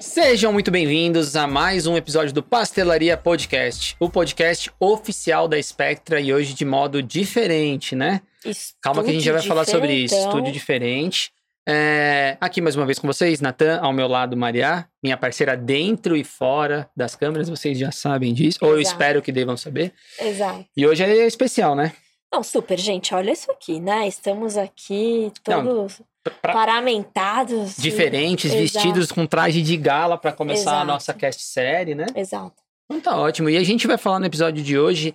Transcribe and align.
Sejam 0.00 0.52
muito 0.52 0.70
bem-vindos 0.70 1.36
a 1.36 1.46
mais 1.46 1.86
um 1.86 1.96
episódio 1.96 2.32
do 2.32 2.42
Pastelaria 2.42 3.16
Podcast, 3.16 3.94
o 4.00 4.10
podcast 4.10 4.70
oficial 4.80 5.46
da 5.46 5.62
Spectra 5.62 6.20
e 6.20 6.32
hoje 6.32 6.52
de 6.52 6.64
modo 6.64 7.02
diferente, 7.02 7.94
né? 7.94 8.20
Estúdio 8.44 8.76
Calma 8.82 9.04
que 9.04 9.10
a 9.10 9.12
gente 9.12 9.24
já 9.24 9.32
vai 9.32 9.42
falar 9.42 9.64
sobre 9.64 9.92
isso, 9.92 10.16
estúdio 10.16 10.52
diferente. 10.52 11.30
É, 11.68 12.36
aqui 12.40 12.60
mais 12.60 12.76
uma 12.76 12.86
vez 12.86 12.98
com 12.98 13.06
vocês, 13.06 13.40
Natan, 13.40 13.78
ao 13.80 13.92
meu 13.92 14.08
lado, 14.08 14.36
Maria, 14.36 14.86
minha 15.02 15.16
parceira 15.16 15.56
dentro 15.56 16.16
e 16.16 16.24
fora 16.24 16.88
das 16.96 17.14
câmeras, 17.14 17.48
vocês 17.48 17.78
já 17.78 17.92
sabem 17.92 18.32
disso, 18.32 18.58
ou 18.62 18.70
eu 18.70 18.80
Exato. 18.80 18.94
espero 18.94 19.22
que 19.22 19.30
devam 19.30 19.56
saber. 19.56 19.92
Exato. 20.20 20.64
E 20.76 20.86
hoje 20.86 21.04
é 21.04 21.26
especial, 21.26 21.74
né? 21.74 21.92
Não, 22.32 22.42
super, 22.42 22.78
gente, 22.78 23.14
olha 23.14 23.30
isso 23.32 23.50
aqui, 23.50 23.80
né? 23.80 24.06
Estamos 24.06 24.56
aqui 24.56 25.32
Não, 25.48 25.64
todos 25.64 26.02
pra- 26.22 26.52
paramentados. 26.52 27.76
Diferentes, 27.76 28.52
Exato. 28.52 28.62
vestidos 28.62 29.12
com 29.12 29.26
traje 29.26 29.62
de 29.62 29.76
gala 29.76 30.18
para 30.18 30.32
começar 30.32 30.70
a 30.70 30.74
Exato. 30.74 30.86
nossa 30.86 31.14
cast 31.14 31.42
série, 31.42 31.94
né? 31.94 32.06
Exato. 32.14 32.54
Então 32.90 33.00
tá 33.00 33.18
ótimo. 33.18 33.48
E 33.48 33.56
a 33.56 33.64
gente 33.64 33.86
vai 33.86 33.96
falar 33.96 34.18
no 34.18 34.26
episódio 34.26 34.62
de 34.62 34.78
hoje 34.78 35.14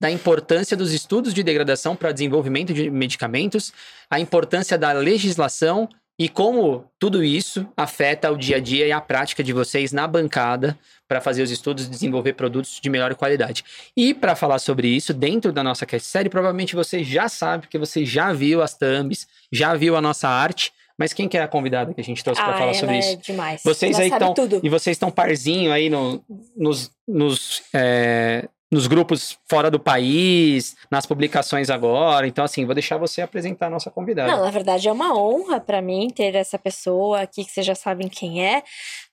da 0.00 0.10
importância 0.10 0.76
dos 0.76 0.92
estudos 0.92 1.34
de 1.34 1.42
degradação 1.42 1.96
para 1.96 2.12
desenvolvimento 2.12 2.72
de 2.72 2.88
medicamentos, 2.90 3.72
a 4.10 4.20
importância 4.20 4.78
da 4.78 4.92
legislação 4.92 5.88
e 6.18 6.28
como 6.28 6.84
tudo 6.98 7.22
isso 7.22 7.66
afeta 7.76 8.30
o 8.32 8.36
dia 8.36 8.56
a 8.56 8.60
dia 8.60 8.86
e 8.86 8.92
a 8.92 9.00
prática 9.00 9.42
de 9.44 9.52
vocês 9.52 9.92
na 9.92 10.06
bancada 10.06 10.76
para 11.06 11.20
fazer 11.20 11.42
os 11.42 11.50
estudos 11.50 11.86
e 11.86 11.90
desenvolver 11.90 12.32
produtos 12.34 12.80
de 12.82 12.90
melhor 12.90 13.14
qualidade. 13.14 13.64
E 13.96 14.12
para 14.12 14.34
falar 14.34 14.58
sobre 14.58 14.88
isso, 14.88 15.14
dentro 15.14 15.52
da 15.52 15.62
nossa 15.62 15.86
cast 15.86 16.06
série, 16.08 16.28
provavelmente 16.28 16.74
você 16.74 17.04
já 17.04 17.28
sabe, 17.28 17.62
porque 17.62 17.78
você 17.78 18.04
já 18.04 18.32
viu 18.32 18.60
as 18.62 18.76
thumbs, 18.76 19.26
já 19.52 19.74
viu 19.74 19.96
a 19.96 20.00
nossa 20.00 20.28
arte, 20.28 20.72
mas 20.98 21.12
quem 21.12 21.28
que 21.28 21.38
é 21.38 21.42
a 21.42 21.48
convidada 21.48 21.94
que 21.94 22.00
a 22.00 22.04
gente 22.04 22.24
trouxe 22.24 22.42
para 22.42 22.50
ah, 22.50 22.58
falar 22.58 22.70
ela 22.72 22.74
sobre 22.74 22.96
é 22.96 22.98
isso? 22.98 23.16
demais. 23.18 23.62
Vocês 23.64 23.94
ela 23.94 24.02
aí 24.02 24.10
estão. 24.10 24.60
E 24.62 24.68
vocês 24.68 24.96
estão 24.96 25.10
parzinho 25.12 25.72
aí 25.72 25.88
no- 25.88 26.22
nos, 26.56 26.90
nos, 27.06 27.62
é, 27.72 28.48
nos 28.70 28.86
grupos 28.86 29.38
fora 29.48 29.70
do 29.70 29.80
país, 29.80 30.76
nas 30.90 31.06
publicações 31.06 31.70
agora. 31.70 32.26
Então, 32.26 32.44
assim, 32.44 32.66
vou 32.66 32.74
deixar 32.74 32.98
você 32.98 33.22
apresentar 33.22 33.66
a 33.66 33.70
nossa 33.70 33.90
convidada. 33.90 34.30
Não, 34.30 34.44
na 34.44 34.50
verdade 34.50 34.88
é 34.88 34.92
uma 34.92 35.18
honra 35.18 35.60
pra 35.60 35.80
mim 35.80 36.08
ter 36.10 36.34
essa 36.34 36.58
pessoa 36.58 37.22
aqui 37.22 37.44
que 37.44 37.50
vocês 37.50 37.64
já 37.64 37.74
sabem 37.74 38.08
quem 38.08 38.44
é, 38.44 38.62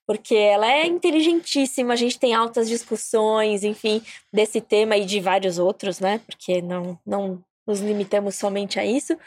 porque 0.06 0.36
ela 0.36 0.72
é 0.72 0.86
inteligentíssima, 0.86 1.94
a 1.94 1.98
gente 1.98 2.20
tem 2.20 2.34
altas 2.34 2.68
discussões, 2.68 3.64
enfim, 3.64 4.02
desse 4.32 4.60
tema 4.60 4.98
e 4.98 5.06
de 5.06 5.20
vários 5.20 5.58
outros, 5.58 6.00
né? 6.00 6.20
Porque 6.26 6.62
não, 6.62 7.00
não 7.06 7.42
nos 7.66 7.80
limitamos 7.80 8.36
somente 8.36 8.80
a 8.80 8.86
isso. 8.86 9.18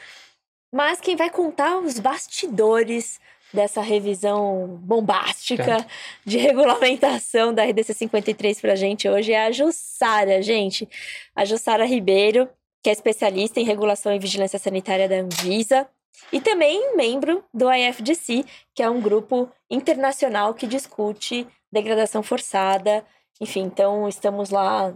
Mas 0.73 1.01
quem 1.01 1.17
vai 1.17 1.31
contar 1.31 1.79
os 1.79 1.99
bastidores 1.99 3.19
dessa 3.53 3.81
revisão 3.81 4.79
bombástica 4.83 5.65
Certo. 5.65 5.87
de 6.25 6.39
regulamentação 6.39 7.53
da 7.53 7.65
RDC 7.65 7.95
53 7.95 8.61
pra 8.61 8.75
gente 8.77 9.09
hoje 9.09 9.33
é 9.33 9.47
a 9.47 9.53
Jussara, 9.53 10.43
gente. 10.43 10.89
A 11.35 11.45
Jussara 11.45 11.85
Ribeiro, 11.85 12.49
que 12.83 12.91
é 12.91 12.93
especialista 12.93 13.59
em 13.61 13.65
regulação 13.65 14.15
e 14.15 14.19
vigilância 14.19 14.59
sanitária 14.59 15.09
da 15.09 15.17
Anvisa 15.17 15.89
e 16.33 16.41
também 16.41 16.97
membro 16.97 17.45
do 17.55 17.73
IFDC, 17.73 18.45
que 18.75 18.83
é 18.83 18.91
um 18.91 19.01
grupo 19.01 19.49
internacional 19.71 20.53
que 20.53 20.67
discute 20.67 21.47
degradação 21.73 22.23
forçada. 22.23 23.05
Enfim, 23.41 23.61
então 23.63 24.09
estamos 24.09 24.51
lá 24.51 24.93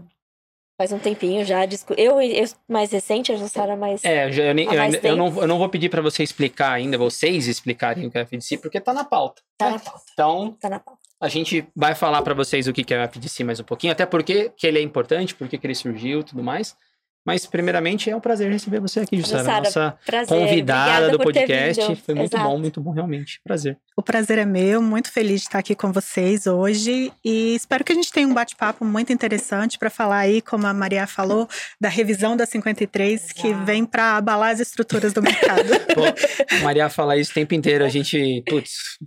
faz 0.83 0.93
um 0.93 0.99
tempinho 0.99 1.45
já. 1.45 1.65
Eu, 1.97 2.21
eu 2.21 2.45
mais 2.69 2.91
recente, 2.91 3.31
a 3.33 3.37
Jussara 3.37 3.77
mais. 3.77 4.05
É, 4.05 4.27
eu, 4.29 4.55
nem- 4.55 4.67
eu 4.67 4.75
mais 4.77 5.05
eu 5.05 5.17
não, 5.17 5.41
eu 5.41 5.47
não 5.47 5.59
vou 5.59 5.69
pedir 5.69 5.89
para 5.89 6.03
você 6.03 6.23
explicar 6.25 6.73
ainda, 6.73 6.99
vocês 6.99 7.47
explicarem 7.47 8.07
o 8.07 8.11
que 8.11 8.19
é 8.19 8.23
FDC, 8.23 8.59
porque 8.59 8.81
tá 8.81 8.93
na 8.93 9.05
pauta. 9.05 9.43
Tá 9.57 9.67
né? 9.67 9.73
na 9.73 9.79
pauta. 9.79 10.03
Então, 10.13 10.57
Tá 10.61 10.69
na 10.69 10.81
pauta. 10.81 11.01
a 11.21 11.29
gente 11.29 11.65
vai 11.75 11.95
falar 11.95 12.21
para 12.23 12.35
vocês 12.35 12.67
o 12.67 12.73
que 12.73 12.93
é 12.93 12.99
a 12.99 13.05
FDC 13.05 13.45
mais 13.45 13.61
um 13.61 13.65
pouquinho, 13.65 13.93
até 13.93 14.05
porque 14.05 14.51
que 14.57 14.67
ele 14.67 14.79
é 14.79 14.83
importante, 14.83 15.35
porque 15.37 15.57
que 15.57 15.67
ele 15.67 15.75
surgiu 15.75 16.21
e 16.21 16.25
tudo 16.25 16.43
mais. 16.43 16.77
Mas, 17.25 17.47
primeiramente, 17.47 18.11
é 18.11 18.17
um 18.17 18.21
prazer 18.21 18.51
receber 18.51 18.81
você 18.81 19.01
aqui, 19.01 19.17
Jussara, 19.17 19.43
Jussara, 19.43 19.61
nossa 19.61 19.99
Prazer. 20.05 20.39
convidada 20.39 21.07
Obrigada 21.07 21.11
do 21.11 21.19
podcast. 21.19 21.97
Foi 22.05 22.15
muito 22.15 22.35
Exato. 22.35 22.51
bom, 22.51 22.59
muito 22.59 22.81
bom, 22.81 22.91
realmente. 22.91 23.41
Prazer. 23.45 23.79
O 23.97 24.03
prazer 24.03 24.39
é 24.39 24.45
meu, 24.45 24.83
muito 24.83 25.13
feliz 25.13 25.43
de 25.43 25.47
estar 25.47 25.61
aqui 25.61 25.75
com 25.75 25.93
vocês 25.93 26.47
hoje 26.47 27.13
e 27.25 27.55
espero 27.55 27.85
que 27.85 27.93
a 27.93 27.95
gente 27.95 28.11
tenha 28.11 28.27
um 28.27 28.35
bate-papo 28.35 28.85
muito 28.85 29.13
interessante 29.13 29.79
para 29.79 29.89
falar 29.89 30.19
aí, 30.19 30.43
como 30.43 30.67
a 30.67 30.75
Maria 30.75 31.07
falou, 31.07 31.49
da 31.81 31.89
revisão 31.89 32.37
da 32.37 32.45
53 32.45 33.33
que 33.33 33.49
Exato. 33.49 33.65
vem 33.65 33.85
para 33.85 34.17
abalar 34.17 34.51
as 34.51 34.61
estruturas 34.61 35.13
do 35.13 35.23
mercado. 35.23 35.69
Pô, 35.95 36.57
a 36.57 36.61
Maria 36.65 36.89
fala 36.89 37.17
isso 37.17 37.31
o 37.31 37.35
tempo 37.35 37.55
inteiro. 37.55 37.85
A 37.85 37.89
gente, 37.89 38.43
putz, 38.49 38.99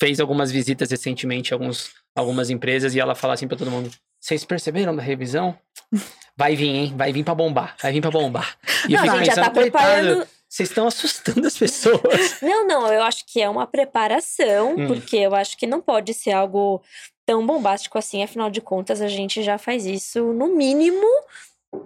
fez 0.00 0.18
algumas 0.18 0.50
visitas 0.50 0.90
recentemente 0.90 1.52
a 1.52 1.56
alguns, 1.56 1.90
algumas 2.16 2.50
empresas 2.50 2.94
e 2.94 3.00
ela 3.00 3.14
fala 3.14 3.34
assim 3.34 3.46
pra 3.46 3.56
todo 3.56 3.70
mundo: 3.70 3.90
vocês 4.22 4.44
perceberam 4.44 4.94
da 4.94 5.02
revisão? 5.02 5.58
Vai 6.36 6.54
vir, 6.54 6.68
hein? 6.68 6.94
Vai 6.96 7.12
vir 7.12 7.24
pra 7.24 7.34
bombar. 7.34 7.76
Vai 7.82 7.92
vir 7.92 8.00
pra 8.00 8.10
bombar. 8.10 8.56
E 8.88 8.94
eu 8.94 8.98
Não, 8.98 9.04
fico 9.04 9.14
a 9.16 9.18
gente 9.24 9.26
já 9.26 9.34
tá 9.34 9.50
pensando, 9.50 9.54
coitado, 9.72 9.84
preparando. 10.02 10.28
vocês 10.48 10.68
estão 10.68 10.86
assustando 10.86 11.46
as 11.46 11.58
pessoas. 11.58 12.00
Não, 12.40 12.66
não, 12.66 12.92
eu 12.92 13.02
acho 13.02 13.24
que 13.26 13.42
é 13.42 13.48
uma 13.48 13.66
preparação, 13.66 14.76
Hum. 14.76 14.86
porque 14.86 15.16
eu 15.16 15.34
acho 15.34 15.56
que 15.56 15.66
não 15.66 15.80
pode 15.80 16.14
ser 16.14 16.30
algo 16.32 16.80
tão 17.26 17.44
bombástico 17.44 17.98
assim, 17.98 18.22
afinal 18.22 18.48
de 18.48 18.60
contas, 18.60 19.00
a 19.02 19.08
gente 19.08 19.42
já 19.42 19.58
faz 19.58 19.86
isso 19.86 20.32
no 20.32 20.48
mínimo 20.54 21.06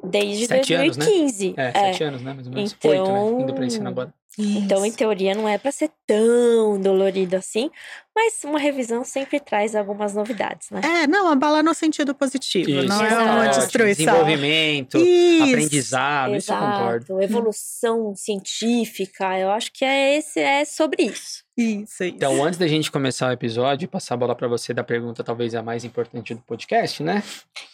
desde 0.04 0.46
Sete 0.46 0.74
anos, 0.74 0.96
né? 0.96 1.04
2015. 1.04 1.54
É, 1.56 1.68
É. 1.68 1.72
sete 1.72 2.04
anos, 2.04 2.22
né? 2.22 2.32
Mais 2.34 2.46
ou 2.46 2.52
menos. 2.52 2.72
Então- 2.78 2.90
Oito, 2.90 3.36
né? 3.36 3.42
Indo 3.42 3.54
pra 3.54 3.64
ensino 3.66 3.88
agora. 3.88 4.12
Então, 4.38 4.84
em 4.84 4.88
Isso. 4.88 4.98
teoria, 4.98 5.34
não 5.34 5.48
é 5.48 5.56
para 5.56 5.72
ser 5.72 5.90
tão 6.06 6.78
dolorido 6.78 7.36
assim, 7.36 7.70
mas 8.14 8.44
uma 8.44 8.58
revisão 8.58 9.02
sempre 9.02 9.40
traz 9.40 9.74
algumas 9.74 10.14
novidades, 10.14 10.68
né? 10.70 10.80
É, 10.84 11.06
não, 11.06 11.28
abalar 11.28 11.64
no 11.64 11.72
sentido 11.72 12.14
positivo, 12.14 12.68
Isso. 12.68 12.86
não 12.86 13.02
é 13.02 13.06
Exato. 13.06 13.22
uma 13.24 13.38
Ótimo. 13.46 13.62
destruição. 13.62 14.04
Desenvolvimento, 14.04 14.98
Isso. 14.98 15.44
aprendizado, 15.44 16.36
isso 16.36 16.52
eu 16.52 16.58
concordo. 16.58 17.22
evolução 17.22 18.14
científica, 18.14 19.38
eu 19.38 19.50
acho 19.50 19.72
que 19.72 19.84
é 19.84 20.18
esse 20.18 20.38
é 20.38 20.64
sobre 20.66 21.04
isso. 21.04 21.45
Isso, 21.56 22.04
isso. 22.04 22.16
Então, 22.16 22.44
antes 22.44 22.58
da 22.58 22.66
gente 22.66 22.90
começar 22.90 23.28
o 23.28 23.32
episódio 23.32 23.86
e 23.86 23.88
passar 23.88 24.14
a 24.14 24.16
bola 24.18 24.34
pra 24.34 24.46
você 24.46 24.74
da 24.74 24.84
pergunta 24.84 25.24
talvez 25.24 25.54
a 25.54 25.62
mais 25.62 25.84
importante 25.84 26.34
do 26.34 26.40
podcast, 26.42 27.02
né? 27.02 27.22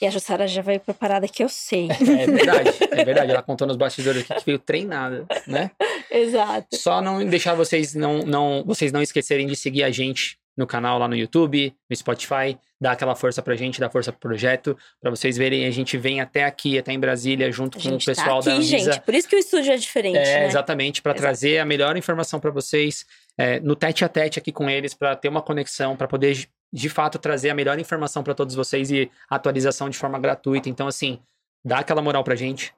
E 0.01 0.07
a 0.07 0.11
Jussara 0.11 0.47
já 0.47 0.63
veio 0.63 0.79
preparada 0.79 1.27
que 1.27 1.43
eu 1.43 1.49
sei. 1.49 1.89
É 1.91 2.27
verdade, 2.27 2.71
é 2.91 3.05
verdade. 3.05 3.31
Ela 3.33 3.43
contou 3.43 3.67
nos 3.67 3.77
bastidores 3.77 4.23
aqui 4.23 4.41
que 4.41 4.47
veio 4.47 4.59
treinada, 4.59 5.27
né? 5.47 5.71
Exato. 6.11 6.77
Só 6.77 7.01
não 7.01 7.25
deixar 7.25 7.55
vocês 7.55 7.95
não, 7.95 8.19
não, 8.19 8.63
vocês 8.65 8.93
não 8.93 9.03
esquecerem 9.03 9.47
de 9.47 9.57
seguir 9.57 9.83
a 9.83 9.91
gente 9.91 10.39
no 10.57 10.67
canal 10.67 10.99
lá 10.99 11.09
no 11.09 11.17
YouTube, 11.17 11.75
no 11.89 11.97
Spotify, 11.97 12.59
dar 12.81 12.93
aquela 12.93 13.15
força 13.15 13.41
pra 13.41 13.55
gente, 13.55 13.81
dar 13.81 13.89
força 13.91 14.11
pro 14.13 14.21
projeto, 14.21 14.77
pra 15.01 15.11
vocês 15.11 15.37
verem, 15.37 15.65
a 15.67 15.71
gente 15.71 15.97
vem 15.97 16.21
até 16.21 16.45
aqui, 16.45 16.79
até 16.79 16.93
em 16.93 16.99
Brasília, 17.01 17.51
junto 17.51 17.79
com 17.79 17.87
o 17.89 17.91
gente 17.93 18.05
pessoal 18.07 18.41
tá 18.41 18.51
da 18.51 18.57
aqui, 18.57 18.67
Anvisa. 18.67 18.93
gente. 18.93 19.03
Por 19.05 19.15
isso 19.15 19.29
que 19.29 19.37
o 19.37 19.39
estúdio 19.39 19.73
é 19.73 19.77
diferente, 19.77 20.19
É, 20.19 20.41
né? 20.41 20.47
exatamente, 20.47 21.01
para 21.01 21.15
trazer 21.15 21.59
a 21.59 21.65
melhor 21.65 21.97
informação 21.97 22.39
para 22.41 22.51
vocês 22.51 23.07
é, 23.39 23.61
no 23.61 23.75
tete 23.75 24.05
a 24.05 24.09
tete 24.09 24.39
aqui 24.39 24.53
com 24.53 24.69
eles, 24.69 24.93
para 24.93 25.17
ter 25.17 25.29
uma 25.29 25.41
conexão, 25.41 25.97
para 25.97 26.07
poder 26.07 26.35
de- 26.35 26.49
de 26.75 26.89
fato 26.89 27.19
trazer 27.19 27.49
a 27.51 27.55
melhor 27.55 27.79
informação 27.79 28.23
para 28.23 28.35
todos 28.35 28.55
vocês 28.55 28.91
e 28.91 29.11
atualização 29.31 29.89
de 29.89 29.97
forma 29.97 30.19
gratuita. 30.19 30.69
Então, 30.69 30.87
assim, 30.87 31.19
dá 31.65 31.79
aquela 31.79 32.03
moral 32.03 32.23
pra 32.25 32.35
gente, 32.35 32.75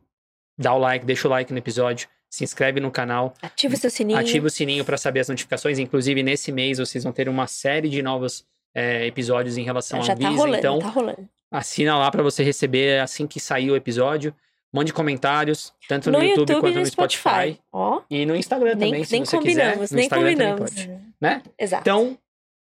dá 0.58 0.72
o 0.74 0.78
like, 0.78 1.04
deixa 1.04 1.26
o 1.26 1.30
like 1.30 1.50
no 1.52 1.58
episódio, 1.58 2.08
se 2.34 2.44
inscreve 2.44 2.80
no 2.80 2.90
canal, 2.90 3.32
Ativa 3.42 3.74
o 3.74 3.76
seu 3.76 3.90
sininho. 3.90 4.18
ativa 4.18 4.46
o 4.46 4.50
sininho 4.50 4.84
para 4.84 4.96
saber 4.96 5.20
as 5.20 5.28
notificações. 5.28 5.78
Inclusive, 5.78 6.22
nesse 6.22 6.50
mês 6.50 6.78
vocês 6.78 7.04
vão 7.04 7.12
ter 7.12 7.28
uma 7.28 7.46
série 7.46 7.88
de 7.88 8.02
novos 8.02 8.44
é, 8.74 9.06
episódios 9.06 9.56
em 9.56 9.62
relação 9.62 10.02
Já 10.02 10.14
à 10.14 10.16
tá 10.16 10.28
Visa. 10.28 10.40
rolando, 10.40 10.56
então, 10.58 10.78
tá 10.80 10.88
rolando. 10.88 11.28
assina 11.50 11.96
lá 11.96 12.10
para 12.10 12.22
você 12.22 12.42
receber 12.42 13.00
assim 13.00 13.26
que 13.26 13.38
sair 13.38 13.70
o 13.70 13.76
episódio. 13.76 14.34
Mande 14.72 14.92
comentários, 14.92 15.72
tanto 15.88 16.10
no, 16.10 16.18
No 16.18 16.24
YouTube, 16.24 16.50
YouTube 16.50 16.60
quanto 16.60 16.78
no 16.80 16.86
Spotify. 16.86 17.60
Ó, 17.72 18.00
E 18.10 18.26
no 18.26 18.34
Instagram 18.34 18.74
nem, 18.74 18.90
também, 18.90 19.04
se 19.04 19.12
nem 19.12 19.24
você 19.24 19.38
quiser. 19.38 19.62
combinamos, 19.76 19.90
No 19.92 19.96
nem 19.96 20.04
Instagram 20.06 20.30
combinamos. 20.32 20.70
pode, 20.74 20.90
né? 21.20 21.42
Exato. 21.56 21.82
Então, 21.82 22.18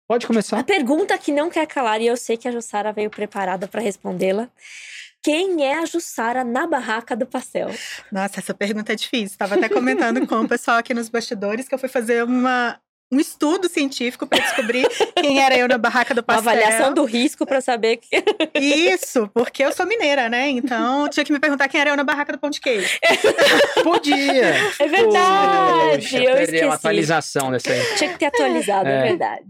pode 0.09 0.25
A 0.25 0.27
começar. 0.27 0.65
pergunta 0.65 1.17
que 1.17 1.31
não 1.31 1.49
quer 1.49 1.65
calar, 1.69 2.01
e 2.01 2.09
eu 2.09 2.17
sei 2.17 2.37
que 2.37 2.49
a 2.49 2.51
Jussara 2.51 2.93
veio 2.93 3.09
preparada 3.11 3.69
para 3.69 3.81
respondê-la. 3.81 4.49
Quem 5.25 5.65
é 5.65 5.79
a 5.79 5.87
Jussara 5.87 6.45
na 6.45 6.67
barraca 6.67 7.17
do 7.17 7.25
pastel? 7.27 7.71
Nossa, 8.13 8.41
essa 8.41 8.53
pergunta 8.53 8.93
é 8.93 8.97
difícil. 8.97 9.25
Estava 9.27 9.55
até 9.55 9.69
comentando 9.71 10.27
com 10.27 10.37
o 10.43 10.49
pessoal 10.49 10.77
aqui 10.77 10.93
nos 10.93 11.09
bastidores 11.09 11.67
que 11.67 11.75
eu 11.75 11.79
fui 11.79 11.89
fazer 11.89 12.23
uma, 12.25 12.79
um 13.11 13.19
estudo 13.19 13.67
científico 13.67 14.27
para 14.27 14.39
descobrir 14.41 14.87
quem 15.17 15.41
era 15.43 15.57
eu 15.57 15.67
na 15.67 15.79
barraca 15.79 16.13
do 16.13 16.19
Uma 16.19 16.25
pastel. 16.25 16.53
avaliação 16.53 16.93
do 16.93 17.05
risco 17.05 17.47
para 17.47 17.63
saber 17.63 17.97
que. 17.97 18.23
Isso, 18.55 19.27
porque 19.33 19.65
eu 19.65 19.73
sou 19.73 19.87
mineira, 19.87 20.29
né? 20.29 20.49
Então 20.51 21.09
tinha 21.09 21.25
que 21.25 21.33
me 21.33 21.39
perguntar 21.41 21.69
quem 21.69 21.81
era 21.81 21.89
eu 21.91 21.97
na 21.97 22.05
barraca 22.05 22.33
do 22.35 22.39
pão 22.39 22.51
de 22.51 22.61
queijo. 22.61 22.99
Podia! 23.83 24.55
É 24.79 24.87
verdade, 24.89 26.03
Poxa, 26.03 26.19
eu 26.23 26.39
esqueci. 26.43 26.65
a 26.65 26.75
atualização 26.75 27.51
dessa 27.51 27.73
aí. 27.73 27.81
Tinha 27.97 28.13
que 28.13 28.19
ter 28.19 28.27
atualizado, 28.27 28.89
é, 28.91 28.99
É. 28.99 29.03
verdade. 29.09 29.45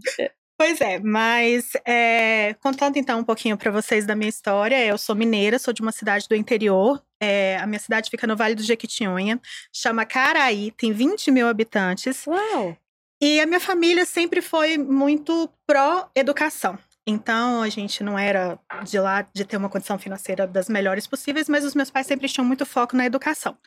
Pois 0.57 0.79
é, 0.79 0.99
mas 0.99 1.71
é, 1.85 2.55
contando 2.61 2.95
então 2.95 3.19
um 3.19 3.23
pouquinho 3.23 3.57
para 3.57 3.71
vocês 3.71 4.05
da 4.05 4.15
minha 4.15 4.29
história, 4.29 4.85
eu 4.85 4.97
sou 4.97 5.13
mineira, 5.13 5.59
sou 5.59 5.73
de 5.73 5.81
uma 5.81 5.91
cidade 5.91 6.27
do 6.29 6.35
interior. 6.35 7.03
É, 7.19 7.57
a 7.57 7.67
minha 7.67 7.79
cidade 7.79 8.09
fica 8.09 8.25
no 8.25 8.37
Vale 8.37 8.55
do 8.55 8.63
Jequitinhonha, 8.63 9.39
chama 9.73 10.05
Caraí, 10.05 10.71
tem 10.71 10.93
20 10.93 11.29
mil 11.29 11.47
habitantes. 11.47 12.25
Uau! 12.25 12.77
E 13.21 13.39
a 13.41 13.45
minha 13.45 13.59
família 13.59 14.05
sempre 14.05 14.41
foi 14.41 14.77
muito 14.77 15.49
pró-educação. 15.67 16.77
Então, 17.07 17.61
a 17.61 17.69
gente 17.69 18.03
não 18.03 18.17
era 18.17 18.57
de 18.83 18.99
lá 18.99 19.27
de 19.33 19.45
ter 19.45 19.57
uma 19.57 19.69
condição 19.69 19.99
financeira 19.99 20.47
das 20.47 20.67
melhores 20.67 21.05
possíveis, 21.05 21.47
mas 21.47 21.63
os 21.63 21.75
meus 21.75 21.91
pais 21.91 22.07
sempre 22.07 22.27
tinham 22.27 22.45
muito 22.45 22.65
foco 22.65 22.95
na 22.95 23.05
educação. 23.05 23.57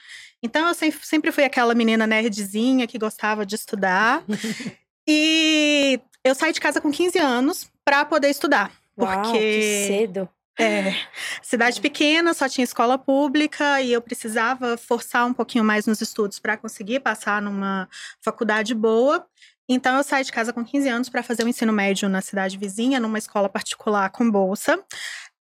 Então, 0.43 0.67
eu 0.69 0.75
sempre 0.75 1.31
fui 1.31 1.45
aquela 1.45 1.75
menina 1.75 2.07
nerdzinha 2.07 2.87
que 2.87 2.99
gostava 2.99 3.47
de 3.47 3.55
estudar. 3.55 4.25
e 5.07 6.01
eu 6.29 6.35
saí 6.35 6.53
de 6.53 6.61
casa 6.61 6.81
com 6.81 6.91
15 6.91 7.19
anos 7.19 7.71
para 7.85 8.05
poder 8.05 8.29
estudar. 8.29 8.71
Uau, 8.99 9.23
Porque 9.23 9.39
que 9.39 9.87
cedo. 9.87 10.29
é, 10.59 10.95
cidade 11.43 11.81
pequena, 11.81 12.35
só 12.35 12.49
tinha 12.49 12.65
escola 12.65 12.99
pública 12.99 13.81
e 13.81 13.93
eu 13.93 14.03
precisava 14.03 14.77
forçar 14.77 15.27
um 15.27 15.33
pouquinho 15.33 15.65
mais 15.65 15.87
nos 15.87 16.01
estudos 16.01 16.39
para 16.39 16.57
conseguir 16.57 17.01
passar 17.01 17.41
numa 17.41 17.89
faculdade 18.21 18.75
boa. 18.75 19.27
Então 19.69 19.97
eu 19.97 20.03
saí 20.03 20.25
de 20.25 20.33
casa 20.33 20.53
com 20.53 20.65
15 20.65 20.89
anos 20.89 21.09
para 21.09 21.23
fazer 21.23 21.45
o 21.45 21.49
ensino 21.49 21.73
médio 21.73 22.09
na 22.09 22.23
cidade 22.23 22.57
vizinha, 22.57 22.99
numa 22.99 23.19
escola 23.19 23.49
particular 23.49 24.11
com 24.11 24.31
bolsa. 24.31 24.83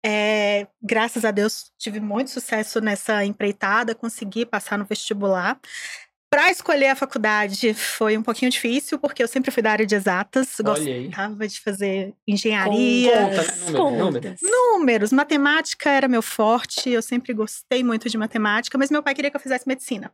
É, 0.06 0.66
graças 0.82 1.25
a 1.25 1.31
Deus 1.31 1.70
tive 1.78 1.98
muito 1.98 2.31
sucesso 2.31 2.78
nessa 2.78 3.25
empreitada, 3.25 3.94
consegui 3.94 4.44
passar 4.44 4.78
no 4.78 4.84
vestibular. 4.84 5.58
Para 6.34 6.50
escolher 6.50 6.88
a 6.88 6.96
faculdade 6.96 7.75
foi 7.75 8.19
um 8.19 8.22
pouquinho 8.22 8.50
difícil, 8.50 8.98
porque 8.98 9.22
eu 9.22 9.28
sempre 9.28 9.52
fui 9.52 9.62
da 9.62 9.70
área 9.70 9.86
de 9.86 9.94
exatas, 9.94 10.56
Olha 10.58 10.92
aí. 10.92 11.06
gostava 11.06 11.46
de 11.46 11.60
fazer 11.60 12.12
engenharia. 12.26 13.28
Né? 13.28 13.36
Contas. 13.72 14.40
Números, 14.42 15.12
matemática 15.12 15.88
era 15.90 16.08
meu 16.08 16.22
forte, 16.22 16.90
eu 16.90 17.00
sempre 17.00 17.32
gostei 17.32 17.84
muito 17.84 18.10
de 18.10 18.19
matemática, 18.19 18.76
mas 18.76 18.90
meu 18.90 19.00
pai 19.00 19.14
queria 19.14 19.31
que 19.31 19.36
eu 19.36 19.40
fizesse 19.40 19.69
medicina. 19.69 20.10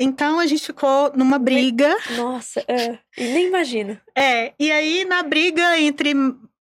Então 0.00 0.40
a 0.40 0.46
gente 0.46 0.66
ficou 0.66 1.12
numa 1.14 1.38
briga. 1.38 1.96
Nossa, 2.16 2.64
é, 2.66 2.98
nem 3.16 3.46
imagino. 3.46 3.96
É, 4.18 4.52
e 4.58 4.72
aí 4.72 5.04
na 5.04 5.22
briga 5.22 5.78
entre 5.78 6.12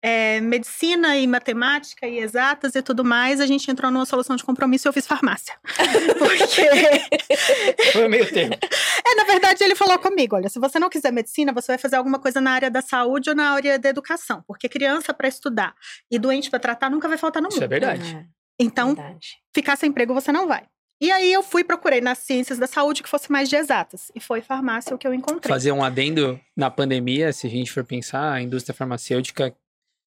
é, 0.03 0.41
medicina 0.41 1.17
e 1.17 1.27
matemática 1.27 2.07
e 2.07 2.19
exatas 2.19 2.75
e 2.75 2.83
tudo 2.83 3.05
mais, 3.05 3.41
a 3.41 3.47
gente 3.47 3.71
entrou 3.71 3.91
numa 3.91 4.07
solução 4.07 4.37
de 4.37 4.45
compromisso 4.45 4.87
e 4.87 4.89
eu 4.89 4.93
fiz 4.93 5.07
farmácia. 5.07 5.55
Porque, 6.19 6.69
Foi 7.93 8.07
o 8.07 8.11
meio 8.11 8.31
termo. 8.33 8.55
é, 8.55 9.15
na 9.17 9.25
verdade, 9.25 9.63
ele 9.65 9.75
falou 9.75 9.99
comigo: 9.99 10.37
olha, 10.37 10.49
se 10.49 10.59
você 10.59 10.79
não 10.79 10.89
quiser 10.89 11.13
medicina, 11.13 11.53
você 11.53 11.73
vai 11.73 11.79
fazer 11.79 11.97
alguma 11.97 12.19
coisa 12.19 12.41
na 12.41 12.53
área 12.53 12.71
da 12.71 12.81
saúde 12.83 13.31
ou 13.31 13.37
na 13.37 13.51
área 13.53 13.79
da 13.79 13.89
educação. 13.89 14.43
Porque 14.47 14.69
criança 14.69 15.13
para 15.13 15.29
estudar 15.29 15.75
e 16.11 16.19
doente 16.19 16.51
para 16.51 16.59
tratar 16.59 16.91
nunca 16.91 17.09
vai 17.09 17.19
faltar 17.19 17.43
no 17.43 17.49
Isso 17.49 17.57
mundo. 17.57 17.65
é 17.65 17.69
verdade. 17.69 18.17
É, 18.17 18.25
Então, 18.61 18.95
verdade. 18.95 19.37
ficar 19.55 19.77
sem 19.77 19.91
emprego 19.91 20.15
você 20.15 20.31
não 20.33 20.47
vai. 20.47 20.65
E 21.01 21.13
aí 21.13 21.33
eu 21.33 21.45
fui 21.45 21.63
procurei 21.63 22.01
nas 22.01 22.19
ciências 22.19 22.59
da 22.59 22.67
saúde 22.67 23.05
que 23.05 23.09
fosse 23.09 23.31
mais 23.31 23.49
de 23.49 23.55
exatas. 23.55 24.11
E 24.17 24.21
foi 24.21 24.41
farmácia 24.41 24.95
o 24.95 24.99
que 24.99 25.07
eu 25.07 25.15
encontrei. 25.15 25.49
Fazer 25.49 25.71
um 25.71 25.85
adendo 25.85 26.41
na 26.57 26.69
pandemia, 26.71 27.33
se 27.33 27.47
a 27.47 27.51
gente 27.51 27.71
for 27.71 27.85
pensar, 27.85 28.33
a 28.33 28.43
indústria 28.43 28.75
farmacêutica, 28.75 29.55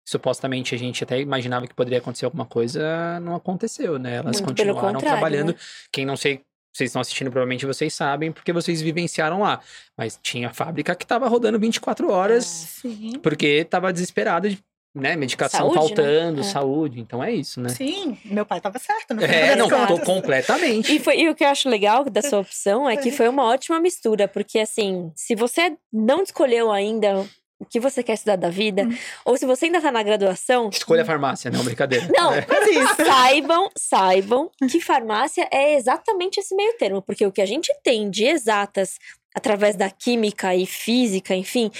supostamente 0.06 0.74
a 0.74 0.78
gente 0.78 1.02
até 1.02 1.20
imaginava 1.20 1.66
que 1.66 1.74
poderia 1.74 1.98
acontecer 1.98 2.24
alguma 2.26 2.46
coisa, 2.46 3.18
não 3.20 3.34
aconteceu, 3.34 3.98
né? 3.98 4.16
Elas 4.16 4.40
Muito 4.40 4.46
continuaram 4.56 4.92
contrário, 4.92 5.00
trabalhando. 5.18 5.48
né? 5.48 5.58
Quem 5.92 6.06
não 6.06 6.16
sei, 6.16 6.40
vocês 6.72 6.90
estão 6.90 7.00
assistindo, 7.00 7.30
provavelmente 7.30 7.66
vocês 7.66 7.92
sabem, 7.92 8.30
porque 8.30 8.52
vocês 8.52 8.80
vivenciaram 8.80 9.40
lá. 9.40 9.60
Mas 9.98 10.18
tinha 10.22 10.50
fábrica 10.54 10.94
que 10.94 11.04
tava 11.06 11.26
rodando 11.28 11.58
24 11.58 12.08
horas, 12.10 12.44
Sim. 12.44 13.18
porque 13.20 13.64
tava 13.64 13.92
desesperado 13.92 14.48
de, 14.48 14.58
né, 14.94 15.16
medicação 15.16 15.60
Saúde, 15.60 15.74
né? 15.74 15.80
faltando, 15.86 16.40
É. 16.40 16.42
saúde. 16.44 17.00
Então 17.00 17.22
é 17.24 17.32
isso, 17.32 17.60
né? 17.60 17.68
Sim, 17.70 18.16
meu 18.26 18.46
pai 18.46 18.60
tava 18.60 18.78
certo, 18.78 19.12
no 19.12 19.22
É, 19.24 19.56
não, 19.56 19.66
das 19.68 19.80
tô 19.88 19.94
contas. 19.94 20.06
completamente. 20.06 20.94
E, 20.94 21.00
foi, 21.00 21.18
e 21.18 21.28
o 21.28 21.34
que 21.34 21.42
eu 21.44 21.48
acho 21.48 21.68
legal 21.68 22.04
da 22.04 22.22
sua 22.22 22.38
opção 22.38 22.88
é 22.88 22.96
que 22.96 23.10
foi 23.10 23.28
uma 23.28 23.42
ótima 23.44 23.80
mistura, 23.80 24.28
porque 24.28 24.58
assim, 24.60 25.10
se 25.16 25.34
você 25.34 25.76
não 25.92 26.22
escolheu 26.22 26.70
ainda 26.70 27.26
o 27.58 27.64
que 27.64 27.80
você 27.80 28.02
quer 28.02 28.14
estudar 28.14 28.36
da 28.36 28.50
vida, 28.50 28.82
Hum. 28.84 28.96
ou 29.24 29.36
se 29.36 29.46
você 29.46 29.66
ainda 29.66 29.80
tá 29.80 29.90
na 29.90 30.02
graduação, 30.02 30.68
Escolha 30.70 31.02
a 31.02 31.06
farmácia, 31.06 31.50
não, 31.50 31.64
brincadeira. 31.64 32.06
Não, 32.14 32.32
É. 32.32 32.46
Isso. 32.70 32.96
saibam, 33.06 33.70
saibam 33.76 34.50
que 34.70 34.80
farmácia 34.80 35.48
é 35.50 35.74
exatamente 35.74 36.38
esse 36.40 36.54
meio 36.54 36.76
termo, 36.76 37.00
porque 37.00 37.24
o 37.26 37.32
que 37.32 37.40
a 37.40 37.46
gente 37.46 37.72
tem 37.82 38.10
de 38.10 38.24
exatas 38.24 38.98
através 39.34 39.76
da 39.76 39.90
química 39.90 40.54
e 40.54 40.66
física, 40.66 41.34
enfim, 41.34 41.70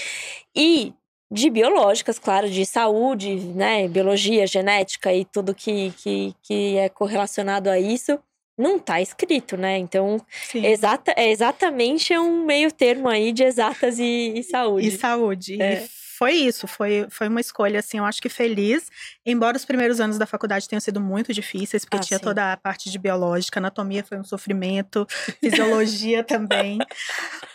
e 0.55 0.93
de 1.29 1.49
biológicas, 1.49 2.17
claro, 2.17 2.49
de 2.49 2.65
saúde, 2.65 3.35
né, 3.35 3.87
biologia, 3.87 4.47
genética 4.47 5.13
e 5.13 5.25
tudo 5.25 5.53
que, 5.53 5.91
que, 5.97 6.33
que 6.41 6.77
é 6.77 6.87
correlacionado 6.87 7.69
a 7.69 7.77
isso, 7.77 8.17
não 8.57 8.79
tá 8.79 9.01
escrito, 9.01 9.55
né? 9.55 9.77
Então, 9.77 10.19
Sim. 10.49 10.65
exata, 10.65 11.13
é 11.15 11.29
exatamente 11.29 12.17
um 12.17 12.45
meio 12.45 12.71
termo 12.71 13.07
aí 13.07 13.31
de 13.31 13.43
exatas 13.43 13.99
e, 13.99 14.33
e 14.35 14.43
saúde. 14.43 14.87
E 14.87 14.91
saúde. 14.97 15.61
É. 15.61 15.83
E 15.83 15.97
foi 16.17 16.33
isso, 16.33 16.67
foi, 16.67 17.05
foi 17.11 17.27
uma 17.27 17.39
escolha, 17.39 17.79
assim, 17.79 17.99
eu 17.99 18.05
acho 18.05 18.19
que 18.19 18.27
feliz. 18.27 18.89
Embora 19.23 19.55
os 19.55 19.63
primeiros 19.63 19.99
anos 19.99 20.17
da 20.17 20.25
faculdade 20.25 20.67
tenham 20.67 20.79
sido 20.79 20.99
muito 20.99 21.31
difíceis, 21.31 21.85
porque 21.85 21.97
Ah, 21.97 21.99
tinha 21.99 22.17
sim. 22.17 22.23
toda 22.23 22.53
a 22.53 22.57
parte 22.57 22.89
de 22.89 22.97
biológica, 22.97 23.59
anatomia 23.59 24.03
foi 24.03 24.17
um 24.17 24.23
sofrimento, 24.23 25.05
fisiologia 25.39 26.23
também. 26.25 26.79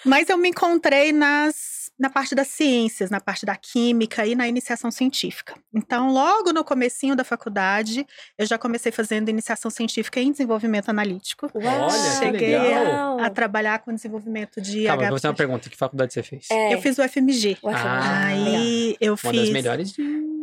Mas 0.04 0.28
eu 0.28 0.38
me 0.38 0.50
encontrei 0.50 1.10
nas, 1.10 1.71
na 2.02 2.10
parte 2.10 2.34
das 2.34 2.48
ciências, 2.48 3.10
na 3.10 3.20
parte 3.20 3.46
da 3.46 3.54
química 3.54 4.26
e 4.26 4.34
na 4.34 4.48
iniciação 4.48 4.90
científica. 4.90 5.54
Então, 5.72 6.12
logo 6.12 6.52
no 6.52 6.64
comecinho 6.64 7.14
da 7.14 7.22
faculdade, 7.22 8.04
eu 8.36 8.44
já 8.44 8.58
comecei 8.58 8.90
fazendo 8.90 9.28
iniciação 9.28 9.70
científica 9.70 10.18
em 10.18 10.32
desenvolvimento 10.32 10.88
analítico. 10.88 11.48
Uau, 11.54 11.82
Olha, 11.82 11.92
que 11.92 12.18
Cheguei 12.18 12.58
legal. 12.58 13.20
a 13.20 13.30
trabalhar 13.30 13.78
com 13.78 13.94
desenvolvimento 13.94 14.60
de 14.60 14.84
Calma, 14.84 15.04
eu 15.04 15.08
vou 15.10 15.18
fazer 15.18 15.28
uma 15.28 15.34
pergunta. 15.34 15.70
Que 15.70 15.76
faculdade 15.76 16.12
você 16.12 16.24
fez? 16.24 16.48
É, 16.50 16.74
Eu 16.74 16.80
fiz 16.82 16.98
o 16.98 17.02
FMG. 17.08 17.56
o 17.62 17.70
FMG. 17.70 17.86
Ah, 17.86 18.26
Aí 18.26 18.96
eu 19.00 19.12
Uma 19.12 19.16
fiz. 19.30 19.40
das 19.42 19.50
melhores 19.50 19.92
de- 19.92 20.02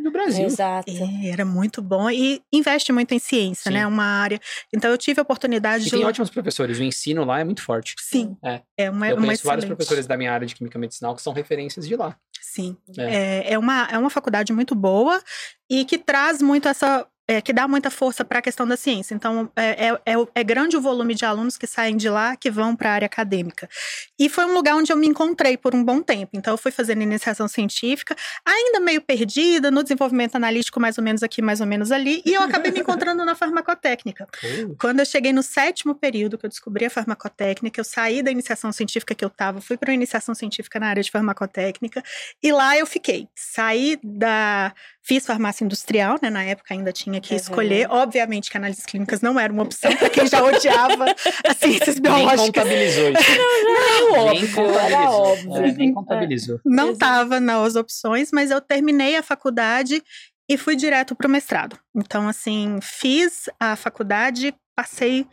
do 0.09 0.13
Brasil. 0.13 0.45
Exato. 0.45 0.89
É, 0.91 1.29
era 1.29 1.45
muito 1.45 1.81
bom 1.81 2.09
e 2.09 2.41
investe 2.51 2.91
muito 2.91 3.13
em 3.13 3.19
ciência, 3.19 3.69
Sim. 3.69 3.77
né? 3.77 3.87
Uma 3.87 4.03
área. 4.03 4.39
Então 4.73 4.89
eu 4.91 4.97
tive 4.97 5.19
a 5.19 5.23
oportunidade 5.23 5.83
E 5.83 5.85
de. 5.85 5.91
tem 5.91 6.05
ótimos 6.05 6.29
professores. 6.29 6.79
O 6.79 6.83
ensino 6.83 7.23
lá 7.23 7.39
é 7.39 7.43
muito 7.43 7.61
forte. 7.63 7.95
Sim. 7.99 8.35
É. 8.43 8.61
É 8.77 8.89
uma, 8.89 9.07
eu 9.09 9.15
uma 9.15 9.25
conheço 9.25 9.43
vários 9.45 9.63
excelente. 9.63 9.77
professores 9.77 10.05
da 10.07 10.17
minha 10.17 10.31
área 10.33 10.45
de 10.47 10.55
química 10.55 10.77
medicinal 10.79 11.15
que 11.15 11.21
são 11.21 11.33
referências 11.33 11.87
de 11.87 11.95
lá. 11.95 12.15
Sim. 12.41 12.75
É. 12.97 13.03
É, 13.49 13.53
é, 13.53 13.59
uma, 13.59 13.87
é 13.91 13.97
uma 13.97 14.09
faculdade 14.09 14.51
muito 14.51 14.73
boa 14.75 15.21
e 15.69 15.85
que 15.85 15.97
traz 15.97 16.41
muito 16.41 16.67
essa. 16.67 17.05
É, 17.29 17.41
que 17.41 17.53
dá 17.53 17.67
muita 17.67 17.91
força 17.91 18.25
para 18.25 18.39
a 18.39 18.41
questão 18.41 18.67
da 18.67 18.75
ciência. 18.75 19.13
Então, 19.13 19.51
é, 19.55 19.87
é, 19.89 20.01
é- 20.13 20.27
é 20.33 20.43
grande 20.43 20.75
o 20.75 20.81
volume 20.81 21.13
de 21.13 21.23
alunos 21.25 21.57
que 21.57 21.67
saem 21.67 21.95
de 21.95 22.09
lá 22.09 22.35
que 22.35 22.49
vão 22.49 22.75
para 22.75 22.89
a 22.89 22.93
área 22.93 23.05
acadêmica. 23.05 23.69
E 24.17 24.27
foi 24.27 24.45
um 24.45 24.53
lugar 24.55 24.75
onde 24.75 24.91
eu 24.91 24.97
me 24.97 25.05
encontrei 25.05 25.55
por 25.55 25.75
um 25.75 25.83
bom 25.83 26.01
tempo. 26.01 26.31
Então, 26.33 26.55
eu 26.55 26.57
fui 26.57 26.71
fazendo 26.71 27.03
iniciação 27.03 27.47
científica, 27.47 28.15
ainda 28.43 28.79
meio 28.79 28.99
perdida, 28.99 29.69
no 29.69 29.83
desenvolvimento 29.83 30.35
analítico, 30.35 30.79
mais 30.79 30.97
ou 30.97 31.03
menos 31.03 31.21
aqui, 31.21 31.39
mais 31.39 31.61
ou 31.61 31.67
menos 31.67 31.91
ali, 31.91 32.23
e 32.25 32.33
eu 32.33 32.41
acabei 32.41 32.71
me 32.71 32.79
encontrando 32.79 33.23
na 33.23 33.35
farmacotécnica. 33.35 34.27
Quando 34.81 34.99
eu 35.01 35.05
cheguei 35.05 35.31
no 35.31 35.43
sétimo 35.43 35.93
período, 35.93 36.35
que 36.35 36.47
eu 36.47 36.49
descobri 36.49 36.85
a 36.85 36.89
farmacotécnica, 36.89 37.79
eu 37.79 37.85
saí 37.85 38.23
da 38.23 38.31
iniciação 38.31 38.71
científica 38.71 39.13
que 39.13 39.23
eu 39.23 39.29
estava, 39.29 39.61
fui 39.61 39.77
para 39.77 39.91
a 39.91 39.93
iniciação 39.93 40.33
científica 40.33 40.79
na 40.79 40.87
área 40.87 41.03
de 41.03 41.11
farmacotécnica, 41.11 42.01
e 42.41 42.51
lá 42.51 42.75
eu 42.75 42.87
fiquei. 42.87 43.27
Saí 43.35 43.99
da. 44.03 44.73
Fiz 45.09 45.25
farmácia 45.25 45.65
industrial, 45.65 46.19
né? 46.21 46.29
Na 46.29 46.43
época 46.43 46.71
ainda 46.71 46.91
tinha 46.93 47.19
que 47.19 47.31
Uhum. 47.33 47.37
escolher. 47.39 47.87
Obviamente 47.89 48.51
que 48.51 48.57
análises 48.57 48.85
clínicas 48.85 49.21
não 49.21 49.39
era 49.39 49.51
uma 49.51 49.63
opção 49.63 49.95
para 49.95 50.07
quem 50.07 50.27
já 50.27 50.43
odiava 50.43 51.05
as 51.47 51.57
ciências 51.57 51.95
nem 51.95 52.01
biológicas. 52.03 52.45
contabilizou 52.45 53.09
isso. 53.09 53.31
Era 53.31 53.39
nem 53.65 54.19
óbvio, 54.19 54.53
contabilizou. 54.53 54.79
era 54.79 55.11
óbvio. 55.11 55.55
É, 55.55 55.71
nem 55.71 55.91
contabilizou. 55.93 56.59
Não 56.63 56.83
Exato. 56.89 56.93
estava 56.93 57.39
nas 57.39 57.75
opções, 57.75 58.29
mas 58.31 58.51
eu 58.51 58.61
terminei 58.61 59.15
a 59.17 59.23
faculdade 59.23 60.03
e 60.47 60.57
fui 60.57 60.75
direto 60.75 61.15
para 61.15 61.25
o 61.27 61.29
mestrado. 61.31 61.79
Então, 61.95 62.27
assim, 62.27 62.77
fiz 62.79 63.49
a 63.59 63.75
faculdade, 63.75 64.53
passei 64.75 65.25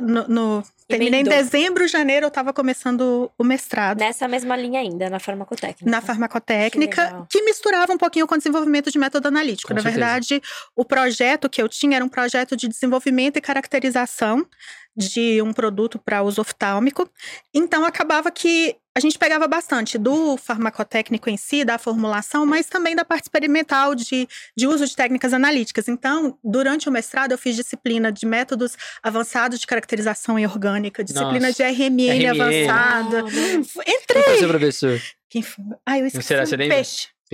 no. 0.00 0.28
no- 0.28 0.62
terminei 0.88 1.20
em 1.20 1.24
dezembro, 1.24 1.88
janeiro, 1.88 2.26
eu 2.26 2.28
estava 2.28 2.52
começando 2.52 3.30
o 3.38 3.44
mestrado. 3.44 3.98
Nessa 3.98 4.28
mesma 4.28 4.54
linha 4.56 4.80
ainda, 4.80 5.08
na 5.08 5.18
farmacotécnica. 5.18 5.90
Na 5.90 6.00
farmacotécnica, 6.02 7.04
legal. 7.04 7.26
que, 7.30 7.42
misturava 7.42 7.92
um 7.92 7.98
pouquinho 7.98 8.26
com 8.26 8.34
o 8.34 8.38
desenvolvimento 8.38 8.90
de 8.90 8.98
método 8.98 9.28
analítico. 9.28 9.68
Com 9.68 9.74
Na 9.74 9.80
certeza. 9.80 9.98
verdade, 10.04 10.42
o 10.76 10.84
projeto 10.84 11.48
que 11.48 11.62
eu 11.62 11.68
tinha 11.68 11.96
era 11.96 12.04
um 12.04 12.08
projeto 12.10 12.54
de 12.56 12.68
desenvolvimento 12.68 13.38
e 13.38 13.40
caracterização 13.40 14.46
de 14.94 15.40
um 15.40 15.52
produto 15.54 15.98
para 15.98 16.22
uso 16.22 16.42
oftálmico. 16.42 17.08
Então, 17.54 17.84
acabava 17.86 18.30
que 18.30 18.76
a 18.96 19.00
gente 19.00 19.18
pegava 19.18 19.48
bastante 19.48 19.96
do 19.96 20.36
farmacotécnico 20.36 21.30
em 21.30 21.36
si, 21.36 21.64
da 21.64 21.78
formulação, 21.78 22.44
mas 22.44 22.66
também 22.66 22.94
da 22.94 23.04
parte 23.04 23.24
experimental 23.24 23.94
de, 23.94 24.28
de 24.56 24.66
uso 24.66 24.86
de 24.86 24.94
técnicas 24.94 25.32
analíticas. 25.32 25.88
Então, 25.88 26.38
durante 26.44 26.88
o 26.88 26.92
mestrado, 26.92 27.32
eu 27.32 27.38
fiz 27.38 27.56
disciplina 27.56 28.12
de 28.12 28.26
métodos 28.26 28.76
avançados 29.02 29.58
de 29.58 29.66
caracterização 29.66 30.38
inorgânica, 30.38 31.02
disciplina 31.02 31.48
Nossa. 31.48 31.52
de 31.52 31.62
RMN, 31.62 32.10
RMN. 32.10 32.40
avançada. 32.42 33.24
Ah, 33.24 33.82
Entrei 33.86 34.22
Quem 34.22 34.22
foi 34.24 34.38
seu 34.38 34.48
professor? 34.48 35.00
quem 35.30 35.42
foi? 35.42 35.64
Ai, 35.86 36.00
eu 36.02 36.06
esqueci. 36.06 36.26
será? 36.28 36.42
um 36.42 36.46
Você 36.46 36.56
lembra? 36.56 36.76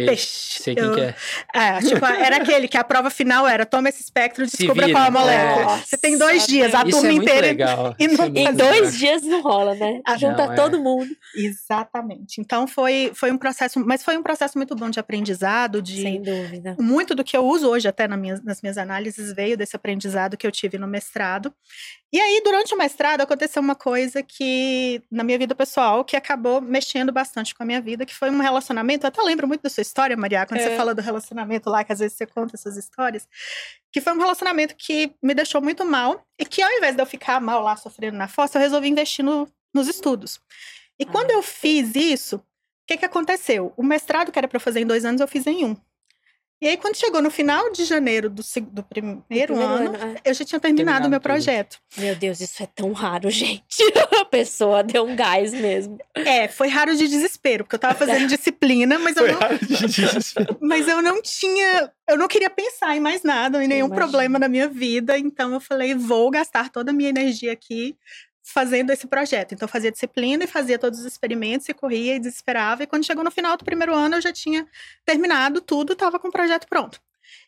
Peixe. 0.06 0.10
Peixe. 0.10 0.62
Sei 0.62 0.74
quem 0.74 0.84
Eu- 0.84 0.94
que 0.94 1.00
é. 1.00 1.14
É, 1.54 1.78
tipo, 1.80 2.04
era 2.04 2.36
aquele 2.36 2.68
que 2.68 2.76
a 2.76 2.84
prova 2.84 3.10
final 3.10 3.46
era: 3.46 3.64
toma 3.66 3.88
esse 3.88 4.02
espectro 4.02 4.44
e 4.44 4.46
descubra 4.46 4.86
vira. 4.86 4.92
qual 4.98 5.04
é 5.04 5.08
a 5.08 5.10
molécula. 5.10 5.64
Nossa, 5.64 5.86
Você 5.86 5.98
tem 5.98 6.16
dois 6.18 6.46
dias, 6.46 6.74
a 6.74 6.82
Isso 6.82 6.90
turma 6.90 7.08
é 7.08 7.12
muito 7.12 7.22
inteira. 7.24 7.46
legal. 7.46 7.94
e 7.98 8.06
não- 8.08 8.14
é 8.14 8.18
muito 8.28 8.38
Em 8.38 8.44
legal. 8.48 8.68
dois 8.72 8.98
dias 8.98 9.22
não 9.22 9.40
rola, 9.42 9.74
né? 9.74 10.00
Ah, 10.06 10.16
Junta 10.16 10.46
não, 10.46 10.52
é. 10.52 10.56
todo 10.56 10.78
mundo. 10.82 11.10
Exatamente. 11.62 12.40
Então 12.40 12.66
foi, 12.66 13.10
foi 13.14 13.30
um 13.30 13.38
processo, 13.38 13.78
mas 13.84 14.02
foi 14.02 14.16
um 14.16 14.22
processo 14.22 14.56
muito 14.58 14.74
bom 14.74 14.88
de 14.90 15.00
aprendizado, 15.00 15.82
de 15.82 16.00
Sem 16.02 16.22
dúvida. 16.22 16.76
muito 16.78 17.14
do 17.14 17.24
que 17.24 17.36
eu 17.36 17.44
uso 17.44 17.68
hoje 17.68 17.88
até 17.88 18.06
na 18.08 18.16
minha- 18.16 18.40
nas 18.44 18.62
minhas 18.62 18.78
análises 18.78 19.32
veio 19.34 19.56
desse 19.56 19.74
aprendizado 19.76 20.36
que 20.36 20.46
eu 20.46 20.52
tive 20.52 20.78
no 20.78 20.86
mestrado. 20.86 21.52
E 22.10 22.18
aí, 22.18 22.40
durante 22.42 22.74
o 22.74 22.78
mestrado, 22.78 23.20
aconteceu 23.20 23.60
uma 23.60 23.74
coisa 23.74 24.22
que, 24.22 25.02
na 25.12 25.22
minha 25.22 25.36
vida 25.38 25.54
pessoal, 25.54 26.02
que 26.02 26.16
acabou 26.16 26.58
mexendo 26.58 27.12
bastante 27.12 27.54
com 27.54 27.62
a 27.62 27.66
minha 27.66 27.82
vida, 27.82 28.06
que 28.06 28.14
foi 28.14 28.30
um 28.30 28.40
relacionamento. 28.40 29.04
Eu 29.04 29.08
até 29.08 29.20
lembro 29.20 29.46
muito 29.46 29.60
da 29.62 29.68
sua 29.68 29.82
história, 29.88 30.16
Maria, 30.16 30.46
quando 30.46 30.60
É. 30.60 30.64
você 30.70 30.76
fala 30.76 30.94
do 30.94 31.02
relacionamento 31.02 31.68
lá, 31.70 31.82
que 31.82 31.92
às 31.92 31.98
vezes 31.98 32.16
você 32.16 32.26
conta 32.26 32.54
essas 32.56 32.76
histórias. 32.76 33.26
Que 33.92 34.00
foi 34.00 34.12
um 34.12 34.18
relacionamento 34.18 34.76
que 34.76 35.12
me 35.22 35.34
deixou 35.34 35.60
muito 35.62 35.84
mal. 35.84 36.24
E 36.38 36.44
que 36.44 36.62
ao 36.62 36.70
invés 36.70 36.94
de 36.94 37.02
eu 37.02 37.06
ficar 37.06 37.40
mal 37.40 37.62
lá, 37.62 37.76
sofrendo 37.76 38.16
na 38.16 38.28
fossa, 38.28 38.58
eu 38.58 38.62
resolvi 38.62 38.88
investir 38.88 39.24
no- 39.24 39.48
nos 39.74 39.88
estudos. 39.88 40.40
E 40.98 41.04
quando 41.06 41.30
eu 41.30 41.42
fiz 41.42 41.94
isso, 41.94 42.36
o 42.36 42.42
que, 42.86 42.96
que 42.98 43.04
aconteceu? 43.04 43.72
O 43.76 43.82
mestrado 43.82 44.30
que 44.32 44.38
era 44.38 44.48
para 44.48 44.60
fazer 44.60 44.80
em 44.80 44.86
dois 44.86 45.04
anos, 45.04 45.20
eu 45.20 45.28
fiz 45.28 45.46
em 45.46 45.64
um. 45.64 45.76
E 46.60 46.66
aí, 46.66 46.76
quando 46.76 46.96
chegou 46.96 47.22
no 47.22 47.30
final 47.30 47.70
de 47.70 47.84
janeiro 47.84 48.28
do, 48.28 48.42
do 48.72 48.82
primeiro, 48.82 49.22
Primeiro 49.28 49.60
ano, 49.60 49.94
ano, 49.96 50.16
é. 50.16 50.20
eu 50.30 50.34
já 50.34 50.44
tinha 50.44 50.58
terminado 50.58 50.72
o 50.72 50.86
Terminado 50.86 51.10
meu 51.10 51.20
tudo. 51.20 51.22
projeto. 51.22 51.78
Meu 51.96 52.16
Deus, 52.16 52.40
isso 52.40 52.60
é 52.62 52.66
tão 52.66 52.90
raro, 52.92 53.30
gente. 53.30 53.76
A 54.20 54.24
pessoa 54.24 54.82
deu 54.82 55.04
um 55.06 55.14
gás 55.14 55.52
mesmo. 55.54 55.98
É, 56.14 56.48
foi 56.48 56.66
raro 56.68 56.96
de 56.96 57.06
desespero, 57.06 57.62
porque 57.64 57.76
eu 57.76 57.80
tava 57.80 57.94
fazendo 57.94 58.26
disciplina, 58.28 58.98
mas 58.98 59.16
eu, 59.16 59.22
Foi 59.22 59.32
não, 59.32 59.38
raro 59.38 59.58
de 59.58 59.66
desespero. 59.86 60.58
mas 60.60 60.88
eu 60.88 61.00
não 61.00 61.22
tinha. 61.22 61.92
Eu 62.08 62.16
não 62.16 62.26
queria 62.26 62.50
pensar 62.50 62.96
em 62.96 63.00
mais 63.00 63.22
nada, 63.22 63.62
em 63.62 63.68
nenhum 63.68 63.90
problema 63.90 64.38
na 64.38 64.48
minha 64.48 64.66
vida. 64.66 65.16
Então 65.16 65.52
eu 65.52 65.60
falei, 65.60 65.94
vou 65.94 66.30
gastar 66.30 66.70
toda 66.70 66.90
a 66.90 66.94
minha 66.94 67.10
energia 67.10 67.52
aqui 67.52 67.96
fazendo 68.50 68.90
esse 68.90 69.06
projeto. 69.06 69.52
Então 69.52 69.66
eu 69.66 69.70
fazia 69.70 69.92
disciplina 69.92 70.44
e 70.44 70.46
fazia 70.46 70.78
todos 70.78 71.00
os 71.00 71.04
experimentos 71.04 71.68
e 71.68 71.74
corria 71.74 72.14
e 72.16 72.18
desesperava. 72.18 72.82
E 72.82 72.86
quando 72.86 73.04
chegou 73.04 73.22
no 73.22 73.30
final 73.30 73.56
do 73.56 73.64
primeiro 73.64 73.94
ano, 73.94 74.16
eu 74.16 74.20
já 74.22 74.32
tinha 74.32 74.66
terminado 75.04 75.60
tudo, 75.60 75.92
estava 75.92 76.18
com 76.18 76.28
o 76.28 76.32
projeto 76.32 76.66
pronto. 76.66 77.00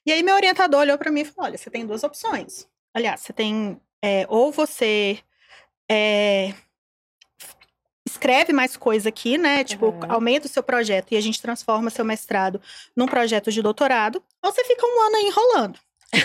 E 0.04 0.12
aí 0.12 0.22
meu 0.22 0.34
orientador 0.34 0.80
olhou 0.80 0.98
para 0.98 1.10
mim 1.10 1.20
e 1.20 1.24
falou: 1.24 1.48
olha, 1.48 1.58
você 1.58 1.70
tem 1.70 1.86
duas 1.86 2.04
opções. 2.04 2.68
Aliás, 2.92 3.20
você 3.20 3.32
tem 3.32 3.80
é, 4.02 4.26
ou 4.28 4.52
você 4.52 5.18
é, 5.90 6.52
escreve 8.06 8.52
mais 8.52 8.76
coisa 8.76 9.08
aqui, 9.08 9.38
né? 9.38 9.64
Tipo, 9.64 9.86
Uhum. 9.86 10.00
aumenta 10.12 10.46
o 10.46 10.50
seu 10.50 10.62
projeto 10.62 11.12
e 11.12 11.16
a 11.16 11.20
gente 11.20 11.40
transforma 11.40 11.88
seu 11.90 12.04
mestrado 12.04 12.60
num 12.96 13.06
projeto 13.06 13.50
de 13.50 13.62
doutorado, 13.62 14.22
ou 14.42 14.52
você 14.52 14.64
fica 14.64 14.86
um 14.86 15.00
ano 15.06 15.16
aí 15.16 15.24
enrolando. 15.24 15.78
Eu 16.12 16.20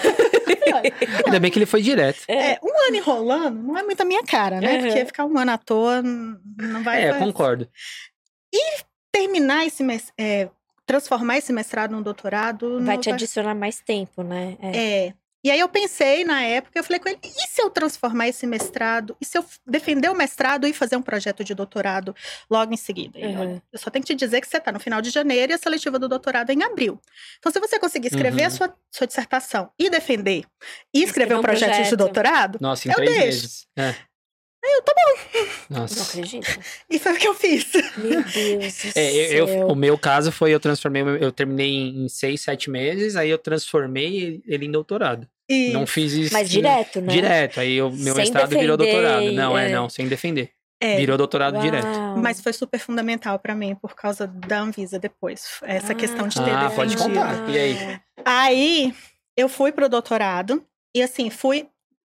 falei, 0.57 0.73
"Olha, 0.73 0.93
Ainda 1.25 1.39
bem 1.39 1.51
que 1.51 1.57
ele 1.59 1.65
foi 1.65 1.81
direto. 1.81 2.19
é, 2.27 2.59
um 2.63 2.87
ano 2.87 2.95
enrolando 2.95 3.61
não 3.63 3.77
é 3.77 3.83
muito 3.83 4.01
a 4.01 4.05
minha 4.05 4.23
cara, 4.23 4.59
né? 4.59 4.75
Uhum. 4.77 4.81
Porque 4.87 5.05
ficar 5.05 5.25
um 5.25 5.37
ano 5.37 5.51
à 5.51 5.57
toa 5.57 6.01
não 6.01 6.83
vai 6.83 7.03
É, 7.03 7.13
concordo. 7.13 7.67
terminar 9.11 9.65
esse 9.65 9.83
é, 10.17 10.49
transformar 10.85 11.37
esse 11.37 11.51
mestrado 11.53 11.91
num 11.91 12.01
doutorado 12.01 12.83
Vai 12.83 12.97
te 12.97 13.09
adicionar 13.09 13.55
mais 13.55 13.79
tempo, 13.79 14.23
né? 14.23 14.57
É. 14.61 14.77
É. 15.07 15.13
E 15.45 15.51
aí 15.51 15.59
eu 15.59 15.69
pensei 15.69 16.23
na 16.25 16.41
época, 16.41 16.79
eu 16.79 16.83
falei 16.83 16.99
com 16.99 17.07
ele, 17.07 17.19
e 17.23 17.47
se 17.47 17.61
eu 17.61 17.69
transformar 17.69 18.27
esse 18.27 18.47
mestrado? 18.47 19.15
E 19.21 19.25
se 19.25 19.37
eu 19.37 19.45
defender 19.67 20.09
o 20.09 20.15
mestrado 20.15 20.65
e 20.65 20.73
fazer 20.73 20.95
um 20.95 21.03
projeto 21.03 21.43
de 21.43 21.53
doutorado 21.53 22.15
logo 22.49 22.73
em 22.73 22.77
seguida? 22.77 23.19
Uhum. 23.19 23.39
olha, 23.39 23.63
eu 23.71 23.77
só 23.77 23.91
tenho 23.91 24.03
que 24.03 24.11
te 24.11 24.17
dizer 24.17 24.41
que 24.41 24.47
você 24.47 24.57
está 24.57 24.71
no 24.71 24.79
final 24.79 25.03
de 25.03 25.11
janeiro 25.11 25.51
e 25.51 25.53
a 25.53 25.57
seletiva 25.59 25.99
do 25.99 26.09
doutorado 26.09 26.49
é 26.49 26.53
em 26.53 26.63
abril. 26.63 26.99
Então, 27.37 27.51
se 27.51 27.59
você 27.59 27.77
conseguir 27.77 28.07
escrever 28.07 28.41
Uhum. 28.41 28.47
a 28.47 28.49
sua, 28.49 28.75
sua 28.91 29.05
dissertação 29.05 29.69
e 29.77 29.87
defender 29.87 30.45
e 30.91 31.03
escrever 31.03 31.05
Escrever 31.05 31.35
um 31.35 31.39
um 31.39 31.41
projeto, 31.43 31.69
de 31.69 31.75
projeto. 31.77 31.95
doutorado, 31.97 32.57
Nossa, 32.59 32.87
em 32.87 32.91
Eu 32.91 32.95
três 32.95 33.11
deixo. 33.11 33.25
meses. 33.25 33.67
É. 33.77 33.93
eu 34.63 34.81
tô 34.81 34.93
bom. 34.95 35.45
Não 35.69 35.81
Nossa. 35.81 36.01
acredito. 36.09 36.59
E 36.89 36.97
foi 36.97 37.13
o 37.13 37.17
que 37.19 37.27
eu 37.27 37.35
fiz. 37.35 37.71
Meu 37.97 38.23
Deus 38.23 38.33
do 38.93 38.99
É, 38.99 39.13
eu, 39.13 39.31
eu- 39.31 39.47
céu. 39.47 39.67
o 39.67 39.75
meu 39.75 39.95
caso 39.95 40.31
foi, 40.31 40.51
eu 40.51 40.59
transformei, 40.59 41.03
o 41.03 41.17
eu 41.17 41.31
terminei 41.31 41.69
em 41.69 42.09
seis, 42.09 42.41
sete 42.41 42.67
meses, 42.67 43.15
aí 43.15 43.29
eu 43.29 43.37
transformei 43.37 44.41
ele 44.47 44.65
em 44.65 44.71
doutorado. 44.71 45.29
E 45.49 45.71
Não 45.73 45.85
fiz 45.85 46.13
isso. 46.13 46.33
Mas 46.33 46.49
direto, 46.49 46.99
né? 47.01 47.13
Direto, 47.13 47.59
aí 47.59 47.81
o 47.81 47.91
meu 47.91 48.15
Sem 48.15 48.23
mestrado 48.23 48.49
virou 48.49 48.75
defender, 48.77 49.01
doutorado. 49.01 49.31
Não, 49.31 49.57
é, 49.57 49.69
é. 49.69 49.73
não, 49.73 49.87
sem 49.89 50.07
defender. 50.07 50.49
é, 50.81 50.97
Virou 50.97 51.17
doutorado 51.17 51.59
direto. 51.61 51.85
Uau. 51.85 52.17
Mas 52.17 52.41
foi 52.41 52.51
super 52.53 52.79
fundamental 52.79 53.37
para 53.39 53.53
mim 53.55 53.75
por 53.75 53.93
causa 53.95 54.25
da 54.27 54.59
Anvisa 54.61 54.97
depois. 54.99 55.59
Essa 55.63 55.91
Ah, 55.93 55.95
questão 55.95 56.27
de 56.27 56.35
ter 56.43 56.49
Ah, 56.51 56.69
pode 56.75 56.95
defendido. 56.95 57.19
contar. 57.19 57.49
E 57.49 57.57
aí? 57.57 57.99
Aí 58.25 58.93
eu 59.37 59.47
fui 59.47 59.71
pro 59.71 59.87
doutorado 59.87 60.65
e 60.95 61.01
assim, 61.03 61.29
fui 61.29 61.67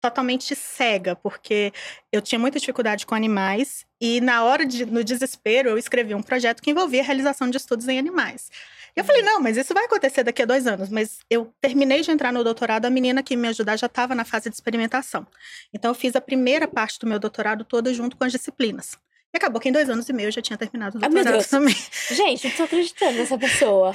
totalmente 0.02 0.54
cega, 0.56 1.16
porque 1.16 1.74
eu 2.12 2.22
tinha 2.22 2.38
muita 2.38 2.60
dificuldade 2.60 3.08
com 3.08 3.16
animais 3.16 3.86
e 4.00 4.22
na 4.22 4.44
hora 4.44 4.64
de 4.64 4.86
no 4.86 5.04
desespero 5.04 5.70
eu 5.70 5.78
escrevi 5.80 6.14
um 6.14 6.22
projeto 6.22 6.62
que 6.62 6.70
envolvia 6.70 7.02
a 7.02 7.04
realização 7.06 7.50
de 7.50 7.58
estudos 7.58 7.88
em 7.88 7.98
animais. 7.98 8.52
E 8.96 9.00
eu 9.02 9.04
falei, 9.04 9.22
não, 9.22 9.42
mas 9.42 9.58
isso 9.58 9.74
vai 9.74 9.84
acontecer 9.86 10.24
daqui 10.24 10.42
a 10.42 10.46
dois 10.46 10.66
anos. 10.66 10.90
Mas 10.90 11.18
eu 11.30 11.54
terminei 11.60 12.02
de 12.02 12.12
entrar 12.12 12.32
no 12.32 12.44
doutorado, 12.44 12.86
a 12.86 12.90
menina 12.90 13.22
que 13.22 13.36
me 13.36 13.48
ajudar 13.50 13.76
já 13.78 13.88
estava 13.88 14.16
na 14.16 14.24
fase 14.24 14.50
de 14.50 14.56
experimentação. 14.56 15.28
Então 15.74 15.92
eu 15.92 15.96
fiz 15.96 16.16
a 16.16 16.22
primeira 16.22 16.68
parte 16.68 16.98
do 17.00 17.06
meu 17.08 17.20
doutorado 17.20 17.66
toda 17.66 17.94
junto 17.94 18.16
com 18.16 18.24
as 18.24 18.32
disciplinas. 18.32 18.98
E 19.34 19.38
acabou 19.38 19.60
que 19.60 19.68
em 19.68 19.72
dois 19.74 19.90
anos 19.90 20.08
e 20.08 20.14
meio 20.14 20.28
eu 20.28 20.32
já 20.32 20.42
tinha 20.42 20.58
terminado 20.58 20.98
o 20.98 21.02
Ah, 21.04 21.10
meu 21.10 21.24
doutorado 21.26 21.40
Deus. 21.40 21.48
também. 21.50 21.76
Gente, 22.12 22.48
não 22.48 22.56
tô 22.56 22.64
acreditando 22.64 23.18
nessa 23.18 23.38
pessoa. 23.38 23.94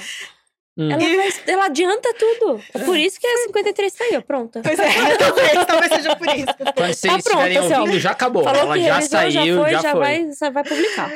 Hum. 0.77 0.89
Ela, 0.91 1.01
faz- 1.01 1.41
ela 1.47 1.65
adianta 1.65 2.13
tudo. 2.13 2.63
É 2.73 2.79
por 2.85 2.95
isso 2.97 3.19
que 3.19 3.25
a 3.27 3.37
53 3.47 3.91
saiu, 3.93 4.21
pronta. 4.21 4.61
Pois 4.63 4.79
é, 4.79 5.17
talvez, 5.17 5.65
talvez 5.65 5.93
seja 5.95 6.15
por 6.15 6.27
isso. 6.27 6.45
Quando 6.75 6.93
vocês 6.93 7.01
Tá 7.01 7.17
estiverem 7.17 7.57
assim, 7.57 7.73
ouvindo, 7.73 7.99
já 7.99 8.11
acabou. 8.11 8.43
Falou 8.43 8.61
Ela 8.61 8.77
que 8.77 8.83
já 8.85 9.01
saiu, 9.01 9.31
já 9.31 9.41
foi, 9.63 9.71
já, 9.71 9.81
já, 9.81 9.91
foi. 9.91 9.99
vai, 9.99 10.29
já 10.39 10.49
vai 10.51 10.63
publicar. 10.63 11.11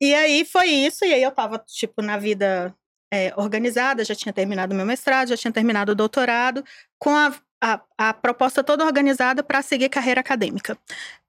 E 0.00 0.14
aí 0.14 0.44
foi 0.44 0.66
isso, 0.68 1.04
e 1.04 1.12
aí 1.14 1.22
eu 1.22 1.30
tava, 1.32 1.58
tipo, 1.66 2.02
na 2.02 2.18
vida 2.18 2.72
é, 3.12 3.32
organizada, 3.36 4.04
já 4.04 4.14
tinha 4.14 4.32
terminado 4.32 4.74
meu 4.74 4.86
mestrado, 4.86 5.28
já 5.28 5.36
tinha 5.36 5.52
terminado 5.52 5.92
o 5.92 5.94
doutorado, 5.94 6.64
com 6.98 7.10
a, 7.14 7.34
a, 7.62 7.80
a 7.98 8.12
proposta 8.14 8.62
toda 8.62 8.84
organizada 8.84 9.42
para 9.42 9.62
seguir 9.62 9.88
carreira 9.88 10.20
acadêmica. 10.20 10.76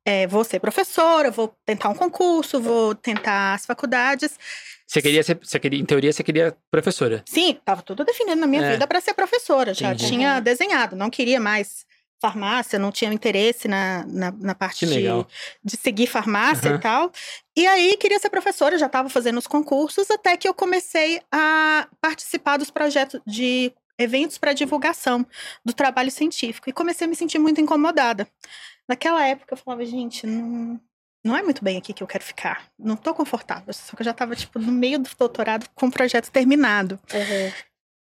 É, 0.07 0.27
vou 0.27 0.43
ser 0.43 0.59
professora, 0.59 1.31
vou 1.31 1.55
tentar 1.65 1.89
um 1.89 1.95
concurso, 1.95 2.61
vou 2.61 2.93
tentar 2.93 3.55
as 3.55 3.65
faculdades. 3.65 4.37
Você 4.85 5.01
queria 5.01 5.23
ser, 5.23 5.39
você 5.41 5.59
queria, 5.59 5.79
em 5.79 5.85
teoria, 5.85 6.13
você 6.13 6.23
queria 6.23 6.55
professora. 6.69 7.23
Sim, 7.27 7.51
estava 7.51 7.81
tudo 7.81 8.03
definido 8.05 8.35
na 8.39 8.45
minha 8.45 8.61
É. 8.63 8.71
vida 8.73 8.85
para 8.85 9.01
ser 9.01 9.15
professora, 9.15 9.73
já 9.73 9.93
Entendi. 9.93 10.07
tinha 10.11 10.39
desenhado, 10.39 10.95
não 10.95 11.09
queria 11.09 11.39
mais 11.39 11.85
farmácia, 12.25 12.79
não 12.79 12.91
tinha 12.91 13.13
interesse 13.13 13.67
na, 13.67 14.05
na, 14.07 14.31
na 14.31 14.55
parte 14.55 14.85
de, 14.85 15.03
de 15.63 15.77
seguir 15.77 16.07
farmácia 16.07 16.69
Aham. 16.69 16.77
e 16.77 16.81
tal. 16.81 17.11
E 17.55 17.67
aí 17.67 17.97
queria 17.97 18.19
ser 18.19 18.29
professora, 18.29 18.77
já 18.77 18.87
estava 18.87 19.09
fazendo 19.09 19.37
os 19.37 19.47
concursos, 19.47 20.09
até 20.09 20.35
que 20.35 20.47
eu 20.47 20.53
comecei 20.53 21.21
a 21.31 21.87
participar 22.01 22.57
dos 22.57 22.71
projetos 22.71 23.21
de 23.25 23.71
eventos 23.97 24.37
para 24.37 24.53
divulgação 24.53 25.25
do 25.63 25.73
trabalho 25.73 26.11
científico. 26.11 26.69
E 26.69 26.73
comecei 26.73 27.05
a 27.05 27.09
me 27.09 27.15
sentir 27.15 27.39
muito 27.39 27.61
incomodada. 27.61 28.27
Naquela 28.87 29.25
época 29.25 29.53
eu 29.53 29.57
falava, 29.57 29.85
gente, 29.85 30.25
não, 30.25 30.79
não 31.23 31.37
é 31.37 31.43
muito 31.43 31.63
bem 31.63 31.77
aqui 31.77 31.93
que 31.93 32.03
eu 32.03 32.07
quero 32.07 32.23
ficar. 32.23 32.67
Não 32.77 32.95
tô 32.95 33.13
confortável. 33.13 33.73
Só 33.73 33.95
que 33.95 34.01
eu 34.01 34.05
já 34.05 34.11
estava 34.11 34.35
tipo, 34.35 34.59
no 34.59 34.71
meio 34.71 34.99
do 34.99 35.09
doutorado 35.17 35.67
com 35.73 35.87
o 35.87 35.91
projeto 35.91 36.31
terminado. 36.31 36.99
Uhum. 37.13 37.51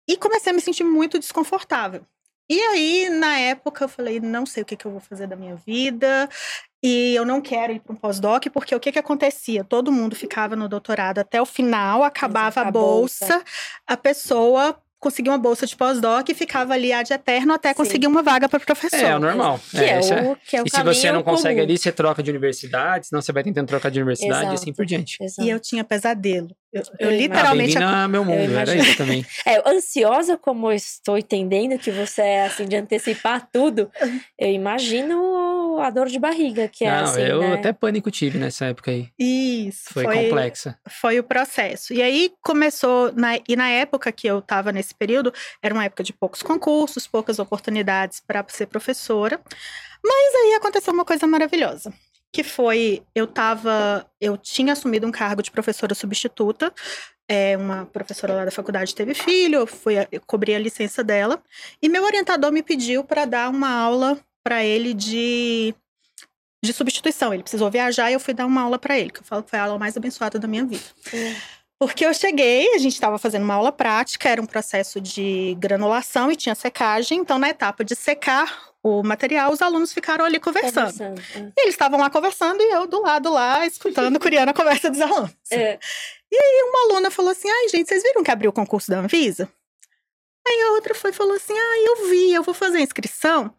E 0.09 0.17
comecei 0.17 0.53
a 0.53 0.55
me 0.55 0.61
sentir 0.61 0.85
muito 0.85 1.19
desconfortável. 1.19 2.07
E 2.49 2.61
aí, 2.61 3.09
na 3.09 3.39
época, 3.39 3.85
eu 3.85 3.89
falei, 3.89 4.21
não 4.21 4.45
sei 4.45 4.63
o 4.63 4.67
que, 4.67 4.77
que 4.77 4.85
eu 4.85 4.91
vou 4.91 5.01
fazer 5.01 5.27
da 5.27 5.37
minha 5.37 5.57
vida. 5.57 6.29
E 6.83 7.15
eu 7.15 7.25
não 7.25 7.41
quero 7.41 7.73
ir 7.73 7.81
para 7.81 7.95
um 7.95 7.97
pós-doc, 7.97 8.45
porque 8.53 8.75
o 8.75 8.81
que, 8.81 8.93
que 8.93 8.99
acontecia? 8.99 9.65
Todo 9.65 9.91
mundo 9.91 10.15
ficava 10.15 10.55
no 10.55 10.69
doutorado 10.69 11.19
até 11.19 11.41
o 11.41 11.47
final, 11.47 12.05
acabava 12.05 12.61
a 12.61 12.69
a 12.69 12.71
bolsa, 12.71 13.43
a 13.87 13.97
pessoa 13.97 14.79
conseguia 15.05 15.33
uma 15.33 15.39
bolsa 15.39 15.67
de 15.67 15.77
pós-doc 15.77 16.29
e 16.31 16.35
ficava 16.35 16.73
ali 16.73 16.91
ad 16.91 17.13
eterno 17.13 17.53
até 17.53 17.71
Sim. 17.71 17.75
conseguir 17.75 18.07
uma 18.07 18.23
vaga 18.23 18.49
para 18.49 18.59
professor. 18.59 18.97
É, 18.97 19.11
é 19.11 19.17
o 19.17 19.21
normal. 19.21 19.61
Que 19.71 19.77
é, 19.79 20.01
isso 20.01 20.15
é. 20.15 20.23
o, 20.23 20.37
que 20.37 20.57
é 20.57 20.63
o 20.63 20.67
E 20.67 20.71
se 20.71 20.83
você 20.83 21.13
não 21.13 21.23
consegue 21.23 21.57
comum. 21.57 21.65
ali, 21.65 21.79
você 21.79 21.93
troca 21.93 22.23
de 22.23 22.31
universidade, 22.31 23.09
senão 23.09 23.21
você 23.21 23.31
vai 23.31 23.43
tentando 23.43 23.67
trocar 23.67 23.91
de 23.91 23.99
universidade 23.99 24.45
e 24.45 24.55
assim 24.55 24.71
Exato. 24.71 24.77
por 24.77 24.87
diante. 24.87 25.19
Exato. 25.23 25.47
E 25.47 25.51
eu 25.51 25.61
tinha 25.61 25.85
pesadelo. 25.85 26.57
Eu, 26.75 26.83
eu 26.99 27.11
Eu 27.11 27.17
literalmente. 27.17 27.79
Ah, 27.79 28.09
meu 28.09 28.25
mundo, 28.25 28.41
era 28.41 28.75
imagino. 28.75 28.83
isso 28.83 28.97
também. 28.97 29.25
É, 29.47 29.63
ansiosa 29.69 30.37
como 30.37 30.71
eu 30.71 30.75
estou 30.75 31.17
entendendo 31.17 31.79
que 31.79 31.91
você 31.91 32.23
é 32.23 32.47
assim 32.47 32.67
de 32.67 32.77
antecipar 32.77 33.49
tudo, 33.53 33.91
eu 34.39 34.51
imagino 34.51 35.79
a 35.81 35.91
dor 35.91 36.09
de 36.09 36.19
barriga 36.19 36.67
que 36.67 36.85
é 36.85 36.91
não, 36.91 37.05
assim, 37.05 37.21
eu 37.21 37.41
né? 37.41 37.55
até 37.55 37.73
pânico 37.73 38.11
tive 38.11 38.39
nessa 38.39 38.67
época 38.67 38.91
aí. 38.91 39.09
Isso. 39.19 39.93
Foi, 39.93 40.05
complexa. 40.05 40.79
foi 40.89 41.19
o 41.19 41.25
processo. 41.25 41.93
E 41.93 42.03
aí 42.03 42.33
começou, 42.43 43.13
na, 43.13 43.39
e 43.49 43.55
na 43.55 43.69
época 43.69 44.11
que 44.11 44.27
eu 44.27 44.39
estava 44.39 44.73
nesse 44.73 44.95
período, 44.95 45.33
era 45.63 45.75
uma 45.75 45.85
época 45.85 46.03
de 46.03 46.13
poucos 46.13 46.43
concursos, 46.43 47.07
poucas 47.07 47.39
oportunidades 47.39 48.21
para 48.21 48.45
ser 48.49 48.67
professora. 48.67 49.41
Mas 50.03 50.35
aí 50.35 50.55
aconteceu 50.55 50.93
uma 50.93 51.05
coisa 51.05 51.27
maravilhosa. 51.27 51.93
Que 52.35 52.43
foi, 52.43 53.03
eu 53.15 53.27
tava, 53.27 54.05
eu 54.21 54.37
tinha 54.37 54.73
assumido 54.73 55.07
um 55.07 55.13
cargo 55.13 55.41
de 55.41 55.51
professora 55.51 55.95
substituta 55.95 56.73
é, 57.29 57.57
uma 57.57 57.87
professora 57.87 58.35
lá 58.35 58.45
da 58.45 58.51
faculdade 58.51 58.95
teve 58.95 59.15
filho, 59.15 59.61
eu 59.61 59.67
fui 59.67 59.95
eu 60.13 60.21
cobri 60.27 60.55
a 60.55 60.59
licença 60.59 61.03
dela 61.03 61.43
e 61.81 61.89
meu 61.89 62.05
orientador 62.05 62.53
me 62.53 62.63
pediu 62.63 63.03
para 63.03 63.25
dar 63.25 63.49
uma 63.49 63.71
aula 63.71 64.19
para 64.43 64.63
ele 64.63 64.93
de 64.93 65.75
de 66.63 66.73
substituição. 66.73 67.33
Ele 67.33 67.43
precisou 67.43 67.71
viajar 67.71 68.11
e 68.11 68.15
eu 68.15 68.21
fui 68.21 68.33
dar 68.33 68.47
uma 68.47 68.63
aula 68.63 68.79
para 68.79 68.99
ele, 68.99 69.11
que 69.11 69.21
eu 69.21 69.25
falo 69.25 69.43
que 69.43 69.51
foi 69.51 69.59
a 69.59 69.65
aula 69.65 69.79
mais 69.79 69.97
abençoada 69.97 70.39
da 70.39 70.49
minha 70.49 70.65
vida. 70.65 70.85
Hum. 71.13 71.35
Porque 71.85 72.07
eu 72.07 72.15
cheguei, 72.15 72.75
a 72.75 72.79
gente 72.79 72.95
estava 72.95 73.19
fazendo 73.19 73.43
uma 73.43 73.53
aula 73.53 73.71
prática, 73.71 74.27
era 74.27 74.41
um 74.41 74.47
processo 74.47 74.99
de 74.99 75.55
granulação 75.59 76.33
e 76.33 76.37
tinha 76.37 76.55
secagem. 76.55 77.19
Então, 77.19 77.39
na 77.39 77.51
etapa 77.51 77.85
de 77.85 77.95
secar 77.95 78.71
o 78.83 79.03
material, 79.03 79.53
os 79.53 79.61
alunos 79.61 79.93
ficaram 79.93 80.25
ali 80.25 80.41
conversando. 80.41 80.97
Conversando. 80.97 81.53
E 81.55 81.61
eles 81.61 81.75
estavam 81.75 82.01
lá 82.01 82.09
conversando 82.09 82.63
e 82.63 82.71
eu 82.71 82.87
do 82.87 83.03
lado 83.03 83.31
lá, 83.31 83.67
escutando, 83.67 84.19
curiando 84.19 84.51
a 84.51 84.55
conversa 84.55 84.89
dos 84.89 84.99
alunos. 84.99 85.31
É. 85.51 85.79
Uma 86.33 86.85
aluna 86.85 87.11
falou 87.11 87.33
assim: 87.33 87.51
ai, 87.51 87.69
gente, 87.69 87.87
vocês 87.87 88.03
viram 88.03 88.25
que 88.25 88.31
abriu 88.31 88.49
o 88.49 88.55
concurso 88.55 88.91
da 88.91 89.01
Anvisa? 89.01 89.47
Aí 90.49 90.63
a 90.63 90.71
outra 90.71 90.95
foi 90.95 91.11
e 91.11 91.15
falou 91.15 91.35
assim: 91.35 91.53
ah, 91.53 91.83
eu 91.85 92.09
vi, 92.09 92.33
eu 92.33 92.43
vou 92.43 92.55
fazer 92.55 92.79
a 92.79 92.83
inscrição, 92.83 93.55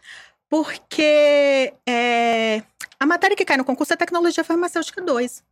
porque 0.49 1.71
é, 1.87 2.63
a 2.99 3.05
matéria 3.05 3.37
que 3.37 3.45
cai 3.45 3.55
no 3.55 3.63
concurso 3.63 3.93
é 3.93 3.95
Tecnologia 3.95 4.43
Farmacêutica 4.43 4.99
2. 4.99 5.43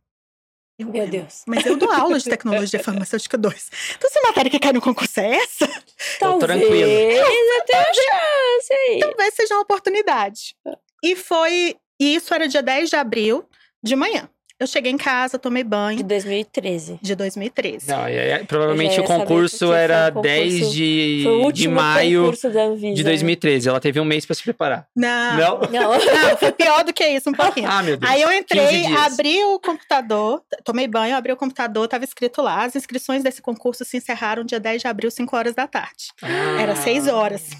Eu, 0.78 0.88
Meu 0.88 1.02
"É, 1.02 1.06
Deus. 1.06 1.42
Mas 1.46 1.64
eu 1.66 1.76
dou 1.76 1.90
aula 1.90 2.18
de 2.18 2.24
Tecnologia 2.28 2.82
Farmacêutica 2.82 3.38
2. 3.38 3.70
Então, 3.96 4.10
se 4.10 4.18
a 4.18 4.22
matéria 4.22 4.50
que 4.50 4.58
cai 4.58 4.72
no 4.72 4.80
concurso 4.80 5.20
é 5.20 5.36
essa, 5.36 5.66
Tô 5.68 6.38
Talvez 6.38 6.40
tranquilo. 6.60 6.74
eu 6.90 7.64
tenha 7.64 7.84
chance 7.94 8.72
aí. 8.72 8.98
talvez 9.00 9.34
seja 9.34 9.54
uma 9.54 9.62
oportunidade. 9.62 10.56
E 11.02 11.14
foi. 11.14 11.76
E 12.00 12.16
isso 12.16 12.34
era 12.34 12.48
dia 12.48 12.62
10 12.62 12.90
de 12.90 12.96
abril, 12.96 13.48
de 13.82 13.94
manhã. 13.94 14.28
Eu 14.64 14.66
cheguei 14.66 14.90
em 14.90 14.96
casa, 14.96 15.38
tomei 15.38 15.62
De 15.62 15.68
banho, 15.68 16.02
2013. 16.02 16.98
de 17.02 17.14
2013. 17.14 17.86
Não, 17.86 18.08
e 18.08 18.18
aí, 18.18 18.44
provavelmente 18.44 18.98
o 18.98 19.04
concurso 19.04 19.74
era 19.74 20.04
um 20.10 20.14
concurso- 20.14 20.22
10 20.22 20.72
de, 20.72 21.20
Foi 21.22 21.32
o 21.44 21.52
de 21.52 21.68
maio 21.68 22.26
Anvisa. 22.28 22.94
de 22.94 23.04
2013. 23.04 23.68
Ela 23.68 23.78
teve 23.78 24.00
um 24.00 24.06
mês 24.06 24.24
pra 24.24 24.34
se 24.34 24.42
preparar. 24.42 24.86
Não, 24.96 25.36
Não? 25.36 25.60
Não. 25.70 25.90
não, 26.00 26.36
foi 26.38 26.50
pior 26.50 26.82
do 26.82 26.94
que 26.94 27.06
isso, 27.06 27.28
um 27.28 27.34
pouquinho. 27.34 27.68
Ah, 27.70 27.82
meu 27.82 27.98
Deus. 27.98 28.10
Aí 28.10 28.22
eu 28.22 28.28
15 28.28 28.40
entrei, 28.40 28.96
abri 28.96 29.44
o 29.44 29.60
computador, 29.60 30.42
tomei 30.64 30.88
banho, 30.88 31.14
abri 31.14 31.30
o 31.30 31.36
computador, 31.36 31.86
tava 31.86 32.04
escrito 32.04 32.40
lá. 32.40 32.64
As 32.64 32.74
inscrições 32.74 33.22
desse 33.22 33.42
concurso 33.42 33.84
se 33.84 33.98
encerraram 33.98 34.44
dia 34.44 34.58
10 34.58 34.80
de 34.80 34.88
abril, 34.88 35.10
5 35.10 35.36
horas 35.36 35.54
da 35.54 35.66
tarde. 35.66 36.06
Ah. 36.22 36.62
Era 36.62 36.74
6 36.74 37.06
horas. 37.06 37.50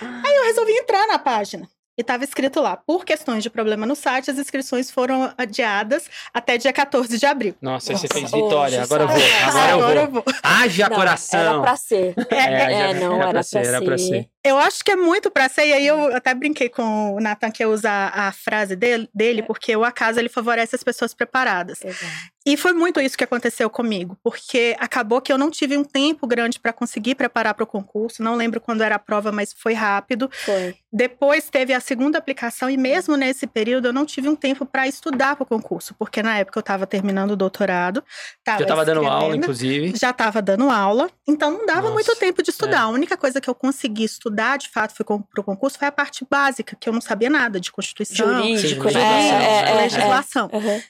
Aí 0.00 0.36
eu 0.36 0.44
resolvi 0.44 0.72
entrar 0.72 1.06
na 1.06 1.18
página. 1.18 1.68
E 1.98 2.04
tava 2.04 2.24
escrito 2.24 2.60
lá, 2.60 2.76
por 2.76 3.06
questões 3.06 3.42
de 3.42 3.48
problema 3.48 3.86
no 3.86 3.96
site, 3.96 4.30
as 4.30 4.36
inscrições 4.38 4.90
foram 4.90 5.32
adiadas 5.38 6.04
até 6.32 6.58
dia 6.58 6.70
14 6.72 7.16
de 7.16 7.24
abril. 7.24 7.54
Nossa, 7.60 7.92
aí 7.92 7.96
você 7.98 8.06
Nossa, 8.06 8.18
fez 8.20 8.30
vitória. 8.30 8.82
Agora 8.82 9.02
eu 9.04 9.08
vou. 9.08 9.16
Agora 9.16 9.70
eu 9.70 9.76
Agora 9.78 9.94
vou. 9.94 10.04
eu 10.04 10.10
vou. 10.10 10.24
Haja 10.42 10.88
Não, 10.90 10.96
coração. 10.96 11.40
Era 11.40 11.60
pra 11.62 11.76
ser. 11.76 12.14
É, 12.30 12.34
É, 12.36 12.94
já- 12.94 13.00
não, 13.00 13.14
era 13.14 13.22
era 13.22 13.30
pra 13.32 13.42
ser, 13.42 13.66
era 13.66 13.82
pra 13.82 13.96
ser. 13.98 14.28
Eu 14.46 14.58
acho 14.58 14.84
que 14.84 14.92
é 14.92 14.96
muito 14.96 15.28
pra 15.28 15.48
ser, 15.48 15.66
e 15.66 15.72
aí 15.72 15.86
eu 15.86 16.14
até 16.14 16.32
brinquei 16.32 16.68
com 16.68 17.14
o 17.14 17.20
Nathan 17.20 17.50
que 17.50 17.64
eu 17.64 17.72
usar 17.72 18.12
a 18.14 18.30
frase 18.30 18.76
dele, 18.76 19.08
dele, 19.12 19.42
porque 19.42 19.74
o 19.76 19.84
acaso 19.84 20.20
ele 20.20 20.28
favorece 20.28 20.76
as 20.76 20.84
pessoas 20.84 21.12
preparadas. 21.12 21.84
Exato. 21.84 22.36
E 22.46 22.56
foi 22.56 22.72
muito 22.72 23.00
isso 23.00 23.18
que 23.18 23.24
aconteceu 23.24 23.68
comigo, 23.68 24.16
porque 24.22 24.76
acabou 24.78 25.20
que 25.20 25.32
eu 25.32 25.36
não 25.36 25.50
tive 25.50 25.76
um 25.76 25.82
tempo 25.82 26.28
grande 26.28 26.60
para 26.60 26.72
conseguir 26.72 27.16
preparar 27.16 27.54
para 27.54 27.64
o 27.64 27.66
concurso. 27.66 28.22
Não 28.22 28.36
lembro 28.36 28.60
quando 28.60 28.82
era 28.82 28.94
a 28.94 29.00
prova, 29.00 29.32
mas 29.32 29.52
foi 29.52 29.72
rápido. 29.72 30.30
Foi. 30.32 30.76
Depois 30.92 31.50
teve 31.50 31.74
a 31.74 31.80
segunda 31.80 32.18
aplicação 32.18 32.70
e 32.70 32.76
mesmo 32.76 33.16
nesse 33.16 33.48
período 33.48 33.88
eu 33.88 33.92
não 33.92 34.06
tive 34.06 34.28
um 34.28 34.36
tempo 34.36 34.64
para 34.64 34.86
estudar 34.86 35.34
para 35.34 35.42
o 35.42 35.46
concurso, 35.46 35.92
porque 35.98 36.22
na 36.22 36.38
época 36.38 36.56
eu 36.56 36.60
estava 36.60 36.86
terminando 36.86 37.32
o 37.32 37.36
doutorado, 37.36 38.02
tava 38.44 38.60
Já 38.60 38.66
tava 38.66 38.84
dando 38.84 39.04
aula, 39.04 39.36
inclusive. 39.36 39.92
já 39.98 40.10
estava 40.10 40.40
dando 40.40 40.70
aula, 40.70 41.10
então 41.26 41.50
não 41.50 41.66
dava 41.66 41.82
Nossa, 41.82 41.94
muito 41.94 42.14
tempo 42.16 42.44
de 42.44 42.50
estudar. 42.50 42.76
é. 42.76 42.80
A 42.82 42.88
única 42.88 43.16
coisa 43.16 43.40
que 43.40 43.50
eu 43.50 43.54
consegui 43.56 44.04
estudar, 44.04 44.35
de 44.58 44.68
fato, 44.68 44.94
foi 44.94 45.04
para 45.04 45.40
o 45.40 45.44
concurso, 45.44 45.78
foi 45.78 45.88
a 45.88 45.92
parte 45.92 46.26
básica, 46.30 46.76
que 46.78 46.88
eu 46.88 46.92
não 46.92 47.00
sabia 47.00 47.30
nada 47.30 47.58
de 47.60 47.72
Constituição, 47.72 48.26
Jurídico, 48.38 48.88
Sim, 48.88 48.94
né? 48.96 49.02
legislação, 49.16 49.40
É, 49.40 49.46
é, 49.46 49.70
é, 49.70 49.74
legislação. 49.82 50.48
é. 50.52 50.56
Uhum. 50.56 50.82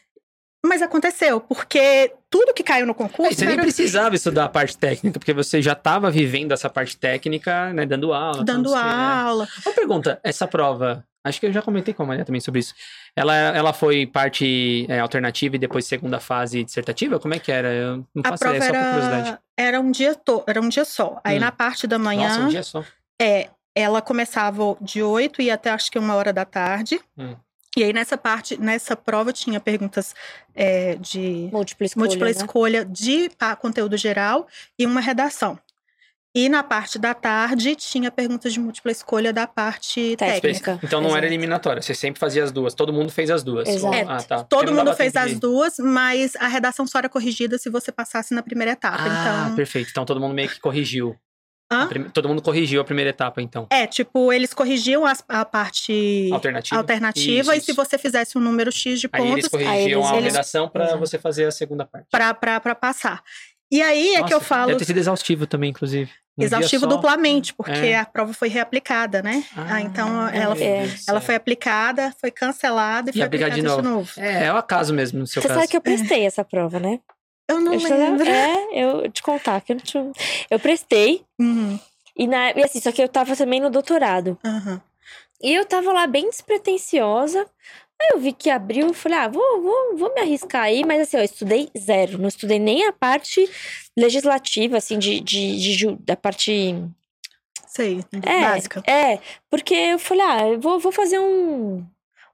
Mas 0.64 0.82
aconteceu, 0.82 1.40
porque 1.40 2.12
tudo 2.28 2.52
que 2.52 2.64
caiu 2.64 2.86
no 2.86 2.92
É, 2.92 2.94
concurso 2.94 3.34
você 3.34 3.44
nem 3.44 3.54
era 3.54 3.62
precisava 3.62 4.16
estudar 4.16 4.46
a 4.46 4.48
parte 4.48 4.76
técnica, 4.76 5.18
porque 5.20 5.32
você 5.32 5.62
já 5.62 5.72
estava 5.74 6.10
vivendo 6.10 6.50
essa 6.52 6.68
parte 6.68 6.96
técnica, 6.96 7.72
né? 7.72 7.86
Dando 7.86 8.12
aula. 8.12 8.42
dando 8.42 8.72
tal, 8.72 8.74
não 8.74 8.80
sei 8.80 8.80
o 8.80 8.82
quê, 8.82 8.96
né? 8.96 9.04
aula. 9.22 9.48
Uma 9.64 9.74
pergunta, 9.74 10.20
essa 10.24 10.48
prova, 10.48 11.04
acho 11.24 11.38
que 11.38 11.46
eu 11.46 11.52
já 11.52 11.62
comentei 11.62 11.94
com 11.94 12.02
a 12.02 12.06
Maria 12.06 12.24
também 12.24 12.40
sobre 12.40 12.58
isso. 12.60 12.74
Ela, 13.14 13.34
ela 13.36 13.72
foi 13.72 14.06
parte 14.08 14.86
é, 14.88 14.98
alternativa 14.98 15.54
e 15.54 15.58
depois 15.58 15.86
segunda 15.86 16.18
fase 16.18 16.64
dissertativa? 16.64 17.20
Como 17.20 17.32
é 17.34 17.38
que 17.38 17.52
era? 17.52 17.72
Eu 17.72 17.96
não 18.12 18.22
A 18.24 18.28
faço 18.30 18.40
prova 18.40 18.56
ideia, 18.56 18.72
só 18.72 18.78
por 18.80 18.90
curiosidade. 18.90 19.28
era, 19.28 19.40
era 19.68 19.80
um 19.80 19.90
dia 19.92 20.14
to, 20.16 20.42
era 20.48 20.60
um 20.60 20.68
dia 20.68 20.84
só. 20.84 21.20
Aí 21.22 21.36
Hum. 21.36 21.40
na 21.42 21.52
parte 21.52 21.86
da 21.86 21.96
manhã, 21.98 22.26
Nossa, 22.28 22.40
um 22.40 22.48
dia 22.48 22.64
só. 22.64 22.82
É, 23.20 23.48
ela 23.74 24.00
começava 24.02 24.76
de 24.80 25.02
8 25.02 25.42
e 25.42 25.50
até 25.50 25.70
acho 25.70 25.90
que 25.90 25.98
uma 25.98 26.14
hora 26.14 26.32
da 26.32 26.44
tarde. 26.44 27.00
Hum. 27.16 27.36
E 27.76 27.84
aí 27.84 27.92
nessa 27.92 28.16
parte, 28.16 28.56
nessa 28.58 28.96
prova 28.96 29.32
tinha 29.34 29.60
perguntas 29.60 30.14
é, 30.54 30.94
de 30.96 31.50
Múltipla 31.52 31.84
escolha. 31.86 32.04
múltipla 32.06 32.26
né? 32.26 32.30
escolha 32.32 32.84
de 32.86 33.28
pá, 33.36 33.54
conteúdo 33.54 33.96
geral 33.98 34.46
e 34.78 34.86
uma 34.86 35.00
redação. 35.00 35.58
E 36.34 36.48
na 36.50 36.62
parte 36.62 36.98
da 36.98 37.14
tarde 37.14 37.74
tinha 37.76 38.10
perguntas 38.10 38.52
de 38.52 38.60
múltipla 38.60 38.92
escolha 38.92 39.32
da 39.32 39.46
parte 39.46 40.16
Técnica. 40.18 40.40
técnica. 40.40 40.80
Então 40.82 41.00
não 41.00 41.08
era 41.10 41.20
Exato. 41.20 41.26
eliminatória, 41.32 41.80
você 41.82 41.94
sempre 41.94 42.18
fazia 42.20 42.44
as 42.44 42.52
duas. 42.52 42.74
Todo 42.74 42.92
mundo 42.92 43.10
fez 43.10 43.30
as 43.30 43.42
duas. 43.42 43.66
Exato. 43.68 43.94
Ah, 44.08 44.22
tá. 44.22 44.36
Porque 44.44 44.48
Todo 44.56 44.74
mundo 44.74 44.94
fez 44.94 45.14
as 45.16 45.30
de- 45.32 45.40
duas, 45.40 45.78
mas 45.78 46.34
a 46.36 46.46
redação 46.46 46.86
só 46.86 46.98
era 46.98 47.08
corrigida 47.08 47.56
se 47.58 47.68
você 47.70 47.90
passasse 47.92 48.34
na 48.34 48.42
primeira 48.42 48.72
etapa. 48.72 48.98
Ah, 49.00 49.44
então, 49.46 49.56
perfeito. 49.56 49.90
Então 49.90 50.04
todo 50.04 50.20
mundo 50.20 50.34
meio 50.34 50.48
que 50.48 50.60
corrigiu. 50.60 51.16
Hã? 51.70 51.88
A 51.90 52.10
Todo 52.10 52.28
mundo 52.28 52.40
corrigiu 52.40 52.80
a 52.80 52.84
primeira 52.84 53.10
etapa, 53.10 53.42
então. 53.42 53.66
é, 53.70 53.86
tipo, 53.86 54.32
eles 54.32 54.54
corrigiam 54.54 55.04
as- 55.04 55.24
a 55.28 55.44
parte 55.44 56.30
Alternativa. 56.32 56.76
alternativa 56.80 57.56
Isso, 57.56 57.62
e 57.62 57.66
se 57.66 57.72
você 57.72 57.98
fizesse 57.98 58.38
um 58.38 58.40
número 58.40 58.70
X 58.70 59.00
de 59.00 59.08
Aí 59.12 59.22
eles 59.22 59.32
pontos 59.32 59.48
corrigiam 59.48 60.00
eles- 60.00 60.10
a 60.12 60.16
eles- 60.16 60.32
redação 60.32 60.68
pra 60.68 60.84
Exato. 60.84 60.98
você 61.00 61.18
fazer 61.18 61.46
a 61.46 61.50
segunda 61.50 61.84
parte. 61.84 62.06
pra, 62.10 62.32
pra, 62.34 62.60
pra 62.60 62.74
passar. 62.74 63.20
E 63.68 63.82
aí 63.82 64.14
é 64.14 64.22
que 64.22 64.32
eu 64.32 64.36
Nossa, 64.38 64.44
falo 64.44 64.66
Deve 64.68 64.78
ter 64.78 64.84
sido 64.84 64.98
exaustivo 64.98 65.44
também, 65.44 65.70
inclusive. 65.70 66.08
Um 66.38 66.44
exaustivo 66.44 66.84
só. 66.84 66.90
duplamente, 66.90 67.52
porque 67.54 67.72
É. 67.72 67.98
a 67.98 68.04
prova 68.04 68.32
foi 68.32 68.48
reaplicada, 68.48 69.22
né? 69.22 69.42
Ah, 69.56 69.80
então 69.80 70.28
ela, 70.28 70.56
É. 70.56 70.86
Ela 71.08 71.20
foi 71.20 71.34
aplicada, 71.34 72.14
foi 72.20 72.30
cancelada 72.30 73.10
e, 73.10 73.10
E 73.10 73.14
foi 73.14 73.22
aplicada 73.22 73.50
de 73.54 73.60
de 73.62 73.66
novo. 73.66 74.08
É, 74.18 74.44
é 74.44 74.52
o 74.52 74.56
acaso 74.56 74.94
mesmo, 74.94 75.18
no 75.18 75.26
seu 75.26 75.42
Você 75.42 75.48
caso. 75.48 75.58
sabe 75.60 75.70
que 75.70 75.76
eu 75.76 75.80
prestei 75.80 76.24
essa 76.26 76.44
prova, 76.44 76.78
né? 76.78 77.00
Eu 77.48 77.60
não 77.60 77.74
eu 77.74 77.80
lembro. 77.80 78.28
É, 78.28 78.66
eu 78.72 79.10
te 79.10 79.22
contar 79.22 79.60
que 79.60 79.72
eu 79.72 79.80
tinha... 79.80 80.10
Eu 80.50 80.58
prestei, 80.58 81.24
Uhum, 81.38 81.78
e, 82.16 82.26
na... 82.26 82.50
e 82.52 82.62
assim, 82.64 82.80
só 82.80 82.90
que 82.90 83.02
eu 83.02 83.08
tava 83.08 83.36
também 83.36 83.60
no 83.60 83.70
doutorado. 83.70 84.38
uhum. 84.44 84.80
E 85.42 85.52
eu 85.54 85.66
tava 85.66 85.92
lá 85.92 86.06
bem 86.06 86.30
despretensiosa. 86.30 87.46
Aí 88.00 88.08
eu 88.14 88.18
vi 88.20 88.32
que 88.32 88.48
abriu, 88.50 88.92
falei, 88.94 89.18
ah, 89.18 89.28
vou, 89.28 89.62
vou, 89.62 89.96
vou 89.96 90.14
me 90.14 90.20
arriscar 90.20 90.62
aí. 90.64 90.82
Mas 90.84 91.02
assim, 91.02 91.18
eu 91.18 91.22
estudei 91.22 91.68
zero. 91.78 92.18
Não 92.18 92.28
estudei 92.28 92.58
nem 92.58 92.86
a 92.86 92.92
parte 92.92 93.48
legislativa, 93.96 94.78
assim, 94.78 94.98
de, 94.98 95.20
de, 95.20 95.56
de 95.60 95.72
ju- 95.72 95.98
da 96.00 96.16
parte 96.16 96.74
Sei, 97.68 98.02
É, 98.24 98.40
básica. 98.40 98.82
É, 98.86 99.18
porque 99.50 99.74
eu 99.74 99.98
falei, 99.98 100.24
ah, 100.24 100.48
eu 100.48 100.60
vou, 100.60 100.78
vou 100.78 100.90
fazer 100.92 101.18
um, 101.18 101.84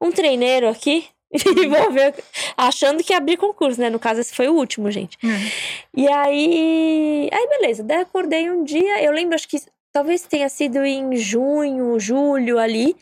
um 0.01 0.12
treineiro 0.12 0.68
aqui. 0.68 1.05
E 1.33 1.66
vou 1.66 1.92
ver, 1.92 2.14
achando 2.57 3.03
que 3.03 3.12
ia 3.12 3.16
abrir 3.16 3.37
concurso, 3.38 3.81
né? 3.81 3.88
No 3.88 3.99
caso, 3.99 4.21
esse 4.21 4.35
foi 4.35 4.49
o 4.49 4.55
último, 4.55 4.90
gente. 4.90 5.16
Uhum. 5.23 5.51
E 5.97 6.07
aí. 6.09 7.29
Aí, 7.33 7.49
beleza. 7.49 7.83
Daí 7.83 8.01
acordei 8.01 8.51
um 8.51 8.62
dia. 8.64 9.03
Eu 9.03 9.12
lembro, 9.12 9.35
acho 9.35 9.49
que 9.49 9.59
talvez 9.92 10.23
tenha 10.23 10.49
sido 10.49 10.85
em 10.85 11.16
junho, 11.16 11.99
julho 11.99 12.59
ali. 12.59 12.95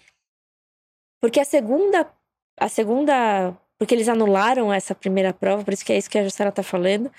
Porque 1.20 1.40
a 1.40 1.44
segunda. 1.44 2.08
A 2.58 2.68
segunda. 2.68 3.56
Porque 3.78 3.94
eles 3.94 4.08
anularam 4.08 4.72
essa 4.72 4.94
primeira 4.94 5.32
prova, 5.32 5.64
por 5.64 5.72
isso 5.72 5.84
que 5.84 5.92
é 5.92 5.98
isso 5.98 6.10
que 6.10 6.18
a 6.18 6.22
Jussara 6.22 6.52
tá 6.52 6.62
falando. 6.62 7.10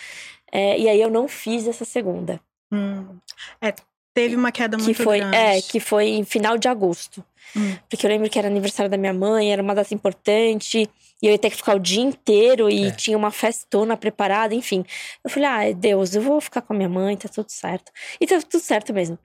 É, 0.51 0.77
e 0.79 0.87
aí 0.87 1.01
eu 1.01 1.09
não 1.09 1.27
fiz 1.27 1.67
essa 1.67 1.83
segunda. 1.83 2.39
Hum. 2.71 3.17
É, 3.59 3.73
teve 4.13 4.35
uma 4.35 4.51
queda 4.51 4.77
que 4.77 4.83
muito 4.83 5.03
foi 5.03 5.19
grande. 5.19 5.35
é 5.35 5.61
que 5.61 5.79
foi 5.79 6.09
em 6.09 6.23
final 6.23 6.57
de 6.57 6.67
agosto 6.67 7.23
Hum. 7.53 7.75
porque 7.89 8.05
eu 8.05 8.09
lembro 8.09 8.29
que 8.29 8.39
era 8.39 8.47
aniversário 8.47 8.89
da 8.89 8.95
minha 8.95 9.13
mãe 9.13 9.51
era 9.51 9.61
uma 9.61 9.75
data 9.75 9.93
importante 9.93 10.89
e 11.21 11.27
eu 11.27 11.31
ia 11.31 11.37
ter 11.39 11.49
que 11.49 11.55
ficar 11.57 11.75
o 11.75 11.79
dia 11.79 12.01
inteiro 12.01 12.69
e 12.69 12.87
É. 12.87 12.91
tinha 12.91 13.17
uma 13.17 13.31
festona 13.31 13.95
preparada 13.97 14.53
enfim 14.55 14.83
eu 15.23 15.29
falei 15.29 15.47
ah 15.49 15.71
Deus 15.73 16.15
eu 16.15 16.21
vou 16.21 16.39
ficar 16.41 16.61
com 16.61 16.73
a 16.73 16.75
minha 16.75 16.89
mãe 16.89 17.15
tá 17.17 17.27
tudo 17.29 17.49
certo 17.49 17.91
e 18.19 18.25
tá 18.27 18.39
tudo 18.41 18.59
certo 18.61 18.93
mesmo 18.93 19.17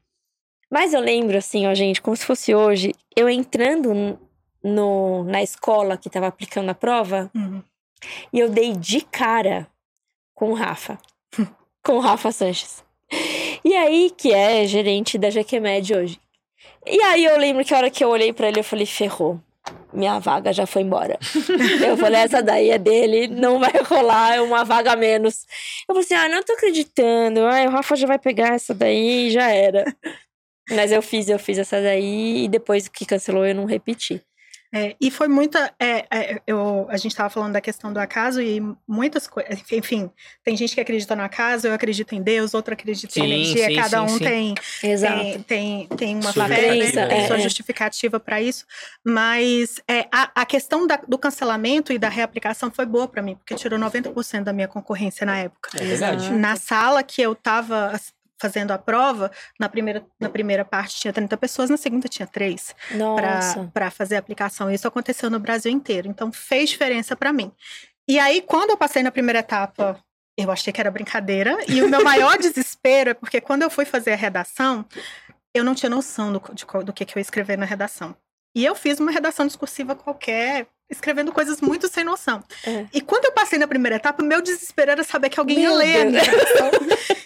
mas 0.70 0.92
eu 0.94 1.00
lembro 1.00 1.36
assim 1.38 1.66
ó 1.66 1.74
gente 1.74 2.02
como 2.02 2.16
se 2.16 2.24
fosse 2.24 2.54
hoje 2.54 2.92
eu 3.16 3.28
entrando 3.28 4.18
no, 4.62 5.24
na 5.24 5.42
escola 5.42 5.96
que 5.96 6.10
tava 6.10 6.26
aplicando 6.26 6.68
a 6.70 6.74
prova 6.74 7.30
Uhum. 7.34 7.62
e 8.32 8.40
eu 8.40 8.48
dei 8.48 8.72
de 8.72 9.00
cara 9.00 9.66
com 10.34 10.50
o 10.50 10.54
Rafa. 10.54 10.98
com 11.84 11.94
o 11.94 12.00
Rafa 12.00 12.30
Sanches. 12.32 12.84
E 13.64 13.74
aí, 13.74 14.10
que 14.10 14.32
é 14.34 14.66
gerente 14.66 15.16
da 15.16 15.30
GQMed 15.30 15.94
hoje. 15.94 16.20
E 16.84 17.00
aí 17.04 17.24
eu 17.24 17.38
lembro 17.38 17.64
que 17.64 17.72
a 17.72 17.76
hora 17.78 17.90
que 17.90 18.02
eu 18.04 18.08
olhei 18.10 18.32
pra 18.32 18.48
ele, 18.48 18.58
eu 18.60 18.64
falei, 18.64 18.84
ferrou. 18.86 19.40
Minha 19.92 20.18
vaga 20.18 20.52
já 20.52 20.66
foi 20.66 20.82
embora. 20.82 21.18
eu 21.86 21.96
falei, 21.96 22.20
essa 22.20 22.42
daí 22.42 22.70
é 22.70 22.78
dele, 22.78 23.28
não 23.28 23.58
vai 23.58 23.72
rolar, 23.84 24.36
é 24.36 24.40
uma 24.40 24.64
vaga 24.64 24.92
a 24.92 24.96
menos. 24.96 25.46
Eu 25.88 25.94
falei 25.94 26.02
assim, 26.02 26.14
ah, 26.14 26.28
não 26.28 26.42
tô 26.42 26.52
acreditando. 26.52 27.44
Ai, 27.46 27.66
o 27.66 27.70
Rafa 27.70 27.96
já 27.96 28.06
vai 28.06 28.18
pegar 28.18 28.54
essa 28.54 28.74
daí 28.74 29.28
e 29.28 29.30
já 29.30 29.50
era. 29.50 29.84
Mas 30.70 30.90
eu 30.90 31.00
fiz, 31.00 31.28
eu 31.28 31.38
fiz 31.38 31.58
essa 31.58 31.80
daí 31.80 32.44
e 32.44 32.48
depois 32.48 32.88
que 32.88 33.06
cancelou 33.06 33.46
eu 33.46 33.54
não 33.54 33.64
repeti. 33.64 34.22
É, 34.76 34.94
e 35.00 35.10
foi 35.10 35.26
muita. 35.26 35.72
É, 35.80 36.04
é, 36.10 36.42
eu, 36.46 36.86
a 36.90 36.98
gente 36.98 37.12
estava 37.12 37.30
falando 37.30 37.54
da 37.54 37.62
questão 37.62 37.90
do 37.90 37.98
acaso 37.98 38.42
e 38.42 38.60
muitas 38.86 39.26
coisas. 39.26 39.60
Enfim, 39.72 40.10
tem 40.44 40.54
gente 40.54 40.74
que 40.74 40.80
acredita 40.80 41.16
no 41.16 41.22
acaso, 41.22 41.66
eu 41.66 41.72
acredito 41.72 42.14
em 42.14 42.20
Deus, 42.22 42.52
outro 42.52 42.74
acredita 42.74 43.10
sim, 43.10 43.22
em 43.22 43.24
energia. 43.24 43.68
Sim, 43.68 43.76
cada 43.76 44.02
um 44.02 44.08
sim, 44.08 44.18
tem, 44.18 44.54
tem, 44.80 45.42
tem, 45.42 45.88
tem 45.96 46.14
uma 46.16 46.30
fé, 46.30 46.74
né? 46.76 47.06
tem 47.08 47.26
sua 47.26 47.38
é. 47.38 47.40
justificativa 47.40 48.20
para 48.20 48.42
isso. 48.42 48.66
Mas 49.02 49.80
é, 49.88 50.06
a, 50.12 50.42
a 50.42 50.44
questão 50.44 50.86
da, 50.86 50.96
do 50.96 51.16
cancelamento 51.16 51.90
e 51.90 51.98
da 51.98 52.10
reaplicação 52.10 52.70
foi 52.70 52.84
boa 52.84 53.08
para 53.08 53.22
mim, 53.22 53.34
porque 53.36 53.54
tirou 53.54 53.78
90% 53.78 54.42
da 54.42 54.52
minha 54.52 54.68
concorrência 54.68 55.24
na 55.24 55.38
época. 55.38 55.70
É 55.74 55.84
verdade. 55.84 56.30
Na 56.32 56.56
sala 56.56 57.02
que 57.02 57.22
eu 57.22 57.32
estava 57.32 57.98
fazendo 58.38 58.70
a 58.70 58.78
prova, 58.78 59.30
na 59.58 59.68
primeira, 59.68 60.04
na 60.20 60.28
primeira 60.28 60.64
parte 60.64 60.96
tinha 61.00 61.12
30 61.12 61.36
pessoas, 61.36 61.70
na 61.70 61.76
segunda 61.76 62.08
tinha 62.08 62.26
três 62.26 62.74
para 63.72 63.90
fazer 63.90 64.16
a 64.16 64.18
aplicação. 64.18 64.70
Isso 64.70 64.86
aconteceu 64.86 65.30
no 65.30 65.38
Brasil 65.38 65.70
inteiro. 65.70 66.08
Então 66.08 66.30
fez 66.32 66.70
diferença 66.70 67.16
para 67.16 67.32
mim. 67.32 67.52
E 68.08 68.18
aí, 68.18 68.40
quando 68.42 68.70
eu 68.70 68.76
passei 68.76 69.02
na 69.02 69.10
primeira 69.10 69.40
etapa, 69.40 70.00
eu 70.38 70.50
achei 70.50 70.72
que 70.72 70.80
era 70.80 70.90
brincadeira. 70.90 71.56
E 71.68 71.82
o 71.82 71.88
meu 71.88 72.04
maior 72.04 72.36
desespero 72.38 73.10
é 73.10 73.14
porque 73.14 73.40
quando 73.40 73.62
eu 73.62 73.70
fui 73.70 73.84
fazer 73.84 74.12
a 74.12 74.16
redação, 74.16 74.84
eu 75.54 75.64
não 75.64 75.74
tinha 75.74 75.90
noção 75.90 76.32
do, 76.32 76.42
de, 76.52 76.64
do 76.84 76.92
que, 76.92 77.04
que 77.04 77.16
eu 77.16 77.20
ia 77.20 77.22
escrever 77.22 77.56
na 77.56 77.66
redação. 77.66 78.14
E 78.54 78.64
eu 78.64 78.74
fiz 78.74 79.00
uma 79.00 79.10
redação 79.10 79.46
discursiva 79.46 79.94
qualquer, 79.94 80.66
escrevendo 80.88 81.32
coisas 81.32 81.60
muito 81.60 81.88
sem 81.88 82.04
noção. 82.04 82.42
É. 82.64 82.86
E 82.92 83.00
quando 83.00 83.24
eu 83.24 83.32
passei 83.32 83.58
na 83.58 83.66
primeira 83.66 83.96
etapa, 83.96 84.22
meu 84.22 84.40
desespero 84.40 84.92
era 84.92 85.04
saber 85.04 85.28
que 85.28 85.40
alguém 85.40 85.58
meu 85.58 85.72
ia 85.72 85.76
ler 85.76 85.92
Deus. 85.92 86.02
a 86.02 86.06
minha 86.06 86.22
redação. 86.22 86.70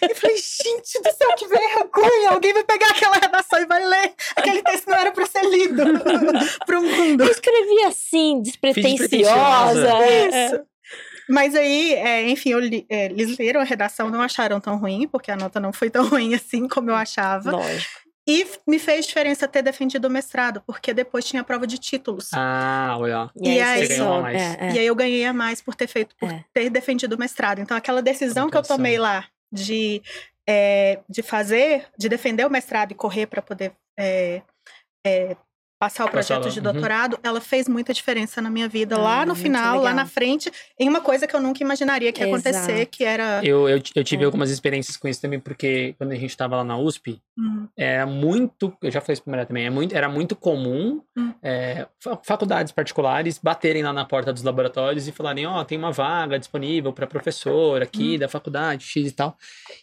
e 0.09 0.15
falei, 0.15 0.37
gente 0.37 1.01
do 1.01 1.11
céu, 1.11 1.35
que 1.37 1.47
vergonha! 1.47 2.29
Alguém 2.31 2.53
vai 2.53 2.63
pegar 2.63 2.89
aquela 2.89 3.15
redação 3.15 3.59
e 3.59 3.65
vai 3.65 3.85
ler. 3.85 4.13
Aquele 4.35 4.61
texto 4.63 4.87
não 4.87 4.97
era 4.97 5.11
para 5.11 5.25
ser 5.25 5.45
lido 5.45 5.83
pro 6.65 6.81
mundo. 6.81 7.23
Eu 7.23 7.31
escrevi 7.31 7.83
assim, 7.83 8.41
despretensiosa. 8.41 9.89
Isso. 10.07 10.71
Mas 11.31 11.55
aí, 11.55 11.93
é, 11.93 12.29
enfim, 12.29 12.49
eu 12.49 12.59
li, 12.59 12.85
é, 12.89 13.05
eles 13.05 13.37
leram 13.37 13.61
a 13.61 13.63
redação, 13.63 14.09
não 14.09 14.21
acharam 14.21 14.59
tão 14.59 14.77
ruim, 14.77 15.07
porque 15.07 15.31
a 15.31 15.35
nota 15.37 15.59
não 15.61 15.71
foi 15.71 15.89
tão 15.89 16.05
ruim 16.09 16.35
assim 16.35 16.67
como 16.67 16.89
eu 16.89 16.95
achava. 16.95 17.51
Lógico. 17.51 18.00
E 18.27 18.45
me 18.67 18.77
fez 18.77 19.07
diferença 19.07 19.47
ter 19.47 19.63
defendido 19.63 20.05
o 20.05 20.09
mestrado, 20.09 20.61
porque 20.65 20.93
depois 20.93 21.25
tinha 21.25 21.41
a 21.41 21.45
prova 21.45 21.65
de 21.65 21.77
títulos. 21.77 22.29
Ah, 22.33 22.95
olha. 22.99 23.31
E, 23.35 23.55
e 23.55 23.61
aí, 23.61 23.87
é, 23.87 24.67
é. 24.67 24.73
e 24.73 24.79
aí 24.79 24.85
eu 24.85 24.95
ganhei 24.95 25.25
a 25.25 25.33
mais 25.33 25.61
por 25.61 25.73
ter 25.73 25.87
feito, 25.87 26.15
por 26.15 26.31
é. 26.31 26.45
ter 26.53 26.69
defendido 26.69 27.13
o 27.13 27.19
mestrado. 27.19 27.59
Então, 27.59 27.75
aquela 27.75 28.01
decisão 28.01 28.49
que 28.49 28.55
eu 28.55 28.61
tomei 28.61 28.99
lá 28.99 29.25
de, 29.51 30.03
é, 30.47 30.99
de 31.09 31.23
fazer, 31.23 31.87
de 31.97 32.07
defender 32.07 32.45
o 32.45 32.49
mestrado 32.49 32.91
e 32.91 32.95
correr 32.95 33.25
para 33.25 33.41
poder 33.41 33.73
é, 33.97 34.43
é, 35.05 35.35
passar 35.81 36.05
o 36.05 36.11
projeto 36.11 36.47
de 36.47 36.59
uhum. 36.59 36.63
doutorado, 36.63 37.13
uhum. 37.15 37.19
ela 37.23 37.41
fez 37.41 37.67
muita 37.67 37.91
diferença 37.91 38.39
na 38.39 38.51
minha 38.51 38.69
vida 38.69 38.97
ah, 38.97 38.99
lá 38.99 39.25
no 39.25 39.33
final, 39.33 39.79
legal. 39.79 39.83
lá 39.85 39.93
na 39.95 40.05
frente, 40.05 40.51
em 40.79 40.87
uma 40.87 41.01
coisa 41.01 41.25
que 41.25 41.35
eu 41.35 41.41
nunca 41.41 41.63
imaginaria 41.63 42.13
que 42.13 42.21
ia 42.21 42.29
Exato. 42.29 42.49
acontecer, 42.49 42.85
que 42.85 43.03
era. 43.03 43.43
Eu, 43.43 43.67
eu, 43.67 43.81
eu 43.95 44.03
tive 44.03 44.21
é. 44.21 44.25
algumas 44.25 44.51
experiências 44.51 44.95
com 44.95 45.07
isso 45.07 45.19
também, 45.19 45.39
porque 45.39 45.95
quando 45.97 46.11
a 46.11 46.15
gente 46.15 46.29
estava 46.29 46.57
lá 46.57 46.63
na 46.63 46.77
USP, 46.77 47.19
uhum. 47.35 47.67
era 47.75 48.05
muito. 48.05 48.71
Eu 48.79 48.91
já 48.91 49.01
falei 49.01 49.13
isso 49.13 49.23
primeiro 49.23 49.47
também, 49.47 49.65
é 49.65 49.71
muito, 49.71 49.95
era 49.95 50.07
muito 50.07 50.35
comum 50.35 51.01
uhum. 51.17 51.33
é, 51.41 51.87
faculdades 52.23 52.71
particulares 52.71 53.39
baterem 53.41 53.81
lá 53.81 53.91
na 53.91 54.05
porta 54.05 54.31
dos 54.31 54.43
laboratórios 54.43 55.07
e 55.07 55.11
falarem: 55.11 55.47
Ó, 55.47 55.61
oh, 55.61 55.65
tem 55.65 55.79
uma 55.79 55.91
vaga 55.91 56.37
disponível 56.37 56.93
para 56.93 57.07
professor 57.07 57.81
aqui 57.81 58.17
hum. 58.17 58.19
da 58.19 58.29
faculdade, 58.29 58.85
X 58.85 59.09
e 59.09 59.15
tal. 59.15 59.35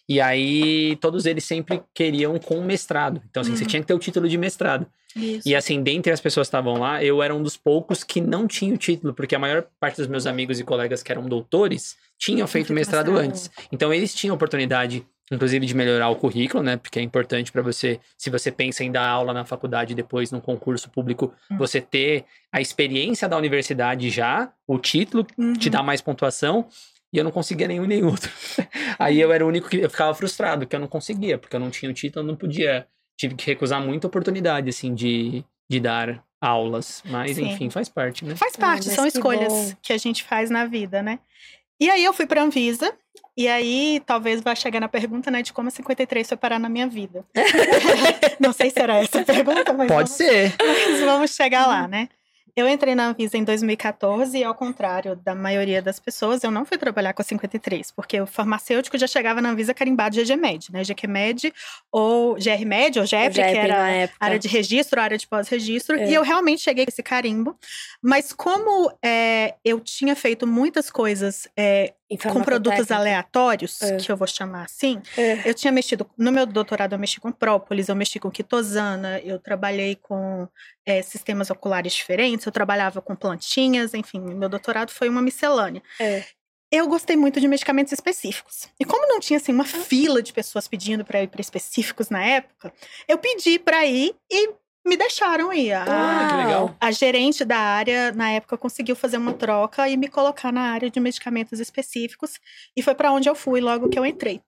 E 0.08 0.20
aí 0.20 0.94
todos 1.00 1.26
eles 1.26 1.42
sempre 1.42 1.82
queriam 1.92 2.38
com 2.38 2.60
mestrado. 2.60 3.20
Então, 3.28 3.40
assim, 3.40 3.56
você 3.56 3.64
uhum. 3.64 3.68
tinha 3.68 3.82
que 3.82 3.88
ter 3.88 3.94
o 3.94 3.98
título 3.98 4.28
de 4.28 4.38
mestrado. 4.38 4.86
Isso. 5.16 5.48
E 5.48 5.54
assim, 5.54 5.82
dentre 5.82 6.12
as 6.12 6.20
pessoas 6.20 6.46
que 6.46 6.48
estavam 6.48 6.78
lá, 6.78 7.02
eu 7.02 7.22
era 7.22 7.34
um 7.34 7.42
dos 7.42 7.56
poucos 7.56 8.04
que 8.04 8.20
não 8.20 8.46
tinha 8.46 8.74
o 8.74 8.78
título, 8.78 9.14
porque 9.14 9.34
a 9.34 9.38
maior 9.38 9.66
parte 9.80 9.96
dos 9.96 10.06
meus 10.06 10.26
amigos 10.26 10.60
e 10.60 10.64
colegas 10.64 11.02
que 11.02 11.10
eram 11.10 11.26
doutores 11.26 11.96
tinham 12.18 12.46
feito 12.46 12.72
mestrado 12.72 13.16
antes. 13.16 13.50
Então 13.72 13.92
eles 13.92 14.14
tinham 14.14 14.34
oportunidade, 14.34 15.06
inclusive, 15.30 15.64
de 15.64 15.74
melhorar 15.74 16.08
o 16.08 16.16
currículo, 16.16 16.62
né? 16.62 16.76
Porque 16.76 16.98
é 16.98 17.02
importante 17.02 17.50
para 17.52 17.62
você, 17.62 18.00
se 18.16 18.28
você 18.28 18.50
pensa 18.50 18.84
em 18.84 18.90
dar 18.90 19.08
aula 19.08 19.32
na 19.32 19.44
faculdade 19.44 19.94
depois 19.94 20.30
num 20.30 20.40
concurso 20.40 20.90
público, 20.90 21.32
uhum. 21.50 21.58
você 21.58 21.80
ter 21.80 22.24
a 22.52 22.60
experiência 22.60 23.28
da 23.28 23.36
universidade 23.36 24.10
já, 24.10 24.52
o 24.66 24.78
título 24.78 25.26
uhum. 25.38 25.54
te 25.54 25.70
dá 25.70 25.82
mais 25.82 26.00
pontuação. 26.00 26.66
E 27.10 27.16
eu 27.16 27.24
não 27.24 27.30
conseguia 27.30 27.66
nenhum 27.66 27.86
nem 27.86 28.04
outro. 28.04 28.30
Aí 28.98 29.18
eu 29.18 29.32
era 29.32 29.42
o 29.42 29.48
único 29.48 29.66
que 29.66 29.78
eu 29.78 29.88
ficava 29.88 30.12
frustrado, 30.14 30.66
que 30.66 30.76
eu 30.76 30.80
não 30.80 30.86
conseguia, 30.88 31.38
porque 31.38 31.56
eu 31.56 31.60
não 31.60 31.70
tinha 31.70 31.90
o 31.90 31.94
título, 31.94 32.22
eu 32.22 32.28
não 32.28 32.36
podia 32.36 32.86
tive 33.18 33.34
que 33.34 33.44
recusar 33.44 33.82
muita 33.82 34.06
oportunidade, 34.06 34.70
assim, 34.70 34.94
de, 34.94 35.44
de 35.68 35.80
dar 35.80 36.24
aulas. 36.40 37.02
Mas, 37.04 37.36
Sim. 37.36 37.48
enfim, 37.48 37.68
faz 37.68 37.88
parte, 37.88 38.24
né? 38.24 38.36
Faz 38.36 38.56
parte, 38.56 38.88
ah, 38.88 38.94
são 38.94 39.04
que 39.04 39.16
escolhas 39.16 39.52
bom. 39.52 39.72
que 39.82 39.92
a 39.92 39.98
gente 39.98 40.22
faz 40.22 40.48
na 40.48 40.64
vida, 40.64 41.02
né? 41.02 41.18
E 41.80 41.90
aí 41.90 42.04
eu 42.04 42.12
fui 42.12 42.26
para 42.26 42.42
Anvisa, 42.42 42.92
e 43.36 43.46
aí 43.46 44.00
talvez 44.04 44.40
vá 44.40 44.54
chegar 44.54 44.80
na 44.80 44.88
pergunta, 44.88 45.30
né, 45.30 45.42
de 45.42 45.52
como 45.52 45.68
a 45.68 45.70
53 45.70 46.28
foi 46.28 46.36
parar 46.36 46.58
na 46.58 46.68
minha 46.68 46.88
vida. 46.88 47.24
Não 48.40 48.52
sei 48.52 48.70
se 48.70 48.80
era 48.80 48.96
essa 48.96 49.20
a 49.20 49.24
pergunta, 49.24 49.72
mas. 49.72 49.88
Pode 49.88 50.08
vamos, 50.08 50.10
ser. 50.10 50.54
Mas 50.58 51.00
vamos 51.00 51.34
chegar 51.34 51.66
lá, 51.66 51.86
né? 51.86 52.08
Eu 52.58 52.68
entrei 52.68 52.92
na 52.92 53.06
Anvisa 53.06 53.38
em 53.38 53.44
2014 53.44 54.36
e, 54.36 54.42
ao 54.42 54.52
contrário 54.52 55.14
da 55.14 55.32
maioria 55.32 55.80
das 55.80 56.00
pessoas, 56.00 56.42
eu 56.42 56.50
não 56.50 56.64
fui 56.64 56.76
trabalhar 56.76 57.12
com 57.12 57.22
a 57.22 57.24
53, 57.24 57.92
porque 57.92 58.20
o 58.20 58.26
farmacêutico 58.26 58.98
já 58.98 59.06
chegava 59.06 59.40
na 59.40 59.50
Anvisa 59.50 59.72
carimbado 59.72 60.16
de 60.16 60.24
GGMed, 60.24 60.72
né? 60.72 60.82
GQMed 60.82 61.54
ou 61.92 62.34
GRMed 62.34 62.98
ou 62.98 63.06
GEP, 63.06 63.34
que 63.34 63.40
era 63.40 64.10
área 64.18 64.40
de 64.40 64.48
registro, 64.48 65.00
área 65.00 65.16
de 65.16 65.24
pós-registro. 65.28 66.00
É. 66.00 66.10
E 66.10 66.14
eu 66.14 66.24
realmente 66.24 66.60
cheguei 66.60 66.84
com 66.84 66.90
esse 66.90 67.02
carimbo. 67.02 67.56
Mas 68.02 68.32
como 68.32 68.92
é, 69.04 69.54
eu 69.64 69.78
tinha 69.78 70.16
feito 70.16 70.44
muitas 70.44 70.90
coisas 70.90 71.46
é, 71.56 71.94
com 72.16 72.42
produtos 72.42 72.90
aleatórios, 72.90 73.82
é. 73.82 73.96
que 73.96 74.10
eu 74.10 74.16
vou 74.16 74.26
chamar 74.26 74.64
assim, 74.64 75.02
é. 75.16 75.48
eu 75.48 75.52
tinha 75.52 75.70
mexido, 75.70 76.08
no 76.16 76.32
meu 76.32 76.46
doutorado 76.46 76.94
eu 76.94 76.98
mexi 76.98 77.20
com 77.20 77.30
própolis, 77.30 77.88
eu 77.88 77.94
mexi 77.94 78.18
com 78.18 78.30
quitosana, 78.30 79.20
eu 79.20 79.38
trabalhei 79.38 79.96
com 79.96 80.48
é, 80.86 81.02
sistemas 81.02 81.50
oculares 81.50 81.92
diferentes, 81.92 82.46
eu 82.46 82.52
trabalhava 82.52 83.02
com 83.02 83.14
plantinhas, 83.14 83.92
enfim, 83.92 84.20
meu 84.20 84.48
doutorado 84.48 84.90
foi 84.90 85.08
uma 85.08 85.20
miscelânea. 85.20 85.82
É. 86.00 86.24
Eu 86.70 86.86
gostei 86.86 87.16
muito 87.16 87.40
de 87.40 87.48
medicamentos 87.48 87.92
específicos. 87.92 88.68
E 88.78 88.84
como 88.84 89.06
não 89.08 89.20
tinha 89.20 89.38
assim 89.38 89.52
uma 89.52 89.64
fila 89.64 90.22
de 90.22 90.34
pessoas 90.34 90.68
pedindo 90.68 91.02
para 91.04 91.22
ir 91.22 91.28
para 91.28 91.40
específicos 91.40 92.10
na 92.10 92.22
época, 92.22 92.72
eu 93.06 93.16
pedi 93.18 93.58
para 93.58 93.86
ir 93.86 94.14
e 94.30 94.50
me 94.88 94.96
deixaram 94.96 95.52
ir. 95.52 95.72
A, 95.72 95.82
ah, 95.82 96.28
que 96.28 96.36
legal. 96.36 96.76
a 96.80 96.90
gerente 96.90 97.44
da 97.44 97.58
área, 97.58 98.12
na 98.12 98.30
época, 98.30 98.56
conseguiu 98.56 98.96
fazer 98.96 99.18
uma 99.18 99.34
troca 99.34 99.88
e 99.88 99.96
me 99.96 100.08
colocar 100.08 100.52
na 100.52 100.72
área 100.72 100.90
de 100.90 100.98
medicamentos 100.98 101.60
específicos. 101.60 102.40
E 102.76 102.82
foi 102.82 102.94
para 102.94 103.12
onde 103.12 103.28
eu 103.28 103.34
fui 103.34 103.60
logo 103.60 103.88
que 103.88 103.98
eu 103.98 104.06
entrei. 104.06 104.40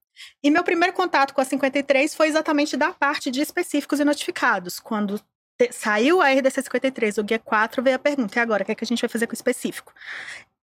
E 0.42 0.50
meu 0.50 0.64
primeiro 0.64 0.94
contato 0.94 1.32
com 1.32 1.40
a 1.40 1.44
53 1.44 2.14
foi 2.14 2.28
exatamente 2.28 2.76
da 2.76 2.92
parte 2.92 3.30
de 3.30 3.40
específicos 3.40 4.00
e 4.00 4.04
notificados. 4.04 4.80
Quando 4.80 5.20
saiu 5.70 6.22
a 6.22 6.30
RDC 6.30 6.62
53, 6.62 7.18
o 7.18 7.24
Guia 7.24 7.38
4, 7.38 7.82
veio 7.82 7.96
a 7.96 7.98
pergunta: 7.98 8.38
e 8.38 8.42
agora, 8.42 8.62
o 8.62 8.66
que, 8.66 8.72
é 8.72 8.74
que 8.74 8.84
a 8.84 8.86
gente 8.86 9.00
vai 9.00 9.08
fazer 9.08 9.26
com 9.26 9.32
o 9.32 9.34
específico? 9.34 9.92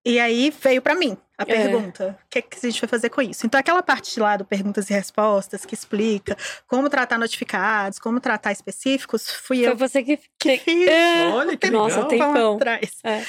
E 0.06 0.20
aí 0.20 0.54
veio 0.62 0.82
para 0.82 0.96
mim 0.96 1.18
a 1.38 1.44
é. 1.44 1.46
pergunta: 1.46 2.18
o 2.26 2.30
que, 2.30 2.40
é 2.40 2.42
que 2.42 2.58
a 2.58 2.70
gente 2.70 2.82
vai 2.82 2.88
fazer 2.88 3.10
com 3.10 3.22
isso? 3.22 3.46
Então, 3.46 3.60
aquela 3.60 3.84
parte 3.84 4.20
lá 4.20 4.38
do 4.38 4.46
perguntas 4.46 4.90
e 4.90 4.94
respostas 4.94 5.66
que 5.66 5.74
explica 5.74 6.36
como 6.68 6.90
tratar 6.90 7.18
notificados, 7.18 8.00
como 8.00 8.20
tratar 8.20 8.52
específicos, 8.52 9.30
fui 9.30 9.64
Foi 9.64 9.68
eu. 9.68 9.78
você 9.78 10.04
que, 10.04 10.20
que 10.40 10.58
fiz. 10.58 10.88
É. 10.88 11.28
Olha 11.30 11.56
que 11.56 11.70
Nossa, 11.70 12.08
legal. 12.08 12.34
tempão. 12.34 12.56
atrás. 12.56 12.92
É. 13.04 13.24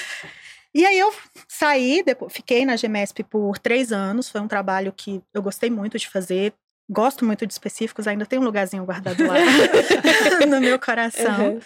E 0.74 0.84
aí 0.84 0.98
eu 0.98 1.12
saí, 1.48 2.02
depois, 2.04 2.32
fiquei 2.32 2.64
na 2.64 2.76
GMESP 2.76 3.24
por 3.24 3.58
três 3.58 3.90
anos. 3.90 4.28
Foi 4.28 4.40
um 4.40 4.48
trabalho 4.48 4.92
que 4.96 5.20
eu 5.34 5.42
gostei 5.42 5.70
muito 5.70 5.98
de 5.98 6.08
fazer. 6.08 6.54
Gosto 6.90 7.24
muito 7.24 7.46
de 7.46 7.52
específicos, 7.52 8.06
ainda 8.06 8.24
tem 8.24 8.38
um 8.38 8.44
lugarzinho 8.44 8.84
guardado 8.84 9.22
lá 9.26 9.34
no 10.48 10.58
meu 10.58 10.78
coração. 10.78 11.54
Uhum. 11.54 11.60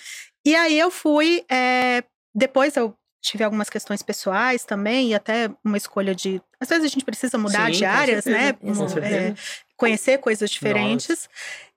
E 0.44 0.56
aí 0.56 0.76
eu 0.76 0.90
fui. 0.90 1.44
É, 1.48 2.02
depois 2.34 2.76
eu 2.76 2.96
tive 3.22 3.44
algumas 3.44 3.70
questões 3.70 4.02
pessoais 4.02 4.64
também, 4.64 5.10
e 5.10 5.14
até 5.14 5.48
uma 5.64 5.76
escolha 5.76 6.14
de. 6.14 6.42
Às 6.60 6.68
vezes 6.68 6.84
a 6.84 6.88
gente 6.88 7.04
precisa 7.04 7.38
mudar 7.38 7.66
Sim, 7.66 7.78
de 7.78 7.84
áreas, 7.84 8.24
né? 8.24 8.48
É, 8.50 9.34
conhecer 9.76 10.18
coisas 10.18 10.50
diferentes. 10.50 11.08
Nossa. 11.08 11.28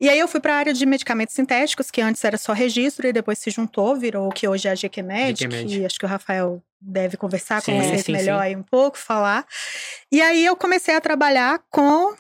E 0.02 0.10
aí 0.10 0.20
eu 0.20 0.28
fui 0.28 0.40
para 0.40 0.56
a 0.56 0.58
área 0.58 0.74
de 0.74 0.86
medicamentos 0.86 1.36
sintéticos, 1.36 1.92
que 1.92 2.02
antes 2.02 2.24
era 2.24 2.38
só 2.38 2.52
registro, 2.52 3.08
e 3.08 3.14
depois 3.14 3.38
se 3.38 3.52
juntou, 3.52 3.96
virou 3.96 4.28
o 4.28 4.32
que 4.32 4.48
hoje 4.48 4.68
é 4.68 4.72
a 4.72 4.76
GQMed, 4.76 5.48
que 5.48 5.86
acho 5.86 6.00
que 6.00 6.06
o 6.06 6.10
Rafael 6.10 6.62
deve 6.82 7.16
conversar 7.16 7.62
sim, 7.62 7.72
com 7.72 7.82
vocês 7.82 8.04
sim, 8.04 8.12
melhor 8.12 8.40
sim. 8.40 8.46
aí 8.46 8.56
um 8.56 8.64
pouco, 8.64 8.98
falar. 8.98 9.46
E 10.12 10.22
aí 10.22 10.44
eu 10.44 10.56
comecei 10.56 10.96
a 10.96 11.02
trabalhar 11.02 11.64
com 11.70 12.16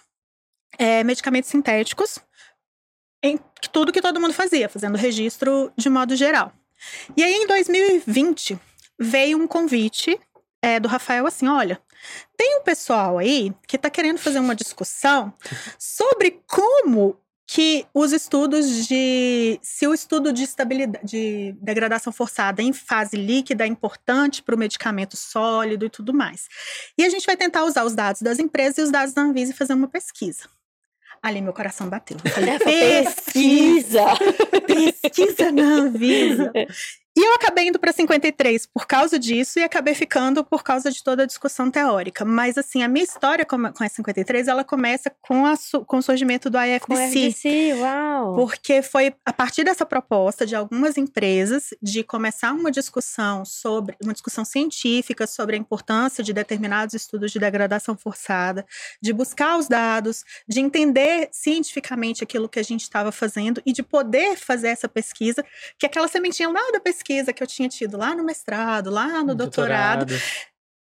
é, 0.78 1.04
medicamentos 1.04 1.50
sintéticos 1.50 2.20
em 3.24 3.40
tudo 3.72 3.92
que 3.92 4.02
todo 4.02 4.20
mundo 4.20 4.34
fazia, 4.34 4.70
fazendo 4.70 4.98
registro 4.98 5.72
de 5.76 5.90
modo 5.90 6.16
geral. 6.16 6.54
E 7.16 7.24
aí, 7.24 7.34
em 7.34 7.48
2020, 7.48 8.60
veio 9.00 9.38
um 9.38 9.48
convite 9.48 10.20
é, 10.62 10.80
do 10.80 10.88
Rafael 10.88 11.28
assim: 11.28 11.48
olha, 11.48 11.80
tem 12.36 12.60
um 12.60 12.64
pessoal 12.64 13.18
aí 13.18 13.54
que 13.68 13.76
está 13.76 13.90
querendo 13.90 14.18
fazer 14.18 14.40
uma 14.40 14.56
discussão 14.56 15.34
sobre 15.78 16.42
como 16.48 17.20
que 17.48 17.86
os 17.94 18.12
estudos 18.12 18.88
de. 18.88 19.60
Se 19.62 19.88
o 19.88 19.94
estudo 19.94 20.34
de 20.34 20.44
estabilidade, 20.44 21.06
de 21.06 21.56
degradação 21.62 22.12
forçada 22.12 22.62
em 22.62 22.74
fase 22.74 23.16
líquida 23.16 23.64
é 23.64 23.68
importante 23.68 24.42
para 24.42 24.56
o 24.56 24.58
medicamento 24.58 25.16
sólido 25.16 25.86
e 25.86 25.90
tudo 25.90 26.14
mais. 26.14 26.48
E 26.98 27.04
a 27.04 27.10
gente 27.10 27.26
vai 27.26 27.38
tentar 27.38 27.64
usar 27.64 27.86
os 27.86 27.94
dados 27.94 28.22
das 28.22 28.40
empresas 28.40 28.78
e 28.80 28.82
os 28.82 28.92
dados 28.92 29.14
da 29.14 29.22
Anvisa 29.22 29.52
e 29.52 29.56
fazer 29.56 29.74
uma 29.74 29.88
pesquisa. 29.88 30.50
Ali 31.22 31.42
meu 31.42 31.54
coração 31.54 31.88
bateu. 31.88 32.18
Eu 32.24 32.32
falei, 32.32 32.58
pesquisa! 32.60 34.04
pesquisa 34.66 35.52
na 35.52 35.64
Anvisa. 35.64 36.52
E 37.18 37.26
eu 37.26 37.34
acabei 37.34 37.70
indo 37.70 37.80
para 37.80 37.94
53 37.94 38.66
por 38.66 38.86
causa 38.86 39.18
disso 39.18 39.58
e 39.58 39.64
acabei 39.64 39.96
ficando 39.96 40.44
por 40.44 40.62
causa 40.64 40.92
de 40.92 41.02
toda 41.02 41.24
a 41.24 41.26
discussão 41.26 41.72
teórica. 41.72 42.26
Mas, 42.26 42.58
assim, 42.58 42.84
a 42.84 42.90
minha 42.90 43.06
história 43.06 43.46
com 43.46 43.56
a 43.56 43.88
53, 43.88 44.50
ela 44.50 44.66
começa 44.66 45.10
com, 45.22 45.46
a, 45.46 45.54
com 45.86 45.98
o 45.98 46.02
surgimento 46.02 46.50
do 46.50 46.58
IFDC. 46.58 47.72
Com 47.72 47.78
o 47.78 47.82
uau! 47.82 48.36
Porque 48.36 48.82
foi 48.82 49.16
a 49.26 49.32
partir 49.32 49.64
dessa 49.64 49.86
proposta 49.86 50.46
de 50.46 50.58
algumas 50.58 50.98
empresas 50.98 51.74
de 51.82 52.04
começar 52.04 52.52
uma 52.52 52.70
discussão 52.70 53.46
sobre, 53.46 53.96
uma 54.04 54.12
discussão 54.12 54.44
científica 54.44 55.26
sobre 55.26 55.56
a 55.56 55.60
importância 55.60 56.22
de 56.22 56.34
determinados 56.34 56.96
estudos 56.96 57.32
de 57.32 57.40
degradação 57.40 57.96
forçada, 57.96 58.66
de 59.02 59.14
buscar 59.14 59.58
os 59.58 59.70
dados, 59.70 60.26
de 60.46 60.60
entender 60.60 61.30
cientificamente 61.32 62.26
aquilo 62.26 62.50
que 62.50 62.60
a 62.60 62.64
gente 62.64 62.82
estava 62.82 63.10
fazendo 63.10 63.62
e 63.66 63.72
de 63.72 63.82
poder 63.82 64.36
fazer 64.36 64.68
essa 64.68 64.90
pesquisa, 64.90 65.46
que 65.80 65.86
aquela 65.86 66.10
sementinha 66.10 66.50
lá 66.50 66.72
da 66.74 66.80
pesquisa 66.82 67.05
pesquisa 67.06 67.32
que 67.32 67.44
eu 67.44 67.48
tinha 67.48 67.70
tido 67.70 67.98
lá 67.98 68.16
no 68.16 68.24
mestrado, 68.24 68.90
lá 68.90 69.24
no 69.24 69.36
doutorado, 69.36 70.06
doutorado 70.06 70.24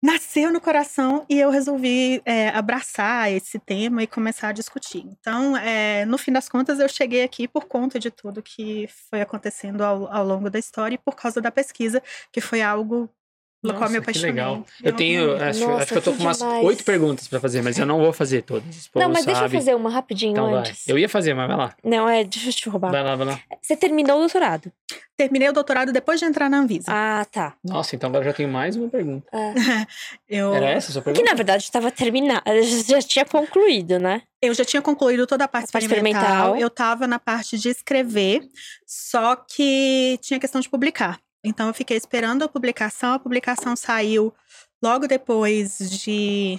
nasceu 0.02 0.52
no 0.52 0.60
coração 0.60 1.26
e 1.28 1.38
eu 1.38 1.50
resolvi 1.50 2.22
é, 2.24 2.48
abraçar 2.50 3.32
esse 3.32 3.58
tema 3.58 4.02
e 4.02 4.06
começar 4.06 4.48
a 4.48 4.52
discutir. 4.52 5.04
Então, 5.04 5.56
é, 5.56 6.04
no 6.04 6.16
fim 6.16 6.32
das 6.32 6.48
contas, 6.48 6.78
eu 6.78 6.88
cheguei 6.88 7.24
aqui 7.24 7.48
por 7.48 7.66
conta 7.66 7.98
de 7.98 8.10
tudo 8.10 8.42
que 8.42 8.88
foi 9.10 9.20
acontecendo 9.20 9.82
ao, 9.82 10.06
ao 10.12 10.24
longo 10.24 10.48
da 10.48 10.58
história 10.58 10.94
e 10.94 10.98
por 10.98 11.16
causa 11.16 11.40
da 11.40 11.50
pesquisa, 11.50 12.02
que 12.32 12.40
foi 12.40 12.62
algo 12.62 13.10
pelo 13.60 13.74
qual 13.74 13.90
me 13.90 13.98
apaixonei. 13.98 14.30
Que 14.30 14.36
legal. 14.36 14.64
Eu 14.82 14.92
tenho, 14.92 15.36
acho, 15.42 15.60
Nossa, 15.60 15.82
acho 15.82 15.92
que 15.92 15.98
eu 15.98 16.02
tô 16.02 16.12
com 16.12 16.22
umas 16.22 16.40
oito 16.40 16.84
perguntas 16.84 17.26
para 17.26 17.40
fazer, 17.40 17.60
mas 17.62 17.76
eu 17.78 17.86
não 17.86 17.98
vou 17.98 18.12
fazer 18.12 18.42
todas. 18.42 18.88
Não, 18.94 19.08
mas 19.08 19.24
sabe. 19.24 19.26
deixa 19.26 19.44
eu 19.44 19.50
fazer 19.50 19.74
uma 19.74 19.90
rapidinho 19.90 20.32
então 20.32 20.54
antes. 20.54 20.84
Vai. 20.86 20.94
Eu 20.94 20.98
ia 20.98 21.08
fazer, 21.08 21.34
mas 21.34 21.48
vai 21.48 21.56
lá. 21.56 21.74
Não, 21.82 22.08
é, 22.08 22.22
deixa 22.22 22.48
eu 22.48 22.52
te 22.52 22.68
roubar. 22.68 22.92
Vai 22.92 23.02
lá, 23.02 23.16
vai 23.16 23.26
lá. 23.26 23.40
Você 23.60 23.76
terminou 23.76 24.16
o 24.16 24.20
doutorado? 24.20 24.72
Terminei 25.16 25.48
o 25.48 25.52
doutorado 25.52 25.92
depois 25.92 26.20
de 26.20 26.26
entrar 26.26 26.48
na 26.48 26.58
Anvisa. 26.58 26.86
Ah, 26.88 27.26
tá. 27.30 27.54
Nossa, 27.64 27.96
então 27.96 28.08
agora 28.08 28.24
já 28.24 28.32
tenho 28.32 28.48
mais 28.48 28.76
uma 28.76 28.88
pergunta. 28.88 29.26
É. 29.32 29.52
eu... 30.38 30.54
Era 30.54 30.70
essa 30.70 30.90
a 30.90 30.92
sua 30.92 31.02
pergunta? 31.02 31.24
Que 31.24 31.28
na 31.28 31.34
verdade 31.34 31.64
estava 31.64 31.90
terminada, 31.90 32.44
já 32.62 33.02
tinha 33.02 33.24
concluído, 33.24 33.98
né? 33.98 34.22
Eu 34.40 34.54
já 34.54 34.64
tinha 34.64 34.80
concluído 34.80 35.26
toda 35.26 35.44
a 35.44 35.48
parte, 35.48 35.70
a 35.70 35.72
parte 35.72 35.84
experimental. 35.84 36.22
experimental. 36.22 36.56
Eu 36.56 36.68
estava 36.68 37.08
na 37.08 37.18
parte 37.18 37.58
de 37.58 37.68
escrever, 37.68 38.42
só 38.86 39.34
que 39.34 40.16
tinha 40.22 40.38
questão 40.38 40.60
de 40.60 40.68
publicar. 40.68 41.18
Então 41.44 41.68
eu 41.68 41.74
fiquei 41.74 41.96
esperando 41.96 42.42
a 42.42 42.48
publicação. 42.48 43.14
A 43.14 43.18
publicação 43.18 43.76
saiu 43.76 44.32
logo 44.82 45.06
depois 45.06 45.78
de, 45.78 46.58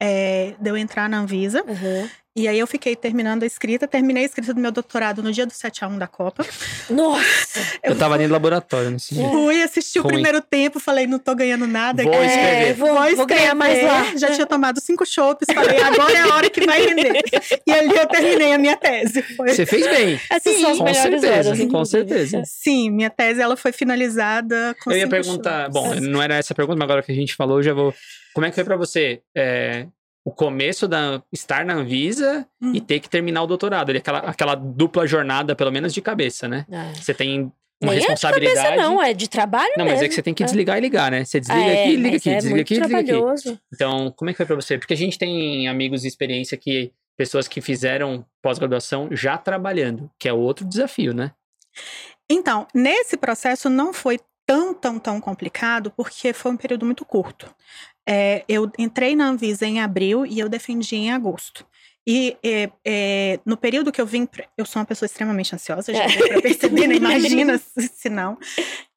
é, 0.00 0.54
de 0.58 0.70
eu 0.70 0.76
entrar 0.76 1.08
na 1.08 1.20
Anvisa. 1.20 1.62
Uhum. 1.64 2.08
E 2.38 2.46
aí 2.46 2.56
eu 2.56 2.68
fiquei 2.68 2.94
terminando 2.94 3.42
a 3.42 3.46
escrita, 3.46 3.88
terminei 3.88 4.22
a 4.22 4.26
escrita 4.26 4.54
do 4.54 4.60
meu 4.60 4.70
doutorado 4.70 5.24
no 5.24 5.32
dia 5.32 5.44
do 5.44 5.52
7 5.52 5.84
a 5.84 5.88
1 5.88 5.98
da 5.98 6.06
Copa. 6.06 6.46
Nossa! 6.88 7.58
Eu, 7.82 7.92
eu 7.92 7.98
tava 7.98 8.14
ali 8.14 8.26
no 8.26 8.32
laboratório 8.32 8.90
nesse 8.90 9.14
dia. 9.14 9.28
Fui, 9.28 9.62
assisti 9.62 9.98
Ruim. 9.98 10.06
o 10.06 10.12
primeiro 10.14 10.40
tempo, 10.40 10.80
falei, 10.80 11.06
não 11.06 11.18
tô 11.18 11.34
ganhando 11.34 11.66
nada. 11.66 12.02
Vou 12.02 12.12
escrever. 12.12 12.68
É, 12.68 12.72
vou, 12.74 12.94
vou, 12.94 13.16
vou 13.16 13.26
ganhar 13.26 13.54
mais 13.54 13.82
lá. 13.82 14.16
Já 14.16 14.32
tinha 14.32 14.46
tomado 14.46 14.80
cinco 14.80 15.06
chopps, 15.06 15.46
falei, 15.52 15.80
agora 15.80 16.12
é 16.12 16.20
a 16.20 16.34
hora 16.34 16.50
que 16.50 16.64
vai 16.66 16.84
render. 16.84 17.22
e 17.66 17.72
ali 17.72 17.96
eu 17.96 18.06
terminei 18.06 18.52
a 18.52 18.58
minha 18.58 18.76
tese. 18.76 19.22
Foi... 19.22 19.48
Você 19.48 19.64
fez 19.64 19.86
bem. 19.86 20.20
Essas 20.30 20.54
Sim, 20.54 20.60
são 20.60 20.70
as 20.72 20.78
com 20.78 20.94
certeza, 20.94 21.50
horas. 21.50 21.70
Com 21.70 21.84
certeza. 21.84 22.42
Sim, 22.44 22.90
minha 22.90 23.10
tese 23.10 23.40
ela 23.40 23.56
foi 23.56 23.72
finalizada 23.72 24.76
com 24.82 24.90
Eu 24.90 24.98
ia 24.98 25.08
perguntar, 25.08 25.68
bom, 25.70 25.94
não 25.94 26.22
era 26.22 26.34
essa 26.36 26.54
pergunta, 26.54 26.78
mas 26.78 26.84
agora 26.84 27.02
que 27.02 27.12
a 27.12 27.16
gente 27.16 27.34
falou, 27.34 27.62
já 27.62 27.72
vou... 27.72 27.94
Como 28.34 28.46
é 28.46 28.50
que 28.50 28.54
foi 28.54 28.64
pra 28.64 28.76
você 28.76 29.22
é, 29.36 29.86
o 30.28 30.30
começo 30.30 30.86
da 30.86 31.22
estar 31.32 31.64
na 31.64 31.72
Anvisa 31.72 32.46
hum. 32.60 32.72
e 32.74 32.82
ter 32.82 33.00
que 33.00 33.08
terminar 33.08 33.42
o 33.42 33.46
doutorado. 33.46 33.92
Aquela, 33.92 34.18
aquela 34.18 34.54
dupla 34.54 35.06
jornada, 35.06 35.56
pelo 35.56 35.72
menos 35.72 35.94
de 35.94 36.02
cabeça, 36.02 36.46
né? 36.46 36.66
É. 36.70 36.92
Você 36.92 37.14
tem 37.14 37.50
uma 37.82 37.92
Nem 37.92 38.00
responsabilidade. 38.00 38.58
É 38.58 38.60
de 38.60 38.68
cabeça, 38.68 38.82
não, 38.82 39.02
é 39.02 39.14
de 39.14 39.26
trabalho 39.26 39.72
Não, 39.78 39.86
mesmo. 39.86 39.96
mas 39.96 40.04
é 40.04 40.08
que 40.08 40.14
você 40.14 40.22
tem 40.22 40.34
que 40.34 40.42
é. 40.42 40.46
desligar 40.46 40.76
é. 40.76 40.80
e 40.80 40.82
ligar, 40.82 41.10
né? 41.10 41.24
Você 41.24 41.40
desliga 41.40 41.60
é, 41.62 41.82
aqui, 41.82 41.96
liga 41.96 42.16
aqui, 42.18 42.28
é 42.28 42.36
desliga 42.36 42.60
aqui, 42.60 42.74
liga 42.74 42.98
aqui. 42.98 43.58
Então, 43.72 44.12
como 44.14 44.28
é 44.28 44.34
que 44.34 44.36
foi 44.36 44.44
pra 44.44 44.56
você? 44.56 44.76
Porque 44.76 44.92
a 44.92 44.96
gente 44.96 45.16
tem 45.16 45.66
amigos 45.66 46.02
de 46.02 46.08
experiência 46.08 46.58
que 46.58 46.92
pessoas 47.16 47.48
que 47.48 47.62
fizeram 47.62 48.22
pós-graduação 48.42 49.08
já 49.10 49.38
trabalhando, 49.38 50.10
que 50.18 50.28
é 50.28 50.32
outro 50.32 50.66
desafio, 50.66 51.14
né? 51.14 51.32
Então, 52.30 52.66
nesse 52.74 53.16
processo 53.16 53.70
não 53.70 53.94
foi 53.94 54.20
tão, 54.48 54.74
tão, 54.74 54.98
tão 54.98 55.20
complicado, 55.22 55.90
porque 55.90 56.34
foi 56.34 56.52
um 56.52 56.56
período 56.56 56.84
muito 56.84 57.04
curto. 57.06 57.54
É, 58.08 58.42
eu 58.48 58.70
entrei 58.78 59.14
na 59.14 59.28
Anvisa 59.28 59.66
em 59.66 59.80
abril 59.80 60.24
e 60.24 60.38
eu 60.38 60.48
defendi 60.48 60.96
em 60.96 61.12
agosto. 61.12 61.66
E 62.06 62.38
é, 62.42 62.70
é, 62.82 63.40
no 63.44 63.54
período 63.54 63.92
que 63.92 64.00
eu 64.00 64.06
vim, 64.06 64.24
pra, 64.24 64.46
eu 64.56 64.64
sou 64.64 64.80
uma 64.80 64.86
pessoa 64.86 65.04
extremamente 65.04 65.54
ansiosa, 65.54 65.92
já 65.92 66.06
deu 66.06 66.26
pra 66.28 66.40
perceber, 66.40 66.86
né? 66.86 66.94
imagina 66.96 67.58
se 67.58 68.08
não. 68.08 68.38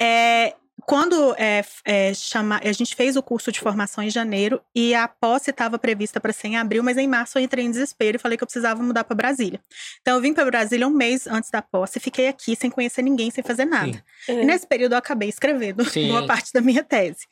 É, 0.02 0.56
quando 0.86 1.36
é, 1.38 1.64
é, 1.86 2.14
chama, 2.14 2.60
a 2.64 2.72
gente 2.72 2.96
fez 2.96 3.16
o 3.16 3.24
curso 3.24 3.52
de 3.52 3.60
formação 3.60 4.04
em 4.04 4.10
janeiro 4.10 4.62
e 4.76 4.94
a 4.94 5.08
posse 5.08 5.50
estava 5.50 5.78
prevista 5.78 6.20
para 6.20 6.34
ser 6.34 6.50
em 6.50 6.58
abril, 6.58 6.84
mas 6.84 6.98
em 6.98 7.08
março 7.08 7.38
eu 7.38 7.44
entrei 7.44 7.66
em 7.66 7.72
desespero 7.72 8.18
e 8.18 8.20
falei 8.20 8.38
que 8.38 8.44
eu 8.44 8.48
precisava 8.48 8.82
mudar 8.82 9.04
para 9.04 9.16
Brasília. 9.16 9.60
Então 10.02 10.16
eu 10.16 10.22
vim 10.22 10.34
para 10.34 10.46
Brasília 10.46 10.88
um 10.88 10.92
mês 10.92 11.28
antes 11.28 11.50
da 11.50 11.62
posse 11.62 11.98
e 11.98 12.02
fiquei 12.02 12.28
aqui 12.28 12.56
sem 12.56 12.70
conhecer 12.70 13.02
ninguém, 13.02 13.32
sem 13.32 13.44
fazer 13.44 13.66
nada. 13.66 14.04
E 14.28 14.46
nesse 14.46 14.68
período 14.68 14.94
eu 14.94 14.98
acabei 14.98 15.30
escrevendo 15.30 15.86
Sim. 15.86 16.10
uma 16.10 16.26
parte 16.26 16.52
da 16.54 16.62
minha 16.62 16.84
tese. 16.84 17.28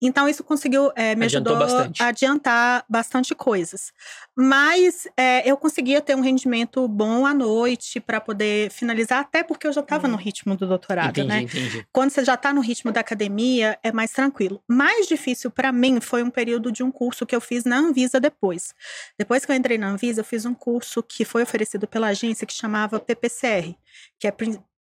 Então 0.00 0.28
isso 0.28 0.42
conseguiu 0.42 0.90
é, 0.96 1.14
me 1.14 1.26
Adiantou 1.26 1.56
ajudou 1.56 1.76
bastante. 1.76 2.02
a 2.02 2.06
adiantar 2.06 2.84
bastante 2.88 3.34
coisas. 3.34 3.92
Mas 4.36 5.06
é, 5.16 5.48
eu 5.48 5.56
conseguia 5.56 6.00
ter 6.00 6.14
um 6.16 6.20
rendimento 6.20 6.86
bom 6.88 7.26
à 7.26 7.32
noite 7.32 8.00
para 8.00 8.20
poder 8.20 8.70
finalizar, 8.70 9.20
até 9.20 9.42
porque 9.42 9.66
eu 9.66 9.72
já 9.72 9.80
estava 9.80 10.06
hum. 10.08 10.12
no 10.12 10.16
ritmo 10.16 10.56
do 10.56 10.66
doutorado, 10.66 11.10
entendi, 11.10 11.28
né? 11.28 11.42
Entendi. 11.42 11.86
Quando 11.92 12.10
você 12.10 12.24
já 12.24 12.34
está 12.34 12.52
no 12.52 12.60
ritmo 12.60 12.92
da 12.94 13.00
academia, 13.00 13.78
é 13.82 13.92
mais 13.92 14.12
tranquilo. 14.12 14.62
Mais 14.66 15.06
difícil 15.06 15.50
para 15.50 15.70
mim 15.70 16.00
foi 16.00 16.22
um 16.22 16.30
período 16.30 16.72
de 16.72 16.82
um 16.82 16.90
curso 16.90 17.26
que 17.26 17.36
eu 17.36 17.40
fiz 17.40 17.64
na 17.64 17.76
Anvisa 17.76 18.18
depois. 18.18 18.74
Depois 19.18 19.44
que 19.44 19.52
eu 19.52 19.56
entrei 19.56 19.76
na 19.76 19.88
Anvisa, 19.88 20.20
eu 20.20 20.24
fiz 20.24 20.46
um 20.46 20.54
curso 20.54 21.02
que 21.02 21.24
foi 21.24 21.42
oferecido 21.42 21.86
pela 21.86 22.08
agência 22.08 22.46
que 22.46 22.54
chamava 22.54 22.98
PPCR, 22.98 23.74
que 24.18 24.26
é 24.26 24.32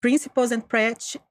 Principles 0.00 0.52
and 0.52 0.60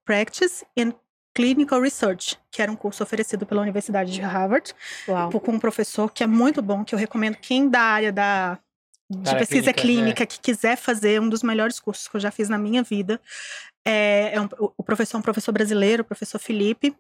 Practice 0.06 0.66
in 0.76 0.94
Clinical 1.36 1.82
Research, 1.82 2.38
que 2.52 2.62
era 2.62 2.72
um 2.72 2.76
curso 2.76 3.04
oferecido 3.04 3.46
pela 3.46 3.62
Universidade 3.62 4.12
de 4.12 4.22
Harvard, 4.22 4.74
Uau. 5.08 5.40
com 5.40 5.52
um 5.52 5.60
professor 5.60 6.12
que 6.12 6.24
é 6.24 6.28
muito 6.28 6.62
bom, 6.62 6.84
que 6.84 6.96
eu 6.96 7.00
recomendo 7.00 7.36
quem 7.36 7.70
da 7.70 7.82
área 7.82 8.12
da 8.12 8.60
de 9.10 9.36
pesquisa 9.36 9.74
clínica, 9.74 9.82
clínica 9.82 10.24
é. 10.24 10.26
que 10.28 10.40
quiser 10.40 10.76
fazer 10.76 11.20
um 11.20 11.28
dos 11.28 11.42
melhores 11.42 11.80
cursos 11.80 12.08
que 12.08 12.16
eu 12.16 12.22
já 12.22 12.30
fiz 12.30 12.48
na 12.48 12.60
minha 12.60 12.84
vida. 12.84 13.20
É, 13.86 14.36
é 14.36 14.42
um, 14.42 14.50
o 14.78 14.84
professor 14.84 15.18
é 15.18 15.20
um 15.20 15.24
professor 15.24 15.52
brasileiro, 15.52 16.04
o 16.04 16.06
professor 16.06 16.40
Felipe, 16.40 16.96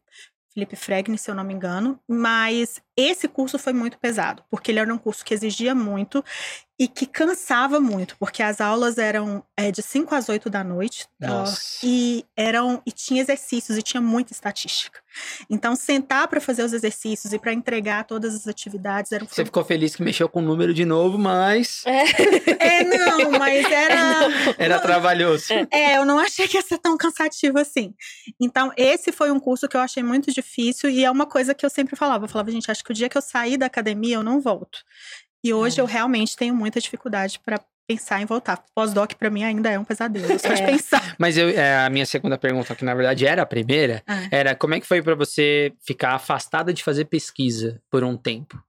Felipe 0.54 0.76
Fregni, 0.76 1.18
se 1.18 1.30
eu 1.30 1.36
não 1.36 1.44
me 1.44 1.54
engano, 1.54 2.00
mas 2.08 2.82
esse 2.98 3.28
curso 3.28 3.60
foi 3.60 3.74
muito 3.74 4.00
pesado, 4.00 4.44
porque 4.50 4.72
ele 4.72 4.80
era 4.80 4.94
um 4.94 4.98
curso 4.98 5.24
que 5.24 5.34
exigia 5.34 5.76
muito 5.76 6.24
e 6.80 6.88
que 6.88 7.06
cansava 7.06 7.78
muito, 7.78 8.16
porque 8.18 8.42
as 8.42 8.62
aulas 8.62 8.98
eram 8.98 9.44
é, 9.58 9.70
de 9.70 9.82
5 9.82 10.16
às 10.16 10.30
8 10.30 10.50
da 10.50 10.64
noite 10.64 11.06
uh, 11.22 11.44
e 11.84 12.26
eram 12.38 12.82
e 12.86 12.92
tinha 12.94 13.22
exercícios 13.22 13.78
e 13.78 13.82
tinha 13.82 14.00
muita 14.00 14.32
estatística. 14.32 15.02
Então, 15.50 15.76
sentar 15.76 16.28
para 16.30 16.40
fazer 16.40 16.64
os 16.64 16.72
exercícios 16.72 17.34
e 17.34 17.40
para 17.40 17.52
entregar 17.52 18.06
todas 18.06 18.34
as 18.34 18.48
atividades 18.48 19.12
era 19.12 19.24
um 19.24 19.28
Você 19.28 19.44
ficou 19.44 19.66
feliz 19.66 19.94
que 19.94 20.04
mexeu 20.04 20.30
com 20.30 20.40
o 20.40 20.42
número 20.42 20.74
de 20.74 20.86
novo, 20.86 21.18
mas. 21.18 21.84
É, 21.86 22.04
é 22.80 22.84
não, 22.86 23.32
mas 23.32 23.66
era. 23.70 24.28
Era 24.58 24.80
trabalhoso. 24.80 25.48
É, 25.72 25.98
eu 25.98 26.06
não 26.06 26.18
achei 26.18 26.48
que 26.48 26.56
ia 26.56 26.62
ser 26.62 26.78
tão 26.78 26.96
cansativo 26.96 27.60
assim. 27.60 27.94
Então, 28.40 28.72
esse 28.78 29.12
foi 29.12 29.32
um 29.32 29.40
curso 29.40 29.68
que 29.68 29.76
eu 29.76 29.82
achei 29.82 30.04
muito 30.04 30.32
difícil 30.32 30.90
e 30.90 31.04
é 31.04 31.12
uma 31.12 31.26
coisa 31.26 31.54
que 31.54 31.66
eu 31.66 31.70
sempre 31.70 31.98
falava. 31.98 32.24
Eu 32.24 32.30
falava, 32.30 32.52
gente, 32.52 32.72
acho 32.72 32.84
que 32.84 32.92
o 32.92 32.96
dia 32.96 33.10
que 33.10 33.18
eu 33.18 33.22
sair 33.22 33.58
da 33.58 33.66
academia 33.66 34.16
eu 34.16 34.24
não 34.24 34.40
volto. 34.40 34.80
E 35.44 35.54
hoje 35.54 35.80
é. 35.80 35.82
eu 35.82 35.86
realmente 35.86 36.36
tenho 36.36 36.54
muita 36.54 36.80
dificuldade 36.80 37.40
para 37.40 37.60
pensar 37.88 38.22
em 38.22 38.26
voltar. 38.26 38.64
Pós-doc 38.76 39.14
para 39.16 39.32
mim 39.32 39.44
ainda 39.44 39.70
é 39.70 39.80
um 39.80 39.84
pesadelo, 39.84 40.40
só 40.40 40.50
é. 40.50 40.54
de 40.54 40.64
pensar. 40.64 41.16
Mas 41.18 41.38
eu, 41.38 41.50
é, 41.50 41.86
a 41.86 41.90
minha 41.90 42.06
segunda 42.06 42.38
pergunta, 42.38 42.76
que 42.76 42.86
na 42.86 42.94
verdade 42.94 43.26
era 43.26 43.42
a 43.42 43.46
primeira, 43.46 44.04
ah. 44.06 44.28
era 44.30 44.56
como 44.56 44.76
é 44.76 44.80
que 44.80 44.86
foi 44.86 45.02
para 45.02 45.16
você 45.16 45.74
ficar 45.82 46.14
afastada 46.14 46.72
de 46.72 46.84
fazer 46.84 47.06
pesquisa 47.06 47.82
por 47.90 48.04
um 48.04 48.16
tempo? 48.16 48.62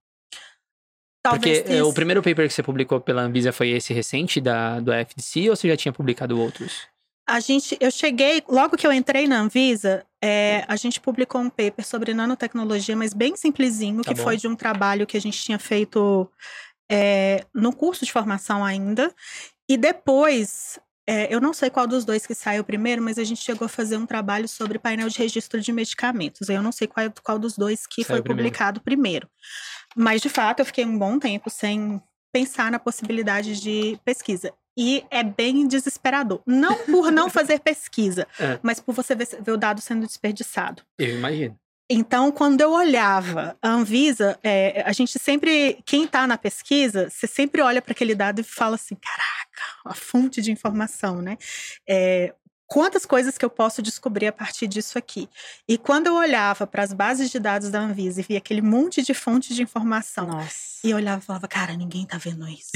Talvez 1.22 1.60
Porque 1.60 1.74
é, 1.74 1.82
o 1.82 1.92
primeiro 1.92 2.22
paper 2.22 2.48
que 2.48 2.54
você 2.54 2.62
publicou 2.62 2.98
pela 2.98 3.20
Anvisa 3.20 3.52
foi 3.52 3.68
esse 3.70 3.92
recente 3.92 4.40
da, 4.40 4.80
do 4.80 4.90
FDC 4.90 5.50
ou 5.50 5.56
você 5.56 5.68
já 5.68 5.76
tinha 5.76 5.92
publicado 5.92 6.40
outros? 6.40 6.88
A 7.30 7.38
gente, 7.38 7.76
eu 7.80 7.90
cheguei, 7.92 8.42
logo 8.48 8.76
que 8.76 8.84
eu 8.84 8.92
entrei 8.92 9.28
na 9.28 9.38
Anvisa, 9.40 10.04
é, 10.20 10.64
a 10.66 10.74
gente 10.74 11.00
publicou 11.00 11.40
um 11.40 11.48
paper 11.48 11.86
sobre 11.86 12.12
nanotecnologia, 12.12 12.96
mas 12.96 13.14
bem 13.14 13.36
simplesinho, 13.36 14.02
Tá 14.02 14.10
que 14.10 14.16
bom. 14.16 14.24
foi 14.24 14.36
de 14.36 14.48
um 14.48 14.56
trabalho 14.56 15.06
que 15.06 15.16
a 15.16 15.20
gente 15.20 15.40
tinha 15.40 15.58
feito 15.58 16.28
é, 16.90 17.44
no 17.54 17.72
curso 17.72 18.04
de 18.04 18.10
formação 18.10 18.64
ainda. 18.64 19.14
E 19.68 19.76
depois, 19.76 20.80
é, 21.06 21.32
eu 21.32 21.40
não 21.40 21.52
sei 21.52 21.70
qual 21.70 21.86
dos 21.86 22.04
dois 22.04 22.26
que 22.26 22.34
saiu 22.34 22.64
primeiro, 22.64 23.00
mas 23.00 23.16
a 23.16 23.22
gente 23.22 23.40
chegou 23.40 23.66
a 23.66 23.68
fazer 23.68 23.96
um 23.96 24.06
trabalho 24.06 24.48
sobre 24.48 24.78
painel 24.80 25.08
de 25.08 25.18
registro 25.18 25.60
de 25.60 25.72
medicamentos. 25.72 26.48
Eu 26.48 26.62
não 26.62 26.72
sei 26.72 26.88
qual, 26.88 27.06
qual 27.22 27.38
dos 27.38 27.56
dois 27.56 27.86
que 27.86 28.02
Saiu 28.02 28.16
foi 28.16 28.22
primeiro. 28.22 28.48
publicado 28.48 28.80
primeiro. 28.80 29.28
Mas, 29.96 30.20
de 30.20 30.28
fato, 30.28 30.60
eu 30.60 30.66
fiquei 30.66 30.84
um 30.84 30.98
bom 30.98 31.16
tempo 31.18 31.48
sem 31.48 32.02
pensar 32.32 32.70
na 32.72 32.78
possibilidade 32.80 33.60
de 33.60 33.98
pesquisa. 34.04 34.52
E 34.76 35.04
é 35.10 35.22
bem 35.22 35.66
desesperador. 35.66 36.40
Não 36.46 36.76
por 36.86 37.10
não 37.10 37.28
fazer 37.30 37.60
pesquisa, 37.60 38.26
É. 38.38 38.58
mas 38.62 38.80
por 38.80 38.94
você 38.94 39.14
ver, 39.14 39.26
ver 39.42 39.52
o 39.52 39.56
dado 39.56 39.80
sendo 39.80 40.06
desperdiçado. 40.06 40.82
Eu 40.98 41.16
imagino. 41.16 41.58
Então, 41.92 42.30
quando 42.30 42.60
eu 42.60 42.70
olhava 42.70 43.56
a 43.60 43.68
Anvisa, 43.68 44.38
é, 44.44 44.80
a 44.86 44.92
gente 44.92 45.18
sempre, 45.18 45.82
quem 45.84 46.04
está 46.04 46.24
na 46.24 46.38
pesquisa, 46.38 47.10
você 47.10 47.26
sempre 47.26 47.60
olha 47.60 47.82
para 47.82 47.90
aquele 47.90 48.14
dado 48.14 48.40
e 48.40 48.44
fala 48.44 48.76
assim: 48.76 48.94
caraca, 48.94 49.80
a 49.84 49.92
fonte 49.92 50.40
de 50.40 50.52
informação, 50.52 51.20
né? 51.20 51.36
É, 51.88 52.32
quantas 52.70 53.04
coisas 53.04 53.36
que 53.36 53.44
eu 53.44 53.50
posso 53.50 53.82
descobrir 53.82 54.28
a 54.28 54.32
partir 54.32 54.68
disso 54.68 54.96
aqui? 54.96 55.28
E 55.68 55.76
quando 55.76 56.06
eu 56.06 56.14
olhava 56.14 56.68
para 56.68 56.84
as 56.84 56.92
bases 56.92 57.28
de 57.28 57.40
dados 57.40 57.68
da 57.68 57.80
Anvisa 57.80 58.20
e 58.20 58.22
via 58.22 58.38
aquele 58.38 58.62
monte 58.62 59.02
de 59.02 59.12
fontes 59.12 59.56
de 59.56 59.62
informação, 59.62 60.28
Nossa. 60.28 60.54
e 60.84 60.90
eu 60.90 60.96
olhava 60.96 61.20
e 61.20 61.26
falava, 61.26 61.48
cara, 61.48 61.76
ninguém 61.76 62.06
tá 62.06 62.16
vendo 62.16 62.46
isso. 62.46 62.70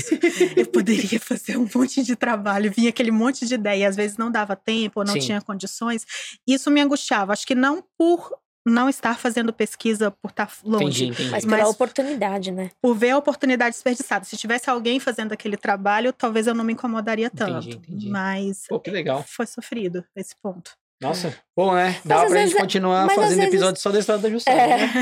eu 0.56 0.66
poderia 0.66 1.18
fazer 1.22 1.56
um 1.56 1.68
monte 1.72 2.02
de 2.02 2.16
trabalho, 2.16 2.72
vinha 2.72 2.88
aquele 2.88 3.12
monte 3.12 3.46
de 3.46 3.54
ideia, 3.54 3.82
e 3.82 3.86
às 3.86 3.94
vezes 3.94 4.16
não 4.16 4.32
dava 4.32 4.56
tempo, 4.56 4.98
ou 4.98 5.06
não 5.06 5.14
Sim. 5.14 5.20
tinha 5.20 5.40
condições. 5.40 6.04
Isso 6.44 6.72
me 6.72 6.80
angustiava. 6.80 7.32
Acho 7.32 7.46
que 7.46 7.54
não 7.54 7.84
por 7.96 8.32
não 8.64 8.88
estar 8.88 9.18
fazendo 9.18 9.52
pesquisa 9.52 10.10
por 10.10 10.30
estar 10.30 10.50
longe, 10.64 11.04
Entendi, 11.04 11.06
entendi. 11.06 11.30
Mas 11.30 11.44
pela 11.44 11.58
Mas- 11.58 11.68
oportunidade, 11.68 12.50
né? 12.50 12.70
por 12.80 12.94
ver 12.94 13.10
a 13.10 13.18
oportunidade 13.18 13.74
desperdiçada. 13.74 14.24
Se 14.24 14.36
tivesse 14.36 14.70
alguém 14.70 14.98
fazendo 14.98 15.32
aquele 15.32 15.56
trabalho, 15.56 16.12
talvez 16.12 16.46
eu 16.46 16.54
não 16.54 16.64
me 16.64 16.72
incomodaria 16.72 17.28
tanto. 17.30 17.68
Entendi, 17.68 17.76
entendi. 17.76 18.08
Mas 18.08 18.64
Pô, 18.68 18.80
que 18.80 18.90
legal. 18.90 19.22
foi 19.26 19.46
sofrido 19.46 20.04
esse 20.16 20.34
ponto. 20.42 20.72
Nossa, 21.02 21.36
bom, 21.54 21.74
né? 21.74 22.00
Dá 22.04 22.24
pra 22.24 22.46
gente 22.46 22.56
é- 22.56 22.60
continuar 22.60 23.06
mas 23.06 23.18
às 23.18 23.24
fazendo 23.24 23.36
vezes- 23.40 23.52
episódio 23.54 23.80
só 23.82 23.90
da 23.90 23.98
história 23.98 24.22
da 24.22 24.30
Jussara, 24.30 24.56
É. 24.62 24.76
né? 24.78 24.92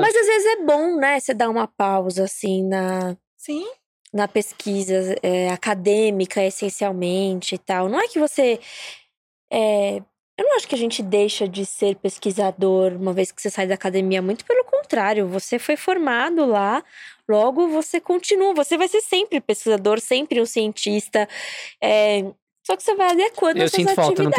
Mas 0.00 0.14
às 0.16 0.26
vezes 0.26 0.46
é 0.46 0.64
bom, 0.64 0.96
né? 0.96 1.20
Você 1.20 1.34
dar 1.34 1.50
uma 1.50 1.66
pausa, 1.66 2.24
assim, 2.24 2.66
na, 2.66 3.14
Sim. 3.36 3.66
na 4.14 4.26
pesquisa 4.26 5.16
é, 5.22 5.50
acadêmica, 5.50 6.42
essencialmente 6.42 7.54
e 7.56 7.58
tal. 7.58 7.88
Não 7.88 8.00
é 8.00 8.08
que 8.08 8.18
você. 8.18 8.58
é, 9.52 10.00
eu 10.40 10.48
não 10.48 10.56
acho 10.56 10.66
que 10.66 10.74
a 10.74 10.78
gente 10.78 11.02
deixa 11.02 11.46
de 11.46 11.66
ser 11.66 11.96
pesquisador 11.96 12.92
uma 12.92 13.12
vez 13.12 13.30
que 13.30 13.42
você 13.42 13.50
sai 13.50 13.66
da 13.66 13.74
academia. 13.74 14.22
Muito 14.22 14.42
pelo 14.46 14.64
contrário, 14.64 15.28
você 15.28 15.58
foi 15.58 15.76
formado 15.76 16.46
lá, 16.46 16.82
logo 17.28 17.68
você 17.68 18.00
continua. 18.00 18.54
Você 18.54 18.78
vai 18.78 18.88
ser 18.88 19.02
sempre 19.02 19.38
pesquisador, 19.38 20.00
sempre 20.00 20.40
um 20.40 20.46
cientista. 20.46 21.28
é, 21.78 22.22
só 22.66 22.74
que 22.74 22.82
você 22.82 22.94
vai 22.94 23.10
adequando 23.10 23.58
Eu 23.58 23.66
as 23.66 23.70
suas 23.70 23.82
sinto 23.82 23.94
falta, 23.94 24.22
não. 24.22 24.30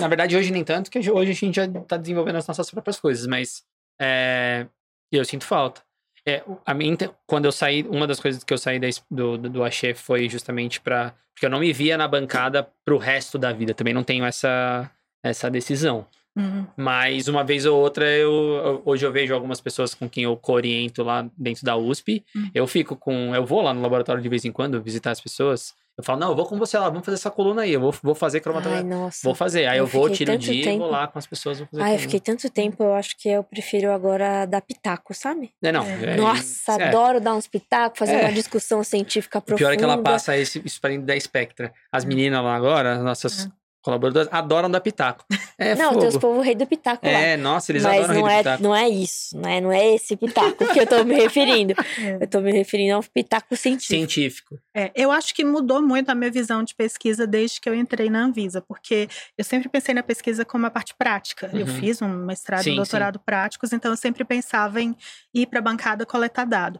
Na 0.00 0.08
verdade, 0.08 0.34
hoje 0.34 0.50
nem 0.50 0.64
tanto, 0.64 0.90
que 0.90 0.98
hoje 0.98 1.30
a 1.30 1.34
gente 1.34 1.56
já 1.56 1.68
tá 1.68 1.98
desenvolvendo 1.98 2.36
as 2.36 2.46
nossas 2.46 2.70
próprias 2.70 2.98
coisas, 2.98 3.26
mas 3.26 3.62
é, 4.00 4.66
eu 5.12 5.24
sinto 5.26 5.44
falta. 5.44 5.82
É, 6.26 6.42
a 6.64 6.72
minha, 6.72 6.96
quando 7.26 7.44
eu 7.44 7.52
saí, 7.52 7.82
uma 7.82 8.06
das 8.06 8.18
coisas 8.18 8.42
que 8.42 8.52
eu 8.52 8.58
saí 8.58 8.78
da 8.78 8.88
do, 9.10 9.36
do, 9.36 9.50
do 9.50 9.64
Axé 9.64 9.92
foi 9.92 10.26
justamente 10.28 10.80
para 10.80 11.14
Porque 11.34 11.44
eu 11.44 11.50
não 11.50 11.60
me 11.60 11.72
via 11.72 11.98
na 11.98 12.08
bancada 12.08 12.66
pro 12.82 12.96
resto 12.96 13.36
da 13.38 13.52
vida. 13.52 13.74
Também 13.74 13.92
não 13.94 14.04
tenho 14.04 14.24
essa, 14.24 14.90
essa 15.22 15.50
decisão. 15.50 16.06
Uhum. 16.36 16.66
Mas 16.76 17.26
uma 17.26 17.42
vez 17.42 17.66
ou 17.66 17.76
outra, 17.80 18.06
eu, 18.08 18.80
hoje 18.84 19.04
eu 19.04 19.10
vejo 19.10 19.34
algumas 19.34 19.60
pessoas 19.60 19.92
com 19.92 20.08
quem 20.08 20.22
eu 20.24 20.36
cooriento 20.36 21.02
lá 21.02 21.28
dentro 21.36 21.64
da 21.64 21.76
USP. 21.76 22.24
Hum. 22.36 22.48
Eu 22.54 22.66
fico 22.66 22.94
com. 22.94 23.34
Eu 23.34 23.44
vou 23.44 23.60
lá 23.60 23.74
no 23.74 23.82
laboratório 23.82 24.22
de 24.22 24.28
vez 24.28 24.44
em 24.44 24.52
quando 24.52 24.80
visitar 24.80 25.10
as 25.10 25.20
pessoas. 25.20 25.74
Eu 25.96 26.04
falo, 26.04 26.20
não, 26.20 26.28
eu 26.28 26.36
vou 26.36 26.46
com 26.46 26.56
você 26.56 26.78
lá, 26.78 26.88
vamos 26.88 27.04
fazer 27.04 27.16
essa 27.16 27.28
coluna 27.28 27.62
aí. 27.62 27.72
Eu 27.72 27.80
vou, 27.80 27.92
vou 28.04 28.14
fazer 28.14 28.36
Ai, 28.38 28.42
cromatografia. 28.42 28.84
nossa. 28.88 29.18
Vou 29.24 29.34
fazer. 29.34 29.66
Aí 29.66 29.78
eu 29.78 29.82
eu, 29.82 29.86
vou, 29.88 30.08
tiro 30.08 30.32
o 30.32 30.38
dia 30.38 30.54
e 30.54 30.62
tempo. 30.62 30.78
vou 30.78 30.90
lá 30.92 31.08
com 31.08 31.18
as 31.18 31.26
pessoas. 31.26 31.58
Vou 31.58 31.66
fazer 31.66 31.82
Ai, 31.82 31.96
eu 31.96 31.98
fiquei 31.98 32.20
tanto 32.20 32.48
tempo, 32.48 32.84
eu 32.84 32.94
acho 32.94 33.16
que 33.18 33.28
eu 33.28 33.42
prefiro 33.42 33.90
agora 33.90 34.46
dar 34.46 34.60
pitaco, 34.60 35.12
sabe? 35.12 35.50
É, 35.60 35.72
não. 35.72 35.82
É. 35.82 36.04
é- 36.12 36.16
Nossa, 36.16 36.74
é. 36.80 36.84
adoro 36.86 37.20
dar 37.20 37.34
uns 37.34 37.48
pitacos, 37.48 37.98
fazer 37.98 38.12
É. 38.12 38.20
uma 38.26 38.32
discussão 38.32 38.84
científica 38.84 39.38
O 39.38 39.42
profunda. 39.42 39.58
pior 39.58 39.74
é 39.74 39.76
que 39.76 39.82
ela 39.82 39.98
passa 39.98 40.36
esse, 40.36 40.62
isso 40.64 40.80
pra 40.80 40.90
dentro 40.90 41.04
da 41.06 41.18
Spectra. 41.18 41.72
As 41.90 42.04
meninas 42.04 42.44
lá 42.44 42.54
agora, 42.54 42.92
as 42.92 43.02
nossas 43.02 43.48
Colaboradoras, 43.88 44.28
adoram 44.30 44.70
dar 44.70 44.80
pitaco. 44.80 45.24
É 45.60 45.74
Não, 45.74 45.88
fogo. 45.88 45.98
tem 46.00 46.08
os 46.10 46.16
povo 46.18 46.40
rei 46.40 46.54
do 46.54 46.64
pitaco 46.68 47.04
lá. 47.04 47.12
É, 47.12 47.36
nossa, 47.36 47.72
eles 47.72 47.82
Mas 47.82 48.04
adoram 48.04 48.20
não 48.20 48.28
é, 48.28 48.38
pitaco. 48.38 48.62
não 48.62 48.76
é 48.76 48.88
isso, 48.88 49.36
né? 49.36 49.60
Não 49.60 49.72
é 49.72 49.92
esse 49.94 50.16
pitaco 50.16 50.72
que 50.72 50.78
eu 50.78 50.86
tô 50.86 51.02
me 51.04 51.14
referindo. 51.16 51.74
É. 51.98 52.18
Eu 52.22 52.28
tô 52.28 52.40
me 52.40 52.52
referindo 52.52 52.94
a 52.94 52.98
um 52.98 53.02
pitaco 53.02 53.56
científico. 53.56 53.92
Científico. 53.92 54.58
É, 54.72 54.92
eu 54.94 55.10
acho 55.10 55.34
que 55.34 55.44
mudou 55.44 55.82
muito 55.82 56.10
a 56.10 56.14
minha 56.14 56.30
visão 56.30 56.62
de 56.62 56.76
pesquisa 56.76 57.26
desde 57.26 57.60
que 57.60 57.68
eu 57.68 57.74
entrei 57.74 58.08
na 58.08 58.20
Anvisa, 58.22 58.60
porque 58.62 59.08
eu 59.36 59.42
sempre 59.42 59.68
pensei 59.68 59.92
na 59.94 60.02
pesquisa 60.02 60.44
como 60.44 60.64
a 60.66 60.70
parte 60.70 60.94
prática. 60.96 61.50
Eu 61.52 61.60
Uhum. 61.66 61.74
fiz 61.80 62.00
um 62.00 62.08
mestrado 62.08 62.62
Sim, 62.62 62.74
e 62.74 62.76
doutorado 62.76 63.18
práticos, 63.18 63.72
então 63.72 63.90
eu 63.90 63.96
sempre 63.96 64.22
pensava 64.24 64.80
em 64.80 64.94
ir 65.34 65.46
para 65.46 65.58
a 65.58 65.62
bancada 65.62 66.06
coletar 66.06 66.44
dado. 66.44 66.78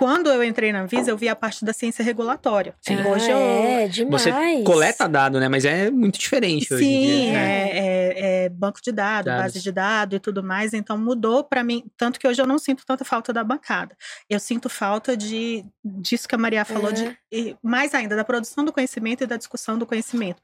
Quando 0.00 0.30
eu 0.30 0.42
entrei 0.42 0.72
na 0.72 0.80
Anvisa, 0.80 1.10
eu 1.10 1.16
vi 1.18 1.28
a 1.28 1.36
parte 1.36 1.62
da 1.62 1.74
ciência 1.74 2.02
regulatória. 2.02 2.74
Sim. 2.80 2.96
Ah, 3.04 3.08
Hoje 3.08 3.30
eu, 3.30 3.36
é, 3.36 3.86
demais. 3.86 4.22
Você 4.22 4.32
coleta 4.64 5.06
dado, 5.06 5.38
né? 5.38 5.46
Mas 5.46 5.66
é 5.66 5.90
muito 5.90 6.18
diferente 6.18 6.72
hoje 6.72 6.82
em 6.86 6.88
Sim, 6.88 7.06
dia. 7.24 7.32
né? 7.34 7.68
é, 7.70 7.78
é- 7.78 8.44
é 8.44 8.48
banco 8.48 8.80
de 8.82 8.90
dados, 8.90 9.26
Dados. 9.26 9.42
base 9.42 9.60
de 9.62 9.70
dados 9.70 10.16
e 10.16 10.18
tudo 10.20 10.42
mais. 10.42 10.72
Então 10.72 10.96
mudou 10.96 11.44
para 11.44 11.62
mim, 11.62 11.84
tanto 11.98 12.18
que 12.18 12.26
hoje 12.26 12.40
eu 12.40 12.46
não 12.46 12.58
sinto 12.58 12.82
tanta 12.86 13.04
falta 13.04 13.30
da 13.30 13.44
bancada. 13.44 13.94
Eu 14.28 14.40
sinto 14.40 14.70
falta 14.70 15.14
de 15.14 15.64
disso 15.84 16.26
que 16.26 16.34
a 16.34 16.38
Maria 16.38 16.64
falou, 16.64 16.88
É. 16.88 16.92
de, 16.94 17.18
e 17.30 17.56
mais 17.62 17.94
ainda 17.94 18.16
da 18.16 18.24
produção 18.24 18.64
do 18.64 18.72
conhecimento 18.72 19.22
e 19.22 19.26
da 19.26 19.36
discussão 19.36 19.76
do 19.76 19.84
conhecimento. 19.84 20.40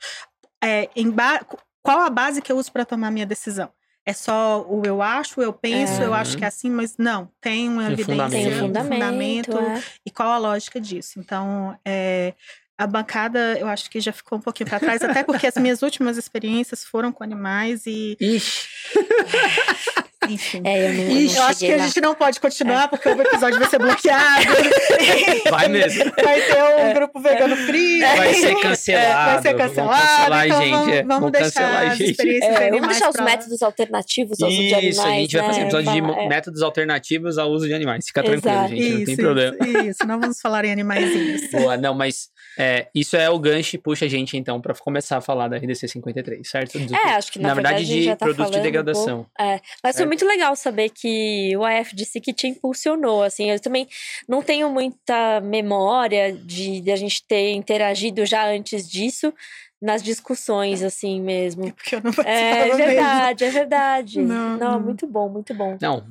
É, 0.62 0.90
em 0.94 1.10
ba- 1.10 1.40
qual 1.82 2.00
a 2.00 2.10
base 2.10 2.42
que 2.42 2.52
eu 2.52 2.58
uso 2.58 2.70
para 2.70 2.84
tomar 2.84 3.10
minha 3.10 3.24
decisão? 3.24 3.70
É 4.08 4.12
só 4.12 4.64
o 4.68 4.82
eu 4.86 5.02
acho, 5.02 5.42
eu 5.42 5.52
penso, 5.52 6.00
É. 6.00 6.06
eu 6.06 6.14
acho 6.14 6.38
que 6.38 6.44
é 6.44 6.46
assim, 6.46 6.70
mas 6.70 6.94
não, 6.96 7.28
tem 7.40 7.68
uma 7.68 7.82
Um 7.82 7.86
evidência, 7.90 8.04
fundamento. 8.14 8.30
Tem 8.30 8.46
um 8.46 8.56
um 8.56 8.60
fundamento. 8.66 8.92
fundamento 9.52 9.58
é. 9.58 9.82
e 10.06 10.10
qual 10.12 10.28
a 10.30 10.38
lógica 10.38 10.80
disso. 10.80 11.18
Então, 11.18 11.76
é, 11.84 12.32
a 12.78 12.86
bancada, 12.86 13.58
eu 13.58 13.66
acho 13.66 13.90
que 13.90 13.98
já 14.00 14.12
ficou 14.12 14.38
um 14.38 14.40
pouquinho 14.40 14.68
para 14.70 14.78
trás, 14.78 15.02
até 15.02 15.24
porque 15.24 15.46
as 15.46 15.56
minhas 15.56 15.82
últimas 15.82 16.16
experiências 16.16 16.84
foram 16.84 17.10
com 17.10 17.24
animais 17.24 17.84
e, 17.86 18.16
Ixi, 18.20 18.68
enfim. 20.30 20.62
É, 20.64 20.88
eu 20.88 20.92
não, 20.94 21.02
eu 21.02 21.08
não 21.08 21.20
eu 21.36 21.42
acho 21.42 21.48
que 21.48 21.54
cheguei 21.60 21.74
a 21.74 21.78
lá. 21.78 21.86
gente 21.86 22.00
não 22.00 22.14
pode 22.14 22.40
continuar, 22.40 22.88
porque 22.88 23.08
o 23.08 23.20
episódio 23.22 23.58
vai 23.58 23.68
ser 23.68 23.78
bloqueado. 23.78 24.46
vai 25.50 25.68
mesmo. 25.68 26.04
Vai 26.22 26.40
ter 26.42 26.62
um 26.62 26.94
grupo 26.94 27.20
vegano 27.20 27.56
free. 27.56 28.00
Vai 28.00 28.34
ser 28.34 28.54
cancelado. 28.60 29.32
Vai 29.32 29.42
ser 29.42 29.54
Vamos 29.56 29.62
cancelado. 29.68 30.06
cancelar, 30.06 30.46
então 30.46 30.60
gente. 30.60 30.70
vamos, 30.70 30.88
é. 30.88 31.02
vamos 31.02 31.16
Vamos 31.16 31.32
deixar 31.32 31.44
cancelar, 31.60 31.86
as 31.90 31.98
gente. 31.98 32.10
experiências 32.10 32.50
É, 32.50 32.54
vamos 32.54 32.68
animais 32.68 32.90
deixar 32.90 33.08
os 33.08 33.16
pra 33.16 33.24
lá. 33.24 33.30
métodos 33.30 33.62
alternativos 33.62 34.42
ao 34.42 34.48
uso 34.48 34.58
de 34.58 34.74
animais. 34.74 34.96
Isso, 34.96 35.02
a 35.06 35.10
gente 35.10 35.36
vai 35.36 35.46
fazer 35.46 35.60
né? 35.60 35.64
episódio 35.66 35.92
de 35.92 35.98
é. 35.98 36.28
métodos 36.28 36.62
alternativos 36.62 37.38
ao 37.38 37.50
uso 37.50 37.66
de 37.66 37.74
animais. 37.74 38.06
Fica 38.06 38.20
Exato. 38.20 38.40
tranquilo, 38.42 38.68
gente. 38.68 38.90
não 38.98 39.04
tem 39.04 39.14
Isso, 39.14 39.22
problema. 39.22 39.56
Isso, 39.66 39.78
isso, 39.86 40.06
não 40.06 40.20
vamos 40.20 40.40
falar 40.40 40.64
em 40.64 40.72
animaizinhos. 40.72 41.50
Boa, 41.50 41.76
não, 41.76 41.94
mas 41.94 42.28
é, 42.58 42.88
isso 42.94 43.16
é 43.16 43.28
o 43.30 43.38
gancho 43.38 43.76
e 43.76 43.78
puxa 43.78 44.04
a 44.06 44.08
gente, 44.08 44.36
então, 44.36 44.60
pra 44.60 44.74
começar 44.74 45.16
a 45.18 45.20
falar 45.20 45.48
da 45.48 45.56
RDC 45.56 45.88
53, 45.88 46.48
certo? 46.48 46.78
Do- 46.78 46.94
É, 46.94 47.10
acho 47.14 47.32
que 47.32 47.38
na, 47.38 47.48
na 47.48 47.54
verdade, 47.54 47.76
a 47.82 47.84
gente 47.84 47.98
de 47.98 48.04
já 48.04 48.16
tá 48.16 48.24
produtos 48.26 48.46
de 48.46 48.52
falando 48.52 48.60
um 48.60 48.62
degradação. 48.62 49.16
pouco. 49.18 49.30
É, 49.38 49.60
mas 49.82 49.92
foi 49.92 49.92
Certo. 49.92 50.06
muito 50.08 50.26
legal 50.26 50.56
saber 50.56 50.90
que 50.90 51.56
o 51.56 51.64
AFDC 51.64 52.20
que 52.20 52.32
te 52.32 52.46
impulsionou, 52.46 53.22
assim, 53.22 53.50
eu 53.50 53.60
também 53.60 53.86
não 54.28 54.42
tenho 54.42 54.68
muita 54.70 55.40
memória 55.40 56.32
de, 56.32 56.80
de 56.80 56.90
a 56.90 56.96
gente 56.96 57.22
ter 57.26 57.52
interagido 57.52 58.24
já 58.24 58.46
antes 58.48 58.88
disso 58.88 59.32
nas 59.82 60.02
discussões, 60.02 60.82
assim 60.82 61.20
mesmo. 61.20 61.70
Porque 61.72 61.96
eu 61.96 62.00
não 62.02 62.10
É 62.24 62.64
mesmo. 62.64 62.76
verdade, 62.78 63.44
é 63.44 63.50
verdade. 63.50 64.22
Não, 64.22 64.56
Não, 64.56 64.72
não. 64.72 64.80
muito 64.80 65.06
bom, 65.06 65.28
muito 65.28 65.52
bom. 65.52 65.76
Não, 65.80 66.06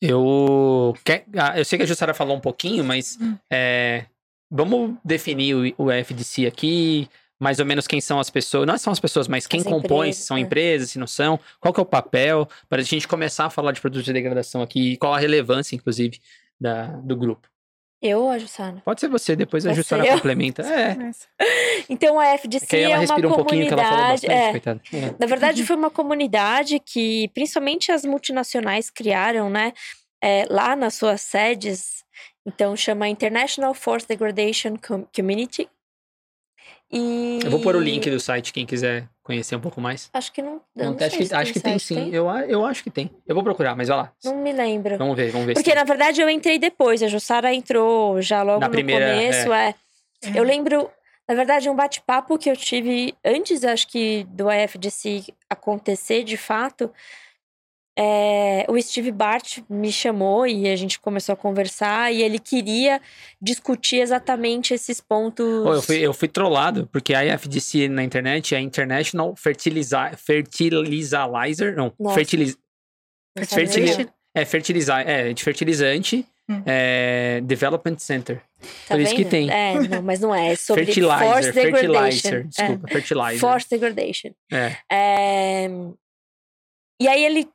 eu. 0.00 0.94
quer- 1.04 1.24
ah, 1.36 1.58
eu 1.58 1.64
sei 1.64 1.76
que 1.78 1.82
a 1.82 1.86
Jussara 1.86 2.14
falou 2.14 2.36
um 2.36 2.40
pouquinho, 2.40 2.84
mas 2.84 3.18
Hum. 3.20 3.36
é, 3.50 4.04
vamos 4.50 4.96
definir 5.04 5.74
o, 5.76 5.90
FDC 5.90 6.46
aqui. 6.46 7.08
Mais 7.40 7.60
ou 7.60 7.66
menos 7.66 7.86
quem 7.86 8.00
são 8.00 8.18
as 8.18 8.28
pessoas, 8.28 8.66
não 8.66 8.76
são 8.76 8.92
as 8.92 8.98
pessoas, 8.98 9.28
mas 9.28 9.46
quem 9.46 9.60
As 9.60 9.66
compõe, 9.66 10.08
empresas, 10.08 10.16
se 10.16 10.26
são 10.26 10.36
é. 10.36 10.40
empresas, 10.40 10.90
se 10.90 10.98
não 10.98 11.06
são, 11.06 11.38
qual 11.60 11.72
que 11.72 11.78
é 11.78 11.82
o 11.84 11.86
papel, 11.86 12.48
para 12.68 12.80
a 12.80 12.84
gente 12.84 13.06
começar 13.06 13.46
a 13.46 13.50
falar 13.50 13.70
de 13.70 13.80
produtos 13.80 14.04
de 14.04 14.12
degradação 14.12 14.60
aqui, 14.60 14.94
e 14.94 14.96
qual 14.96 15.14
a 15.14 15.20
relevância, 15.20 15.76
inclusive, 15.76 16.20
da, 16.60 16.86
do 16.86 17.14
grupo. 17.14 17.48
Eu 18.02 18.22
ou 18.22 18.30
a 18.30 18.38
Jussana? 18.38 18.82
Pode 18.84 19.00
ser 19.00 19.08
você, 19.08 19.36
depois 19.36 19.64
a 19.64 19.72
Pode 19.72 20.08
eu? 20.08 20.14
complementa. 20.14 20.62
É, 20.62 20.96
Então 21.88 22.18
a 22.18 22.26
é 22.26 22.38
que 22.38 22.76
aí 22.76 22.82
ela 22.82 22.94
é 22.94 22.96
uma 22.96 23.00
respira 23.02 23.28
um 23.28 23.34
pouquinho, 23.34 23.66
que 23.68 23.72
ela 23.72 23.84
falou 23.84 23.98
comunidade. 23.98 24.26
bastante, 24.26 24.48
é, 24.48 24.50
coitada. 24.50 24.80
É. 24.92 25.14
Na 25.16 25.26
verdade, 25.26 25.64
foi 25.64 25.76
uma 25.76 25.90
comunidade 25.90 26.80
que 26.80 27.28
principalmente 27.28 27.92
as 27.92 28.04
multinacionais 28.04 28.90
criaram, 28.90 29.48
né? 29.48 29.72
é, 30.22 30.44
lá 30.50 30.74
nas 30.76 30.94
suas 30.94 31.20
sedes. 31.20 32.04
Então, 32.48 32.74
chama 32.74 33.06
International 33.08 33.74
Force 33.74 34.08
Degradation 34.08 34.76
Com- 34.76 35.04
Community. 35.14 35.68
E... 36.90 37.40
Eu 37.44 37.50
vou 37.50 37.60
pôr 37.60 37.76
o 37.76 37.80
link 37.80 38.08
do 38.10 38.18
site, 38.18 38.50
quem 38.52 38.64
quiser 38.64 39.06
conhecer 39.22 39.54
um 39.54 39.60
pouco 39.60 39.78
mais. 39.78 40.08
Acho 40.14 40.32
que 40.32 40.40
não. 40.40 40.54
eu 40.74 40.84
Não, 40.86 40.94
não 40.94 41.06
acho 41.06 41.18
que, 41.18 41.26
se 41.26 41.34
acho 41.34 41.52
que 41.52 41.60
tem 41.60 41.78
sim. 41.78 42.08
Eu, 42.10 42.30
a- 42.30 42.46
eu 42.46 42.64
acho 42.64 42.82
que 42.82 42.90
tem. 42.90 43.10
Eu 43.26 43.34
vou 43.34 43.44
procurar, 43.44 43.76
mas 43.76 43.88
vai 43.88 43.98
lá. 43.98 44.12
Não 44.24 44.36
me 44.36 44.50
lembro. 44.52 44.96
Vamos 44.96 45.14
ver, 45.14 45.30
vamos 45.30 45.46
ver. 45.46 45.52
se 45.52 45.56
Porque, 45.62 45.70
tem. 45.70 45.78
na 45.78 45.84
verdade, 45.84 46.22
eu 46.22 46.30
entrei 46.30 46.58
depois. 46.58 47.02
A 47.02 47.08
Jussara 47.08 47.52
entrou 47.54 48.22
já 48.22 48.42
logo 48.42 48.60
Na 48.60 48.68
no 48.68 48.72
primeira, 48.72 49.10
começo. 49.12 49.52
É. 49.52 49.74
Eu 50.34 50.42
lembro, 50.44 50.90
na 51.28 51.34
verdade, 51.34 51.68
um 51.68 51.76
bate-papo 51.76 52.38
que 52.38 52.50
eu 52.50 52.56
tive 52.56 53.14
antes, 53.22 53.62
acho 53.64 53.86
que, 53.86 54.24
do 54.30 54.48
AFDC 54.48 55.24
acontecer 55.50 56.24
de 56.24 56.38
fato. 56.38 56.90
É, 58.00 58.64
o 58.68 58.80
Steve 58.80 59.10
Bart 59.10 59.58
me 59.68 59.90
chamou 59.90 60.46
e 60.46 60.68
a 60.68 60.76
gente 60.76 61.00
começou 61.00 61.32
a 61.32 61.36
conversar 61.36 62.12
e 62.12 62.22
ele 62.22 62.38
queria 62.38 63.00
discutir 63.42 63.96
exatamente 63.96 64.72
esses 64.72 65.00
pontos. 65.00 65.44
Pô, 65.64 65.74
eu, 65.74 65.82
fui, 65.82 65.96
eu 65.98 66.14
fui 66.14 66.28
trollado, 66.28 66.88
porque 66.92 67.12
a 67.12 67.24
IFDC 67.24 67.88
na 67.88 68.04
internet 68.04 68.54
é 68.54 68.60
International 68.60 69.34
Fertiliza, 69.34 70.12
Fertilizer. 70.16 71.74
Não, 71.76 71.92
Nossa. 71.98 72.14
fertiliz, 72.14 72.56
Não 73.36 73.44
sabe 73.44 73.62
nem 73.64 73.72
fertili- 73.72 73.96
ler. 74.04 74.12
é, 74.34 74.44
fertilizar, 74.44 75.08
é 75.08 75.32
de 75.32 75.42
fertilizante 75.42 76.24
Hum. 76.50 76.62
é, 76.64 77.40
Development 77.44 77.98
Center. 77.98 78.40
Tá 78.86 78.94
por 78.94 79.00
isso 79.00 79.14
que 79.14 79.24
tem. 79.24 79.50
É, 79.50 79.74
não, 79.86 80.00
mas 80.02 80.18
não 80.20 80.34
é. 80.34 80.52
É 80.52 80.56
sobre 80.56 80.86
fertilizer, 80.86 81.18
force 81.18 81.52
degradation. 81.52 81.90
fertilizer. 82.30 82.34
É. 82.40 82.42
Desculpa, 82.44 82.88
fertilizer. 82.88 83.38
Force 83.38 83.68
degradation. 83.68 84.30
É. 84.50 84.76
É, 84.90 85.68
E 87.00 87.06
aí 87.06 87.22
ele 87.24 87.46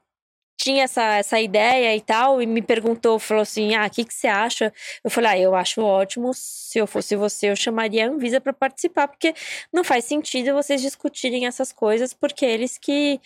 tinha 0.64 0.86
essa, 0.86 1.04
essa 1.18 1.42
ideia 1.42 1.94
e 1.94 2.00
tal, 2.00 2.42
e 2.42 2.46
me 2.46 2.62
perguntou, 2.62 3.20
falou 3.20 3.42
assim, 3.42 3.76
ah, 3.76 3.86
o 3.86 3.90
que, 3.90 4.06
que 4.06 4.14
você 4.14 4.28
acha? 4.28 4.74
Eu 5.04 5.12
falei, 5.12 5.32
ah, 5.32 5.40
eu 5.40 5.56
acho 5.56 5.82
ótimo, 5.82 6.32
se 6.34 6.80
eu 6.80 6.88
fosse 6.88 7.18
você, 7.18 7.50
eu 7.50 7.56
chamaria 7.56 8.06
a 8.08 8.10
Anvisa 8.10 8.40
para 8.40 8.54
participar, 8.54 9.10
porque 9.10 9.34
não 9.74 9.84
faz 9.84 10.06
sentido 10.06 10.54
vocês 10.54 10.82
discutirem 10.82 11.46
essas 11.48 11.74
coisas, 11.74 12.14
porque 12.14 12.46
eles 12.46 12.78
que, 12.78 13.20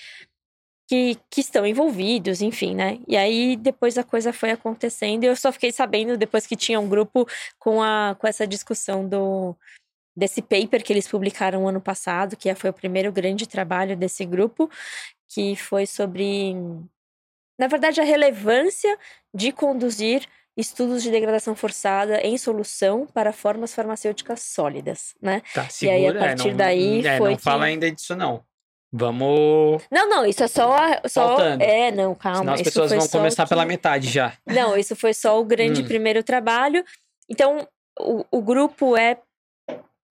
que, 0.90 1.16
que 1.30 1.42
estão 1.42 1.64
envolvidos, 1.66 2.42
enfim, 2.42 2.74
né? 2.76 3.00
E 3.08 3.16
aí, 3.16 3.56
depois 3.56 4.00
a 4.00 4.04
coisa 4.04 4.34
foi 4.34 4.50
acontecendo, 4.50 5.24
e 5.24 5.28
eu 5.28 5.36
só 5.36 5.52
fiquei 5.52 5.72
sabendo 5.72 6.18
depois 6.18 6.48
que 6.48 6.56
tinha 6.56 6.80
um 6.80 6.90
grupo 6.90 7.28
com, 7.60 7.84
a, 7.84 8.16
com 8.20 8.28
essa 8.28 8.48
discussão 8.48 9.08
do 9.08 9.56
desse 10.16 10.42
paper 10.42 10.84
que 10.84 10.92
eles 10.92 11.08
publicaram 11.08 11.68
ano 11.68 11.80
passado, 11.80 12.36
que 12.36 12.54
foi 12.56 12.72
o 12.72 12.74
primeiro 12.74 13.12
grande 13.12 13.48
trabalho 13.48 13.96
desse 13.96 14.26
grupo, 14.26 14.68
que 15.28 15.56
foi 15.56 15.86
sobre, 15.86 16.56
na 17.58 17.68
verdade, 17.68 17.99
a 17.99 18.03
relevância 18.03 18.97
de 19.34 19.51
conduzir 19.51 20.26
estudos 20.55 21.03
de 21.03 21.12
degradação 21.12 21.55
forçada 21.55 22.20
em 22.22 22.38
solução 22.38 23.05
para 23.05 23.32
formas 23.32 23.74
farmacêuticas 23.76 24.41
sólidas, 24.41 25.14
né? 25.22 25.41
Tá, 25.53 25.68
E 25.82 25.89
aí, 25.89 26.05
a 26.05 26.08
segura. 26.08 26.20
é, 26.20 26.28
partir 26.28 26.49
não, 26.49 26.58
daí, 26.58 27.05
é, 27.05 27.18
foi 27.18 27.32
não 27.32 27.38
fala 27.39 27.66
que- 27.66 27.70
ainda 27.72 27.91
disso, 27.91 28.16
não. 28.16 28.43
Vamos. 28.91 29.84
Não, 29.91 30.10
não, 30.10 30.26
isso 30.26 30.43
é 30.43 30.47
só, 30.47 30.74
a- 30.76 31.01
só 31.08 31.28
Faltando. 31.28 31.62
é, 31.64 31.91
não, 31.91 32.16
calma. 32.16 32.39
senão 32.39 32.53
as 32.53 32.62
pessoas 32.62 32.91
vão 32.91 33.08
começar 33.08 33.43
o 33.45 33.47
pela 33.49 33.64
que- 33.64 33.68
metade 33.68 34.10
já. 34.10 34.34
Não, 34.47 34.76
isso 34.78 34.95
foi 34.95 35.14
só 35.14 35.39
o 35.39 35.43
grande 35.45 35.82
Hum. 35.82 35.86
primeiro 35.86 36.24
trabalho. 36.24 36.84
Então, 37.30 37.68
o, 37.99 38.26
o 38.32 38.41
grupo 38.41 38.95
é 38.97 39.18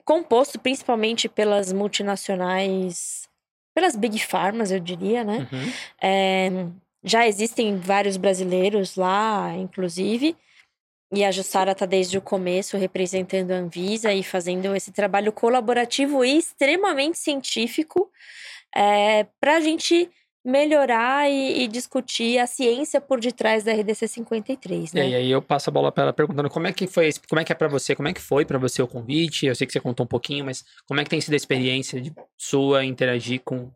composto 0.05 0.61
principalmente 0.61 1.29
pelas 1.29 1.73
multinacionais, 1.73 3.29
pelas 3.75 3.97
big 3.97 4.19
pharmas, 4.25 4.71
eu 4.71 4.79
diria, 4.79 5.25
né? 5.25 5.49
Uhum. 5.53 5.73
É, 6.01 6.51
já 7.07 7.27
existem 7.27 7.77
vários 7.79 8.17
brasileiros 8.17 8.97
lá, 8.97 9.55
inclusive. 9.57 10.37
E 11.13 11.25
a 11.25 11.31
Jussara 11.31 11.71
está 11.71 11.87
desde 11.87 12.19
o 12.19 12.21
começo 12.21 12.77
representando 12.77 13.53
a 13.53 13.57
Anvisa 13.57 14.13
e 14.13 14.25
fazendo 14.25 14.75
esse 14.75 14.91
trabalho 14.91 15.33
colaborativo 15.33 16.25
e 16.25 16.37
extremamente 16.37 17.17
científico 17.17 18.11
para 19.41 19.57
a 19.57 19.61
gente 19.61 20.11
melhorar 20.45 21.29
e, 21.31 21.63
e 21.63 21.69
discutir 21.69 22.39
a 22.39 22.47
ciência 22.47 23.01
por 23.01 23.21
detrás 23.21 23.65
da 23.65 23.73
RDC 23.73 24.07
53, 24.07 24.93
E 24.93 24.95
né? 24.95 25.03
aí, 25.03 25.15
aí 25.17 25.31
eu 25.31 25.43
passo 25.43 25.71
a 25.71 25.73
bola 25.73 25.91
pra 25.91 26.05
ela 26.05 26.13
perguntando 26.13 26.49
como 26.49 26.69
é 26.69 26.73
que 26.73 26.87
foi, 26.87 27.11
como 27.29 27.41
é 27.41 27.45
que 27.45 27.51
é 27.51 27.55
pra 27.55 27.67
você, 27.67 27.97
como 27.97 28.07
é 28.09 28.13
que 28.13 28.21
foi 28.21 28.45
pra 28.45 28.59
você 28.59 28.81
o 28.81 28.87
convite? 28.87 29.47
Eu 29.47 29.57
sei 29.57 29.67
que 29.67 29.73
você 29.73 29.81
contou 29.81 30.05
um 30.05 30.09
pouquinho, 30.09 30.45
mas 30.45 30.65
como 30.87 31.01
é 31.01 31.05
que 31.05 31.11
tem 31.11 31.21
sido 31.21 31.35
a 31.35 31.37
experiência 31.37 32.01
de 32.01 32.13
sua 32.39 32.85
interagir 32.85 33.41
com 33.45 33.73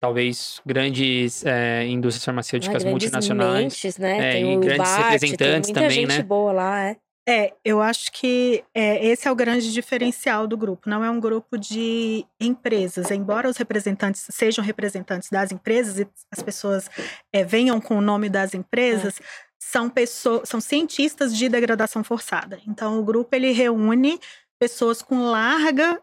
talvez 0.00 0.60
grandes 0.64 1.44
é, 1.44 1.86
indústrias 1.86 2.24
Ah, 2.24 2.26
farmacêuticas 2.26 2.82
grandes 2.82 2.90
multinacionais? 2.90 3.62
mentes, 3.62 3.98
né? 3.98 4.18
É, 4.18 4.32
tem 4.32 4.52
e 4.52 4.56
o 4.56 4.60
grandes 4.60 4.78
Bart, 4.78 5.12
representantes 5.12 5.38
tem 5.38 5.74
muita 5.74 5.80
também, 5.80 5.90
gente 5.90 6.08
né? 6.08 6.22
boa 6.22 6.52
lá, 6.52 6.84
é. 6.84 6.96
É, 7.28 7.52
eu 7.62 7.82
acho 7.82 8.10
que 8.10 8.64
é, 8.74 9.06
esse 9.06 9.28
é 9.28 9.30
o 9.30 9.34
grande 9.36 9.70
diferencial 9.70 10.46
do 10.46 10.56
grupo. 10.56 10.88
Não 10.88 11.04
é 11.04 11.10
um 11.10 11.20
grupo 11.20 11.58
de 11.58 12.24
empresas. 12.40 13.10
Embora 13.10 13.50
os 13.50 13.58
representantes 13.58 14.24
sejam 14.30 14.64
representantes 14.64 15.28
das 15.28 15.52
empresas 15.52 15.98
e 15.98 16.08
as 16.32 16.42
pessoas 16.42 16.88
é, 17.30 17.44
venham 17.44 17.82
com 17.82 17.98
o 17.98 18.00
nome 18.00 18.30
das 18.30 18.54
empresas, 18.54 19.20
são 19.58 19.90
pessoas, 19.90 20.48
são 20.48 20.58
cientistas 20.58 21.36
de 21.36 21.50
degradação 21.50 22.02
forçada. 22.02 22.58
Então, 22.66 22.98
o 22.98 23.04
grupo 23.04 23.36
ele 23.36 23.52
reúne 23.52 24.18
pessoas 24.58 25.02
com 25.02 25.24
larga 25.30 26.00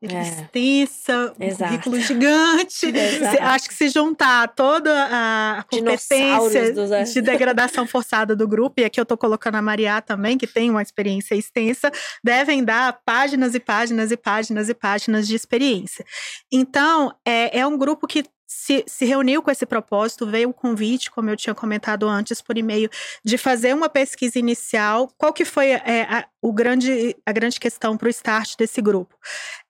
extensa, 0.00 1.34
um 1.38 1.44
Exato. 1.44 1.70
currículo 1.70 2.00
gigante. 2.00 2.86
Exato. 2.96 3.42
Acho 3.42 3.68
que 3.68 3.74
se 3.74 3.88
juntar 3.88 4.48
toda 4.48 4.90
a 5.10 5.64
competência 5.70 6.72
dos- 6.72 6.90
é. 6.90 7.04
de 7.04 7.20
degradação 7.22 7.86
forçada 7.86 8.34
do 8.34 8.48
grupo, 8.48 8.80
e 8.80 8.84
aqui 8.84 9.00
eu 9.00 9.06
tô 9.06 9.16
colocando 9.16 9.56
a 9.56 9.62
Mariá 9.62 10.00
também, 10.00 10.38
que 10.38 10.46
tem 10.46 10.70
uma 10.70 10.82
experiência 10.82 11.34
extensa, 11.34 11.90
devem 12.22 12.64
dar 12.64 13.00
páginas 13.04 13.54
e 13.54 13.60
páginas 13.60 14.10
e 14.10 14.16
páginas 14.16 14.68
e 14.68 14.74
páginas 14.74 15.26
de 15.26 15.34
experiência. 15.34 16.04
Então, 16.50 17.12
é, 17.24 17.60
é 17.60 17.66
um 17.66 17.76
grupo 17.76 18.06
que 18.06 18.24
se, 18.48 18.84
se 18.86 19.04
reuniu 19.04 19.42
com 19.42 19.50
esse 19.50 19.66
propósito, 19.66 20.26
veio 20.26 20.50
o 20.50 20.54
convite, 20.54 21.10
como 21.10 21.28
eu 21.28 21.36
tinha 21.36 21.54
comentado 21.54 22.08
antes 22.08 22.40
por 22.40 22.56
e-mail, 22.56 22.88
de 23.24 23.36
fazer 23.36 23.74
uma 23.74 23.88
pesquisa 23.88 24.38
inicial. 24.38 25.10
Qual 25.18 25.32
que 25.32 25.44
foi 25.44 25.70
é, 25.70 26.02
a, 26.08 26.26
o 26.40 26.52
grande, 26.52 27.16
a 27.26 27.32
grande 27.32 27.58
questão 27.58 27.96
para 27.96 28.06
o 28.06 28.10
start 28.10 28.56
desse 28.56 28.80
grupo? 28.80 29.14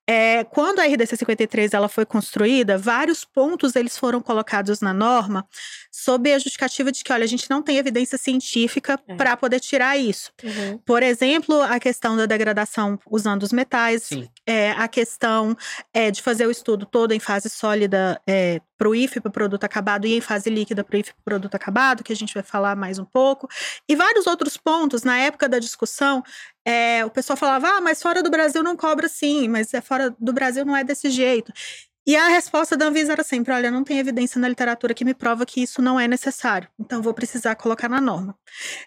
É, 0.09 0.43
quando 0.45 0.79
a 0.79 0.85
RDC 0.85 1.17
53 1.17 1.73
ela 1.73 1.89
foi 1.89 2.05
construída, 2.05 2.77
vários 2.77 3.25
pontos 3.25 3.75
eles 3.75 3.97
foram 3.97 4.21
colocados 4.21 4.79
na 4.79 4.93
norma 4.93 5.45
sob 5.91 6.31
a 6.33 6.39
justificativa 6.39 6.91
de 6.91 7.03
que, 7.03 7.11
olha, 7.11 7.23
a 7.25 7.27
gente 7.27 7.49
não 7.49 7.61
tem 7.61 7.77
evidência 7.77 8.17
científica 8.17 8.99
É. 9.07 9.15
para 9.15 9.35
poder 9.35 9.59
tirar 9.59 9.97
isso. 9.97 10.31
Uhum. 10.43 10.77
Por 10.85 11.03
exemplo, 11.03 11.61
a 11.61 11.79
questão 11.79 12.15
da 12.15 12.25
degradação 12.25 12.97
usando 13.09 13.43
os 13.43 13.51
metais, 13.51 14.09
é, 14.45 14.71
a 14.71 14.87
questão 14.87 15.57
é, 15.93 16.09
de 16.11 16.21
fazer 16.21 16.45
o 16.47 16.51
estudo 16.51 16.85
todo 16.85 17.13
em 17.13 17.19
fase 17.19 17.49
sólida 17.49 18.21
é, 18.27 18.61
para 18.77 18.87
o 18.87 18.95
IF, 18.95 19.19
para 19.19 19.29
o 19.29 19.31
produto 19.31 19.63
acabado, 19.63 20.05
e 20.05 20.15
em 20.15 20.21
fase 20.21 20.49
líquida 20.49 20.83
para 20.83 20.95
o 20.95 20.99
IF, 20.99 21.11
para 21.13 21.19
o 21.19 21.23
produto 21.23 21.55
acabado, 21.55 22.03
que 22.03 22.13
a 22.13 22.15
gente 22.15 22.33
vai 22.33 22.43
falar 22.43 22.75
mais 22.75 22.99
um 22.99 23.05
pouco. 23.05 23.49
E 23.89 23.95
vários 23.95 24.27
outros 24.27 24.55
pontos, 24.55 25.03
na 25.03 25.17
época 25.17 25.49
da 25.49 25.57
discussão, 25.57 26.23
é, 26.67 27.05
o 27.05 27.09
pessoal 27.09 27.37
falava, 27.37 27.67
ah, 27.77 27.81
mas 27.81 28.01
fora 28.01 28.21
do 28.21 28.29
Brasil 28.29 28.61
não 28.61 28.75
cobra 28.75 29.07
sim, 29.07 29.47
mas 29.47 29.73
é 29.73 29.79
fora 29.81 30.13
do 30.19 30.33
Brasil 30.33 30.65
não 30.65 30.75
é 30.75 30.83
desse 30.83 31.09
jeito. 31.09 31.51
E 32.05 32.15
a 32.15 32.27
resposta 32.29 32.75
da 32.77 32.85
Anvisa 32.87 33.11
era 33.13 33.23
sempre: 33.23 33.53
olha, 33.53 33.69
não 33.71 33.83
tem 33.83 33.99
evidência 33.99 34.39
na 34.39 34.47
literatura 34.47 34.93
que 34.93 35.03
me 35.05 35.13
prova 35.13 35.45
que 35.45 35.61
isso 35.61 35.81
não 35.81 35.99
é 35.99 36.07
necessário. 36.07 36.67
Então, 36.79 37.01
vou 37.01 37.13
precisar 37.13 37.55
colocar 37.55 37.89
na 37.89 37.99
norma. 37.99 38.33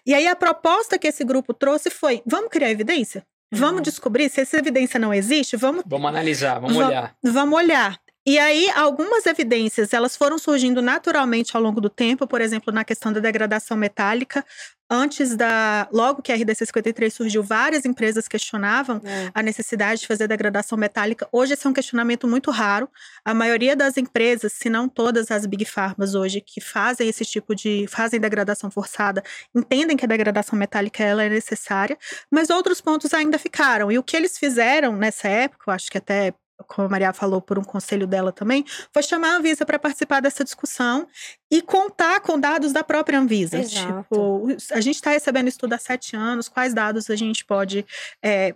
E 0.05 0.13
aí, 0.13 0.27
a 0.27 0.35
proposta 0.35 0.97
que 0.97 1.07
esse 1.07 1.23
grupo 1.23 1.53
trouxe 1.53 1.89
foi: 1.91 2.21
vamos 2.25 2.49
criar 2.49 2.71
evidência? 2.71 3.23
Vamos 3.53 3.75
Uhum. 3.77 3.81
descobrir 3.83 4.29
se 4.29 4.41
essa 4.41 4.57
evidência 4.57 4.99
não 4.99 5.13
existe? 5.13 5.55
Vamos, 5.57 5.83
Vamos 5.85 6.07
analisar, 6.09 6.57
vamos 6.59 6.77
Va- 6.77 6.87
olhar. 6.87 7.15
vamos 7.23 7.59
olhar. 7.59 7.99
E 8.25 8.37
aí, 8.37 8.69
algumas 8.71 9.25
evidências, 9.25 9.93
elas 9.93 10.15
foram 10.15 10.37
surgindo 10.37 10.79
naturalmente 10.79 11.57
ao 11.57 11.61
longo 11.63 11.81
do 11.81 11.89
tempo, 11.89 12.27
por 12.27 12.39
exemplo, 12.39 12.71
na 12.71 12.83
questão 12.83 13.11
da 13.11 13.19
degradação 13.19 13.75
metálica. 13.75 14.45
Antes 14.93 15.35
da. 15.37 15.87
Logo 15.91 16.21
que 16.21 16.31
a 16.33 16.35
RDC 16.35 16.65
53 16.65 17.13
surgiu, 17.13 17.41
várias 17.41 17.85
empresas 17.85 18.27
questionavam 18.27 19.01
É. 19.05 19.31
a 19.33 19.41
necessidade 19.41 20.01
de 20.01 20.07
fazer 20.07 20.27
degradação 20.27 20.77
metálica. 20.77 21.27
Hoje 21.31 21.53
esse 21.53 21.65
é 21.65 21.69
um 21.69 21.73
questionamento 21.73 22.27
muito 22.27 22.51
raro. 22.51 22.89
A 23.23 23.33
maioria 23.33 23.73
das 23.75 23.95
empresas, 23.97 24.51
se 24.53 24.69
não 24.69 24.89
todas 24.89 25.31
as 25.31 25.45
big 25.45 25.63
pharmas 25.65 26.13
hoje 26.13 26.41
que 26.41 26.59
fazem 26.61 27.07
esse 27.07 27.23
tipo 27.25 27.55
de 27.55 27.87
fazem 27.87 28.19
degradação 28.19 28.69
forçada, 28.69 29.23
entendem 29.55 29.95
que 29.97 30.03
a 30.05 30.07
degradação 30.09 30.59
metálica 30.59 31.01
ela 31.03 31.23
é 31.23 31.29
necessária, 31.29 31.97
mas 32.29 32.49
outros 32.49 32.81
pontos 32.81 33.13
ainda 33.13 33.39
ficaram. 33.39 33.89
E 33.91 33.97
o 33.97 34.03
que 34.03 34.15
eles 34.17 34.37
fizeram 34.37 34.95
nessa 34.97 35.27
época, 35.29 35.63
eu 35.71 35.73
acho 35.73 35.89
que 35.89 35.97
até 35.97 36.33
como 36.67 36.87
a 36.87 36.89
Maria 36.89 37.13
falou 37.13 37.41
por 37.41 37.57
um 37.59 37.63
conselho 37.63 38.07
dela 38.07 38.31
também, 38.31 38.65
foi 38.93 39.03
chamar 39.03 39.33
a 39.33 39.37
Anvisa 39.37 39.65
para 39.65 39.79
participar 39.79 40.19
dessa 40.21 40.43
discussão 40.43 41.07
e 41.49 41.61
contar 41.61 42.19
com 42.21 42.39
dados 42.39 42.71
da 42.73 42.83
própria 42.83 43.19
Anvisa. 43.19 43.59
Exato. 43.59 44.03
Tipo, 44.03 44.47
a 44.71 44.81
gente 44.81 44.95
está 44.95 45.11
recebendo 45.11 45.47
estudo 45.47 45.73
há 45.73 45.77
sete 45.77 46.15
anos, 46.15 46.47
quais 46.47 46.73
dados 46.73 47.09
a 47.09 47.15
gente 47.15 47.45
pode. 47.45 47.85
é, 48.23 48.55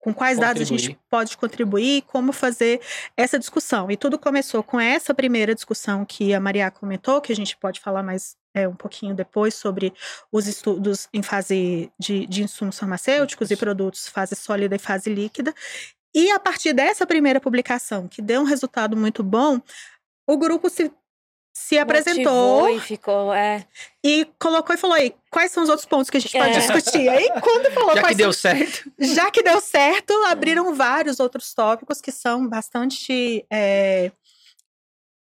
com 0.00 0.14
quais 0.14 0.38
dados 0.38 0.62
a 0.62 0.64
gente 0.64 0.82
Contribuir. 0.90 1.06
pode 1.10 1.36
contribuir, 1.36 2.02
como 2.02 2.32
fazer 2.32 2.80
essa 3.16 3.38
discussão. 3.38 3.90
E 3.90 3.96
tudo 3.96 4.18
começou 4.18 4.62
com 4.62 4.78
essa 4.78 5.12
primeira 5.12 5.54
discussão 5.54 6.04
que 6.04 6.32
a 6.32 6.40
Maria 6.40 6.70
comentou, 6.70 7.20
que 7.20 7.32
a 7.32 7.36
gente 7.36 7.56
pode 7.56 7.80
falar 7.80 8.02
mais 8.02 8.36
é, 8.54 8.66
um 8.66 8.74
pouquinho 8.74 9.14
depois 9.14 9.54
sobre 9.54 9.92
os 10.30 10.46
estudos 10.46 11.08
em 11.12 11.22
fase 11.22 11.90
de, 11.98 12.26
de 12.26 12.42
insumos 12.42 12.78
farmacêuticos 12.78 13.50
e 13.50 13.54
Isso. 13.54 13.60
produtos, 13.60 14.08
fase 14.08 14.34
sólida 14.36 14.76
e 14.76 14.78
fase 14.78 15.12
líquida. 15.12 15.52
E 16.14 16.30
a 16.30 16.38
partir 16.38 16.72
dessa 16.72 17.06
primeira 17.06 17.40
publicação, 17.40 18.08
que 18.08 18.22
deu 18.22 18.40
um 18.40 18.44
resultado 18.44 18.96
muito 18.96 19.22
bom, 19.22 19.60
o 20.26 20.36
grupo 20.36 20.68
se, 20.70 20.90
se 21.52 21.78
apresentou 21.78 22.60
Motivou 22.62 22.76
e 22.76 22.80
ficou, 22.80 23.32
é. 23.34 23.66
e 24.04 24.26
colocou 24.38 24.74
e 24.74 24.78
falou 24.78 24.96
aí, 24.96 25.14
quais 25.30 25.50
são 25.52 25.62
os 25.62 25.68
outros 25.68 25.86
pontos 25.86 26.08
que 26.10 26.16
a 26.16 26.20
gente 26.20 26.32
pode 26.36 26.50
É. 26.56 26.58
discutir? 26.60 27.08
Aí 27.08 27.28
quando 27.40 27.70
falou 27.74 27.94
Já 27.96 28.08
que 28.08 28.14
deu 28.14 28.32
são- 28.32 28.52
certo. 28.52 28.90
já 28.98 29.30
que 29.30 29.42
deu 29.42 29.60
certo, 29.60 30.12
abriram 30.24 30.74
vários 30.74 31.20
outros 31.20 31.52
tópicos 31.54 32.00
que 32.00 32.10
são 32.10 32.48
bastante 32.48 33.44
é, 33.50 34.10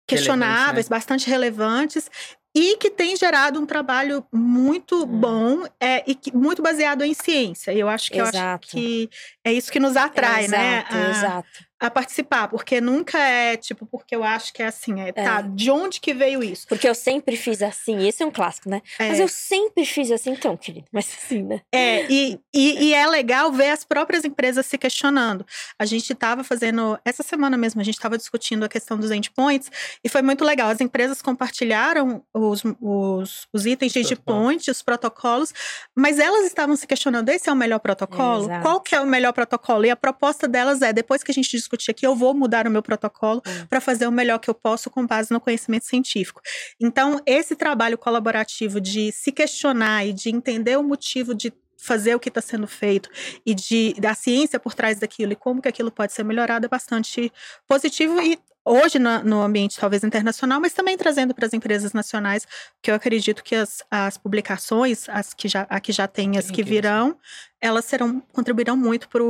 questionáveis, 0.08 0.90
né? 0.90 0.96
bastante 0.98 1.30
relevantes 1.30 2.10
e 2.56 2.78
que 2.78 2.90
tem 2.90 3.16
gerado 3.16 3.60
um 3.60 3.66
trabalho 3.66 4.26
muito 4.34 5.04
Hum. 5.04 5.06
bom 5.06 5.64
é, 5.80 6.04
e 6.10 6.16
que, 6.16 6.36
muito 6.36 6.62
baseado 6.62 7.04
em 7.04 7.14
ciência. 7.14 7.72
E 7.72 7.80
eu 7.80 7.88
acho 7.88 8.12
que 8.12 8.18
eu 8.18 8.26
acho 8.26 8.60
que 8.62 9.10
é 9.44 9.54
isso 9.54 9.72
que 9.72 9.80
nos 9.80 9.96
atrai, 9.96 10.48
né? 10.48 10.80
exato, 10.80 10.96
a- 10.98 11.10
exato. 11.10 11.69
A 11.80 11.90
participar, 11.90 12.48
porque 12.50 12.82
nunca 12.82 13.18
é 13.18 13.56
tipo, 13.56 13.86
porque 13.86 14.16
eu 14.16 14.24
acho 14.24 14.54
que 14.54 14.62
é 14.62 14.68
assim, 14.68 15.00
é, 15.02 15.12
tá, 15.14 15.40
É. 15.40 15.44
de 15.44 15.72
onde 15.72 16.02
que 16.02 16.14
veio 16.14 16.44
isso? 16.44 16.68
Porque 16.68 16.88
eu 16.88 16.94
sempre 16.94 17.38
fiz 17.38 17.62
assim, 17.62 18.06
esse 18.08 18.22
é 18.22 18.26
um 18.26 18.32
clássico, 18.32 18.70
né? 18.70 18.82
É, 18.98 19.08
Mas 19.08 19.20
eu 19.20 19.28
sempre 19.28 19.86
fiz 19.86 20.12
assim, 20.12 20.32
então, 20.32 20.58
querido. 20.58 20.88
Mas 20.92 21.08
assim, 21.18 21.44
né? 21.44 21.62
é, 21.72 22.06
e, 22.12 22.40
e, 22.54 22.86
e 22.88 22.94
é 22.94 23.08
legal 23.08 23.52
ver 23.52 23.70
as 23.70 23.84
próprias 23.86 24.26
empresas 24.26 24.66
se 24.66 24.78
questionando. 24.78 25.46
A 25.78 25.86
gente 25.86 26.12
estava 26.12 26.44
fazendo, 26.44 27.00
essa 27.06 27.24
semana 27.24 27.58
mesmo, 27.58 27.80
a 27.80 27.84
gente 27.84 27.96
estava 27.96 28.18
discutindo 28.18 28.64
a 28.66 28.70
questão 28.70 28.98
dos 28.98 29.12
endpoints, 29.12 29.72
e 30.04 30.10
foi 30.10 30.22
muito 30.22 30.44
legal. 30.44 30.70
As 30.70 30.82
empresas 30.82 31.22
compartilharam 31.22 32.24
os, 32.34 32.62
os, 32.82 33.48
os 33.54 33.66
itens 33.66 33.94
de 33.94 34.00
endpoint, 34.00 34.70
os 34.70 34.82
protocolos, 34.82 35.54
mas 35.96 36.20
elas 36.20 36.46
estavam 36.46 36.76
se 36.76 36.86
questionando: 36.86 37.30
esse 37.30 37.50
é 37.50 37.54
o 37.54 37.56
melhor 37.56 37.80
protocolo? 37.80 38.46
Exato. 38.46 38.62
Qual 38.64 38.82
que 38.82 38.96
é 38.96 39.00
o 39.00 39.06
melhor 39.06 39.32
protocolo? 39.34 39.86
E 39.86 39.90
a 39.90 39.96
proposta 39.96 40.48
delas 40.48 40.82
é: 40.82 40.92
depois 40.92 41.24
que 41.24 41.32
a 41.32 41.34
gente 41.34 41.50
discutir 41.70 41.92
aqui, 41.92 42.06
eu 42.06 42.16
vou 42.16 42.34
mudar 42.34 42.68
o 42.68 42.72
meu 42.72 42.82
protocolo 42.82 43.42
Hum. 43.46 43.66
para 43.70 43.80
fazer 43.80 44.08
o 44.08 44.12
melhor 44.12 44.40
que 44.40 44.50
eu 44.50 44.54
posso 44.54 44.90
com 44.90 45.06
base 45.06 45.32
no 45.32 45.40
conhecimento 45.40 45.86
científico. 45.86 46.42
Então, 46.80 47.22
esse 47.26 47.56
trabalho 47.56 47.98
colaborativo 47.98 48.82
de 48.82 49.12
se 49.12 49.32
questionar 49.32 50.06
e 50.06 50.14
de 50.14 50.30
entender 50.30 50.78
o 50.78 50.84
motivo 50.84 51.34
de 51.34 51.54
fazer 51.78 52.14
o 52.14 52.20
que 52.20 52.30
está 52.30 52.42
sendo 52.42 52.68
feito 52.68 53.10
e 53.46 53.56
de 53.56 53.94
da 54.00 54.14
ciência 54.14 54.60
por 54.60 54.74
trás 54.74 55.00
daquilo 55.00 55.32
e 55.32 55.36
como 55.36 55.62
que 55.62 55.68
aquilo 55.70 55.90
pode 55.90 56.12
ser 56.12 56.26
melhorado 56.26 56.66
é 56.66 56.70
bastante 56.70 57.32
positivo 57.66 58.22
e 58.22 58.38
hoje 58.66 59.00
no, 59.00 59.24
no 59.24 59.42
ambiente 59.42 59.80
talvez 59.80 60.04
internacional, 60.04 60.60
mas 60.60 60.74
também 60.74 60.98
trazendo 60.98 61.34
para 61.34 61.46
as 61.46 61.54
empresas 61.54 61.94
nacionais, 61.94 62.46
que 62.82 62.92
eu 62.92 62.96
acredito 62.96 63.44
que 63.44 63.56
as, 63.56 63.82
as 63.90 64.18
publicações, 64.18 65.08
as 65.10 65.34
que 65.34 65.48
já, 65.48 65.66
a 65.70 65.80
que 65.80 65.92
já 65.92 66.08
tem, 66.08 66.38
as 66.38 66.52
que 66.52 66.62
virão, 66.62 67.18
elas 67.62 67.86
serão 67.86 68.20
contribuirão 68.34 68.76
muito 68.76 69.08
para 69.08 69.24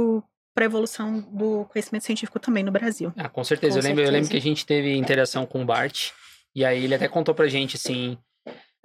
a 0.61 0.65
evolução 0.65 1.19
do 1.31 1.65
conhecimento 1.71 2.05
científico 2.05 2.39
também 2.39 2.63
no 2.63 2.71
Brasil. 2.71 3.11
Ah, 3.17 3.29
com 3.29 3.43
certeza. 3.43 3.79
Com 3.79 3.85
eu, 3.85 3.89
lembro, 3.89 4.03
eu 4.03 4.11
lembro 4.11 4.25
certeza. 4.27 4.31
que 4.31 4.37
a 4.37 4.49
gente 4.51 4.65
teve 4.65 4.95
interação 4.95 5.45
com 5.45 5.61
o 5.61 5.65
Bart. 5.65 6.09
E 6.55 6.65
aí 6.65 6.83
ele 6.83 6.95
até 6.95 7.07
contou 7.07 7.33
pra 7.35 7.47
gente 7.47 7.75
assim. 7.75 8.17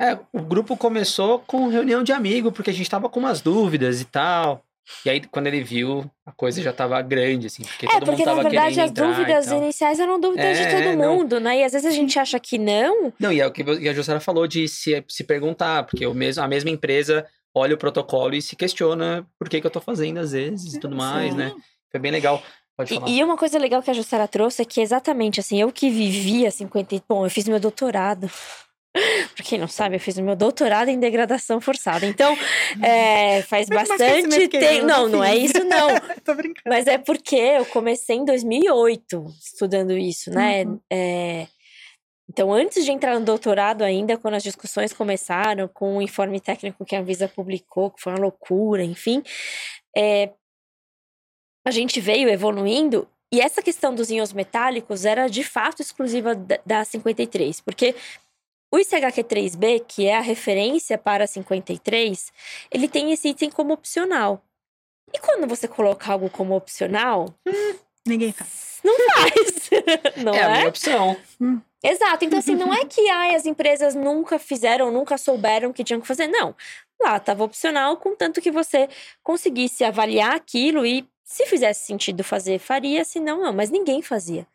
É, 0.00 0.18
o 0.32 0.42
grupo 0.42 0.76
começou 0.76 1.38
com 1.40 1.68
reunião 1.68 2.02
de 2.02 2.12
amigo, 2.12 2.50
porque 2.50 2.70
a 2.70 2.74
gente 2.74 2.90
tava 2.90 3.08
com 3.08 3.20
umas 3.20 3.40
dúvidas 3.40 4.00
e 4.00 4.04
tal. 4.04 4.64
E 5.06 5.08
aí, 5.08 5.20
quando 5.30 5.46
ele 5.46 5.62
viu, 5.62 6.04
a 6.26 6.32
coisa 6.32 6.60
já 6.60 6.70
tava 6.70 7.00
grande, 7.00 7.46
assim, 7.46 7.62
porque 7.62 7.86
É, 7.86 7.92
todo 7.92 8.00
porque 8.04 8.10
mundo 8.18 8.18
na 8.18 8.24
tava 8.36 8.42
verdade 8.42 8.74
querendo 8.74 8.84
as 8.84 8.92
dúvidas 8.92 9.46
iniciais 9.50 9.98
eram 9.98 10.20
dúvidas 10.20 10.58
de 10.58 10.62
É, 10.64 10.82
todo 10.82 10.98
não. 10.98 11.16
mundo, 11.16 11.40
né? 11.40 11.60
E 11.60 11.64
às 11.64 11.72
vezes 11.72 11.86
a 11.86 11.90
gente 11.90 12.18
acha 12.18 12.38
que 12.38 12.58
não. 12.58 13.10
Não, 13.18 13.32
e 13.32 13.40
é 13.40 13.46
o 13.46 13.50
que 13.50 13.62
a 13.88 13.94
Jussara 13.94 14.20
falou 14.20 14.46
de 14.46 14.68
se, 14.68 15.02
se 15.08 15.24
perguntar, 15.24 15.84
porque 15.84 16.06
o 16.06 16.12
mesmo, 16.12 16.42
a 16.42 16.48
mesma 16.48 16.68
empresa 16.68 17.24
olha 17.54 17.74
o 17.74 17.78
protocolo 17.78 18.34
e 18.34 18.42
se 18.42 18.56
questiona 18.56 19.26
por 19.38 19.48
que, 19.48 19.60
que 19.60 19.66
eu 19.66 19.70
tô 19.70 19.80
fazendo 19.80 20.18
às 20.18 20.32
vezes 20.32 20.74
e 20.74 20.80
tudo 20.80 20.96
mais, 20.96 21.32
Sim. 21.32 21.38
né? 21.38 21.54
Foi 21.90 22.00
bem 22.00 22.10
legal. 22.10 22.42
Pode 22.76 22.92
falar. 22.92 23.08
E, 23.08 23.18
e 23.18 23.24
uma 23.24 23.36
coisa 23.36 23.58
legal 23.58 23.82
que 23.82 23.90
a 23.90 23.94
Jussara 23.94 24.26
trouxe 24.26 24.62
é 24.62 24.64
que 24.64 24.80
exatamente 24.80 25.38
assim, 25.38 25.60
eu 25.60 25.70
que 25.70 25.88
vivi 25.88 26.46
a 26.46 26.50
50. 26.50 27.02
Bom, 27.08 27.24
eu 27.24 27.30
fiz 27.30 27.46
meu 27.46 27.60
doutorado. 27.60 28.28
Pra 29.34 29.44
quem 29.44 29.58
não 29.58 29.66
sabe, 29.66 29.96
eu 29.96 30.00
fiz 30.00 30.16
o 30.18 30.22
meu 30.22 30.36
doutorado 30.36 30.88
em 30.88 30.98
degradação 30.98 31.60
forçada. 31.60 32.06
Então, 32.06 32.36
é, 32.80 33.42
faz 33.48 33.68
mais 33.68 33.88
bastante 33.88 34.48
tempo. 34.48 34.86
Não, 34.86 35.08
não 35.08 35.24
é 35.24 35.36
isso, 35.36 35.64
não. 35.64 35.88
Tô 36.24 36.34
brincando. 36.34 36.62
Mas 36.66 36.86
é 36.86 36.98
porque 36.98 37.36
eu 37.36 37.66
comecei 37.66 38.16
em 38.16 38.24
2008 38.24 39.26
estudando 39.40 39.96
isso, 39.96 40.30
né? 40.30 40.64
Uhum. 40.64 40.80
É, 40.90 41.46
Então, 42.28 42.52
antes 42.52 42.84
de 42.84 42.90
entrar 42.90 43.18
no 43.18 43.24
doutorado 43.24 43.82
ainda, 43.82 44.16
quando 44.16 44.34
as 44.34 44.42
discussões 44.42 44.92
começaram 44.92 45.68
com 45.68 45.98
o 45.98 46.02
informe 46.02 46.40
técnico 46.40 46.84
que 46.84 46.96
a 46.96 47.00
Anvisa 47.00 47.28
publicou, 47.28 47.90
que 47.90 48.00
foi 48.00 48.12
uma 48.12 48.20
loucura, 48.20 48.82
enfim, 48.82 49.22
é, 49.96 50.32
a 51.66 51.70
gente 51.70 52.00
veio 52.00 52.28
evoluindo 52.28 53.08
e 53.32 53.40
essa 53.40 53.62
questão 53.62 53.94
dos 53.94 54.10
íons 54.10 54.32
metálicos 54.32 55.04
era 55.04 55.26
de 55.26 55.42
fato 55.42 55.82
exclusiva 55.82 56.34
da, 56.34 56.58
da 56.64 56.84
53, 56.84 57.60
porque 57.60 57.94
o 58.72 58.76
ICHQ3B, 58.76 59.84
que 59.86 60.06
é 60.06 60.16
a 60.16 60.20
referência 60.20 60.96
para 60.96 61.24
a 61.24 61.26
53, 61.26 62.32
ele 62.70 62.88
tem 62.88 63.12
esse 63.12 63.28
item 63.28 63.50
como 63.50 63.72
opcional. 63.72 64.42
E 65.12 65.18
quando 65.18 65.46
você 65.46 65.68
coloca 65.68 66.12
algo 66.12 66.28
como 66.28 66.56
opcional, 66.56 67.32
Ninguém 68.06 68.32
faz. 68.32 68.80
não 68.84 68.94
faz. 69.10 69.70
não 70.22 70.34
é 70.34 70.38
é? 70.38 70.42
a 70.42 70.50
minha 70.50 70.68
opção. 70.68 71.16
Exato. 71.82 72.24
Então, 72.24 72.38
assim, 72.38 72.54
não 72.54 72.72
é 72.72 72.84
que 72.84 73.08
ai, 73.10 73.34
as 73.34 73.46
empresas 73.46 73.94
nunca 73.94 74.38
fizeram, 74.38 74.90
nunca 74.90 75.18
souberam 75.18 75.72
que 75.72 75.84
tinham 75.84 76.00
que 76.00 76.06
fazer. 76.06 76.26
Não. 76.26 76.54
Lá 77.00 77.16
estava 77.16 77.44
opcional, 77.44 77.96
contanto 77.96 78.40
que 78.40 78.50
você 78.50 78.88
conseguisse 79.22 79.84
avaliar 79.84 80.34
aquilo 80.34 80.86
e, 80.86 81.06
se 81.24 81.46
fizesse 81.46 81.84
sentido 81.86 82.22
fazer, 82.22 82.58
faria, 82.58 83.04
se 83.04 83.20
não, 83.20 83.42
não. 83.42 83.52
Mas 83.52 83.70
ninguém 83.70 84.00
fazia. 84.02 84.46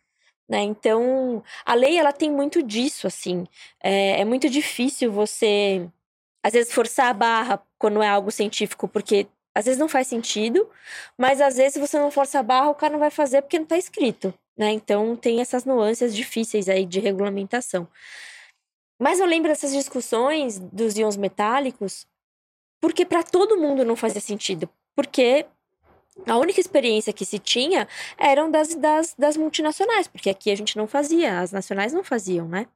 Né? 0.48 0.62
Então, 0.62 1.44
a 1.64 1.76
lei, 1.76 1.98
ela 1.98 2.12
tem 2.12 2.32
muito 2.32 2.64
disso, 2.64 3.06
assim. 3.06 3.46
É, 3.84 4.22
é 4.22 4.26
muito 4.26 4.50
difícil 4.50 5.12
você, 5.12 5.88
às 6.44 6.54
vezes, 6.54 6.74
forçar 6.74 7.08
a 7.08 7.14
barra 7.14 7.62
quando 7.78 8.02
é 8.02 8.08
algo 8.08 8.32
científico, 8.32 8.88
porque 8.88 9.28
às 9.54 9.66
vezes 9.66 9.80
não 9.80 9.90
faz 9.90 10.08
sentido, 10.08 10.70
mas 11.18 11.42
às 11.42 11.58
vezes 11.58 11.78
você 11.78 11.98
não 11.98 12.12
força 12.12 12.40
a 12.40 12.44
barra, 12.44 12.70
o 12.70 12.76
cara 12.76 12.94
não 12.94 13.00
vai 13.00 13.12
fazer 13.12 13.42
porque 13.42 13.58
não 13.58 13.64
está 13.64 13.78
escrito 13.78 14.34
né? 14.60 14.74
Então 14.74 15.16
tem 15.16 15.40
essas 15.40 15.64
nuances 15.64 16.14
difíceis 16.14 16.68
aí 16.68 16.86
de 16.86 17.00
regulamentação. 17.00 17.88
Mas 19.02 19.22
eu 19.22 19.26
lembro 19.26 19.48
dessas 19.48 19.72
discussões 19.72 20.60
dos 20.60 20.98
íons 20.98 21.16
metálicos, 21.16 22.06
porque 22.82 23.06
para 23.06 23.24
todo 23.24 23.58
mundo 23.58 23.86
não 23.86 23.96
fazia 23.96 24.20
sentido, 24.20 24.70
porque 24.94 25.46
a 26.28 26.36
única 26.38 26.60
experiência 26.60 27.14
que 27.14 27.24
se 27.24 27.40
tinha 27.40 27.88
eram 28.18 28.52
das, 28.52 28.76
das, 28.76 29.16
das 29.18 29.38
multinacionais, 29.38 30.10
porque 30.10 30.30
aqui 30.30 30.52
a 30.52 30.56
gente 30.56 30.76
não 30.76 30.86
fazia, 30.86 31.40
as 31.40 31.54
nacionais 31.54 31.94
não 31.94 32.04
faziam, 32.04 32.46
né? 32.46 32.68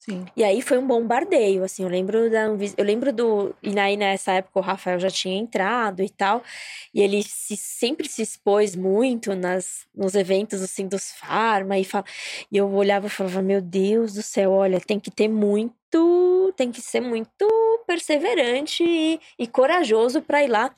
Sim. 0.00 0.24
E 0.36 0.44
aí 0.44 0.62
foi 0.62 0.78
um 0.78 0.86
bombardeio, 0.86 1.64
assim, 1.64 1.82
eu 1.82 1.88
lembro 1.88 2.30
da 2.30 2.44
eu 2.76 2.84
lembro 2.84 3.12
do 3.12 3.54
e 3.60 3.76
aí 3.78 3.96
nessa 3.96 4.32
época 4.34 4.60
o 4.60 4.62
Rafael 4.62 4.98
já 5.00 5.10
tinha 5.10 5.36
entrado 5.36 6.02
e 6.02 6.08
tal, 6.08 6.42
e 6.94 7.00
ele 7.02 7.20
se, 7.24 7.56
sempre 7.56 8.08
se 8.08 8.22
expôs 8.22 8.76
muito 8.76 9.34
nas 9.34 9.86
nos 9.92 10.14
eventos 10.14 10.62
assim 10.62 10.86
dos 10.86 11.10
farma 11.12 11.76
e 11.78 11.84
fala, 11.84 12.04
e 12.50 12.56
eu 12.56 12.70
olhava 12.72 13.08
e 13.08 13.10
falava, 13.10 13.42
meu 13.42 13.60
Deus 13.60 14.14
do 14.14 14.22
céu, 14.22 14.52
olha, 14.52 14.80
tem 14.80 15.00
que 15.00 15.10
ter 15.10 15.26
muito, 15.28 16.52
tem 16.56 16.70
que 16.70 16.80
ser 16.80 17.00
muito 17.00 17.46
perseverante 17.86 18.84
e, 18.84 19.20
e 19.38 19.46
corajoso 19.48 20.22
para 20.22 20.44
ir 20.44 20.48
lá 20.48 20.74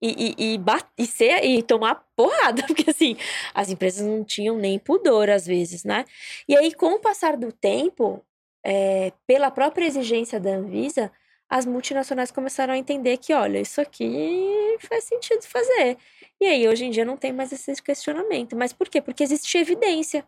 e, 0.00 0.34
e, 0.38 0.54
e, 0.56 0.60
e 0.98 1.06
ser 1.06 1.44
e 1.44 1.62
tomar 1.62 2.04
porrada, 2.16 2.64
porque 2.66 2.90
assim, 2.90 3.16
as 3.54 3.70
empresas 3.70 4.06
não 4.06 4.24
tinham 4.24 4.56
nem 4.56 4.78
pudor 4.78 5.30
às 5.30 5.46
vezes, 5.46 5.84
né? 5.84 6.04
E 6.48 6.56
aí, 6.56 6.74
com 6.74 6.94
o 6.94 7.00
passar 7.00 7.36
do 7.36 7.52
tempo, 7.52 8.24
é, 8.64 9.12
pela 9.26 9.50
própria 9.50 9.84
exigência 9.86 10.38
da 10.40 10.50
Anvisa, 10.50 11.10
as 11.48 11.66
multinacionais 11.66 12.30
começaram 12.30 12.72
a 12.74 12.78
entender 12.78 13.18
que, 13.18 13.32
olha, 13.34 13.58
isso 13.60 13.80
aqui 13.80 14.76
faz 14.88 15.04
sentido 15.04 15.42
fazer. 15.42 15.98
E 16.40 16.46
aí, 16.46 16.66
hoje 16.68 16.84
em 16.86 16.90
dia, 16.90 17.04
não 17.04 17.16
tem 17.16 17.32
mais 17.32 17.52
esse 17.52 17.82
questionamento. 17.82 18.56
Mas 18.56 18.72
por 18.72 18.88
quê? 18.88 19.00
Porque 19.02 19.22
existe 19.22 19.58
evidência. 19.58 20.24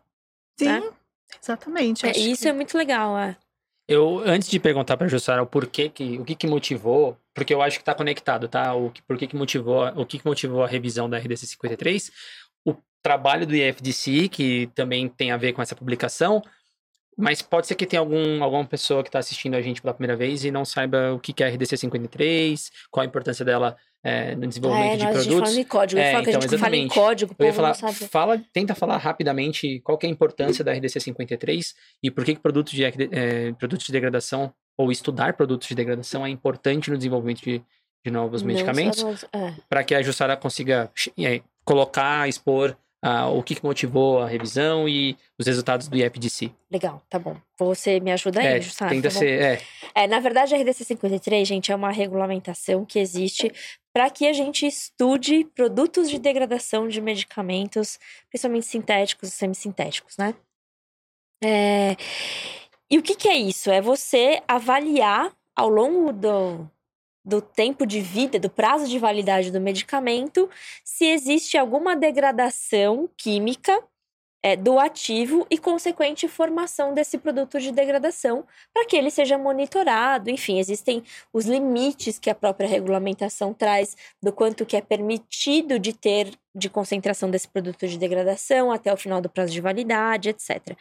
Sim, 0.57 0.65
Né? 0.67 0.83
exatamente. 1.41 2.05
É, 2.05 2.11
isso 2.17 2.43
que- 2.43 2.47
é 2.49 2.53
muito 2.53 2.77
legal. 2.77 3.17
É. 3.17 3.35
Eu, 3.87 4.19
antes 4.25 4.49
de 4.49 4.59
perguntar 4.59 4.97
pra 4.97 5.07
Jussara 5.07 5.43
o 5.43 5.47
porquê 5.47 5.89
que, 5.89 6.17
o 6.17 6.25
que 6.25 6.35
que 6.35 6.47
motivou, 6.47 7.17
porque 7.33 7.53
eu 7.53 7.61
acho 7.61 7.77
que 7.77 7.83
tá 7.85 7.93
conectado, 7.93 8.47
tá? 8.47 8.73
O 8.73 8.89
que, 8.89 9.01
por 9.03 9.17
que 9.17 9.27
que 9.27 9.35
motivou, 9.35 9.85
o 9.95 10.05
que 10.05 10.17
que 10.19 10.25
motivou 10.25 10.63
a 10.63 10.67
revisão 10.67 11.07
da 11.09 11.17
RDC 11.19 11.45
53, 11.45 12.11
o 12.65 12.75
trabalho 13.03 13.45
do 13.45 13.55
IFDC, 13.55 14.27
que 14.29 14.67
também 14.73 15.07
tem 15.07 15.31
a 15.31 15.37
ver 15.37 15.53
com 15.53 15.61
essa 15.61 15.75
publicação, 15.75 16.41
mas 17.17 17.41
pode 17.41 17.67
ser 17.67 17.75
que 17.75 17.85
tenha 17.85 17.99
algum, 17.99 18.43
alguma 18.43 18.65
pessoa 18.65 19.01
que 19.01 19.09
está 19.09 19.19
assistindo 19.19 19.55
a 19.55 19.61
gente 19.61 19.81
pela 19.81 19.93
primeira 19.93 20.17
vez 20.17 20.43
e 20.43 20.51
não 20.51 20.65
saiba 20.65 21.13
o 21.13 21.19
que 21.19 21.43
é 21.43 21.47
a 21.47 21.49
RDC 21.49 21.77
53, 21.77 22.71
qual 22.91 23.03
a 23.03 23.07
importância 23.07 23.45
dela 23.45 23.77
é, 24.03 24.35
no 24.35 24.43
Ah, 24.43 24.47
desenvolvimento 24.47 24.93
é, 24.93 24.97
de 24.97 25.03
nós 25.03 25.15
a 25.15 25.19
gente 25.19 25.29
produtos. 25.29 25.49
fala 25.49 25.61
em 25.61 25.65
código. 25.65 26.01
É, 26.01 26.05
eu 26.05 26.11
que 26.11 26.15
a 26.15 26.29
então, 26.29 26.41
gente 26.41 26.57
fala 26.57 26.75
em 26.75 26.87
código, 26.87 27.35
Eu 27.39 27.45
ia 27.47 27.53
falar, 27.53 27.73
fala, 27.73 28.41
tenta 28.53 28.75
falar 28.75 28.97
rapidamente 28.97 29.79
qual 29.79 29.97
é 30.03 30.05
a 30.05 30.09
importância 30.09 30.63
da 30.63 30.73
RDC 30.73 30.99
53 30.99 31.73
e 32.03 32.11
por 32.11 32.23
que, 32.23 32.35
que 32.35 32.41
produtos, 32.41 32.73
de, 32.73 32.83
eh, 32.83 33.53
produtos 33.57 33.87
de 33.87 33.91
degradação 33.91 34.53
ou 34.77 34.91
estudar 34.91 35.33
produtos 35.33 35.67
de 35.67 35.73
degradação 35.75 36.25
é 36.25 36.29
importante 36.29 36.91
no 36.91 36.97
desenvolvimento 36.97 37.41
de, 37.41 37.63
de 38.05 38.11
novos 38.11 38.41
Não 38.43 38.47
medicamentos 38.47 39.25
é. 39.33 39.53
para 39.67 39.83
que 39.83 39.95
a 39.95 40.01
Jussara 40.03 40.37
consiga 40.37 40.91
eh, 41.17 41.41
colocar, 41.63 42.29
expor 42.29 42.77
ah, 43.07 43.29
o 43.29 43.43
que, 43.43 43.53
que 43.53 43.63
motivou 43.63 44.19
a 44.19 44.27
revisão 44.27 44.89
e 44.89 45.15
os 45.37 45.45
resultados 45.45 45.87
do 45.87 45.95
IEPDC. 45.95 46.51
Legal, 46.71 47.03
tá 47.07 47.19
bom. 47.19 47.37
Você 47.59 47.99
me 47.99 48.11
ajuda 48.11 48.39
aí, 48.39 48.47
É, 48.47 48.59
Jussara, 48.59 48.89
tenta 48.89 49.09
tá 49.09 49.19
ser. 49.19 49.39
É, 49.39 49.61
É, 49.93 50.07
na 50.07 50.19
verdade, 50.19 50.55
a 50.55 50.57
RDC 50.57 50.83
53, 50.83 51.47
gente, 51.47 51.71
é 51.71 51.75
uma 51.75 51.91
regulamentação 51.91 52.83
que 52.83 52.97
existe 52.97 53.53
para 53.93 54.09
que 54.09 54.25
a 54.25 54.33
gente 54.33 54.65
estude 54.65 55.45
produtos 55.53 56.09
de 56.09 56.17
degradação 56.17 56.87
de 56.87 56.99
medicamentos, 56.99 57.99
principalmente 58.27 58.65
sintéticos 58.65 59.29
e 59.29 59.31
semissintéticos, 59.33 60.17
né? 60.17 60.33
É, 61.43 61.95
E 62.89 62.97
o 62.97 63.03
que, 63.03 63.13
que 63.13 63.29
é 63.29 63.37
isso? 63.37 63.69
É 63.69 63.81
você 63.81 64.41
avaliar 64.47 65.31
ao 65.55 65.69
longo 65.69 66.11
do, 66.11 66.67
do 67.25 67.41
tempo 67.41 67.85
de 67.85 67.99
vida, 67.99 68.39
do 68.39 68.49
prazo 68.49 68.87
de 68.87 68.99
validade 68.99 69.51
do 69.51 69.59
medicamento, 69.59 70.49
se 70.83 71.05
existe 71.05 71.57
alguma 71.57 71.95
degradação 71.95 73.09
química 73.17 73.83
é, 74.45 74.55
do 74.55 74.77
ativo 74.77 75.47
e 75.49 75.57
consequente 75.57 76.27
formação 76.27 76.93
desse 76.93 77.17
produto 77.17 77.59
de 77.59 77.71
degradação 77.71 78.45
para 78.71 78.85
que 78.85 78.95
ele 78.95 79.09
seja 79.09 79.39
monitorado. 79.39 80.29
Enfim, 80.29 80.59
existem 80.59 81.01
os 81.33 81.45
limites 81.45 82.19
que 82.19 82.29
a 82.29 82.35
própria 82.35 82.69
regulamentação 82.69 83.55
traz 83.55 83.97
do 84.21 84.31
quanto 84.31 84.63
que 84.63 84.77
é 84.77 84.81
permitido 84.81 85.79
de 85.79 85.93
ter 85.93 86.31
de 86.53 86.69
concentração 86.69 87.31
desse 87.31 87.47
produto 87.47 87.87
de 87.87 87.97
degradação 87.97 88.71
até 88.71 88.93
o 88.93 88.97
final 88.97 89.19
do 89.19 89.29
prazo 89.29 89.51
de 89.51 89.59
validade, 89.59 90.29
etc. 90.29 90.77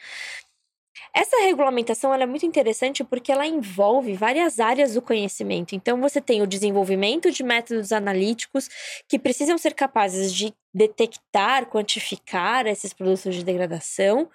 Essa 1.15 1.37
regulamentação 1.43 2.15
é 2.15 2.27
muito 2.27 2.47
interessante 2.47 3.03
porque 3.05 3.33
ela 3.33 3.47
envolve 3.47 4.15
várias 4.15 4.61
áreas 4.61 4.95
do 4.95 5.03
conhecimento. 5.03 5.75
Então, 5.75 6.01
você 6.01 6.21
tem 6.21 6.43
o 6.43 6.47
desenvolvimento 6.47 7.31
de 7.31 7.43
métodos 7.43 7.93
analíticos 7.93 8.69
que 9.09 9.19
precisam 9.19 9.59
ser 9.59 9.75
capazes 9.75 10.33
de 10.33 10.55
detectar, 10.73 11.67
quantificar 11.67 12.67
esses 12.67 12.93
produtos 12.93 13.35
de 13.35 13.45
degradação. 13.45 14.29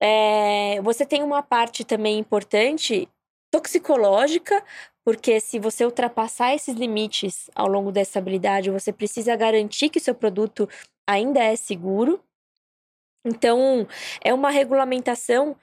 É, 0.00 0.80
você 0.82 1.04
tem 1.04 1.22
uma 1.22 1.42
parte 1.42 1.84
também 1.84 2.18
importante 2.18 3.08
toxicológica, 3.50 4.64
porque 5.04 5.40
se 5.40 5.58
você 5.58 5.84
ultrapassar 5.84 6.54
esses 6.54 6.74
limites 6.74 7.50
ao 7.54 7.66
longo 7.66 7.90
da 7.90 8.00
estabilidade, 8.00 8.70
você 8.70 8.92
precisa 8.92 9.34
garantir 9.36 9.88
que 9.88 10.00
seu 10.00 10.14
produto 10.14 10.68
ainda 11.08 11.42
é 11.42 11.56
seguro. 11.56 12.22
Então, 13.24 13.86
é 14.22 14.32
uma 14.32 14.50
regulamentação 14.50 15.56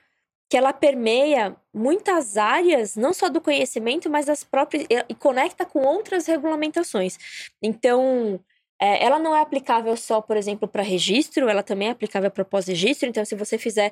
que 0.49 0.55
ela 0.55 0.71
permeia 0.71 1.55
muitas 1.73 2.37
áreas, 2.37 2.95
não 2.95 3.13
só 3.13 3.29
do 3.29 3.41
conhecimento, 3.41 4.09
mas 4.09 4.25
das 4.25 4.43
próprias 4.43 4.85
e 5.09 5.15
conecta 5.15 5.65
com 5.65 5.79
outras 5.79 6.25
regulamentações. 6.25 7.17
Então, 7.61 8.39
é, 8.79 9.03
ela 9.03 9.19
não 9.19 9.35
é 9.35 9.41
aplicável 9.41 9.95
só, 9.97 10.21
por 10.21 10.37
exemplo, 10.37 10.67
para 10.67 10.83
registro, 10.83 11.49
ela 11.49 11.63
também 11.63 11.89
é 11.89 11.91
aplicável 11.91 12.31
para 12.31 12.45
pós-registro. 12.45 13.09
Então, 13.09 13.25
se 13.25 13.35
você 13.35 13.57
fizer 13.57 13.91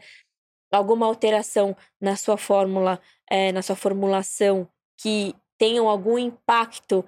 alguma 0.71 1.05
alteração 1.05 1.75
na 1.99 2.15
sua 2.15 2.37
fórmula, 2.37 3.01
é, 3.29 3.51
na 3.51 3.61
sua 3.61 3.75
formulação 3.75 4.67
que 4.97 5.35
tenham 5.57 5.89
algum 5.89 6.17
impacto 6.17 7.05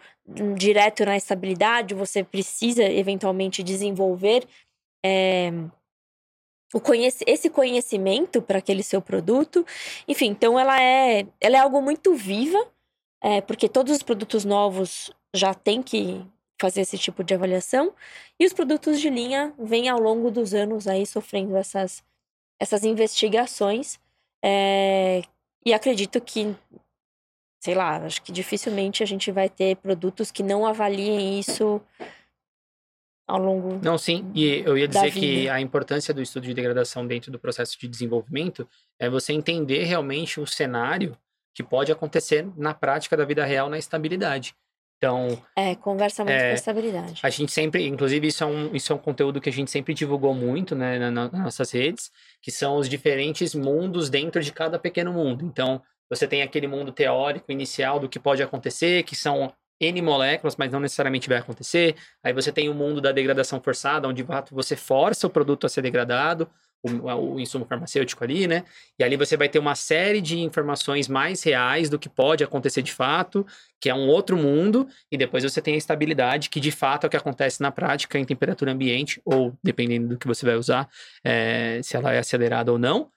direto 0.56 1.06
na 1.06 1.18
estabilidade, 1.18 1.94
você 1.94 2.24
precisa 2.24 2.84
eventualmente 2.84 3.64
desenvolver 3.64 4.46
é, 5.06 5.52
o 6.74 6.80
conhec 6.80 7.24
esse 7.26 7.50
conhecimento 7.50 8.42
para 8.42 8.60
aquele 8.60 8.84
seu 8.84 9.02
produto. 9.02 9.66
Enfim, 10.08 10.28
então 10.28 10.60
ela 10.60 10.82
é, 10.82 11.26
ela 11.40 11.58
é 11.58 11.60
algo 11.60 11.82
muito 11.82 12.14
viva, 12.14 12.60
é, 13.22 13.42
porque 13.42 13.70
todos 13.70 13.96
os 13.96 14.04
produtos 14.04 14.44
novos 14.46 15.12
já 15.34 15.54
têm 15.54 15.82
que 15.82 16.26
fazer 16.60 16.82
esse 16.82 16.98
tipo 16.98 17.24
de 17.24 17.36
avaliação, 17.36 17.94
e 18.40 18.46
os 18.46 18.52
produtos 18.52 19.00
de 19.00 19.10
linha 19.10 19.54
vêm 19.60 19.90
ao 19.90 20.00
longo 20.00 20.32
dos 20.32 20.56
anos 20.56 20.88
aí 20.88 21.06
sofrendo 21.06 21.56
essas, 21.56 22.04
essas 22.60 22.84
investigações. 22.84 24.00
é, 24.44 25.22
e 25.66 25.74
acredito 25.74 26.22
que, 26.22 26.56
sei 27.60 27.76
lá, 27.76 27.98
acho 27.98 28.22
que 28.22 28.32
dificilmente 28.32 29.04
a 29.04 29.06
gente 29.06 29.32
vai 29.32 29.50
ter 29.50 29.76
produtos 29.76 30.32
que 30.32 30.42
não 30.42 30.66
avaliem 30.66 31.40
isso 31.40 31.82
ao 33.28 33.38
longo 33.40 33.80
Não, 33.84 33.98
sim, 33.98 34.32
e 34.34 34.64
eu 34.66 34.78
ia 34.78 34.88
dizer 34.88 35.12
que 35.12 35.50
a 35.50 35.60
importância 35.60 36.14
do 36.14 36.22
estudo 36.22 36.44
de 36.46 36.54
degradação 36.54 37.06
dentro 37.06 37.32
do 37.32 37.38
processo 37.38 37.78
de 37.80 37.88
desenvolvimento 37.88 38.68
é 39.00 39.10
você 39.10 39.34
entender 39.34 39.84
realmente 39.84 40.40
o 40.40 40.48
cenário 40.48 41.18
que 41.54 41.62
pode 41.64 41.92
acontecer 41.92 42.48
na 42.56 42.74
prática 42.74 43.18
da 43.18 43.26
vida 43.26 43.44
real 43.44 43.70
na 43.70 43.78
estabilidade. 43.78 44.56
Então, 44.98 45.28
É, 45.56 45.76
conversa 45.76 46.24
muito 46.24 46.34
É, 46.36 46.50
com 46.50 46.56
estabilidade. 46.56 47.20
a 47.22 47.30
gente 47.30 47.52
sempre, 47.52 47.86
inclusive, 47.86 48.28
isso 48.28 48.44
é 48.44 48.48
um, 48.48 48.76
isso 48.76 48.92
é 48.92 48.96
um 48.96 49.00
conteúdo 49.00 49.40
que 49.42 49.50
a 49.50 49.54
gente 49.54 49.70
sempre 49.70 49.94
divulgou 49.94 50.34
muito 50.34 50.76
né, 50.76 50.98
na- 50.98 51.12
nas 51.12 51.32
nossas 51.32 51.70
redes, 51.72 52.12
que 52.42 52.50
são 52.50 52.78
os 52.78 52.88
diferentes 52.90 53.54
mundos 53.54 54.10
dentro 54.10 54.42
de 54.42 54.52
cada 54.52 54.80
pequeno 54.80 55.14
mundo. 55.14 55.46
Então, 55.46 55.82
você 56.10 56.28
tem 56.28 56.42
aquele 56.42 56.68
mundo 56.68 56.92
teórico 56.92 57.52
inicial 57.52 58.00
do 58.00 58.10
que 58.10 58.18
pode 58.20 58.42
acontecer, 58.42 59.04
que 59.04 59.16
são 59.16 59.54
N 59.80 60.02
moléculas, 60.02 60.56
mas 60.56 60.72
não 60.72 60.80
necessariamente 60.80 61.30
vai 61.30 61.38
acontecer. 61.38 61.96
Aí 62.24 62.34
você 62.34 62.52
tem 62.52 62.70
o 62.70 62.74
mundo 62.74 63.00
da 63.00 63.12
degradação 63.12 63.62
forçada, 63.62 64.08
onde 64.08 64.22
de 64.22 64.28
fato 64.28 64.54
você 64.54 64.76
força 64.76 65.28
o 65.28 65.30
produto 65.30 65.66
a 65.66 65.70
ser 65.70 65.82
degradado, 65.82 66.50
o, 66.84 67.34
o 67.34 67.40
insumo 67.40 67.66
farmacêutico 67.66 68.24
ali, 68.24 68.48
né? 68.48 68.64
E 69.00 69.04
ali 69.04 69.16
você 69.16 69.36
vai 69.36 69.50
ter 69.50 69.60
uma 69.60 69.76
série 69.76 70.22
de 70.22 70.40
informações 70.40 71.08
mais 71.08 71.44
reais 71.44 71.90
do 71.90 72.00
que 72.00 72.10
pode 72.10 72.44
acontecer 72.44 72.82
de 72.82 72.94
fato, 72.94 73.46
que 73.80 73.90
é 73.90 73.94
um 73.94 74.08
outro 74.08 74.38
mundo, 74.38 74.88
e 75.12 75.18
depois 75.18 75.44
você 75.44 75.62
tem 75.62 75.76
a 75.76 75.78
estabilidade, 75.78 76.50
que 76.50 76.60
de 76.60 76.72
fato 76.72 77.06
é 77.06 77.08
o 77.08 77.10
que 77.10 77.18
acontece 77.18 77.62
na 77.62 77.72
prática 77.72 78.18
em 78.18 78.26
temperatura 78.26 78.72
ambiente, 78.72 79.22
ou 79.26 79.58
dependendo 79.64 80.10
do 80.10 80.18
que 80.18 80.28
você 80.28 80.46
vai 80.46 80.56
usar, 80.56 80.88
é, 81.24 81.82
se 81.84 81.96
ela 81.96 82.14
é 82.14 82.20
acelerada 82.20 82.72
ou 82.72 82.80
não. 82.80 83.12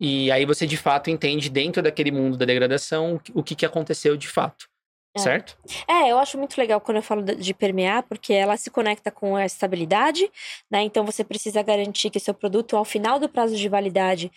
E 0.00 0.32
aí 0.32 0.44
você 0.44 0.66
de 0.66 0.76
fato 0.76 1.10
entende 1.10 1.48
dentro 1.48 1.82
daquele 1.82 2.10
mundo 2.10 2.36
da 2.36 2.44
degradação 2.44 3.20
o 3.34 3.42
que, 3.42 3.54
que 3.54 3.66
aconteceu 3.66 4.16
de 4.16 4.28
fato. 4.28 4.71
É. 5.14 5.18
Certo? 5.20 5.58
É, 5.86 6.10
eu 6.10 6.18
acho 6.18 6.38
muito 6.38 6.56
legal 6.56 6.80
quando 6.80 6.96
eu 6.96 7.02
falo 7.02 7.22
de- 7.22 7.52
permear, 7.54 8.02
porque 8.04 8.32
ela 8.32 8.56
se 8.56 8.70
conecta 8.70 9.10
com 9.10 9.36
a 9.36 9.44
estabilidade, 9.44 10.30
né? 10.70 10.82
Então 10.82 11.04
você 11.04 11.22
precisa 11.22 11.62
garantir 11.62 12.08
que 12.08 12.18
seu 12.18 12.32
produto, 12.32 12.76
ao 12.76 12.84
final 12.84 13.18
do 13.18 13.28
prazo 13.28 13.54
de 13.56 13.68
validade, 13.68 14.32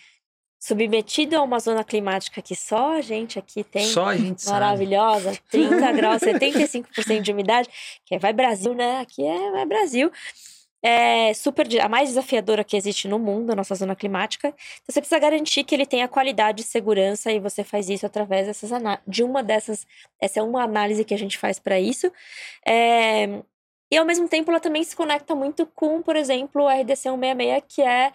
submetido 0.58 1.36
a 1.36 1.42
uma 1.42 1.58
zona 1.60 1.84
climática 1.84 2.42
que 2.42 2.54
só 2.56 2.94
a 2.96 3.00
gente 3.00 3.38
aqui 3.38 3.62
tem, 3.64 3.86
Só 3.86 4.06
a 4.06 4.16
gente 4.16 4.42
sabe. 4.42 4.52
maravilhosa, 4.60 5.38
30 5.50 5.92
graus, 5.92 6.22
75% 6.22 7.20
de 7.22 7.32
umidade, 7.32 7.68
que 8.04 8.14
é 8.14 8.18
vai 8.18 8.32
Brasil, 8.32 8.74
né? 8.74 9.00
Aqui 9.00 9.24
é 9.24 9.50
vai 9.52 9.64
Brasil. 9.64 10.10
É 10.88 11.34
super 11.34 11.66
a 11.80 11.88
mais 11.88 12.10
desafiadora 12.10 12.62
que 12.62 12.76
existe 12.76 13.08
no 13.08 13.18
mundo, 13.18 13.50
a 13.50 13.56
nossa 13.56 13.74
zona 13.74 13.96
climática. 13.96 14.48
Então 14.48 14.84
você 14.90 15.00
precisa 15.00 15.18
garantir 15.18 15.64
que 15.64 15.74
ele 15.74 15.84
tenha 15.84 16.06
qualidade 16.06 16.62
e 16.62 16.64
segurança 16.64 17.32
e 17.32 17.40
você 17.40 17.64
faz 17.64 17.88
isso 17.88 18.06
através 18.06 18.46
dessas 18.46 18.70
de 19.06 19.24
uma 19.24 19.42
dessas, 19.42 19.84
essa 20.20 20.38
é 20.38 20.42
uma 20.42 20.62
análise 20.62 21.04
que 21.04 21.12
a 21.12 21.18
gente 21.18 21.38
faz 21.38 21.58
para 21.58 21.80
isso. 21.80 22.12
É, 22.64 23.40
e 23.90 23.96
ao 23.96 24.04
mesmo 24.04 24.28
tempo 24.28 24.48
ela 24.50 24.60
também 24.60 24.84
se 24.84 24.94
conecta 24.94 25.34
muito 25.34 25.66
com, 25.74 26.00
por 26.02 26.14
exemplo, 26.14 26.62
o 26.62 26.68
RDC 26.68 27.08
166, 27.10 27.62
que 27.68 27.82
é 27.82 28.12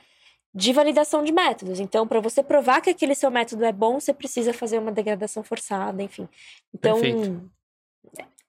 de 0.54 0.72
validação 0.72 1.24
de 1.26 1.32
métodos. 1.32 1.80
Então, 1.80 2.08
para 2.08 2.20
você 2.22 2.42
provar 2.44 2.80
que 2.82 2.90
aquele 2.90 3.16
seu 3.16 3.32
método 3.32 3.66
é 3.66 3.72
bom, 3.74 4.00
você 4.00 4.14
precisa 4.14 4.54
fazer 4.54 4.80
uma 4.80 4.92
degradação 4.92 5.44
forçada, 5.44 6.02
enfim. 6.04 6.28
Então, 6.74 7.00
Perfeito. 7.00 7.52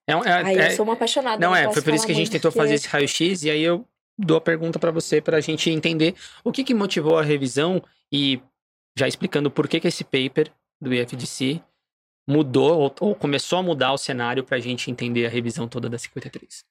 É, 0.07 0.17
um- 0.17 0.25
é- 0.25 0.43
aí 0.45 0.59
é- 0.59 0.67
eu 0.67 0.71
sou 0.73 0.85
uma 0.85 0.95
apaixonada. 0.95 1.45
Não, 1.45 1.55
é, 1.55 1.63
posso 1.65 1.75
foi 1.75 1.83
por 1.83 1.95
isso 1.95 2.05
que 2.07 2.13
a 2.13 2.15
gente 2.15 2.31
tentou 2.31 2.51
porque- 2.51 2.59
fazer 2.61 2.75
esse 2.75 2.89
raio-x, 2.89 3.45
e 3.45 3.51
aí 3.51 3.63
eu 3.63 3.85
dou 4.19 4.37
a 4.37 4.41
pergunta 4.41 4.79
para 4.79 4.91
você, 4.91 5.21
para 5.21 5.39
a 5.39 5.41
gente 5.41 5.71
entender 5.71 6.15
o 6.45 6.53
que, 6.53 6.65
que 6.65 6.75
motivou 6.75 7.19
a 7.19 7.23
revisão 7.23 7.83
e 8.11 8.41
já 8.97 9.09
explicando 9.09 9.51
por 9.51 9.69
que, 9.69 9.81
que 9.81 9.89
esse 9.89 10.05
paper 10.05 10.53
do 10.81 10.93
IFDC 10.93 11.63
mudou 12.29 12.79
ou, 12.79 12.95
ou 13.01 13.15
começou 13.15 13.59
a 13.59 13.63
mudar 13.63 13.93
o 13.93 13.99
cenário 13.99 14.45
para 14.45 14.57
a 14.57 14.61
gente 14.61 14.91
entender 14.91 15.27
a 15.27 15.31
revisão 15.31 15.67
toda 15.67 15.89
da 15.89 15.99
53. 15.99 16.65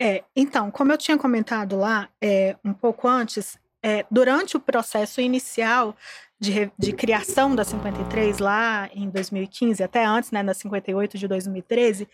É, 0.00 0.24
então, 0.34 0.70
como 0.70 0.92
eu 0.92 0.98
tinha 0.98 1.16
comentado 1.16 1.76
lá 1.76 2.08
é, 2.20 2.56
um 2.64 2.72
pouco 2.72 3.08
antes, 3.08 3.58
é, 3.82 4.04
durante 4.10 4.56
o 4.56 4.60
processo 4.60 5.20
inicial 5.20 5.96
de, 6.38 6.70
de 6.78 6.92
criação 6.92 7.54
da 7.54 7.64
53, 7.64 8.38
lá 8.38 8.90
em 8.92 9.08
2015, 9.08 9.82
até 9.82 10.04
antes, 10.04 10.30
né, 10.30 10.42
na 10.42 10.52
58 10.52 11.16
de 11.16 11.26
2013, 11.26 12.08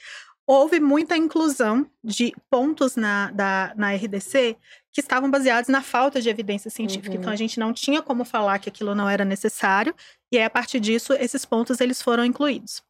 houve 0.46 0.80
muita 0.80 1.16
inclusão 1.16 1.86
de 2.02 2.32
pontos 2.50 2.96
na, 2.96 3.30
da, 3.30 3.72
na 3.76 3.94
RDC 3.94 4.56
que 4.92 5.00
estavam 5.00 5.30
baseados 5.30 5.68
na 5.68 5.82
falta 5.82 6.20
de 6.20 6.28
evidência 6.28 6.70
científica. 6.70 7.14
Uhum. 7.14 7.20
Então, 7.20 7.32
a 7.32 7.36
gente 7.36 7.58
não 7.58 7.72
tinha 7.72 8.02
como 8.02 8.24
falar 8.24 8.58
que 8.58 8.68
aquilo 8.68 8.94
não 8.94 9.08
era 9.08 9.24
necessário, 9.24 9.94
e 10.30 10.38
aí, 10.38 10.44
a 10.44 10.50
partir 10.50 10.80
disso, 10.80 11.12
esses 11.14 11.44
pontos 11.44 11.80
eles 11.80 12.02
foram 12.02 12.24
incluídos. 12.24 12.82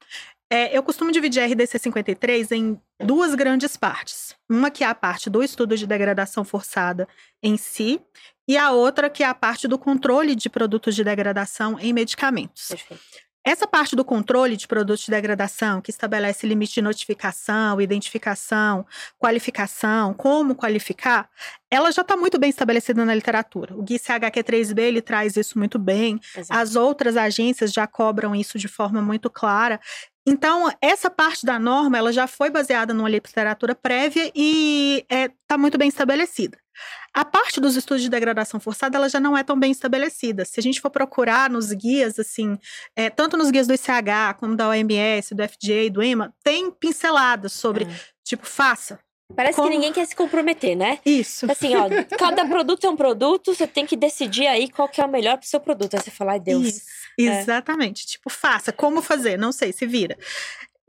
É, 0.51 0.77
eu 0.77 0.83
costumo 0.83 1.11
dividir 1.11 1.43
a 1.43 1.47
RDC 1.47 1.79
53 1.79 2.53
em 2.53 2.81
duas 3.01 3.35
grandes 3.35 3.75
partes. 3.77 4.35
Uma 4.51 4.71
que 4.71 4.85
é 4.85 4.87
a 4.87 4.95
parte 4.95 5.31
do 5.31 5.43
estudo 5.43 5.77
de 5.77 5.87
degradação 5.87 6.45
forçada 6.45 7.09
em 7.43 7.57
si, 7.57 8.01
e 8.47 8.57
a 8.57 8.71
outra 8.71 9.09
que 9.09 9.23
é 9.23 9.27
a 9.27 9.35
parte 9.35 9.67
do 9.67 9.79
controle 9.79 10.35
de 10.35 10.51
produtos 10.51 10.95
de 10.95 11.05
degradação 11.05 11.79
em 11.81 11.93
medicamentos. 11.93 12.69
Perfeito. 12.69 13.03
Essa 13.45 13.67
parte 13.67 13.97
do 13.97 14.05
controle 14.05 14.57
de 14.57 14.69
produtos 14.69 15.05
de 15.05 15.11
degradação, 15.11 15.81
que 15.81 15.91
estabelece 15.91 16.47
limite 16.47 16.75
de 16.75 16.83
notificação, 16.83 17.81
identificação, 17.81 18.87
qualificação, 19.19 20.15
como 20.15 20.55
qualificar, 20.55 21.29
ela 21.71 21.91
já 21.91 22.03
está 22.03 22.17
muito 22.17 22.39
bem 22.39 22.51
estabelecida 22.51 23.05
na 23.05 23.15
literatura. 23.15 23.75
O 23.75 23.83
GUI 23.83 23.99
CHQ3B 23.99 24.79
ele 24.79 25.01
traz 25.01 25.37
isso 25.37 25.59
muito 25.59 25.79
bem. 25.79 26.21
Exato. 26.37 26.61
As 26.61 26.77
outras 26.77 27.17
agências 27.17 27.73
já 27.73 27.87
cobram 27.87 28.35
isso 28.35 28.59
de 28.59 28.69
forma 28.69 29.01
muito 29.01 29.29
clara. 29.31 29.81
Então, 30.27 30.71
essa 30.81 31.11
parte 31.11 31.45
da 31.45 31.59
norma, 31.59 31.99
ela 31.99 32.13
já 32.13 32.27
foi 32.27 32.49
baseada 32.49 32.95
numa 32.95 33.09
literatura 33.09 33.75
prévia 33.75 34.31
e 34.35 35.05
está 35.11 35.59
muito 35.59 35.77
bem 35.77 35.89
estabelecida. 35.89 36.57
A 37.15 37.25
parte 37.25 37.61
dos 37.61 37.77
estudos 37.77 38.03
de 38.03 38.09
degradação 38.09 38.59
forçada, 38.59 38.97
ela 38.97 39.09
já 39.09 39.21
não 39.21 39.37
é 39.37 39.43
tão 39.43 39.59
bem 39.59 39.71
estabelecida. 39.71 40.45
Se 40.45 40.59
a 40.59 40.63
gente 40.63 40.81
for 40.81 40.91
procurar 40.91 41.51
nos 41.51 41.71
guias, 41.73 42.19
assim, 42.19 42.57
é, 42.97 43.11
tanto 43.11 43.37
nos 43.37 43.51
guias 43.51 43.67
do 43.67 43.75
ICH, 43.75 44.35
como 44.39 44.57
da 44.57 44.69
OMS, 44.69 45.35
do 45.35 45.43
FDA, 45.43 45.91
do 45.91 46.03
EMA, 46.03 46.33
tem 46.43 46.71
pinceladas 46.71 47.53
sobre, 47.53 47.85
É. 47.85 47.89
tipo, 48.25 48.47
faça. 48.47 48.99
Parece 49.35 49.57
Como- 49.57 49.69
que 49.69 49.75
ninguém 49.75 49.93
quer 49.93 50.07
se 50.07 50.15
comprometer, 50.15 50.77
né? 50.77 50.99
Isso. 51.05 51.51
Assim, 51.51 51.75
ó, 51.75 51.87
cada 52.19 52.47
produto 52.47 52.87
é 52.87 52.91
um 52.91 52.97
produto, 52.97 53.55
você 53.55 53.67
tem 53.67 53.87
que 53.87 53.97
decidir 53.97 54.47
aí 54.47 54.69
qual 54.69 54.89
que 54.89 55.01
é 55.01 55.05
o 55.05 55.09
melhor 55.09 55.39
pro 55.39 55.47
seu 55.47 55.61
produto. 55.61 55.95
Aí 55.95 56.01
você 56.01 56.11
fala, 56.11 56.33
ai 56.33 56.41
Deus. 56.41 56.67
Isso, 56.67 56.83
exatamente. 57.19 58.07
Tipo, 58.07 58.31
faça. 58.31 58.73
Como 58.73 59.01
fazer? 59.03 59.39
Não 59.39 59.53
sei, 59.53 59.73
se 59.73 59.87
vira. 59.87 60.17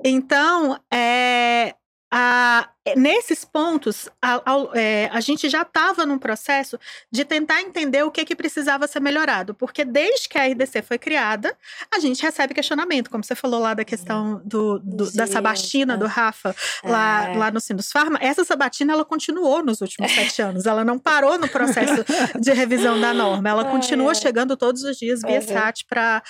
Então, 0.04 0.78
é, 0.92 1.74
a- 2.16 2.70
nesses 2.96 3.44
pontos, 3.44 4.08
a, 4.22 4.40
ao- 4.52 4.72
é, 4.76 5.10
a 5.12 5.20
gente 5.20 5.50
já 5.50 5.64
estava 5.64 6.06
num 6.06 6.20
processo 6.20 6.78
de 7.12 7.26
tentar 7.26 7.62
entender 7.62 8.04
o 8.04 8.12
que, 8.12 8.24
que 8.24 8.36
precisava 8.36 8.86
ser 8.88 9.00
melhorado. 9.00 9.56
Porque 9.56 9.84
desde 9.84 10.30
que 10.30 10.38
a 10.38 10.46
RDC 10.46 10.82
foi 10.84 11.00
criada, 11.00 11.58
a 11.92 12.00
gente 12.00 12.22
recebe 12.22 12.54
questionamento, 12.54 13.10
como 13.10 13.24
você 13.24 13.34
falou 13.34 13.60
lá 13.60 13.74
da 13.74 13.84
questão 13.84 14.40
do, 14.46 14.78
do- 14.80 15.12
da 15.14 15.26
sabatina, 15.26 15.96
é. 15.96 15.98
do 15.98 16.06
Rafa, 16.06 16.56
lá, 16.84 17.30
É. 17.30 17.38
lá 17.38 17.50
no 17.50 17.60
Sinus 17.60 17.90
Pharma. 17.92 18.20
Essa 18.22 18.44
sabatina, 18.44 18.94
ela 18.94 19.06
continuou 19.06 19.64
nos 19.64 19.82
últimos 19.82 20.12
sete 20.12 20.42
anos. 20.42 20.66
Ela 20.68 20.84
não 20.86 21.00
parou 21.00 21.40
no 21.40 21.48
processo 21.50 22.04
de 22.40 22.52
revisão 22.54 23.00
da 23.02 23.12
norma. 23.14 23.50
Ela 23.50 23.66
continua 23.72 24.14
chegando 24.14 24.56
todos 24.56 24.84
os 24.84 24.98
dias 24.98 25.22
via 25.22 25.40
Uhum. 25.40 25.48
SAT 25.48 25.86
para 25.90 26.22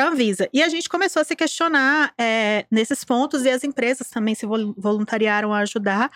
a 0.00 0.08
Anvisa. 0.08 0.48
E 0.52 0.62
a 0.62 0.68
gente 0.68 0.88
começou 0.88 1.20
a 1.20 1.24
se 1.24 1.36
questionar 1.36 2.12
é, 2.18 2.64
nesses 2.70 3.04
pontos 3.04 3.44
e 3.44 3.50
as 3.50 3.64
empresas 3.64 4.08
também 4.08 4.34
se 4.34 4.46
vol- 4.46 4.74
voluntariaram 4.76 5.52
a 5.52 5.58
ajudar. 5.58 6.10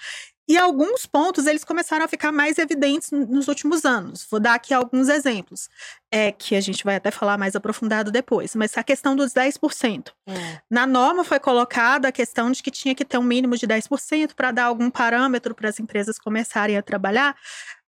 E 0.49 0.57
alguns 0.57 1.07
pontos 1.07 1.45
eles 1.47 1.64
começaram 1.64 2.05
a 2.05 2.09
ficar 2.09 2.31
mais 2.31 2.57
evidentes 2.57 3.11
nos 3.11 3.49
últimos 3.49 3.85
anos. 3.85 4.24
Vou 4.31 4.39
dar 4.39 4.55
aqui 4.55 4.72
alguns 4.72 5.09
exemplos, 5.09 5.68
é, 6.09 6.31
que 6.31 6.55
a 6.55 6.61
gente 6.61 6.85
vai 6.85 6.95
até 6.95 7.11
falar 7.11 7.37
mais 7.37 7.57
aprofundado 7.57 8.12
depois. 8.12 8.55
Mas 8.55 8.79
a 8.79 8.85
questão 8.85 9.16
dos 9.16 9.33
10%. 9.33 10.12
É. 10.29 10.61
Na 10.70 10.87
norma 10.87 11.24
foi 11.24 11.41
colocada 11.41 12.07
a 12.09 12.12
questão 12.12 12.53
de 12.53 12.62
que 12.62 12.70
tinha 12.70 12.95
que 12.95 13.05
ter 13.05 13.18
um 13.18 13.24
mínimo 13.24 13.57
de 13.57 13.66
10% 13.66 14.35
para 14.37 14.53
dar 14.53 14.66
algum 14.66 14.89
parâmetro 14.89 15.53
para 15.53 15.68
as 15.68 15.81
empresas 15.81 16.16
começarem 16.16 16.77
a 16.77 16.83
trabalhar. 16.83 17.37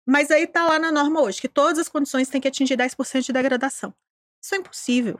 Mas 0.07 0.31
aí 0.31 0.43
está 0.43 0.65
lá 0.65 0.79
na 0.79 0.93
norma 0.93 1.21
hoje, 1.21 1.41
que 1.41 1.49
todas 1.49 1.77
as 1.77 1.89
condições 1.89 2.29
têm 2.29 2.39
que 2.39 2.47
atingir 2.47 2.77
10% 2.77 3.21
de 3.25 3.33
degradação. 3.33 3.93
Isso 4.41 4.55
é 4.55 4.59
impossível. 4.59 5.19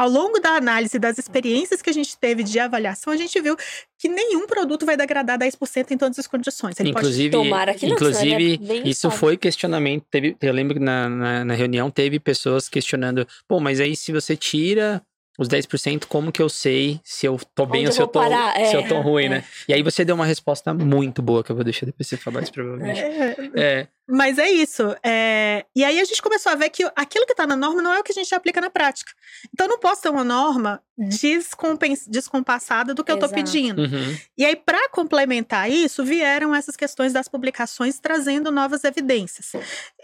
Ao 0.00 0.08
longo 0.08 0.40
da 0.40 0.56
análise 0.56 0.98
das 0.98 1.18
experiências 1.18 1.82
que 1.82 1.90
a 1.90 1.92
gente 1.92 2.16
teve 2.16 2.42
de 2.42 2.58
avaliação, 2.58 3.12
a 3.12 3.18
gente 3.18 3.38
viu 3.38 3.54
que 3.98 4.08
nenhum 4.08 4.46
produto 4.46 4.86
vai 4.86 4.96
degradar 4.96 5.38
10% 5.38 5.90
em 5.90 5.98
todas 5.98 6.18
as 6.18 6.26
condições. 6.26 6.80
Ele 6.80 6.90
pode 6.90 7.04
Inclusive, 7.04 7.30
Tomara 7.30 7.74
que 7.74 7.86
não, 7.86 7.92
inclusive 7.92 8.54
é 8.54 8.56
bem 8.56 8.88
isso 8.88 9.10
foi 9.10 9.36
questionamento. 9.36 10.06
Teve, 10.10 10.34
eu 10.40 10.54
lembro 10.54 10.78
que 10.78 10.80
na, 10.82 11.06
na, 11.06 11.44
na 11.44 11.52
reunião 11.52 11.90
teve 11.90 12.18
pessoas 12.18 12.66
questionando: 12.66 13.28
pô, 13.46 13.60
mas 13.60 13.78
aí 13.78 13.94
se 13.94 14.10
você 14.10 14.34
tira 14.34 15.02
os 15.38 15.48
10%, 15.48 16.06
como 16.06 16.30
que 16.32 16.42
eu 16.42 16.48
sei 16.48 17.00
se 17.02 17.24
eu 17.26 17.40
tô 17.54 17.64
bem 17.64 17.80
Onde 17.82 17.86
ou 17.86 17.90
eu 17.90 17.92
se 17.92 18.00
eu 18.02 18.06
vou 18.06 18.12
tô, 18.12 18.18
parar? 18.20 18.54
se 18.66 18.74
eu 18.76 18.80
É, 18.80 18.86
tô 18.88 19.00
ruim, 19.00 19.24
é. 19.26 19.28
né? 19.28 19.44
E 19.68 19.72
aí 19.72 19.82
você 19.82 20.04
deu 20.04 20.14
uma 20.14 20.26
resposta 20.26 20.74
muito 20.74 21.22
boa, 21.22 21.42
que 21.44 21.50
eu 21.50 21.56
vou 21.56 21.64
deixar 21.64 21.86
depois 21.86 22.06
você 22.08 22.16
falar 22.16 22.42
isso 22.42 22.52
provavelmente. 22.52 23.00
É, 23.00 23.36
É, 23.56 23.88
Mas 24.08 24.38
é 24.38 24.50
isso. 24.50 24.94
é, 25.04 25.64
E 25.74 25.82
aí 25.84 25.98
a 26.00 26.04
gente 26.04 26.20
começou 26.20 26.50
a 26.52 26.56
ver 26.56 26.68
que 26.70 26.82
aquilo 26.96 27.24
que 27.26 27.32
está 27.32 27.46
na 27.46 27.56
norma 27.56 27.80
não 27.80 27.92
é 27.92 28.00
o 28.00 28.02
que 28.02 28.12
a 28.12 28.14
gente 28.14 28.34
aplica 28.34 28.60
na 28.60 28.68
prática. 28.70 29.12
Então 29.54 29.66
eu 29.66 29.70
não 29.70 29.78
posso 29.78 30.02
ter 30.02 30.08
uma 30.10 30.24
norma 30.24 30.82
descompens- 30.98 32.06
descompassada 32.06 32.92
do 32.92 33.02
que 33.04 33.10
eu 33.10 33.14
estou 33.14 33.28
Exato. 33.28 33.42
pedindo. 33.42 33.82
uhum. 33.82 34.16
E 34.36 34.44
aí, 34.44 34.56
para 34.56 34.88
complementar 34.90 35.70
isso, 35.70 36.04
vieram 36.04 36.54
essas 36.54 36.76
questões 36.76 37.12
das 37.12 37.28
publicações 37.28 37.98
trazendo 37.98 38.50
novas 38.50 38.84
evidências. 38.84 39.52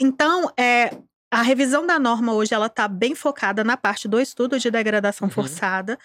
Então, 0.00 0.50
é, 0.58 0.90
a 1.30 1.42
revisão 1.42 1.86
da 1.86 1.98
norma 1.98 2.32
hoje 2.34 2.54
ela 2.54 2.66
está 2.66 2.88
bem 2.88 3.14
focada 3.14 3.64
na 3.64 3.76
parte 3.76 4.08
do 4.08 4.20
estudo 4.20 4.58
de 4.58 4.70
degradação 4.70 5.28
Uhum. 5.28 5.30
forçada. 5.30 5.98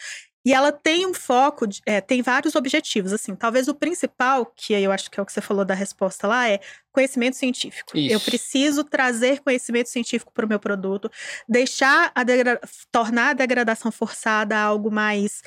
E 0.44 0.54
ela 0.54 0.72
tem 0.72 1.06
um 1.06 1.14
foco, 1.14 1.68
de- 1.68 1.82
é, 1.86 2.02
tem 2.02 2.22
vários 2.24 2.56
objetivos. 2.56 3.14
Assim, 3.14 3.36
talvez 3.36 3.68
o 3.68 3.76
principal, 3.76 4.46
que 4.56 4.74
eu 4.74 4.92
acho 4.92 5.12
que 5.12 5.20
é 5.20 5.24
o 5.24 5.26
que 5.26 5.32
você 5.32 5.42
falou 5.42 5.64
da 5.64 5.76
resposta 5.76 6.28
lá, 6.28 6.50
é 6.50 6.60
conhecimento 6.92 7.38
científico. 7.38 8.02
Eu 8.08 8.20
Isso. 8.20 8.26
preciso 8.26 8.84
trazer 8.84 9.42
conhecimento 9.42 9.90
científico 9.90 10.32
para 10.34 10.46
o 10.46 10.50
meu 10.50 10.60
produto, 10.60 11.12
deixar 11.48 12.12
a 12.16 12.24
tornar 12.92 13.30
a 13.30 13.34
degradação 13.34 13.92
forçada 13.92 14.58
algo 14.60 14.92
mais 14.92 15.42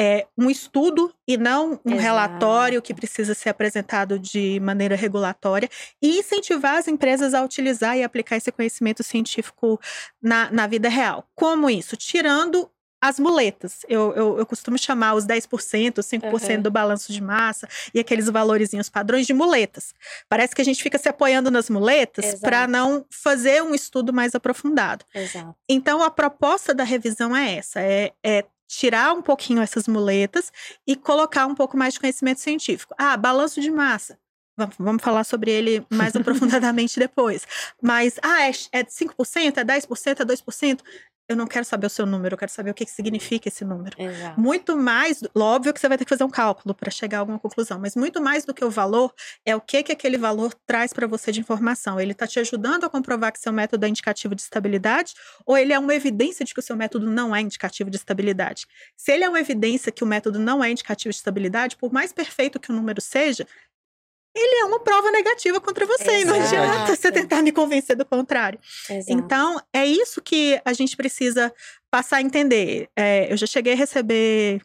é, 0.00 0.26
um 0.38 0.48
estudo 0.48 1.12
e 1.28 1.36
não 1.36 1.72
um 1.84 1.90
Exato. 1.92 2.00
relatório 2.00 2.80
que 2.80 2.94
precisa 2.94 3.34
ser 3.34 3.50
apresentado 3.50 4.18
de 4.18 4.58
maneira 4.60 4.96
regulatória 4.96 5.68
e 6.00 6.18
incentivar 6.18 6.76
as 6.76 6.88
empresas 6.88 7.34
a 7.34 7.44
utilizar 7.44 7.98
e 7.98 8.02
aplicar 8.02 8.38
esse 8.38 8.50
conhecimento 8.50 9.02
científico 9.02 9.78
na, 10.22 10.50
na 10.50 10.66
vida 10.66 10.88
real. 10.88 11.28
Como 11.34 11.68
isso? 11.68 11.98
Tirando 11.98 12.70
as 12.98 13.18
muletas. 13.18 13.80
Eu, 13.88 14.14
eu, 14.14 14.38
eu 14.38 14.46
costumo 14.46 14.78
chamar 14.78 15.14
os 15.14 15.26
10%, 15.26 15.98
5% 15.98 16.56
Uhum. 16.56 16.62
do 16.62 16.70
balanço 16.70 17.12
de 17.12 17.22
massa 17.22 17.68
e 17.92 18.00
aqueles 18.00 18.26
valorizinhos 18.28 18.88
padrões 18.88 19.26
de 19.26 19.34
muletas. 19.34 19.94
Parece 20.30 20.54
que 20.54 20.62
a 20.62 20.64
gente 20.64 20.82
fica 20.82 20.96
se 20.96 21.10
apoiando 21.10 21.50
nas 21.50 21.68
muletas 21.68 22.38
para 22.40 22.66
não 22.66 23.04
fazer 23.10 23.62
um 23.62 23.74
estudo 23.74 24.14
mais 24.14 24.34
aprofundado. 24.34 25.04
Exato. 25.14 25.54
Então, 25.68 26.02
a 26.02 26.10
proposta 26.10 26.74
da 26.74 26.84
revisão 26.84 27.36
é 27.36 27.56
essa: 27.56 27.80
é, 27.80 28.12
é 28.24 28.44
tirar 28.70 29.12
um 29.12 29.20
pouquinho 29.22 29.60
essas 29.60 29.88
muletas 29.88 30.52
e 30.86 30.94
colocar 30.94 31.46
um 31.46 31.54
pouco 31.54 31.76
mais 31.76 31.94
de 31.94 32.00
conhecimento 32.00 32.40
científico. 32.40 32.94
Ah, 32.96 33.16
balanço 33.16 33.60
de 33.60 33.70
massa. 33.70 34.18
Vamos- 34.78 35.02
falar 35.02 35.24
sobre 35.24 35.50
ele 35.50 35.84
mais 35.90 36.14
aprofundadamente 36.16 36.98
depois. 36.98 37.46
Mas, 37.82 38.16
ah, 38.22 38.42
é, 38.46 38.50
é 38.72 38.84
5%, 38.84 39.58
é 39.58 39.64
10%, 39.64 40.20
é 40.20 40.24
2%? 40.24 40.84
Eu 41.30 41.36
não 41.36 41.46
quero 41.46 41.64
saber 41.64 41.86
o 41.86 41.90
seu 41.90 42.04
número, 42.04 42.34
eu 42.34 42.38
quero 42.38 42.50
saber 42.50 42.72
o 42.72 42.74
que 42.74 42.84
que 42.84 42.90
significa 42.90 43.46
esse 43.46 43.64
número. 43.64 43.94
Exato. 43.96 44.40
Muito 44.40 44.76
mais, 44.76 45.22
óbvio 45.32 45.72
que 45.72 45.78
você 45.78 45.88
vai 45.88 45.96
ter 45.96 46.04
que 46.04 46.08
fazer 46.08 46.24
um 46.24 46.28
cálculo 46.28 46.74
para 46.74 46.90
chegar 46.90 47.18
a 47.18 47.20
alguma 47.20 47.38
conclusão, 47.38 47.78
mas 47.78 47.94
muito 47.94 48.20
mais 48.20 48.44
do 48.44 48.52
que 48.52 48.64
o 48.64 48.68
valor 48.68 49.14
é 49.46 49.54
o 49.54 49.60
que 49.60 49.80
que 49.84 49.92
aquele 49.92 50.18
valor 50.18 50.52
traz 50.66 50.92
para 50.92 51.06
você 51.06 51.30
de 51.30 51.38
informação. 51.38 52.00
Ele 52.00 52.10
está 52.10 52.26
te 52.26 52.40
ajudando 52.40 52.82
a 52.82 52.90
comprovar 52.90 53.30
que 53.30 53.38
seu 53.38 53.52
método 53.52 53.86
é 53.86 53.88
indicativo 53.88 54.34
de 54.34 54.42
estabilidade 54.42 55.14
ou 55.46 55.56
ele 55.56 55.72
é 55.72 55.78
uma 55.78 55.94
evidência 55.94 56.44
de 56.44 56.52
que 56.52 56.58
o 56.58 56.62
seu 56.64 56.74
método 56.74 57.08
não 57.08 57.32
é 57.32 57.40
indicativo 57.40 57.90
de 57.90 57.96
estabilidade? 57.96 58.66
Se 58.96 59.12
ele 59.12 59.22
é 59.22 59.28
uma 59.28 59.38
evidência 59.38 59.92
que 59.92 60.02
o 60.02 60.06
método 60.08 60.40
não 60.40 60.64
é 60.64 60.68
indicativo 60.72 61.12
de 61.12 61.16
estabilidade, 61.16 61.76
por 61.76 61.92
mais 61.92 62.12
perfeito 62.12 62.58
que 62.58 62.72
o 62.72 62.74
número 62.74 63.00
seja, 63.00 63.46
ele 64.34 64.60
é 64.60 64.64
uma 64.64 64.80
prova 64.80 65.10
negativa 65.10 65.60
contra 65.60 65.86
você. 65.86 66.20
E 66.20 66.24
não 66.24 66.36
Exato. 66.36 66.54
adianta 66.54 66.96
você 66.96 67.10
tentar 67.10 67.42
me 67.42 67.52
convencer 67.52 67.96
do 67.96 68.04
contrário. 68.04 68.58
Exato. 68.88 69.12
Então, 69.12 69.60
é 69.72 69.84
isso 69.84 70.22
que 70.22 70.60
a 70.64 70.72
gente 70.72 70.96
precisa 70.96 71.52
passar 71.90 72.18
a 72.18 72.22
entender. 72.22 72.88
É, 72.96 73.32
eu 73.32 73.36
já 73.36 73.46
cheguei 73.46 73.72
a 73.72 73.76
receber 73.76 74.60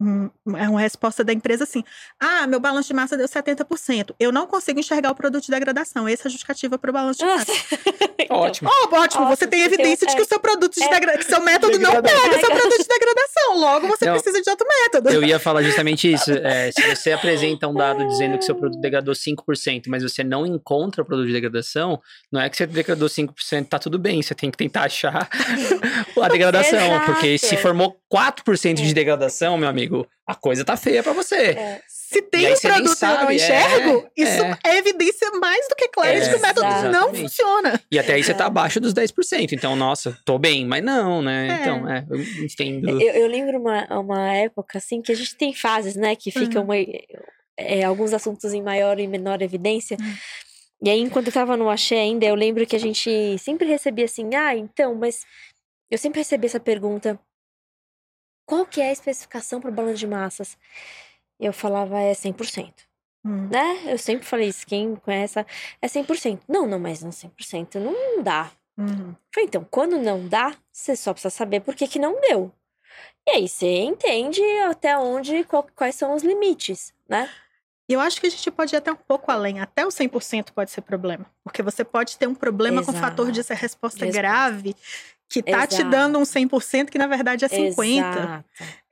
um- 0.00 0.30
é 0.56 0.68
uma 0.68 0.80
resposta 0.80 1.22
da 1.22 1.32
empresa 1.32 1.64
assim: 1.64 1.84
ah, 2.18 2.46
meu 2.46 2.58
balanço 2.58 2.88
de 2.88 2.94
massa 2.94 3.16
deu 3.16 3.28
70%. 3.28 4.14
Eu 4.18 4.32
não 4.32 4.46
consigo 4.46 4.80
enxergar 4.80 5.10
o 5.10 5.14
produto 5.14 5.44
de 5.44 5.50
degradação. 5.50 6.08
Essa 6.08 6.22
é 6.24 6.28
a 6.28 6.30
justificativa 6.30 6.78
para 6.78 6.90
o 6.90 6.92
balanço 6.92 7.18
de 7.20 7.26
massa. 7.26 7.52
Então, 8.22 8.36
Ótimo. 8.36 8.70
Oh, 8.70 8.94
ótimo, 8.94 9.26
você 9.26 9.44
tem 9.46 9.62
evidência 9.62 10.06
de 10.06 10.14
que 10.14 10.20
é. 10.20 10.22
o 10.24 10.28
seu 10.28 10.38
produto 10.38 10.74
de 10.74 10.84
É. 10.84 10.88
degra... 10.90 11.18
que 11.18 11.24
seu 11.24 11.40
método 11.40 11.78
não 11.78 11.90
Degradação. 11.90 12.20
pega 12.28 12.38
seu 12.38 12.50
produto 12.54 12.78
de 12.82 12.86
degradação. 12.88 13.56
Logo, 13.58 13.88
você 13.88 14.04
Não. 14.04 14.12
precisa 14.12 14.40
de 14.42 14.50
outro 14.50 14.66
método. 14.68 15.08
Eu 15.10 15.22
ia 15.24 15.38
falar 15.40 15.62
justamente 15.62 16.12
isso. 16.12 16.30
É, 16.30 16.70
se 16.70 16.94
você 16.94 17.12
apresenta 17.12 17.66
um 17.66 17.74
dado 17.74 18.06
dizendo 18.06 18.38
que 18.38 18.44
seu 18.44 18.54
produto 18.54 18.78
degradou 18.80 19.14
5%, 19.14 19.84
mas 19.88 20.02
você 20.04 20.22
não 20.22 20.46
encontra 20.46 21.02
o 21.02 21.04
produto 21.04 21.26
de 21.26 21.32
degradação, 21.32 22.00
não 22.30 22.40
é 22.40 22.48
que 22.50 22.56
você 22.58 22.66
degradou 22.66 23.08
5%, 23.08 23.66
tá 23.68 23.78
tudo 23.80 23.98
bem. 23.98 24.22
Você 24.22 24.34
tem 24.34 24.50
que 24.50 24.58
tentar 24.58 24.82
achar 24.84 25.28
a 26.22 26.28
degradação. 26.28 26.78
Exato. 26.78 27.06
Porque 27.12 27.38
se 27.38 27.56
formou 27.56 27.96
4% 28.12 28.74
de 28.74 28.92
degradação, 28.94 29.56
meu 29.58 29.68
amigo, 29.68 30.06
a 30.26 30.34
coisa 30.34 30.64
tá 30.64 30.76
feia 30.76 31.02
pra 31.02 31.12
você. 31.12 31.36
é, 31.36 31.80
Se 31.88 32.22
tem 32.22 32.52
um 32.52 32.56
produto 32.56 32.64
e 32.64 32.78
eu 32.80 32.84
não 32.84 32.94
sabe, 32.94 33.32
é, 33.32 33.36
enxergo, 33.36 34.08
isso 34.16 34.42
é. 34.42 34.58
é. 34.66 34.78
evidência 34.78 35.30
mais 35.32 35.66
do 35.68 35.74
que 35.76 35.88
clara 35.88 36.20
de 36.20 36.28
que 36.30 36.36
o 36.36 36.40
método 36.40 36.66
não 36.66 36.78
Exatamente. 36.90 37.20
funciona. 37.22 37.80
E 37.90 37.98
até 37.98 38.14
aí 38.14 38.22
você 38.22 38.34
tá 38.34 38.44
É. 38.44 38.46
abaixo 38.46 38.80
dos 38.80 38.92
10%. 38.94 39.52
Então, 39.52 39.74
nossa, 39.76 40.16
tô 40.24 40.38
bem, 40.38 40.66
mas 40.66 40.82
não, 40.82 41.22
né? 41.22 41.48
É. 41.48 41.54
Então, 41.60 41.88
é, 41.90 42.04
eu 42.10 42.20
entendo. 42.44 43.00
Eu, 43.00 43.10
eu 43.22 43.26
lembro 43.26 43.58
uma, 43.58 43.86
uma 44.00 44.32
época, 44.34 44.78
assim, 44.78 45.00
que 45.02 45.12
a 45.12 45.16
gente 45.16 45.34
tem 45.36 45.52
fases, 45.54 45.96
né? 45.96 46.14
Que 46.16 46.30
ficam 46.30 46.66
Uhum. 46.66 46.74
é, 47.56 47.84
alguns 47.84 48.12
assuntos 48.12 48.52
em 48.52 48.62
maior 48.62 48.98
e 48.98 49.06
menor 49.06 49.42
evidência. 49.42 49.96
Uhum. 50.00 50.14
E 50.82 50.88
aí, 50.88 50.98
enquanto 51.00 51.26
eu 51.26 51.32
tava 51.32 51.58
no 51.58 51.68
Axé 51.68 52.00
ainda, 52.00 52.24
eu 52.24 52.34
lembro 52.34 52.64
que 52.66 52.74
a 52.74 52.78
gente 52.80 53.36
sempre 53.38 53.66
recebia 53.68 54.06
assim, 54.06 54.34
ah, 54.34 54.56
então, 54.56 54.94
mas... 54.94 55.20
Eu 55.90 55.98
sempre 55.98 56.20
recebi 56.20 56.46
essa 56.46 56.60
pergunta, 56.60 57.18
qual 58.46 58.66
que 58.66 58.80
é 58.80 58.88
a 58.88 58.92
especificação 58.92 59.60
para 59.60 59.70
balanço 59.70 59.98
de 59.98 60.06
massas? 60.06 60.56
Eu 61.38 61.52
falava, 61.52 61.98
é 62.00 62.12
100%. 62.12 62.72
Hum. 63.24 63.48
Né? 63.48 63.92
Eu 63.92 63.98
sempre 63.98 64.26
falei 64.26 64.48
isso, 64.48 64.66
quem 64.66 64.96
conhece 64.96 65.38
é 65.80 65.86
100%. 65.86 66.40
Não, 66.48 66.66
não, 66.66 66.78
mas 66.78 67.02
não 67.02 67.10
100% 67.10 67.76
não 67.76 68.22
dá. 68.22 68.50
Uhum. 68.78 69.14
Falei, 69.34 69.46
então, 69.46 69.66
quando 69.70 69.98
não 69.98 70.26
dá, 70.26 70.54
você 70.72 70.96
só 70.96 71.12
precisa 71.12 71.30
saber 71.30 71.60
por 71.60 71.74
que, 71.74 71.86
que 71.86 71.98
não 71.98 72.18
deu. 72.20 72.50
E 73.28 73.32
aí 73.32 73.48
você 73.48 73.66
entende 73.66 74.42
até 74.68 74.96
onde, 74.96 75.44
qual- 75.44 75.66
quais 75.76 75.94
são 75.94 76.14
os 76.14 76.22
limites, 76.22 76.94
né? 77.08 77.28
E 77.88 77.92
eu 77.92 78.00
acho 78.00 78.20
que 78.20 78.26
a 78.26 78.30
gente 78.30 78.50
pode 78.50 78.74
ir 78.74 78.78
até 78.78 78.90
um 78.90 78.96
pouco 78.96 79.30
além. 79.30 79.60
Até 79.60 79.84
o 79.84 79.88
100% 79.90 80.52
pode 80.52 80.70
ser 80.70 80.80
problema. 80.80 81.26
Porque 81.44 81.62
você 81.62 81.84
pode 81.84 82.16
ter 82.16 82.26
um 82.26 82.34
problema 82.34 82.82
com 82.84 82.92
o 82.92 82.94
fator 82.94 83.30
de 83.32 83.42
ser 83.42 83.54
resposta 83.54 84.04
Resposta. 84.04 84.20
grave 84.22 84.74
que 85.30 85.42
tá 85.42 85.64
te 85.66 85.76
Exato. 85.76 85.90
dando 85.90 86.18
um 86.18 86.22
100% 86.24 86.90
que 86.90 86.98
na 86.98 87.06
verdade 87.06 87.44
é 87.44 87.48
50%. 87.48 87.68
Exato. 87.78 88.44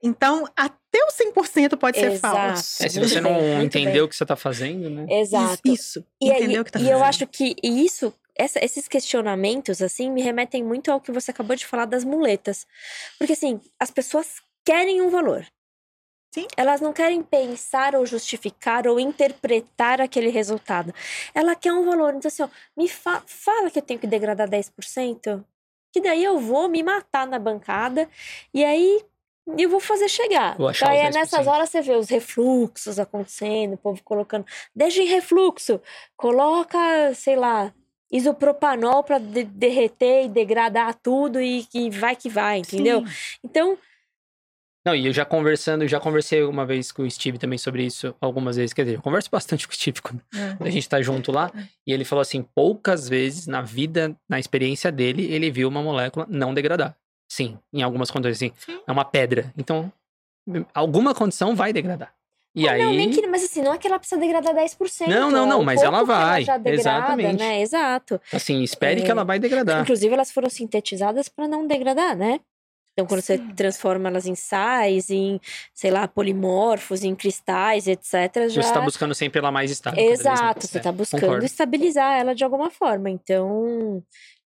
Então, 0.02 0.44
até 0.56 0.98
o 1.04 1.08
100% 1.10 1.76
pode 1.76 1.98
ser 1.98 2.12
Exato. 2.12 2.36
falso. 2.36 2.84
É, 2.84 2.88
se 2.88 3.00
você 3.00 3.20
não 3.20 3.60
entendeu 3.62 4.04
o 4.04 4.08
que 4.08 4.14
você 4.14 4.24
tá 4.24 4.36
fazendo, 4.36 4.88
né? 4.88 5.06
Exato. 5.20 5.60
Isso. 5.64 6.04
E, 6.20 6.30
aí- 6.30 6.38
Entendeu 6.44 6.62
o 6.62 6.64
que 6.64 6.70
tá 6.70 6.78
e 6.78 6.82
fazendo. 6.82 6.96
eu 6.96 7.04
acho 7.04 7.26
que 7.26 7.56
isso, 7.62 8.14
essa- 8.36 8.64
esses 8.64 8.86
questionamentos, 8.86 9.82
assim, 9.82 10.08
me 10.08 10.22
remetem 10.22 10.62
muito 10.62 10.92
ao 10.92 11.00
que 11.00 11.10
você 11.10 11.32
acabou 11.32 11.56
de 11.56 11.66
falar 11.66 11.84
das 11.86 12.04
muletas. 12.04 12.64
Porque, 13.18 13.32
assim, 13.32 13.60
as 13.80 13.90
pessoas 13.90 14.36
querem 14.64 15.02
um 15.02 15.10
valor. 15.10 15.44
Sim. 16.32 16.46
Elas 16.56 16.80
não 16.80 16.92
querem 16.92 17.20
pensar 17.22 17.96
ou 17.96 18.06
justificar 18.06 18.86
ou 18.86 19.00
interpretar 19.00 20.00
aquele 20.00 20.28
resultado. 20.28 20.94
Ela 21.34 21.56
quer 21.56 21.72
um 21.72 21.84
valor. 21.84 22.14
Então, 22.14 22.28
assim, 22.28 22.42
ó, 22.44 22.48
me 22.76 22.86
fa- 22.88 23.24
fala 23.26 23.68
que 23.70 23.78
eu 23.78 23.82
tenho 23.82 23.98
que 23.98 24.06
degradar 24.06 24.46
10%, 24.48 25.42
que 25.98 26.02
daí 26.02 26.22
eu 26.22 26.38
vou 26.38 26.68
me 26.68 26.80
matar 26.82 27.26
na 27.26 27.38
bancada 27.40 28.08
e 28.54 28.64
aí 28.64 29.04
eu 29.58 29.68
vou 29.68 29.80
fazer 29.80 30.08
chegar. 30.08 30.56
Vou 30.56 30.70
Então, 30.70 30.88
aí 30.88 30.98
é 30.98 31.10
nessas 31.10 31.30
10%. 31.46 31.48
horas 31.48 31.70
você 31.70 31.80
vê 31.82 31.96
os 31.96 32.08
refluxos 32.08 32.98
acontecendo, 33.00 33.74
o 33.74 33.78
povo 33.78 34.00
colocando. 34.04 34.46
Deixa 34.74 35.02
em 35.02 35.06
refluxo, 35.06 35.80
coloca, 36.16 36.78
sei 37.14 37.34
lá, 37.34 37.72
isopropanol 38.12 39.02
pra 39.02 39.18
de- 39.18 39.44
derreter 39.44 40.26
e 40.26 40.28
degradar 40.28 40.94
tudo 41.02 41.40
e 41.40 41.64
que 41.64 41.90
vai 41.90 42.14
que 42.14 42.28
vai, 42.28 42.58
entendeu? 42.58 43.00
Sim. 43.00 43.12
Então, 43.42 43.78
Não, 44.88 44.94
e 44.96 45.06
eu 45.06 45.12
já 45.12 45.24
conversando, 45.24 45.86
já 45.86 46.00
conversei 46.00 46.42
uma 46.42 46.64
vez 46.64 46.90
com 46.90 47.02
o 47.02 47.10
Steve 47.10 47.36
também 47.36 47.58
sobre 47.58 47.84
isso, 47.84 48.14
algumas 48.20 48.56
vezes. 48.56 48.72
Quer 48.72 48.84
dizer, 48.84 48.96
eu 48.96 49.02
converso 49.02 49.28
bastante 49.30 49.66
com 49.68 49.72
o 49.74 49.76
Steve 49.76 50.00
quando 50.00 50.22
É. 50.34 50.56
a 50.66 50.70
gente 50.70 50.88
tá 50.88 51.02
junto 51.02 51.30
lá. 51.30 51.50
E 51.86 51.92
ele 51.92 52.04
falou 52.04 52.22
assim: 52.22 52.42
poucas 52.54 53.06
vezes 53.08 53.46
na 53.46 53.60
vida, 53.60 54.16
na 54.28 54.38
experiência 54.38 54.90
dele, 54.90 55.30
ele 55.30 55.50
viu 55.50 55.68
uma 55.68 55.82
molécula 55.82 56.26
não 56.30 56.54
degradar. 56.54 56.96
Sim, 57.30 57.58
em 57.70 57.82
algumas 57.82 58.10
condições, 58.10 58.36
assim. 58.36 58.52
Sim. 58.64 58.80
É 58.86 58.90
uma 58.90 59.04
pedra. 59.04 59.52
Então, 59.58 59.92
alguma 60.72 61.14
condição 61.14 61.54
vai 61.54 61.72
degradar. 61.72 62.14
E 62.54 62.66
ah, 62.66 62.72
aí. 62.72 62.82
não, 62.82 62.92
nem 62.94 63.10
que, 63.10 63.24
mas 63.26 63.44
assim, 63.44 63.60
não 63.60 63.74
é 63.74 63.78
que 63.78 63.86
ela 63.86 63.98
precisa 63.98 64.18
degradar 64.18 64.54
10%. 64.54 65.06
Não, 65.06 65.30
não, 65.30 65.44
é 65.44 65.48
não, 65.48 65.62
mas 65.62 65.82
ela 65.82 66.00
que 66.00 66.06
vai, 66.06 66.44
já 66.44 66.56
degrada, 66.56 66.80
exatamente. 66.80 67.38
né? 67.38 67.60
Exato. 67.60 68.20
Assim, 68.32 68.62
espere 68.62 69.02
que 69.02 69.08
É. 69.08 69.10
ela 69.10 69.22
vai 69.22 69.38
degradar. 69.38 69.82
Inclusive, 69.82 70.12
elas 70.14 70.32
foram 70.32 70.48
sintetizadas 70.48 71.28
para 71.28 71.46
não 71.46 71.66
degradar, 71.66 72.16
né? 72.16 72.40
Então, 72.98 73.06
quando 73.06 73.20
você 73.20 73.36
Sim. 73.36 73.54
transforma 73.54 74.08
elas 74.08 74.26
em 74.26 74.34
sais, 74.34 75.08
em, 75.08 75.40
sei 75.72 75.88
lá, 75.88 76.08
polimorfos, 76.08 77.04
em 77.04 77.14
cristais, 77.14 77.86
etc., 77.86 78.48
já... 78.48 78.60
Você 78.60 78.72
tá 78.72 78.80
buscando 78.80 79.14
sempre 79.14 79.38
ela 79.38 79.52
mais 79.52 79.70
estável. 79.70 80.02
Exato, 80.02 80.66
você 80.66 80.78
É, 80.78 80.80
tá 80.80 80.90
buscando 80.90 81.20
concordo. 81.20 81.46
estabilizar 81.46 82.18
ela 82.18 82.34
de 82.34 82.42
alguma 82.42 82.70
forma. 82.70 83.08
Então, 83.08 84.02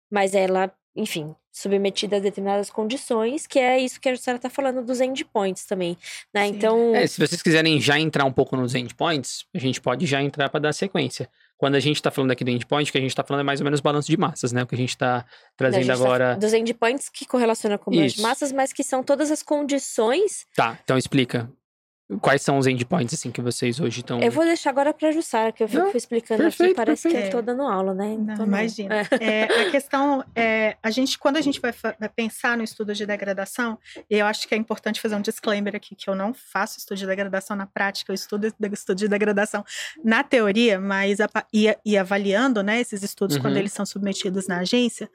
mas 0.08 0.32
ela, 0.32 0.72
enfim, 0.94 1.34
submetida 1.50 2.18
a 2.18 2.20
determinadas 2.20 2.70
condições, 2.70 3.48
que 3.48 3.58
é 3.58 3.80
isso 3.80 4.00
que 4.00 4.08
a 4.10 4.16
senhora 4.16 4.40
tá 4.40 4.48
falando 4.48 4.80
dos 4.84 5.00
endpoints 5.00 5.66
também, 5.66 5.98
né? 6.32 6.46
Sim. 6.46 6.52
Então, 6.54 6.94
É, 6.94 7.04
se 7.04 7.18
vocês 7.18 7.42
quiserem 7.42 7.80
já 7.80 7.98
entrar 7.98 8.24
um 8.26 8.32
pouco 8.32 8.56
nos 8.56 8.76
endpoints, 8.76 9.44
a 9.52 9.58
gente 9.58 9.80
pode 9.80 10.06
já 10.06 10.22
entrar 10.22 10.48
para 10.50 10.60
dar 10.60 10.72
sequência. 10.72 11.28
Quando 11.58 11.74
a 11.74 11.80
gente 11.80 12.02
tá 12.02 12.10
falando 12.10 12.30
aqui 12.32 12.44
do 12.44 12.50
endpoint, 12.50 12.90
o 12.90 12.92
que 12.92 12.98
a 12.98 13.00
gente 13.00 13.14
tá 13.14 13.24
falando 13.24 13.40
é 13.40 13.44
mais 13.44 13.60
ou 13.60 13.64
menos 13.64 13.80
balanço 13.80 14.08
de 14.08 14.16
massas, 14.16 14.52
né? 14.52 14.62
O 14.62 14.66
que 14.66 14.74
a 14.74 14.78
gente 14.78 14.96
tá 14.96 15.18
a 15.18 15.24
trazendo 15.56 15.84
gente 15.84 15.96
tá 15.96 16.04
agora. 16.04 16.36
dos 16.36 16.52
endpoints 16.52 17.08
que 17.08 17.24
correlaciona 17.24 17.78
com 17.78 17.90
as 17.92 18.12
Isso. 18.12 18.22
massas, 18.22 18.52
mas 18.52 18.72
que 18.72 18.84
são 18.84 19.02
todas 19.02 19.30
as 19.30 19.42
condições. 19.42 20.46
Tá, 20.54 20.78
então 20.84 20.98
explica. 20.98 21.50
Quais 22.20 22.40
são 22.40 22.56
os 22.56 22.68
endpoints, 22.68 23.14
assim, 23.14 23.32
que 23.32 23.42
vocês 23.42 23.80
hoje 23.80 23.98
estão. 24.00 24.20
Eu 24.20 24.30
vou 24.30 24.44
deixar 24.44 24.70
agora 24.70 24.94
pra 24.94 25.10
Jussara, 25.10 25.50
que 25.50 25.60
eu 25.64 25.66
fico 25.68 25.82
Não, 25.82 25.90
explicando 25.92 26.40
perfeito, 26.40 26.70
aqui, 26.70 26.74
parece 26.76 27.02
que 27.02 27.08
eu 27.08 27.12
perfeito. 27.12 27.32
tô 27.36 27.42
dando 27.42 27.62
aula, 27.62 27.92
né? 27.94 28.16
Não, 28.16 28.36
Tô 28.36 28.44
imagina. 28.44 28.94
É. 29.20 29.24
É, 29.24 29.42
a 29.66 29.70
questão 29.72 30.24
é, 30.32 30.76
a 30.80 30.90
gente, 30.92 31.18
quando 31.18 31.36
a 31.36 31.40
gente 31.40 31.60
vai, 31.60 31.72
vai 31.98 32.08
pensar 32.08 32.56
no 32.56 32.62
estudo 32.62 32.94
de 32.94 33.04
degradação, 33.04 33.76
e 34.08 34.16
eu 34.18 34.24
acho 34.26 34.46
que 34.46 34.54
é 34.54 34.58
importante 34.58 35.00
fazer 35.00 35.16
um 35.16 35.20
disclaimer 35.20 35.74
aqui, 35.74 35.96
que 35.96 36.08
eu 36.08 36.14
não 36.14 36.32
faço 36.32 36.78
estudo 36.78 36.96
de 36.98 37.06
degradação 37.06 37.56
na 37.56 37.66
prática, 37.66 38.12
eu 38.12 38.14
estudo 38.14 38.52
de- 38.52 38.68
estudo 38.72 38.98
de 38.98 39.08
degradação 39.08 39.64
na 40.04 40.22
teoria, 40.22 40.78
mas 40.78 41.20
a 41.20 41.28
e, 41.52 41.76
e 41.84 41.98
avaliando 41.98 42.62
né, 42.62 42.80
esses 42.80 43.02
estudos 43.02 43.36
quando 43.36 43.54
Uhum. 43.54 43.58
eles 43.60 43.72
são 43.72 43.84
submetidos 43.84 44.46
na 44.46 44.58
agência, 44.60 45.10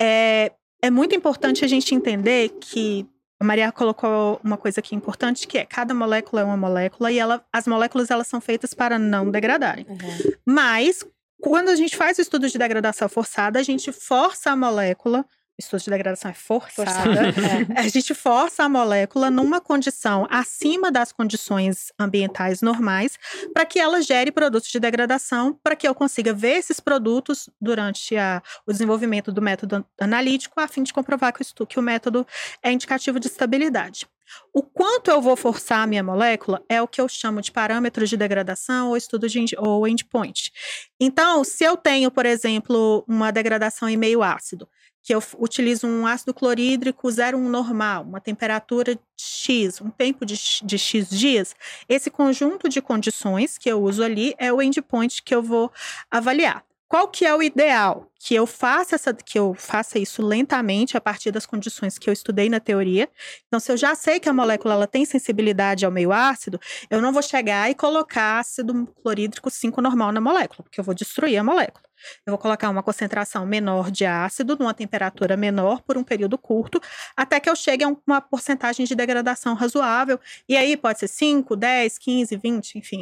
é, 0.00 0.50
é 0.80 0.90
muito 0.90 1.14
importante 1.14 1.62
a 1.62 1.68
gente 1.68 1.94
entender 1.94 2.48
que 2.58 3.06
a 3.42 3.44
Maria 3.44 3.72
colocou 3.72 4.40
uma 4.44 4.56
coisa 4.56 4.78
aqui 4.78 4.94
importante, 4.94 5.48
que 5.48 5.58
é 5.58 5.64
cada 5.64 5.92
molécula 5.92 6.42
é 6.42 6.44
uma 6.44 6.56
molécula 6.56 7.10
e 7.10 7.18
ela, 7.18 7.44
as 7.52 7.66
moléculas 7.66 8.08
elas 8.08 8.28
são 8.28 8.40
feitas 8.40 8.72
para 8.72 9.00
não 9.00 9.32
degradarem. 9.32 9.84
Uhum. 9.88 10.32
Mas, 10.46 11.04
quando 11.40 11.68
a 11.68 11.74
gente 11.74 11.96
faz 11.96 12.18
o 12.18 12.20
estudo 12.20 12.48
de 12.48 12.56
degradação 12.56 13.08
forçada, 13.08 13.58
a 13.58 13.62
gente 13.64 13.90
força 13.90 14.52
a 14.52 14.56
molécula. 14.56 15.24
Estudo 15.62 15.80
de 15.84 15.90
degradação 15.90 16.30
é 16.30 16.34
forçada. 16.34 17.32
Forçada. 17.32 17.74
É. 17.76 17.80
A 17.80 17.88
gente 17.88 18.14
força 18.14 18.64
a 18.64 18.68
molécula 18.68 19.30
numa 19.30 19.60
condição 19.60 20.26
acima 20.30 20.90
das 20.90 21.12
condições 21.12 21.92
ambientais 21.98 22.60
normais, 22.62 23.18
para 23.54 23.64
que 23.64 23.78
ela 23.78 24.02
gere 24.02 24.30
produtos 24.32 24.70
de 24.70 24.80
degradação, 24.80 25.58
para 25.62 25.76
que 25.76 25.86
eu 25.86 25.94
consiga 25.94 26.32
ver 26.32 26.56
esses 26.58 26.80
produtos 26.80 27.48
durante 27.60 28.16
a- 28.16 28.42
o 28.66 28.72
desenvolvimento 28.72 29.30
do 29.32 29.40
método 29.42 29.84
analítico, 30.00 30.60
a 30.60 30.68
fim 30.68 30.82
de 30.82 30.92
comprovar 30.92 31.32
que 31.32 31.40
o, 31.40 31.42
estu- 31.42 31.66
que 31.66 31.78
o 31.78 31.82
método 31.82 32.26
é 32.62 32.72
indicativo 32.72 33.18
de 33.20 33.28
estabilidade. 33.28 34.06
O 34.54 34.62
quanto 34.62 35.10
eu 35.10 35.20
vou 35.20 35.36
forçar 35.36 35.80
a 35.80 35.86
minha 35.86 36.02
molécula 36.02 36.62
é 36.66 36.80
o 36.80 36.88
que 36.88 36.98
eu 37.00 37.06
chamo 37.06 37.42
de 37.42 37.52
parâmetros 37.52 38.08
de 38.08 38.16
degradação 38.16 38.88
ou 38.88 38.96
estudo 38.96 39.28
de 39.28 39.44
ou 39.58 39.86
endpoint. 39.86 40.50
Então, 40.98 41.44
se 41.44 41.62
eu 41.64 41.76
tenho, 41.76 42.10
por 42.10 42.24
exemplo, 42.24 43.04
uma 43.06 43.30
degradação 43.30 43.88
em 43.90 43.96
meio 43.96 44.22
ácido, 44.22 44.66
que 45.02 45.14
eu 45.14 45.22
utilizo 45.38 45.86
um 45.86 46.06
ácido 46.06 46.32
clorídrico 46.32 47.08
0,1 47.08 47.36
normal, 47.38 48.02
uma 48.04 48.20
temperatura 48.20 48.98
X, 49.16 49.80
um 49.80 49.90
tempo 49.90 50.24
de, 50.24 50.38
de 50.62 50.78
X 50.78 51.08
dias, 51.10 51.54
esse 51.88 52.10
conjunto 52.10 52.68
de 52.68 52.80
condições 52.80 53.58
que 53.58 53.68
eu 53.68 53.82
uso 53.82 54.02
ali 54.02 54.34
é 54.38 54.52
o 54.52 54.62
endpoint 54.62 55.22
que 55.22 55.34
eu 55.34 55.42
vou 55.42 55.70
avaliar. 56.10 56.64
Qual 56.92 57.08
que 57.08 57.24
é 57.24 57.34
o 57.34 57.42
ideal? 57.42 58.06
Que 58.20 58.34
eu 58.34 58.46
faça 58.46 58.96
essa, 58.96 59.14
que 59.14 59.38
eu 59.38 59.54
faça 59.54 59.98
isso 59.98 60.20
lentamente 60.20 60.94
a 60.94 61.00
partir 61.00 61.30
das 61.30 61.46
condições 61.46 61.96
que 61.96 62.06
eu 62.06 62.12
estudei 62.12 62.50
na 62.50 62.60
teoria. 62.60 63.08
Então, 63.48 63.58
se 63.58 63.72
eu 63.72 63.78
já 63.78 63.94
sei 63.94 64.20
que 64.20 64.28
a 64.28 64.32
molécula 64.34 64.74
ela 64.74 64.86
tem 64.86 65.06
sensibilidade 65.06 65.86
ao 65.86 65.90
meio 65.90 66.12
ácido, 66.12 66.60
eu 66.90 67.00
não 67.00 67.10
vou 67.10 67.22
chegar 67.22 67.70
e 67.70 67.74
colocar 67.74 68.40
ácido 68.40 68.86
clorídrico 69.02 69.48
5 69.48 69.80
normal 69.80 70.12
na 70.12 70.20
molécula, 70.20 70.62
porque 70.64 70.78
eu 70.78 70.84
vou 70.84 70.94
destruir 70.94 71.38
a 71.38 71.42
molécula. 71.42 71.82
Eu 72.26 72.32
vou 72.32 72.38
colocar 72.38 72.68
uma 72.68 72.82
concentração 72.82 73.46
menor 73.46 73.90
de 73.90 74.04
ácido 74.04 74.54
numa 74.60 74.74
temperatura 74.74 75.34
menor 75.34 75.80
por 75.80 75.96
um 75.96 76.04
período 76.04 76.36
curto, 76.36 76.78
até 77.16 77.40
que 77.40 77.48
eu 77.48 77.56
chegue 77.56 77.84
a 77.84 77.96
uma 78.06 78.20
porcentagem 78.20 78.84
de 78.84 78.94
degradação 78.94 79.54
razoável. 79.54 80.20
E 80.46 80.58
aí 80.58 80.76
pode 80.76 80.98
ser 80.98 81.08
5, 81.08 81.56
10, 81.56 81.96
15, 81.96 82.36
20, 82.36 82.74
enfim. 82.76 83.00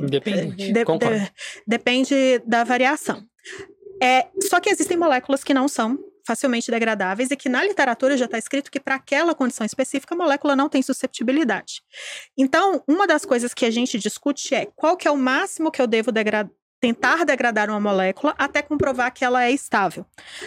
Independente. 0.69 1.19
De- 1.19 1.27
de- 1.27 1.33
depende 1.67 2.41
da 2.47 2.63
variação. 2.63 3.27
É, 4.01 4.27
só 4.43 4.61
que 4.61 4.71
existem 4.71 4.97
moléculas 4.97 5.45
que 5.45 5.55
não 5.55 5.69
são 5.69 5.99
facilmente 6.27 6.71
degradáveis 6.71 7.31
e 7.31 7.37
que 7.37 7.49
na 7.49 7.63
literatura 7.65 8.17
já 8.17 8.27
está 8.27 8.39
escrito 8.39 8.71
que 8.71 8.79
para 8.79 8.95
aquela 8.95 9.35
condição 9.35 9.65
específica 9.67 10.15
a 10.15 10.19
molécula 10.19 10.55
não 10.55 10.69
tem 10.69 10.83
susceptibilidade. 10.83 11.83
Então, 12.37 12.83
uma 12.87 13.07
das 13.07 13.25
coisas 13.25 13.53
que 13.53 13.65
a 13.65 13.71
gente 13.71 13.99
discute 13.99 14.55
é 14.55 14.67
qual 14.77 14.97
que 14.97 15.09
é 15.09 15.11
o 15.11 15.17
máximo 15.17 15.71
que 15.71 15.83
eu 15.83 15.87
devo 15.87 16.13
degra- 16.13 16.49
tentar 16.81 17.25
degradar 17.25 17.69
uma 17.69 17.81
molécula 17.81 18.35
até 18.39 18.63
comprovar 18.63 19.13
que 19.13 19.25
ela 19.25 19.45
é 19.45 19.51
estável, 19.51 20.07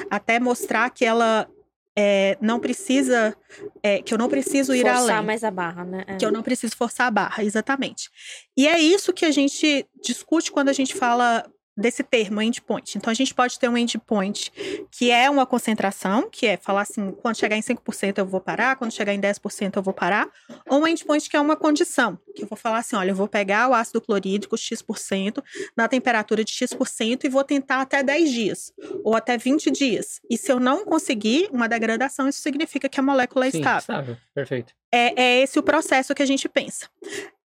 até 0.09 0.39
mostrar 0.39 0.89
que 0.89 1.05
ela 1.05 1.47
é, 1.95 2.37
não 2.41 2.59
precisa, 2.59 3.35
é, 3.83 4.01
que 4.01 4.13
eu 4.13 4.17
não 4.17 4.27
preciso 4.27 4.73
ir 4.73 4.81
Forçar 4.81 4.97
além 4.97 5.25
mais 5.25 5.43
a 5.43 5.51
barra, 5.51 5.83
né? 5.85 6.03
É. 6.07 6.15
que 6.15 6.25
eu 6.25 6.31
não 6.31 6.41
preciso 6.41 6.75
forçar 6.75 7.07
a 7.07 7.11
barra, 7.11 7.43
exatamente. 7.43 8.09
E 8.57 8.67
é 8.67 8.79
isso 8.79 9.13
que 9.13 9.25
a 9.25 9.31
gente 9.31 9.85
discute 10.03 10.51
quando 10.51 10.69
a 10.69 10.73
gente 10.73 10.95
fala 10.95 11.45
desse 11.75 12.03
termo 12.03 12.41
endpoint. 12.41 12.97
Então 12.97 13.09
a 13.09 13.13
gente 13.13 13.33
pode 13.33 13.57
ter 13.59 13.67
um 13.67 13.77
endpoint 13.77 14.51
que 14.91 15.09
é 15.09 15.29
uma 15.29 15.45
concentração, 15.45 16.29
que 16.29 16.45
é 16.45 16.57
falar 16.57 16.81
assim, 16.81 17.11
quando 17.11 17.37
chegar 17.37 17.55
em 17.55 17.61
5% 17.61 18.17
eu 18.17 18.25
vou 18.25 18.39
parar, 18.39 18.75
quando 18.75 18.91
chegar 18.91 19.13
em 19.13 19.19
10% 19.19 19.75
eu 19.75 19.81
vou 19.81 19.93
parar, 19.93 20.29
ou 20.69 20.81
um 20.81 20.87
endpoint 20.87 21.29
que 21.29 21.35
é 21.35 21.39
uma 21.39 21.55
condição, 21.55 22.17
que 22.35 22.43
eu 22.43 22.47
vou 22.47 22.57
falar 22.57 22.79
assim, 22.79 22.95
olha, 22.95 23.11
eu 23.11 23.15
vou 23.15 23.27
pegar 23.27 23.69
o 23.69 23.73
ácido 23.73 24.01
clorídrico 24.01 24.57
X% 24.57 25.43
na 25.75 25.87
temperatura 25.87 26.43
de 26.43 26.51
X% 26.51 27.23
e 27.23 27.29
vou 27.29 27.43
tentar 27.43 27.81
até 27.81 28.03
10 28.03 28.31
dias 28.31 28.73
ou 29.03 29.15
até 29.15 29.37
20 29.37 29.71
dias. 29.71 30.19
E 30.29 30.37
se 30.37 30.51
eu 30.51 30.59
não 30.59 30.85
conseguir 30.85 31.49
uma 31.51 31.67
degradação, 31.67 32.27
isso 32.27 32.41
significa 32.41 32.87
que 32.87 32.99
a 32.99 33.03
molécula 33.03 33.47
é 33.47 33.51
Sim, 33.51 33.57
estável. 33.59 33.79
estável. 33.79 34.17
Perfeito. 34.33 34.73
É, 34.91 35.21
é 35.21 35.41
esse 35.41 35.57
o 35.57 35.63
processo 35.63 36.13
que 36.13 36.21
a 36.21 36.25
gente 36.25 36.47
pensa. 36.47 36.87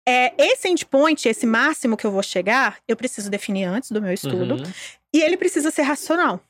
É, 0.06 0.34
esse 0.38 0.68
endpoint, 0.68 1.26
esse 1.28 1.46
máximo 1.46 1.96
que 1.96 2.06
eu 2.06 2.10
vou 2.10 2.22
chegar, 2.22 2.78
eu 2.86 2.96
preciso 2.96 3.30
definir 3.30 3.64
antes 3.64 3.90
do 3.90 4.02
meu 4.02 4.12
estudo. 4.12 4.54
Uhum. 4.54 4.72
E 5.12 5.22
ele 5.22 5.36
precisa 5.36 5.70
ser 5.70 5.82
racional. 5.82 6.40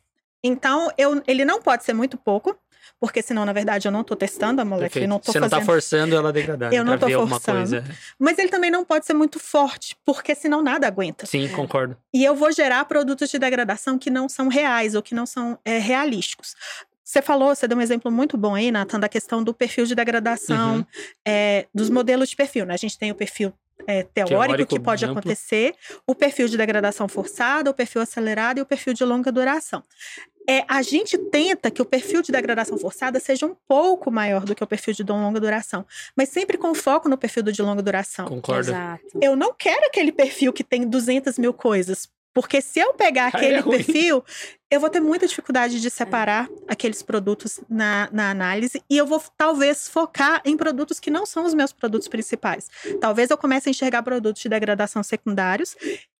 Então, 0.42 0.90
eu, 0.98 1.22
ele 1.26 1.44
não 1.44 1.62
pode 1.62 1.84
ser 1.84 1.94
muito 1.94 2.16
pouco, 2.18 2.58
porque 3.00 3.22
senão, 3.22 3.44
na 3.44 3.52
verdade, 3.52 3.88
eu 3.88 3.92
não 3.92 4.00
estou 4.02 4.16
testando 4.16 4.60
a 4.60 4.64
molécula, 4.64 4.86
eu 4.86 4.90
Perfeito. 4.90 5.08
não 5.08 5.16
estou 5.16 5.32
Você 5.32 5.40
não 5.40 5.48
fazendo. 5.48 5.66
tá 5.66 5.72
forçando 5.72 6.16
ela 6.16 6.28
a 6.28 6.32
degradar. 6.32 6.72
Eu 6.72 6.84
né, 6.84 6.90
não 6.90 6.98
tô 6.98 7.06
alguma 7.06 7.40
forçando. 7.40 7.58
coisa. 7.58 7.84
Mas 8.18 8.38
ele 8.38 8.48
também 8.48 8.70
não 8.70 8.84
pode 8.84 9.06
ser 9.06 9.14
muito 9.14 9.38
forte, 9.38 9.96
porque 10.04 10.34
senão 10.34 10.62
nada 10.62 10.86
aguenta. 10.86 11.26
Sim, 11.26 11.48
concordo. 11.48 11.96
E 12.12 12.24
eu 12.24 12.34
vou 12.34 12.52
gerar 12.52 12.84
produtos 12.84 13.30
de 13.30 13.38
degradação 13.38 13.98
que 13.98 14.10
não 14.10 14.28
são 14.28 14.48
reais 14.48 14.94
ou 14.94 15.02
que 15.02 15.14
não 15.14 15.26
são 15.26 15.58
é, 15.64 15.78
realísticos. 15.78 16.54
Você 17.04 17.20
falou, 17.20 17.54
você 17.54 17.68
deu 17.68 17.76
um 17.76 17.82
exemplo 17.82 18.10
muito 18.10 18.36
bom 18.38 18.54
aí, 18.54 18.70
Nathan, 18.70 18.98
da 18.98 19.08
questão 19.08 19.42
do 19.44 19.52
perfil 19.52 19.84
de 19.84 19.94
degradação, 19.94 20.76
Uhum. 20.78 20.86
é, 21.26 21.66
dos 21.74 21.90
modelos 21.90 22.30
de 22.30 22.36
perfil, 22.36 22.64
né? 22.64 22.74
A 22.74 22.78
gente 22.78 22.98
tem 22.98 23.10
o 23.12 23.14
perfil 23.14 23.52
é, 23.86 24.02
teórico, 24.04 24.28
Teórico, 24.46 24.70
que 24.76 24.80
pode 24.80 25.04
amplo. 25.04 25.18
acontecer, 25.18 25.74
o 26.06 26.14
perfil 26.14 26.48
de 26.48 26.56
degradação 26.56 27.06
forçada, 27.06 27.68
o 27.70 27.74
perfil 27.74 28.00
acelerado 28.00 28.58
e 28.58 28.62
o 28.62 28.66
perfil 28.66 28.94
de 28.94 29.04
longa 29.04 29.30
duração. 29.30 29.82
É, 30.48 30.62
a 30.68 30.80
gente 30.82 31.16
tenta 31.18 31.70
que 31.70 31.80
o 31.80 31.84
perfil 31.86 32.20
de 32.22 32.30
degradação 32.30 32.76
forçada 32.78 33.18
seja 33.18 33.46
um 33.46 33.56
pouco 33.66 34.10
maior 34.10 34.44
do 34.44 34.54
que 34.54 34.62
o 34.62 34.66
perfil 34.66 34.92
de 34.94 35.02
longa 35.02 35.40
duração, 35.40 35.86
mas 36.16 36.28
sempre 36.28 36.56
com 36.58 36.74
foco 36.74 37.08
no 37.08 37.16
perfil 37.18 37.42
do 37.42 37.52
de 37.52 37.62
longa 37.62 37.82
duração. 37.82 38.26
Concordo. 38.26 38.70
Exato. 38.70 39.18
Eu 39.20 39.34
não 39.36 39.54
quero 39.54 39.86
aquele 39.86 40.12
perfil 40.12 40.52
que 40.52 40.62
tem 40.62 40.86
200 40.86 41.38
mil 41.38 41.52
coisas. 41.54 42.08
Porque 42.34 42.60
se 42.60 42.80
eu 42.80 42.92
pegar 42.94 43.28
aquele 43.28 43.54
é 43.58 43.62
perfil, 43.62 44.24
eu 44.68 44.80
vou 44.80 44.90
ter 44.90 44.98
muita 45.00 45.26
dificuldade 45.26 45.80
de 45.80 45.88
separar 45.88 46.48
aqueles 46.66 47.00
produtos 47.00 47.60
na, 47.68 48.08
na 48.12 48.28
análise 48.30 48.82
e 48.90 48.98
eu 48.98 49.06
vou 49.06 49.22
talvez 49.36 49.88
focar 49.88 50.42
em 50.44 50.56
produtos 50.56 50.98
que 50.98 51.10
não 51.10 51.24
são 51.24 51.44
os 51.44 51.54
meus 51.54 51.72
produtos 51.72 52.08
principais. 52.08 52.68
Talvez 53.00 53.30
eu 53.30 53.38
comece 53.38 53.68
a 53.68 53.70
enxergar 53.70 54.02
produtos 54.02 54.42
de 54.42 54.48
degradação 54.48 55.02
secundários 55.04 55.76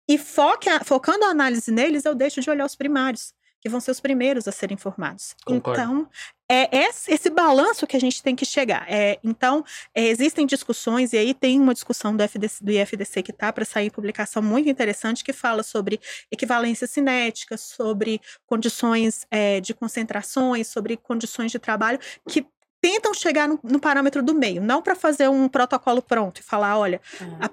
e 0.08 0.16
foque 0.16 0.68
a- 0.68 0.84
focando 0.84 1.24
a 1.24 1.28
análise 1.30 1.72
neles, 1.72 2.04
eu 2.04 2.14
deixo 2.14 2.40
de 2.40 2.48
olhar 2.48 2.64
os 2.64 2.76
primários, 2.76 3.34
que 3.60 3.68
vão 3.68 3.80
ser 3.80 3.90
os 3.90 3.98
primeiros 4.00 4.46
a 4.46 4.52
serem 4.52 4.76
formados. 4.76 5.34
Concordo. 5.44 5.80
Então, 5.80 6.08
é 6.50 6.68
esse, 6.86 7.12
esse 7.12 7.30
balanço 7.30 7.86
que 7.86 7.96
a 7.96 8.00
gente 8.00 8.22
tem 8.22 8.36
que 8.36 8.44
chegar. 8.44 8.84
É, 8.88 9.18
então, 9.24 9.64
é, 9.94 10.06
existem 10.06 10.46
discussões, 10.46 11.12
e 11.12 11.18
aí 11.18 11.34
tem 11.34 11.58
uma 11.58 11.72
discussão 11.72 12.14
do, 12.14 12.22
FDC, 12.22 12.62
do 12.62 12.70
IFDC 12.70 13.22
que 13.22 13.30
está 13.30 13.52
para 13.52 13.64
sair 13.64 13.86
em 13.86 13.90
publicação 13.90 14.42
muito 14.42 14.68
interessante, 14.68 15.24
que 15.24 15.32
fala 15.32 15.62
sobre 15.62 16.00
equivalência 16.30 16.86
cinética, 16.86 17.56
sobre 17.56 18.20
condições 18.46 19.26
é, 19.30 19.60
de 19.60 19.72
concentrações, 19.72 20.68
sobre 20.68 20.96
condições 20.96 21.50
de 21.50 21.58
trabalho, 21.58 21.98
que 22.28 22.46
tentam 22.80 23.14
chegar 23.14 23.48
no, 23.48 23.58
no 23.62 23.80
parâmetro 23.80 24.22
do 24.22 24.34
meio, 24.34 24.60
não 24.60 24.82
para 24.82 24.94
fazer 24.94 25.28
um 25.28 25.48
protocolo 25.48 26.02
pronto 26.02 26.40
e 26.40 26.42
falar, 26.42 26.78
olha, 26.78 27.00
Ah, 27.40 27.50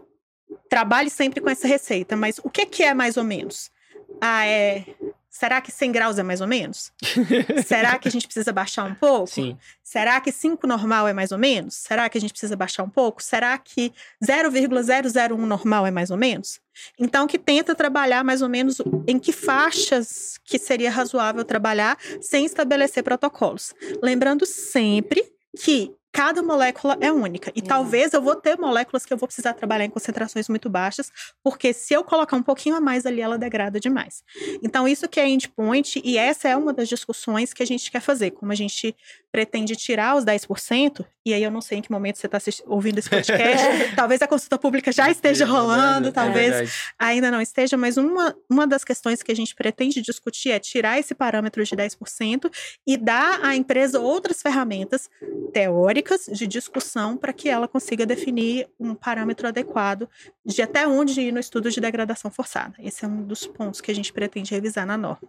trabalhe 0.70 1.10
sempre 1.10 1.40
com 1.40 1.50
essa 1.50 1.68
receita, 1.68 2.16
mas 2.16 2.40
o 2.44 2.50
que, 2.50 2.66
que 2.66 2.84
é 2.84 2.94
mais 2.94 3.18
ou 3.18 3.24
menos? 3.24 3.72
Ah, 4.20 4.46
é. 4.46 4.86
Será 5.32 5.62
que 5.62 5.72
100 5.72 5.92
graus 5.94 6.20
é 6.20 6.24
mais 6.24 6.42
ou 6.42 6.48
menos? 6.48 6.92
Será 7.66 7.98
que 7.98 8.10
a 8.10 8.12
gente 8.12 8.28
precisa 8.28 8.52
baixar 8.52 8.84
um 8.84 8.94
pouco? 8.94 9.28
Sim. 9.28 9.58
Será 9.82 10.20
que 10.20 10.30
5 10.30 10.68
normal 10.68 11.08
é 11.08 11.14
mais 11.14 11.32
ou 11.32 11.38
menos? 11.38 11.76
Será 11.76 12.10
que 12.10 12.18
a 12.18 12.22
gente 12.22 12.32
precisa 12.34 12.54
baixar 12.56 12.84
um 12.84 12.90
pouco? 12.90 13.24
Será 13.24 13.58
que 13.58 13.94
0,001 14.22 15.38
normal 15.46 15.88
é 15.88 15.92
mais 15.92 16.12
ou 16.12 16.18
menos? 16.18 16.60
Então, 17.00 17.28
que 17.28 17.40
tenta 17.40 17.74
trabalhar 17.74 18.26
mais 18.26 18.42
ou 18.42 18.50
menos 18.50 18.82
em 19.08 19.18
que 19.18 19.32
faixas 19.32 20.38
que 20.44 20.60
seria 20.60 20.92
razoável 20.92 21.46
trabalhar 21.46 21.98
sem 22.20 22.46
estabelecer 22.46 23.02
protocolos. 23.02 23.74
Lembrando 24.04 24.46
sempre 24.46 25.24
que 25.64 25.96
cada 26.12 26.44
molécula 26.44 26.98
é 27.00 27.12
única. 27.12 27.50
E 27.56 27.60
Exato. 27.60 27.68
talvez 27.70 28.14
eu 28.14 28.22
vou 28.22 28.36
ter 28.36 28.58
moléculas 28.58 29.06
que 29.06 29.14
eu 29.14 29.18
vou 29.18 29.28
precisar 29.28 29.54
trabalhar 29.54 29.86
em 29.86 29.90
concentrações 29.90 30.50
muito 30.50 30.70
baixas, 30.70 31.12
porque 31.44 31.72
se 31.74 31.94
eu 31.94 32.04
colocar 32.04 32.36
um 32.36 32.44
pouquinho 32.44 32.76
a 32.76 32.82
mais 32.82 33.06
ali, 33.06 33.22
ela 33.22 33.38
degrada 33.38 33.80
demais. 33.80 34.24
Então, 34.62 34.88
isso 34.88 35.08
que 35.08 35.20
é 35.20 35.28
endpoint, 35.28 36.02
e 36.04 36.18
essa 36.18 36.50
é 36.50 36.56
uma 36.56 36.74
das 36.74 36.90
discussões 36.90 37.54
que 37.54 37.64
a 37.64 37.66
gente 37.66 37.90
quer 37.90 38.02
fazer. 38.02 38.32
Como 38.32 38.52
a 38.52 38.56
gente 38.56 38.96
pretende 39.32 39.78
tirar 39.78 40.18
os 40.18 40.26
10%, 40.26 41.06
e 41.26 41.34
aí 41.34 41.42
eu 41.42 41.50
não 41.50 41.62
sei 41.62 41.78
em 41.78 41.82
que 41.82 41.90
momento 41.90 42.18
você 42.18 42.28
está 42.28 42.38
ouvindo 42.68 42.98
esse 42.98 43.10
podcast, 43.10 43.66
talvez 43.96 44.22
a 44.22 44.28
consulta 44.28 44.58
pública 44.58 44.92
já 44.92 45.10
esteja 45.10 45.46
rolando, 45.46 46.10
É 46.10 46.12
talvez 46.12 46.50
verdade. 46.50 46.72
ainda 47.00 47.32
não 47.32 47.40
esteja, 47.40 47.78
mas 47.78 47.96
uma, 47.96 48.36
uma 48.50 48.68
das 48.68 48.84
questões 48.84 49.24
que 49.24 49.32
a 49.32 49.36
gente 49.36 49.56
pretende 49.56 50.02
discutir 50.02 50.50
é 50.52 50.60
tirar 50.60 51.00
esse 51.00 51.16
parâmetro 51.16 51.64
de 51.64 51.74
10% 51.74 52.52
e 52.86 52.98
dar 52.98 53.40
à 53.42 53.56
empresa 53.56 54.02
outras 54.02 54.42
ferramentas 54.42 55.10
teóricas 55.54 56.01
de 56.32 56.48
discussão 56.48 57.18
para 57.18 57.34
que 57.34 57.50
ela 57.50 57.68
consiga 57.68 58.06
definir 58.06 58.68
um 58.80 58.94
parâmetro 58.96 59.48
adequado 59.48 60.08
de 60.46 60.62
até 60.62 60.88
onde 60.88 61.22
ir 61.22 61.32
no 61.32 61.40
estudo 61.40 61.70
de 61.70 61.80
degradação 61.82 62.30
forçada. 62.32 62.76
Esse 62.80 63.06
é 63.06 63.08
um 63.08 63.24
dos 63.24 63.46
pontos 63.48 63.82
que 63.82 63.92
a 63.92 63.96
gente 63.96 64.12
pretende 64.14 64.52
revisar 64.54 64.86
na 64.86 64.98
norma. 64.98 65.28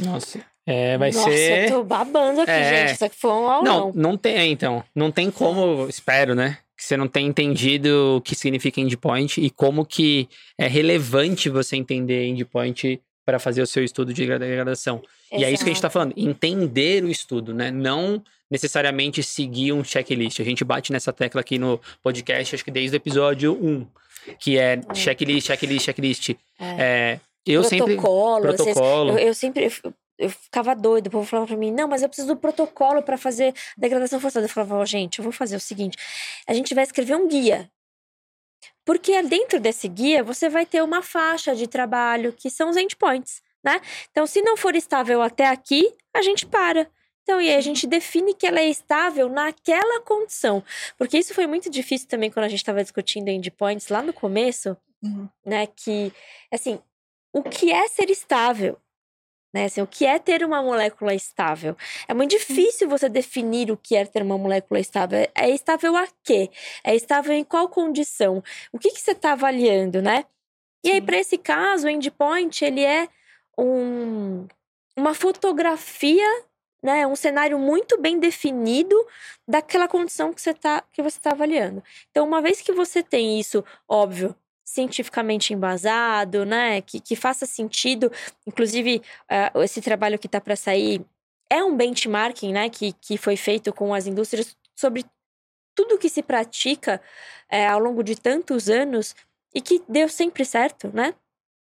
Nossa. 0.00 0.40
É, 0.66 0.98
vai 0.98 1.10
Nossa, 1.10 1.30
ser. 1.30 1.64
eu 1.64 1.70
tô 1.76 1.84
babando 1.84 2.40
aqui, 2.40 2.50
É. 2.50 2.86
gente. 2.86 2.94
Isso 2.96 3.04
aqui 3.04 3.16
foi 3.16 3.30
um 3.30 3.48
aulão. 3.48 3.62
Não, 3.62 3.92
não 3.94 4.16
tem, 4.16 4.52
então. 4.52 4.84
Não 4.94 5.10
tem 5.10 5.30
como, 5.30 5.88
espero, 5.88 6.34
né? 6.34 6.58
Que 6.76 6.84
você 6.84 6.96
não 6.96 7.08
tenha 7.08 7.26
entendido 7.28 8.16
o 8.16 8.20
que 8.20 8.34
significa 8.34 8.80
endpoint 8.80 9.40
e 9.40 9.48
como 9.48 9.86
que 9.86 10.28
é 10.58 10.66
relevante 10.66 11.48
você 11.48 11.76
entender 11.76 12.26
endpoint 12.26 13.00
para 13.24 13.38
fazer 13.38 13.62
o 13.62 13.66
seu 13.66 13.82
estudo 13.82 14.12
de 14.12 14.26
degradação. 14.26 15.02
E 15.32 15.44
é 15.44 15.50
isso 15.50 15.64
que 15.64 15.70
a 15.70 15.72
gente 15.72 15.82
tá 15.82 15.90
falando, 15.90 16.12
entender 16.16 17.02
o 17.02 17.08
estudo, 17.08 17.54
né? 17.54 17.70
Não 17.70 18.22
necessariamente 18.50 19.22
seguir 19.22 19.72
um 19.72 19.82
checklist. 19.82 20.40
A 20.40 20.44
gente 20.44 20.64
bate 20.64 20.92
nessa 20.92 21.12
tecla 21.12 21.40
aqui 21.40 21.58
no 21.58 21.80
podcast, 22.02 22.54
acho 22.54 22.64
que 22.64 22.70
desde 22.70 22.96
o 22.96 22.98
episódio 22.98 23.52
1, 23.52 23.86
que 24.38 24.58
é 24.58 24.80
checklist, 24.94 25.46
checklist, 25.46 25.84
checklist. 25.84 26.30
É. 26.58 26.82
É, 26.82 27.20
eu 27.44 27.62
sempre... 27.62 27.94
protocolo. 27.94 28.42
vezes, 28.42 28.64
Protocolo. 28.64 29.12
eu, 29.12 29.18
eu 29.18 29.34
sempre. 29.34 29.70
Eu, 30.18 30.30
ficava 30.30 30.74
doido, 30.74 31.08
o 31.08 31.10
povo 31.10 31.26
falava 31.26 31.48
pra 31.48 31.56
mim, 31.56 31.70
não, 31.70 31.86
mas 31.86 32.02
eu 32.02 32.08
preciso 32.08 32.28
do 32.28 32.36
protocolo 32.36 33.02
pra 33.02 33.18
fazer 33.18 33.54
degradação 33.76 34.18
forçada. 34.18 34.46
Eu 34.46 34.50
falava, 34.50 34.76
ó, 34.76 34.84
gente, 34.84 35.18
eu 35.18 35.22
vou 35.22 35.32
fazer 35.32 35.56
o 35.56 35.60
seguinte: 35.60 35.96
a 36.46 36.54
gente 36.54 36.74
vai 36.74 36.84
escrever 36.84 37.14
um 37.14 37.28
guia. 37.28 37.70
Porque 38.84 39.20
dentro 39.22 39.58
desse 39.60 39.88
guia 39.88 40.22
você 40.22 40.48
vai 40.48 40.64
ter 40.64 40.82
uma 40.82 41.02
faixa 41.02 41.54
de 41.54 41.66
trabalho 41.66 42.32
que 42.32 42.48
são 42.48 42.70
os 42.70 42.76
endpoints, 42.76 43.42
né? 43.62 43.80
Então, 44.10 44.26
se 44.26 44.40
não 44.40 44.56
for 44.56 44.74
estável 44.76 45.20
até 45.20 45.46
aqui, 45.48 45.92
a 46.14 46.22
gente 46.22 46.46
para. 46.46 46.88
Então, 47.26 47.40
e 47.42 47.48
aí 47.48 47.56
a 47.56 47.60
gente 47.60 47.88
define 47.88 48.32
que 48.32 48.46
ela 48.46 48.60
é 48.60 48.68
estável 48.68 49.28
naquela 49.28 50.00
condição. 50.02 50.62
Porque 50.96 51.18
isso 51.18 51.34
foi 51.34 51.44
muito 51.48 51.68
difícil 51.68 52.06
também 52.06 52.30
quando 52.30 52.44
a 52.44 52.48
gente 52.48 52.60
estava 52.60 52.80
discutindo 52.80 53.26
endpoints 53.26 53.88
lá 53.88 54.00
no 54.00 54.12
começo, 54.12 54.76
né? 55.44 55.66
Que, 55.66 56.12
assim, 56.52 56.78
o 57.32 57.42
que 57.42 57.72
é 57.72 57.88
ser 57.88 58.10
estável? 58.10 58.78
Né? 59.52 59.64
Assim, 59.64 59.80
o 59.80 59.88
que 59.88 60.06
é 60.06 60.20
ter 60.20 60.44
uma 60.44 60.62
molécula 60.62 61.14
estável? 61.14 61.76
É 62.06 62.14
muito 62.14 62.30
difícil 62.30 62.88
você 62.88 63.08
definir 63.08 63.72
o 63.72 63.76
que 63.76 63.96
é 63.96 64.04
ter 64.04 64.22
uma 64.22 64.38
molécula 64.38 64.78
estável. 64.78 65.28
É 65.34 65.50
estável 65.50 65.96
a 65.96 66.06
quê? 66.22 66.48
É 66.84 66.94
estável 66.94 67.32
em 67.32 67.42
qual 67.42 67.68
condição? 67.68 68.40
O 68.70 68.78
que, 68.78 68.90
que 68.90 69.00
você 69.00 69.10
está 69.10 69.32
avaliando, 69.32 70.00
né? 70.00 70.26
E 70.84 70.92
aí, 70.92 71.00
para 71.00 71.18
esse 71.18 71.36
caso, 71.36 71.88
o 71.88 71.90
endpoint, 71.90 72.64
ele 72.64 72.84
é 72.84 73.08
um, 73.58 74.46
uma 74.96 75.12
fotografia, 75.12 76.44
né? 76.86 77.04
Um 77.04 77.16
cenário 77.16 77.58
muito 77.58 78.00
bem 78.00 78.20
definido 78.20 78.96
daquela 79.46 79.88
condição 79.88 80.32
que 80.32 80.40
você 80.40 80.50
está 80.50 80.82
que 80.92 81.02
você 81.02 81.18
tá 81.20 81.32
avaliando. 81.32 81.82
Então, 82.10 82.24
uma 82.24 82.40
vez 82.40 82.60
que 82.60 82.72
você 82.72 83.02
tem 83.02 83.40
isso, 83.40 83.64
óbvio, 83.88 84.36
cientificamente 84.64 85.52
embasado, 85.52 86.46
né? 86.46 86.80
Que, 86.80 87.00
que 87.00 87.16
faça 87.16 87.44
sentido. 87.44 88.10
Inclusive, 88.46 89.02
ah, 89.28 89.52
esse 89.56 89.82
trabalho 89.82 90.18
que 90.18 90.28
está 90.28 90.40
para 90.40 90.54
sair 90.54 91.04
é 91.50 91.62
um 91.64 91.76
benchmarking, 91.76 92.52
né? 92.52 92.70
Que, 92.70 92.92
que 92.92 93.18
foi 93.18 93.36
feito 93.36 93.72
com 93.72 93.92
as 93.92 94.06
indústrias 94.06 94.56
sobre 94.76 95.04
tudo 95.74 95.98
que 95.98 96.08
se 96.08 96.22
pratica 96.22 97.02
eh, 97.50 97.66
ao 97.66 97.80
longo 97.80 98.02
de 98.02 98.14
tantos 98.14 98.68
anos 98.70 99.14
e 99.52 99.60
que 99.60 99.82
deu 99.88 100.08
sempre 100.08 100.44
certo, 100.44 100.90
né? 100.94 101.14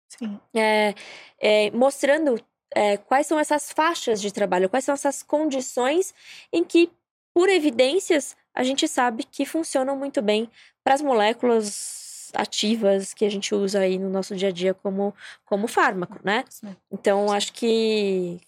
Sim. 0.09 0.41
É, 0.55 0.95
é, 1.39 1.71
mostrando 1.73 2.41
é, 2.75 2.97
quais 2.97 3.27
são 3.27 3.39
essas 3.39 3.71
faixas 3.73 4.21
de 4.21 4.33
trabalho, 4.33 4.69
quais 4.69 4.85
são 4.85 4.95
essas 4.95 5.23
condições 5.23 6.15
em 6.53 6.63
que, 6.65 6.91
por 7.35 7.49
evidências, 7.49 8.37
a 8.55 8.63
gente 8.63 8.87
sabe 8.89 9.25
que 9.25 9.45
funcionam 9.45 9.97
muito 9.97 10.21
bem 10.23 10.49
para 10.85 10.95
as 10.95 11.03
moléculas 11.03 12.31
ativas 12.35 13.13
que 13.13 13.25
a 13.25 13.29
gente 13.31 13.55
usa 13.55 13.81
aí 13.81 13.99
no 13.99 14.09
nosso 14.09 14.37
dia 14.37 14.49
a 14.49 14.53
dia 14.53 14.73
como, 14.75 15.15
como 15.45 15.67
fármaco, 15.67 16.19
né? 16.23 16.45
Então, 16.91 17.33
acho 17.33 17.53
que. 17.53 18.41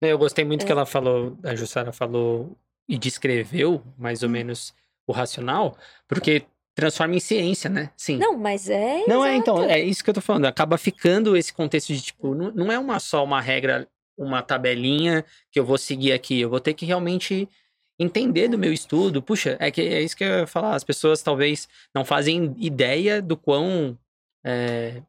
Eu 0.00 0.18
gostei 0.18 0.44
muito 0.44 0.62
É. 0.62 0.66
que 0.66 0.72
ela 0.72 0.84
falou, 0.84 1.36
a 1.42 1.54
Jussara 1.54 1.92
falou 1.92 2.54
e 2.86 2.98
descreveu 2.98 3.82
mais 3.96 4.22
ou 4.22 4.28
Hum. 4.28 4.32
menos 4.32 4.74
o 5.06 5.12
racional, 5.12 5.76
porque 6.06 6.44
transforma 6.74 7.14
em 7.14 7.20
ciência, 7.20 7.70
né? 7.70 7.90
Sim. 7.96 8.18
Não, 8.18 8.36
mas 8.36 8.68
é. 8.68 9.04
Não 9.06 9.24
é, 9.24 9.36
então, 9.36 9.58
exato. 9.58 9.72
é 9.72 9.80
isso 9.80 10.02
que 10.02 10.10
eu 10.10 10.14
tô 10.14 10.20
falando. 10.20 10.46
Acaba 10.46 10.76
ficando 10.76 11.36
esse 11.36 11.52
contexto 11.52 11.92
de, 11.92 12.02
tipo, 12.02 12.34
não, 12.34 12.50
não 12.50 12.72
é 12.72 12.78
uma 12.78 12.98
só 12.98 13.22
uma 13.22 13.40
regra, 13.40 13.86
uma 14.18 14.42
tabelinha 14.42 15.24
que 15.50 15.58
eu 15.58 15.64
vou 15.64 15.78
seguir 15.78 16.12
aqui. 16.12 16.40
Eu 16.40 16.50
vou 16.50 16.60
ter 16.60 16.74
que 16.74 16.84
realmente 16.84 17.48
entender 17.98 18.48
do 18.48 18.58
meu 18.58 18.72
estudo. 18.72 19.22
Puxa, 19.22 19.56
é 19.60 19.70
que 19.70 19.80
é 19.80 20.02
isso 20.02 20.16
que 20.16 20.24
eu 20.24 20.40
ia 20.40 20.46
falar. 20.46 20.74
As 20.74 20.84
pessoas 20.84 21.22
talvez 21.22 21.68
não 21.94 22.04
fazem 22.04 22.54
ideia 22.58 23.22
do 23.22 23.36
quão. 23.36 23.96
é, 24.44 25.00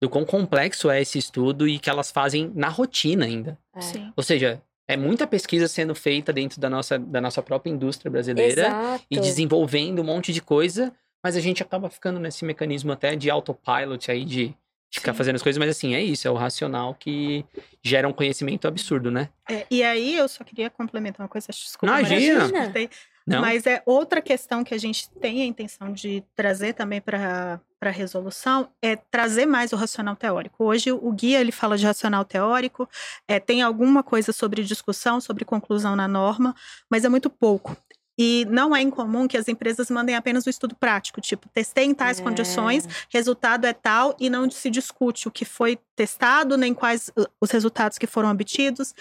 do 0.00 0.08
quão 0.08 0.24
complexo 0.24 0.88
é 0.88 1.00
esse 1.00 1.18
estudo 1.18 1.66
e 1.66 1.78
que 1.78 1.90
elas 1.90 2.10
fazem 2.12 2.52
na 2.54 2.68
rotina 2.68 3.24
ainda. 3.24 3.58
É. 3.74 3.80
Sim. 3.80 4.12
Ou 4.16 4.22
seja, 4.22 4.62
é 4.86 4.96
muita 4.96 5.26
pesquisa 5.26 5.68
sendo 5.68 5.94
feita 5.94 6.32
dentro 6.32 6.60
da 6.60 6.70
nossa, 6.70 6.98
da 6.98 7.20
nossa 7.20 7.42
própria 7.42 7.70
indústria 7.70 8.10
brasileira 8.10 8.68
Exato. 8.68 9.04
e 9.10 9.18
desenvolvendo 9.18 10.00
um 10.00 10.04
monte 10.04 10.32
de 10.32 10.40
coisa, 10.40 10.94
mas 11.22 11.36
a 11.36 11.40
gente 11.40 11.62
acaba 11.62 11.90
ficando 11.90 12.18
nesse 12.18 12.44
mecanismo 12.44 12.92
até 12.92 13.16
de 13.16 13.30
autopilot 13.30 14.10
aí, 14.10 14.24
de, 14.24 14.54
de 14.90 15.00
ficar 15.00 15.12
Sim. 15.12 15.18
fazendo 15.18 15.36
as 15.36 15.42
coisas, 15.42 15.58
mas 15.58 15.70
assim, 15.70 15.94
é 15.94 16.02
isso, 16.02 16.26
é 16.26 16.30
o 16.30 16.34
racional 16.34 16.94
que 16.94 17.44
gera 17.82 18.08
um 18.08 18.12
conhecimento 18.12 18.66
absurdo, 18.66 19.10
né? 19.10 19.28
É, 19.48 19.66
e 19.70 19.82
aí 19.82 20.16
eu 20.16 20.28
só 20.28 20.44
queria 20.44 20.70
complementar 20.70 21.24
uma 21.24 21.28
coisa, 21.28 21.48
desculpa, 21.48 22.00
Imagina. 22.00 22.44
Eu 22.44 22.50
cortei. 22.50 22.90
Não? 23.28 23.42
Mas 23.42 23.66
é 23.66 23.82
outra 23.84 24.22
questão 24.22 24.64
que 24.64 24.72
a 24.72 24.78
gente 24.78 25.10
tem 25.10 25.42
a 25.42 25.44
intenção 25.44 25.92
de 25.92 26.24
trazer 26.34 26.72
também 26.72 26.98
para 26.98 27.60
a 27.78 27.90
resolução, 27.90 28.70
é 28.80 28.96
trazer 28.96 29.44
mais 29.44 29.70
o 29.70 29.76
racional 29.76 30.16
teórico. 30.16 30.64
Hoje 30.64 30.90
o 30.90 31.12
guia 31.12 31.38
ele 31.38 31.52
fala 31.52 31.76
de 31.76 31.84
racional 31.84 32.24
teórico, 32.24 32.88
é, 33.28 33.38
tem 33.38 33.60
alguma 33.60 34.02
coisa 34.02 34.32
sobre 34.32 34.64
discussão, 34.64 35.20
sobre 35.20 35.44
conclusão 35.44 35.94
na 35.94 36.08
norma, 36.08 36.56
mas 36.88 37.04
é 37.04 37.08
muito 37.10 37.28
pouco. 37.28 37.76
E 38.18 38.44
não 38.50 38.74
é 38.74 38.82
incomum 38.82 39.28
que 39.28 39.36
as 39.36 39.46
empresas 39.46 39.88
mandem 39.90 40.16
apenas 40.16 40.44
o 40.46 40.50
estudo 40.50 40.74
prático, 40.74 41.20
tipo, 41.20 41.48
testei 41.50 41.84
em 41.84 41.94
tais 41.94 42.18
É. 42.18 42.22
condições, 42.22 42.86
resultado 43.10 43.64
é 43.66 43.72
tal, 43.72 44.16
e 44.18 44.28
não 44.28 44.50
se 44.50 44.68
discute 44.68 45.28
o 45.28 45.30
que 45.30 45.44
foi 45.44 45.78
testado, 45.94 46.56
nem 46.56 46.74
quais 46.74 47.10
uh, 47.16 47.26
os 47.40 47.50
resultados 47.50 47.96
que 47.96 48.06
foram 48.06 48.30
obtidos, 48.30 48.94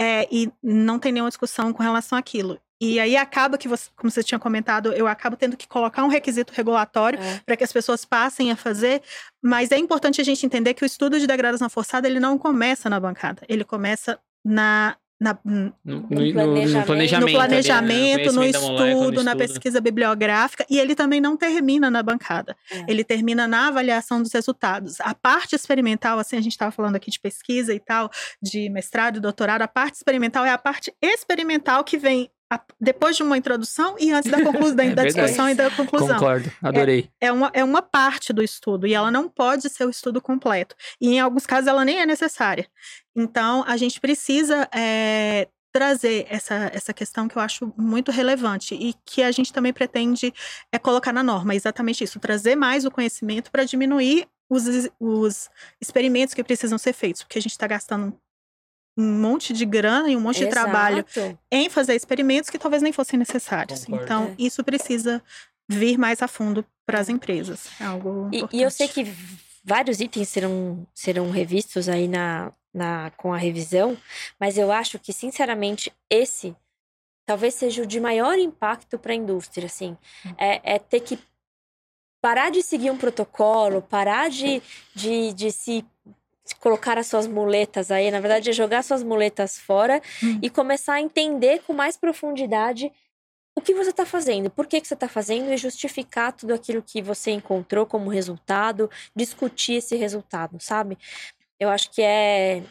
é, 0.00 0.26
e 0.32 0.50
não 0.62 0.98
tem 0.98 1.12
nenhuma 1.12 1.28
discussão 1.30 1.72
com 1.72 1.82
relação 1.82 2.16
àquilo. 2.18 2.58
E 2.80 2.98
aí 2.98 3.16
acaba 3.16 3.56
que, 3.56 3.68
você, 3.68 3.88
como 3.94 4.10
você 4.10 4.24
tinha 4.24 4.38
comentado, 4.40 4.92
eu 4.92 5.06
acabo 5.06 5.36
tendo 5.36 5.56
que 5.56 5.68
colocar 5.68 6.02
um 6.02 6.08
requisito 6.08 6.52
regulatório 6.52 7.20
É. 7.20 7.40
para 7.46 7.56
que 7.56 7.62
as 7.62 7.72
pessoas 7.72 8.04
passem 8.04 8.50
a 8.50 8.56
fazer, 8.56 9.00
mas 9.40 9.70
é 9.70 9.76
importante 9.78 10.20
a 10.20 10.24
gente 10.24 10.44
entender 10.44 10.74
que 10.74 10.82
o 10.82 10.86
estudo 10.86 11.20
de 11.20 11.26
degradação 11.26 11.68
forçada 11.70 12.08
ele 12.08 12.18
não 12.18 12.36
começa 12.36 12.90
na 12.90 12.98
bancada, 12.98 13.42
ele 13.48 13.62
começa 13.64 14.18
na, 14.44 14.96
na, 15.22 15.38
No, 15.44 15.54
no- 15.54 15.72
no- 15.84 16.00
no 16.00 16.08
planejamento. 16.08 16.86
planejamento. 16.86 17.20
no 17.20 17.24
ali, 17.26 17.32
né? 17.32 17.38
planejamento, 17.38 18.26
no 18.26 18.34
molécula, 18.40 18.70
no 18.70 18.86
estudo, 18.88 19.22
na 19.24 19.32
estudo. 19.32 19.38
pesquisa 19.38 19.80
bibliográfica, 19.80 20.66
e 20.68 20.78
ele 20.78 20.94
também 20.94 21.20
não 21.20 21.36
termina 21.36 21.90
na 21.90 22.02
bancada. 22.02 22.56
É. 22.70 22.84
Ele 22.88 23.04
termina 23.04 23.46
na 23.46 23.68
avaliação 23.68 24.20
dos 24.22 24.32
resultados. 24.32 25.00
A 25.00 25.14
parte 25.14 25.54
experimental, 25.54 26.18
assim, 26.18 26.36
a 26.36 26.40
gente 26.40 26.52
estava 26.52 26.72
falando 26.72 26.96
aqui 26.96 27.10
de 27.10 27.20
pesquisa 27.20 27.72
e 27.72 27.78
tal, 27.80 28.10
de 28.42 28.68
mestrado 28.68 29.16
e 29.18 29.20
doutorado, 29.20 29.62
a 29.62 29.68
parte 29.68 29.94
experimental 29.94 30.44
é 30.44 30.50
a 30.50 30.58
parte 30.58 30.92
experimental 31.00 31.84
que 31.84 31.96
vem 31.96 32.28
depois 32.80 33.16
de 33.16 33.22
uma 33.22 33.36
introdução 33.36 33.96
e 33.98 34.12
antes 34.12 34.30
da, 34.30 34.42
conclu 34.42 34.74
da, 34.74 34.84
É 34.92 34.94
da 34.94 35.04
discussão 35.04 35.48
e 35.48 35.54
da 35.54 35.70
conclusão. 35.70 36.14
Concordo, 36.14 36.50
adorei. 36.62 37.08
É 37.20 37.30
uma, 37.30 37.50
é 37.54 37.62
uma 37.62 37.82
parte 37.82 38.32
do 38.32 38.42
estudo 38.42 38.86
e 38.86 38.94
ela 38.94 39.10
não 39.10 39.28
pode 39.28 39.68
ser 39.68 39.84
o 39.86 39.90
estudo 39.90 40.20
completo. 40.20 40.74
E 41.00 41.10
em 41.10 41.20
alguns 41.20 41.46
casos 41.46 41.68
ela 41.68 41.84
nem 41.84 42.00
é 42.00 42.06
necessária. 42.06 42.66
Então, 43.14 43.64
a 43.66 43.76
gente 43.76 44.00
precisa 44.00 44.68
é, 44.74 45.48
trazer 45.72 46.26
essa, 46.28 46.70
essa 46.72 46.92
questão 46.92 47.26
que 47.26 47.36
eu 47.36 47.42
acho 47.42 47.72
muito 47.76 48.10
relevante 48.12 48.74
e 48.74 48.94
que 49.06 49.22
a 49.22 49.32
gente 49.32 49.52
também 49.52 49.72
pretende 49.72 50.32
é, 50.70 50.78
colocar 50.78 51.12
na 51.12 51.22
norma. 51.22 51.54
Exatamente 51.54 52.04
isso, 52.04 52.20
trazer 52.20 52.54
mais 52.54 52.84
o 52.84 52.90
conhecimento 52.90 53.50
para 53.50 53.64
diminuir 53.64 54.26
os, 54.50 54.64
os 55.00 55.50
experimentos 55.80 56.34
que 56.34 56.44
precisam 56.44 56.76
ser 56.76 56.92
feitos, 56.92 57.22
porque 57.22 57.38
a 57.38 57.42
gente 57.42 57.52
está 57.52 57.66
gastando 57.66 58.16
um 58.96 59.20
monte 59.20 59.52
de 59.52 59.64
grana 59.64 60.10
e 60.10 60.16
um 60.16 60.20
monte 60.20 60.40
de 60.40 60.48
trabalho 60.48 61.04
Exato. 61.08 61.38
em 61.50 61.70
fazer 61.70 61.94
experimentos 61.94 62.50
que 62.50 62.58
talvez 62.58 62.82
nem 62.82 62.92
fossem 62.92 63.18
necessários. 63.18 63.84
Concordo. 63.84 64.04
Então, 64.04 64.24
É. 64.26 64.34
isso 64.38 64.62
precisa 64.62 65.22
vir 65.68 65.96
mais 65.98 66.20
a 66.22 66.28
fundo 66.28 66.64
para 66.84 67.00
as 67.00 67.08
empresas. 67.08 67.68
É 67.80 67.84
algo 67.84 68.28
E, 68.32 68.44
e 68.52 68.62
eu 68.62 68.70
sei 68.70 68.88
que 68.88 69.04
vários 69.64 70.00
itens 70.00 70.28
serão, 70.28 70.86
serão 70.94 71.30
revistos 71.30 71.88
aí 71.88 72.06
na, 72.08 72.52
na, 72.74 73.10
com 73.16 73.32
a 73.32 73.38
revisão, 73.38 73.96
mas 74.38 74.58
eu 74.58 74.70
acho 74.70 74.98
que, 74.98 75.12
sinceramente, 75.12 75.90
esse 76.10 76.54
talvez 77.24 77.54
seja 77.54 77.82
o 77.82 77.86
de 77.86 78.00
maior 78.00 78.36
impacto 78.38 78.98
para 78.98 79.12
a 79.12 79.16
indústria, 79.16 79.66
assim. 79.66 79.96
É, 80.36 80.74
é 80.74 80.78
ter 80.78 81.00
que 81.00 81.18
parar 82.20 82.50
de 82.50 82.62
seguir 82.62 82.90
um 82.90 82.96
protocolo, 82.98 83.80
parar 83.82 84.28
de, 84.28 84.60
de, 84.94 85.32
de 85.32 85.50
se 85.50 85.84
colocar 86.60 86.98
as 86.98 87.06
suas 87.06 87.26
muletas 87.26 87.90
aí, 87.90 88.10
na 88.10 88.20
verdade 88.20 88.50
é 88.50 88.52
jogar 88.52 88.82
suas 88.82 89.02
muletas 89.02 89.58
fora 89.58 90.00
Hum. 90.22 90.38
e 90.42 90.50
começar 90.50 90.94
a 90.94 91.00
entender 91.00 91.62
com 91.62 91.72
mais 91.72 91.96
profundidade 91.96 92.92
o 93.54 93.60
que 93.60 93.74
você 93.74 93.90
está 93.90 94.06
fazendo, 94.06 94.50
por 94.50 94.66
que, 94.66 94.80
que 94.80 94.88
você 94.88 94.94
está 94.94 95.08
fazendo 95.08 95.52
e 95.52 95.56
justificar 95.58 96.32
tudo 96.32 96.54
aquilo 96.54 96.82
que 96.82 97.02
você 97.02 97.30
encontrou 97.32 97.84
como 97.86 98.08
resultado, 98.10 98.90
discutir 99.14 99.74
esse 99.74 99.94
resultado, 99.94 100.58
sabe? 100.60 100.96
Eu 101.60 101.68
acho 101.68 101.90
que 101.90 102.00
é. 102.02 102.62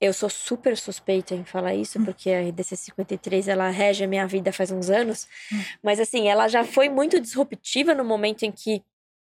Eu 0.00 0.12
sou 0.12 0.28
super 0.28 0.76
suspeita 0.76 1.34
em 1.34 1.44
falar 1.44 1.74
isso, 1.74 1.98
Hum. 2.00 2.04
porque 2.04 2.30
a 2.30 2.40
RDC 2.40 2.76
53 2.76 3.46
ela 3.48 3.68
rege 3.70 4.04
a 4.04 4.08
minha 4.08 4.26
vida 4.26 4.52
faz 4.52 4.70
uns 4.70 4.90
anos, 4.90 5.28
Hum. 5.52 5.62
mas 5.82 6.00
assim, 6.00 6.28
ela 6.28 6.48
já 6.48 6.64
foi 6.64 6.88
muito 6.88 7.20
disruptiva 7.20 7.94
no 7.94 8.04
momento 8.04 8.42
em 8.44 8.50
que 8.52 8.82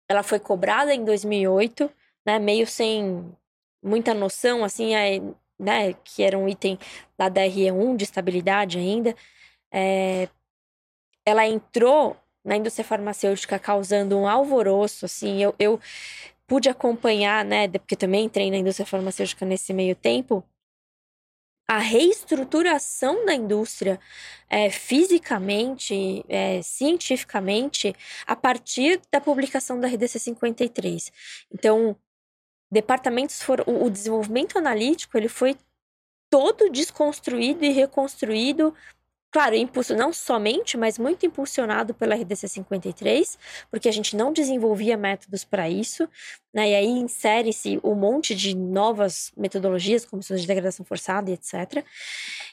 ela 0.10 0.24
foi 0.24 0.40
cobrada 0.40 0.94
em 0.94 1.04
2008, 1.04 1.92
né? 2.26 2.40
Meio 2.40 2.68
sem 2.68 3.26
muita 3.82 4.14
noção, 4.14 4.64
assim, 4.64 4.96
é, 4.96 5.22
né? 5.60 5.94
Que 6.04 6.24
era 6.24 6.38
um 6.38 6.48
item 6.48 6.78
da 7.18 7.30
DRE1 7.30 7.96
de 7.96 8.04
estabilidade 8.04 8.78
ainda. 8.78 9.16
É, 9.72 10.30
ela 11.26 11.48
entrou 11.48 12.18
na 12.44 12.58
indústria 12.58 12.86
farmacêutica 12.86 13.58
causando 13.58 14.18
um 14.18 14.28
alvoroço, 14.28 15.06
assim, 15.06 15.42
eu, 15.42 15.56
eu 15.58 15.80
pude 16.46 16.70
acompanhar, 16.70 17.46
né, 17.46 17.68
porque 17.70 17.96
também 17.96 18.26
entrei 18.26 18.52
na 18.52 18.58
indústria 18.58 18.86
farmacêutica 18.86 19.46
nesse 19.46 19.74
meio 19.74 19.96
tempo, 19.96 20.44
a 21.68 21.78
reestruturação 21.78 23.26
da 23.26 23.34
indústria 23.34 24.00
é, 24.50 24.70
fisicamente, 24.70 26.24
é, 26.28 26.62
cientificamente, 26.62 27.96
a 28.28 28.36
partir 28.36 29.00
da 29.10 29.22
publicação 29.22 29.80
da 29.80 29.88
RDC 29.88 30.20
53. 30.20 31.12
Então, 31.52 31.96
departamentos 32.74 33.42
foram, 33.42 33.64
o, 33.68 33.86
o 33.86 33.90
desenvolvimento 33.90 34.58
analítico 34.58 35.18
ele 35.18 35.30
foi 35.30 35.56
todo 36.30 36.70
desconstruído 36.70 37.64
e 37.64 37.70
reconstruído 37.70 38.74
Claro, 39.34 39.56
impulso, 39.56 39.96
não 39.96 40.14
somente, 40.14 40.78
mas 40.78 41.00
muito 41.00 41.26
impulsionado 41.26 41.92
pela 41.92 42.14
RDC 42.14 42.48
53, 42.48 43.40
porque 43.72 43.90
a 43.90 43.92
gente 43.92 44.16
não 44.16 44.32
desenvolvia 44.32 44.96
métodos 44.96 45.44
para 45.44 45.68
isso, 45.68 46.08
né? 46.54 46.70
E 46.70 46.76
aí 46.76 46.86
insere-se 46.86 47.80
um 47.84 47.96
monte 47.96 48.36
de 48.36 48.56
novas 48.56 49.32
metodologias, 49.36 50.06
como 50.06 50.22
de 50.22 50.46
degradação 50.46 50.86
forçada 50.86 51.32
e 51.32 51.34
etc. 51.34 51.84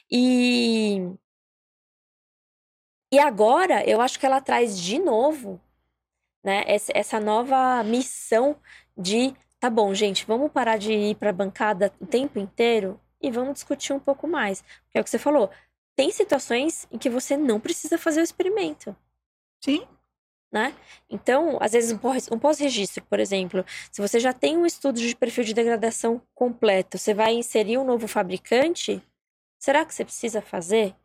E 0.09 1.07
e 3.13 3.19
agora 3.19 3.87
eu 3.87 4.01
acho 4.01 4.19
que 4.19 4.25
ela 4.25 4.41
traz 4.41 4.79
de 4.79 4.97
novo, 4.97 5.61
né, 6.43 6.63
essa, 6.65 6.91
essa 6.95 7.19
nova 7.19 7.83
missão 7.83 8.55
de 8.97 9.35
tá 9.61 9.69
bom, 9.69 9.93
gente, 9.93 10.25
vamos 10.25 10.51
parar 10.51 10.77
de 10.77 10.91
ir 10.91 11.15
para 11.15 11.29
a 11.29 11.33
bancada 11.33 11.93
o 12.01 12.05
tempo 12.07 12.39
inteiro 12.39 12.99
e 13.21 13.31
vamos 13.31 13.53
discutir 13.55 13.93
um 13.93 13.99
pouco 13.99 14.27
mais. 14.27 14.63
Porque 14.83 14.97
é 14.97 15.01
o 15.01 15.03
que 15.05 15.09
você 15.11 15.19
falou, 15.19 15.51
tem 15.95 16.11
situações 16.11 16.87
em 16.91 16.97
que 16.97 17.09
você 17.09 17.37
não 17.37 17.59
precisa 17.61 17.97
fazer 17.97 18.21
o 18.21 18.23
experimento, 18.23 18.95
Sim, 19.63 19.87
né? 20.51 20.75
Então, 21.09 21.57
às 21.61 21.73
vezes, 21.73 21.91
um 21.93 21.99
um 22.35 22.39
pós-registro, 22.39 23.03
por 23.05 23.19
exemplo, 23.19 23.65
se 23.91 24.01
você 24.01 24.19
já 24.19 24.33
tem 24.33 24.57
um 24.57 24.65
estudo 24.65 24.99
de 24.99 25.15
perfil 25.15 25.43
de 25.45 25.53
degradação 25.53 26.21
completo, 26.35 26.97
você 26.97 27.13
vai 27.13 27.33
inserir 27.33 27.77
um 27.77 27.85
novo 27.85 28.07
fabricante, 28.07 29.01
será 29.59 29.85
que 29.85 29.93
você 29.95 30.05
precisa 30.05 30.41
fazer 30.41 30.95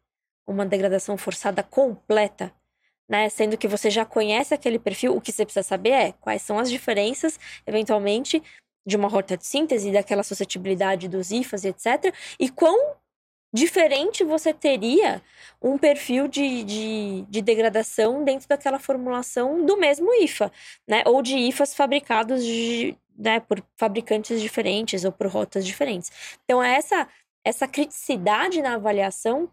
uma 0.46 0.66
degradação 0.66 1.16
forçada 1.18 1.62
completa? 1.62 2.52
Né? 3.08 3.28
Sendo 3.28 3.56
que 3.56 3.68
você 3.68 3.90
já 3.90 4.04
conhece 4.04 4.52
aquele 4.52 4.78
perfil, 4.78 5.16
o 5.16 5.20
que 5.20 5.32
você 5.32 5.44
precisa 5.44 5.62
saber 5.62 5.90
é 5.90 6.12
quais 6.12 6.42
são 6.42 6.58
as 6.58 6.70
diferenças, 6.70 7.38
eventualmente, 7.66 8.42
de 8.86 8.96
uma 8.96 9.08
rota 9.08 9.36
de 9.36 9.46
síntese, 9.46 9.92
daquela 9.92 10.22
suscetibilidade 10.22 11.08
dos 11.08 11.30
IFAs 11.30 11.64
etc. 11.64 12.14
E 12.38 12.48
quão 12.48 12.96
diferente 13.52 14.22
você 14.22 14.52
teria 14.52 15.22
um 15.62 15.78
perfil 15.78 16.28
de, 16.28 16.62
de, 16.62 17.22
de, 17.28 17.42
degradação 17.42 18.22
dentro 18.22 18.48
daquela 18.48 18.78
formulação 18.78 19.64
do 19.64 19.76
mesmo 19.76 20.12
IFA, 20.22 20.52
né? 20.86 21.02
Ou 21.06 21.22
de 21.22 21.36
IFAs 21.36 21.74
fabricados 21.74 22.44
de, 22.44 22.96
né, 23.16 23.40
por 23.40 23.62
fabricantes 23.76 24.40
diferentes 24.40 25.04
ou 25.04 25.12
por 25.12 25.26
rotas 25.28 25.64
diferentes. 25.64 26.10
Então, 26.44 26.62
é 26.62 26.76
essa, 26.76 27.08
essa 27.44 27.66
criticidade 27.66 28.60
na 28.60 28.74
avaliação 28.74 29.50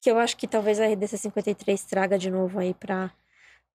que 0.00 0.10
eu 0.10 0.18
acho 0.18 0.36
que 0.36 0.46
talvez 0.46 0.80
a 0.80 0.86
RDC 0.86 1.18
53 1.18 1.84
traga 1.84 2.18
de 2.18 2.30
novo 2.30 2.58
aí 2.58 2.74
para 2.74 3.10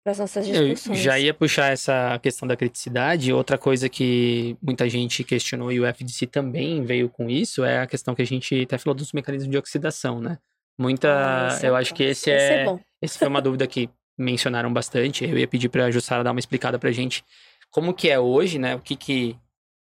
as 0.05 0.19
nossas 0.19 0.45
discussões. 0.45 0.97
Eu 0.97 1.03
já 1.03 1.19
ia 1.19 1.33
puxar 1.33 1.71
essa 1.71 2.19
questão 2.19 2.47
da 2.47 2.55
criticidade. 2.55 3.31
Outra 3.31 3.57
coisa 3.57 3.87
que 3.87 4.57
muita 4.61 4.87
gente 4.89 5.23
questionou 5.23 5.71
e 5.71 5.79
o 5.79 5.85
FDC 5.85 6.27
também 6.27 6.83
veio 6.83 7.09
com 7.09 7.29
isso 7.29 7.63
é 7.63 7.79
a 7.79 7.87
questão 7.87 8.13
que 8.13 8.21
a 8.21 8.25
gente 8.25 8.63
até 8.63 8.77
falou 8.77 8.95
dos 8.95 9.13
mecanismos 9.13 9.49
de 9.49 9.57
oxidação, 9.57 10.19
né? 10.19 10.37
Muita, 10.77 11.49
ah, 11.49 11.59
eu 11.61 11.75
é 11.75 11.79
acho 11.79 11.93
que 11.93 12.03
esse, 12.03 12.31
esse 12.31 12.53
é, 12.53 12.65
é 12.65 12.79
esse 13.01 13.17
foi 13.17 13.27
uma 13.27 13.41
dúvida 13.41 13.67
que 13.67 13.89
mencionaram 14.17 14.71
bastante. 14.73 15.23
Eu 15.23 15.37
ia 15.37 15.47
pedir 15.47 15.69
para 15.69 15.85
a 15.85 15.91
Jussara 15.91 16.23
dar 16.23 16.31
uma 16.31 16.39
explicada 16.39 16.79
para 16.79 16.89
a 16.89 16.93
gente 16.93 17.23
como 17.69 17.93
que 17.93 18.09
é 18.09 18.19
hoje, 18.19 18.59
né? 18.59 18.75
O 18.75 18.79
que 18.79 18.95
que 18.95 19.35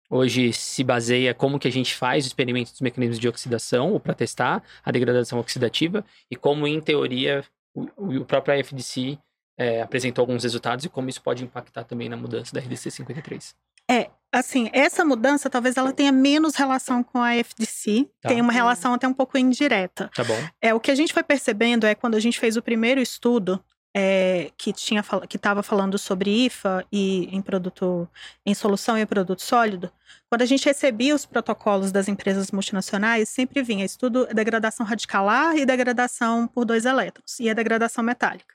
hoje 0.09 0.53
se 0.53 0.83
baseia 0.83 1.33
como 1.33 1.59
que 1.59 1.67
a 1.67 1.71
gente 1.71 1.95
faz 1.95 2.25
o 2.25 2.27
experimento 2.27 2.71
dos 2.71 2.81
mecanismos 2.81 3.19
de 3.19 3.27
oxidação 3.27 3.91
ou 3.91 3.99
para 3.99 4.13
testar 4.13 4.63
a 4.83 4.91
degradação 4.91 5.39
oxidativa 5.39 6.05
e 6.29 6.35
como 6.35 6.67
em 6.67 6.79
teoria 6.79 7.43
o, 7.73 8.19
o 8.21 8.25
próprio 8.25 8.57
FDC 8.59 9.17
é, 9.57 9.81
apresentou 9.81 10.21
alguns 10.23 10.43
resultados 10.43 10.85
e 10.85 10.89
como 10.89 11.09
isso 11.09 11.21
pode 11.21 11.43
impactar 11.43 11.83
também 11.83 12.09
na 12.09 12.17
mudança 12.17 12.53
da 12.53 12.59
RDC 12.59 12.91
53. 12.91 13.55
É, 13.89 14.09
assim, 14.31 14.69
essa 14.73 15.05
mudança 15.05 15.49
talvez 15.49 15.77
ela 15.77 15.93
tenha 15.93 16.11
menos 16.11 16.55
relação 16.55 17.03
com 17.03 17.19
a 17.19 17.35
FDC, 17.35 18.09
tá. 18.21 18.29
tem 18.29 18.41
uma 18.41 18.51
relação 18.51 18.93
até 18.93 19.07
um 19.07 19.13
pouco 19.13 19.37
indireta. 19.37 20.09
Tá 20.13 20.23
bom. 20.23 20.37
É, 20.61 20.73
o 20.73 20.79
que 20.79 20.91
a 20.91 20.95
gente 20.95 21.13
foi 21.13 21.23
percebendo 21.23 21.85
é 21.85 21.93
quando 21.93 22.15
a 22.15 22.19
gente 22.19 22.39
fez 22.39 22.57
o 22.57 22.61
primeiro 22.61 22.99
estudo, 22.99 23.63
é, 23.97 24.51
que 24.57 24.73
tinha 24.73 25.01
que 25.27 25.37
estava 25.37 25.63
falando 25.63 25.97
sobre 25.97 26.29
IFA 26.45 26.85
e 26.91 27.29
em 27.31 27.41
produto 27.41 28.09
em 28.45 28.53
solução 28.53 28.97
e 28.97 29.05
produto 29.05 29.41
sólido, 29.41 29.89
quando 30.29 30.41
a 30.41 30.45
gente 30.45 30.65
recebia 30.65 31.15
os 31.15 31.25
protocolos 31.25 31.93
das 31.93 32.09
empresas 32.09 32.51
multinacionais, 32.51 33.29
sempre 33.29 33.63
vinha 33.63 33.85
estudo 33.85 34.27
degradação 34.33 34.85
radicalar 34.85 35.55
e 35.55 35.65
degradação 35.65 36.45
por 36.45 36.65
dois 36.65 36.83
elétrons 36.85 37.39
e 37.39 37.49
a 37.49 37.53
degradação 37.53 38.03
metálica. 38.03 38.54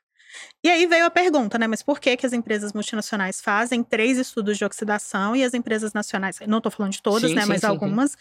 E 0.62 0.68
aí 0.68 0.86
veio 0.86 1.06
a 1.06 1.10
pergunta, 1.10 1.58
né? 1.58 1.66
Mas 1.66 1.82
por 1.82 1.98
que, 1.98 2.16
que 2.16 2.26
as 2.26 2.32
empresas 2.32 2.72
multinacionais 2.72 3.40
fazem 3.40 3.82
três 3.82 4.18
estudos 4.18 4.58
de 4.58 4.64
oxidação 4.64 5.34
e 5.34 5.42
as 5.42 5.54
empresas 5.54 5.92
nacionais, 5.92 6.38
não 6.46 6.58
estou 6.58 6.70
falando 6.70 6.92
de 6.92 7.02
todas, 7.02 7.30
sim, 7.30 7.34
né? 7.34 7.42
Sim, 7.42 7.48
mas 7.48 7.60
sim, 7.60 7.66
algumas. 7.66 8.16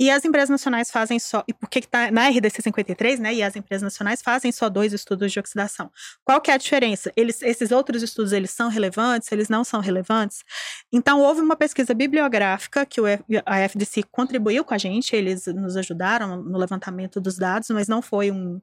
E 0.00 0.10
as 0.10 0.24
empresas 0.24 0.48
nacionais 0.48 0.90
fazem 0.90 1.18
só. 1.18 1.42
E 1.48 1.52
por 1.52 1.68
que 1.68 1.80
está 1.80 2.10
na 2.10 2.28
RDC 2.28 2.62
53, 2.62 3.18
né? 3.18 3.34
E 3.34 3.42
as 3.42 3.56
empresas 3.56 3.82
nacionais 3.82 4.22
fazem 4.22 4.52
só 4.52 4.68
dois 4.68 4.92
estudos 4.92 5.32
de 5.32 5.40
oxidação. 5.40 5.90
Qual 6.24 6.40
que 6.40 6.50
é 6.50 6.54
a 6.54 6.58
diferença? 6.58 7.12
Eles, 7.16 7.42
esses 7.42 7.72
outros 7.72 8.02
estudos, 8.02 8.32
eles 8.32 8.50
são 8.50 8.68
relevantes? 8.68 9.32
Eles 9.32 9.48
não 9.48 9.64
são 9.64 9.80
relevantes? 9.80 10.44
Então, 10.92 11.20
houve 11.20 11.40
uma 11.40 11.56
pesquisa 11.56 11.94
bibliográfica 11.94 12.86
que 12.86 13.00
o, 13.00 13.04
a 13.44 13.58
FDC 13.60 14.04
contribuiu 14.12 14.64
com 14.64 14.74
a 14.74 14.78
gente, 14.78 15.16
eles 15.16 15.46
nos 15.46 15.76
ajudaram 15.76 16.42
no 16.42 16.58
levantamento 16.58 17.20
dos 17.20 17.36
dados, 17.36 17.68
mas 17.70 17.88
não 17.88 18.00
foi 18.00 18.30
um, 18.30 18.60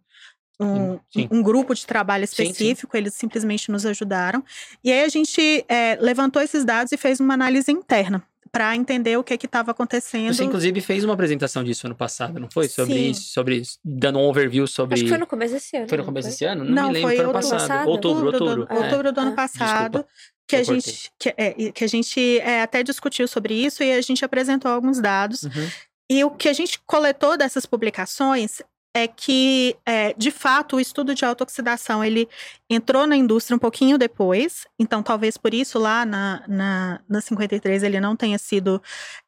um, 0.59 0.99
um, 1.31 1.41
grupo 1.41 1.73
de 1.73 1.85
trabalho 1.85 2.23
específico, 2.23 2.91
sim, 2.91 2.97
sim. 2.97 3.03
eles 3.03 3.13
simplesmente 3.13 3.71
nos 3.71 3.85
ajudaram. 3.85 4.43
E 4.83 4.91
aí 4.91 5.03
a 5.03 5.09
gente 5.09 5.65
é, 5.67 5.97
levantou 5.99 6.41
esses 6.41 6.63
dados 6.63 6.91
e 6.91 6.97
fez 6.97 7.19
uma 7.19 7.33
análise 7.33 7.71
interna 7.71 8.23
para 8.55 8.73
entender 8.73 9.17
o 9.17 9.23
que 9.23 9.33
estava 9.33 9.71
acontecendo. 9.71 10.33
Você, 10.33 10.45
inclusive, 10.45 10.79
fez 10.79 11.03
uma 11.03 11.13
apresentação 11.13 11.61
disso 11.61 11.87
ano 11.87 11.95
passado, 11.95 12.39
não 12.39 12.49
foi? 12.49 12.69
Sobre 12.69 12.93
Sim. 12.93 13.09
isso, 13.09 13.33
sobre 13.33 13.57
isso, 13.57 13.77
dando 13.83 14.17
um 14.17 14.23
overview 14.23 14.65
sobre. 14.65 14.93
Acho 14.93 15.03
que 15.03 15.09
foi 15.09 15.17
no 15.17 15.27
começo 15.27 15.53
desse 15.53 15.75
ano. 15.75 15.89
Foi 15.89 15.97
no 15.97 16.05
começo 16.05 16.29
desse 16.29 16.45
ano? 16.45 16.63
Não, 16.63 16.71
não 16.71 16.87
me 16.87 16.93
lembro, 16.93 17.09
foi, 17.09 17.15
foi 17.17 17.25
ano 17.25 17.33
passado. 17.33 17.59
passado. 17.59 17.89
Outubro, 17.89 18.25
outubro. 18.27 18.61
Outubro 18.61 18.65
do, 18.65 18.73
é. 18.73 18.85
outubro 18.85 19.11
do 19.11 19.19
ano 19.19 19.31
ah, 19.31 19.35
passado. 19.35 19.91
Desculpa. 19.91 20.09
Que 20.47 20.55
a, 20.55 20.63
gente, 20.63 21.11
que, 21.19 21.33
é, 21.35 21.71
que 21.71 21.83
a 21.83 21.87
gente 21.87 22.39
é, 22.39 22.61
até 22.61 22.81
discutiu 22.81 23.27
sobre 23.27 23.53
isso 23.55 23.83
e 23.83 23.91
a 23.91 23.99
gente 23.99 24.23
apresentou 24.23 24.71
alguns 24.71 25.01
dados. 25.01 25.43
Uhum. 25.43 25.69
E 26.09 26.23
o 26.23 26.31
que 26.31 26.47
a 26.47 26.53
gente 26.53 26.79
coletou 26.85 27.35
dessas 27.35 27.65
publicações 27.65 28.61
é 28.95 29.09
que, 29.09 29.75
é, 29.85 30.13
de 30.13 30.31
fato, 30.31 30.77
o 30.77 30.79
estudo 30.79 31.13
de 31.13 31.25
autooxidação 31.25 32.01
ele 32.01 32.29
entrou 32.69 33.05
na 33.05 33.17
indústria 33.17 33.53
um 33.53 33.59
pouquinho 33.59 33.97
depois, 33.97 34.65
então 34.79 35.03
talvez 35.03 35.35
por 35.37 35.53
isso 35.53 35.77
lá 35.77 36.05
na, 36.05 36.41
na, 36.47 37.01
na 37.07 37.19
53 37.19 37.83
ele 37.83 37.99
não 37.99 38.15
tenha 38.15 38.37
sido 38.37 38.81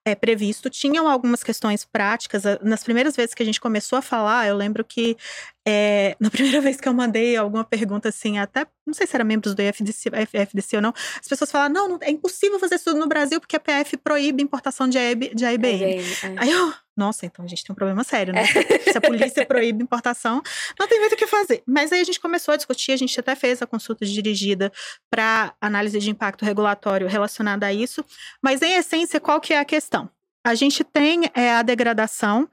é, 0.07 0.15
previsto. 0.15 0.69
Tinham 0.69 1.05
algumas 1.05 1.43
questões 1.43 1.83
práticas. 1.83 2.43
Nas 2.61 2.81
primeiras 2.81 3.15
vezes 3.15 3.35
que 3.35 3.43
a 3.43 3.45
gente 3.45 3.59
começou 3.59 3.99
a 3.99 4.01
falar, 4.01 4.47
eu 4.47 4.55
lembro 4.55 4.85
que 4.85 5.17
é, 5.67 6.15
na 6.19 6.29
primeira 6.29 6.61
vez 6.61 6.79
que 6.79 6.87
eu 6.87 6.93
mandei 6.93 7.35
alguma 7.35 7.65
pergunta 7.65 8.07
assim, 8.07 8.39
até 8.39 8.65
não 8.85 8.93
sei 8.93 9.05
se 9.05 9.13
era 9.13 9.23
membros 9.25 9.53
do 9.53 9.61
FDC, 9.61 10.09
FDC 10.31 10.77
ou 10.77 10.81
não, 10.81 10.93
as 11.19 11.27
pessoas 11.27 11.51
falaram: 11.51 11.73
não, 11.73 11.89
não, 11.89 11.99
é 12.01 12.09
impossível 12.09 12.57
fazer 12.57 12.75
estudo 12.75 12.97
no 12.97 13.07
Brasil 13.07 13.41
porque 13.41 13.57
a 13.57 13.59
PF 13.59 13.97
proíbe 13.97 14.41
importação 14.41 14.87
de, 14.87 14.97
AIB, 14.97 15.35
de 15.35 15.45
AIBM. 15.45 15.83
É, 15.83 15.97
é. 15.97 16.03
Aí 16.37 16.51
eu, 16.51 16.73
nossa, 16.95 17.25
então 17.25 17.43
a 17.43 17.47
gente 17.47 17.63
tem 17.65 17.73
um 17.73 17.75
problema 17.75 18.03
sério, 18.03 18.33
né? 18.33 18.41
É. 18.41 18.45
Se 18.91 18.97
a 18.97 19.01
polícia 19.01 19.45
proíbe 19.45 19.83
importação, 19.83 20.41
não 20.79 20.87
tem 20.87 20.99
muito 20.99 21.13
o 21.13 21.17
que 21.17 21.27
fazer. 21.27 21.61
Mas 21.67 21.91
aí 21.91 21.99
a 21.99 22.03
gente 22.03 22.19
começou 22.19 22.53
a 22.53 22.57
discutir, 22.57 22.93
a 22.93 22.97
gente 22.97 23.19
até 23.19 23.35
fez 23.35 23.61
a 23.61 23.67
consulta 23.67 24.05
dirigida 24.05 24.71
para 25.11 25.53
análise 25.59 25.99
de 25.99 26.09
impacto 26.09 26.45
regulatório 26.45 27.07
relacionada 27.07 27.65
a 27.65 27.73
isso. 27.73 28.03
Mas 28.41 28.61
em 28.61 28.73
essência, 28.77 29.19
qual 29.19 29.41
que 29.41 29.53
é 29.53 29.59
a 29.59 29.65
questão? 29.65 29.96
A 30.43 30.55
gente 30.55 30.83
tem 30.83 31.29
é, 31.33 31.51
a 31.51 31.61
degradação 31.61 32.49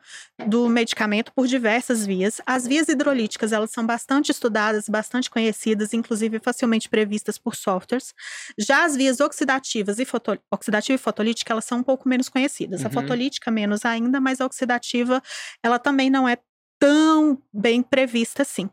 do 0.49 0.69
medicamento 0.69 1.33
por 1.33 1.47
diversas 1.47 2.05
vias. 2.05 2.41
As 2.45 2.67
vias 2.67 2.89
hidrolíticas, 2.89 3.53
elas 3.53 3.71
são 3.71 3.87
bastante 3.87 4.33
estudadas, 4.33 4.89
bastante 4.89 5.31
conhecidas, 5.31 5.95
inclusive 5.95 6.41
facilmente 6.41 6.89
previstas 6.89 7.39
por 7.39 7.55
softwares. 7.55 8.13
Já 8.59 8.85
as 8.85 8.97
vias 8.97 9.21
oxidativas 9.21 9.99
e 10.01 10.05
foto, 10.05 10.37
oxidativa 10.51 10.97
e 10.97 10.99
fotolítica, 10.99 11.53
elas 11.53 11.65
são 11.65 11.79
um 11.79 11.85
pouco 11.85 12.09
menos 12.09 12.29
conhecidas. 12.29 12.81
Uhum. 12.81 12.89
A 12.89 12.91
fotolítica 12.91 13.51
menos 13.51 13.85
ainda, 13.85 14.21
mas 14.21 14.41
a 14.41 14.47
oxidativa, 14.47 15.23
ela 15.63 15.79
também 15.79 16.11
não 16.11 16.29
é 16.29 16.37
tão 16.81 17.41
bem 17.53 17.83
prevista 17.83 18.43
assim. 18.43 18.69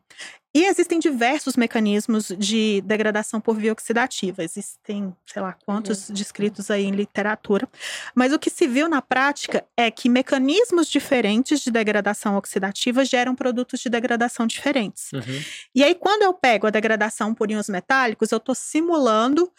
E 0.53 0.65
existem 0.65 0.99
diversos 0.99 1.55
mecanismos 1.55 2.27
de 2.37 2.81
degradação 2.81 3.39
por 3.39 3.55
via 3.55 3.71
oxidativa. 3.71 4.43
Existem, 4.43 5.15
sei 5.25 5.41
lá, 5.41 5.55
quantos 5.65 6.09
uhum. 6.09 6.15
descritos 6.15 6.69
aí 6.69 6.83
em 6.83 6.91
literatura. 6.91 7.69
Mas 8.13 8.33
o 8.33 8.39
que 8.39 8.49
se 8.49 8.67
viu 8.67 8.89
na 8.89 9.01
prática 9.01 9.65
é 9.77 9.89
que 9.89 10.09
mecanismos 10.09 10.89
diferentes 10.89 11.61
de 11.61 11.71
degradação 11.71 12.35
oxidativa 12.35 13.05
geram 13.05 13.33
produtos 13.33 13.79
de 13.79 13.89
degradação 13.89 14.45
diferentes. 14.45 15.13
Uhum. 15.13 15.43
E 15.73 15.83
aí, 15.83 15.95
quando 15.95 16.23
eu 16.23 16.33
pego 16.33 16.67
a 16.67 16.71
degradação 16.71 17.33
por 17.33 17.49
íons 17.49 17.69
metálicos, 17.69 18.31
eu 18.31 18.37
estou 18.37 18.53
simulando 18.53 19.49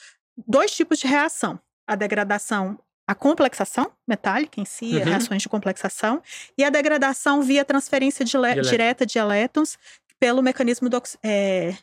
dois 0.46 0.72
tipos 0.72 0.98
de 0.98 1.06
reação. 1.06 1.58
A 1.86 1.94
degradação 1.94 2.78
a 3.06 3.14
complexação 3.14 3.90
metálica 4.06 4.60
em 4.60 4.64
si, 4.64 4.94
uhum. 4.94 5.04
reações 5.04 5.42
de 5.42 5.48
complexação, 5.48 6.22
e 6.56 6.64
a 6.64 6.70
degradação 6.70 7.42
via 7.42 7.64
transferência 7.64 8.24
de 8.24 8.32
direta 8.62 9.04
de 9.04 9.18
elétrons, 9.18 9.76
pelo 10.22 10.40
mecanismo 10.40 10.88
do, 10.88 11.02
é, 11.20 11.74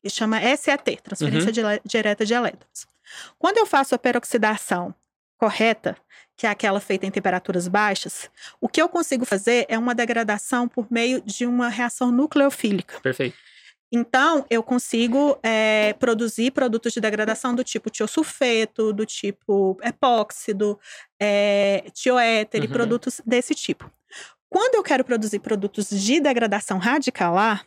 que 0.00 0.08
chama 0.08 0.38
SAT, 0.56 1.00
transferência 1.02 1.48
uhum. 1.48 1.80
direta 1.84 2.24
de 2.24 2.32
elétrons. 2.32 2.86
Quando 3.36 3.58
eu 3.58 3.66
faço 3.66 3.92
a 3.92 3.98
peroxidação 3.98 4.94
correta, 5.36 5.96
que 6.36 6.46
é 6.46 6.50
aquela 6.50 6.78
feita 6.78 7.06
em 7.06 7.10
temperaturas 7.10 7.66
baixas, 7.66 8.30
o 8.60 8.68
que 8.68 8.80
eu 8.80 8.88
consigo 8.88 9.24
fazer 9.24 9.66
é 9.68 9.76
uma 9.76 9.96
degradação 9.96 10.68
por 10.68 10.86
meio 10.92 11.20
de 11.22 11.44
uma 11.44 11.68
reação 11.68 12.12
nucleofílica. 12.12 13.00
Perfeito. 13.00 13.36
Então, 13.90 14.46
eu 14.48 14.62
consigo 14.62 15.36
é, 15.42 15.92
produzir 15.94 16.52
produtos 16.52 16.92
de 16.92 17.00
degradação 17.00 17.52
do 17.52 17.64
tipo 17.64 17.90
tiosulfeto, 17.90 18.92
do 18.92 19.04
tipo 19.04 19.76
epóxido, 19.82 20.78
é, 21.18 21.84
tioéter 21.92 22.60
uhum. 22.60 22.66
e 22.66 22.68
produtos 22.68 23.20
desse 23.26 23.56
tipo. 23.56 23.90
Quando 24.48 24.76
eu 24.76 24.84
quero 24.84 25.02
produzir 25.02 25.40
produtos 25.40 25.90
de 25.90 26.20
degradação 26.20 26.78
radicalar, 26.78 27.66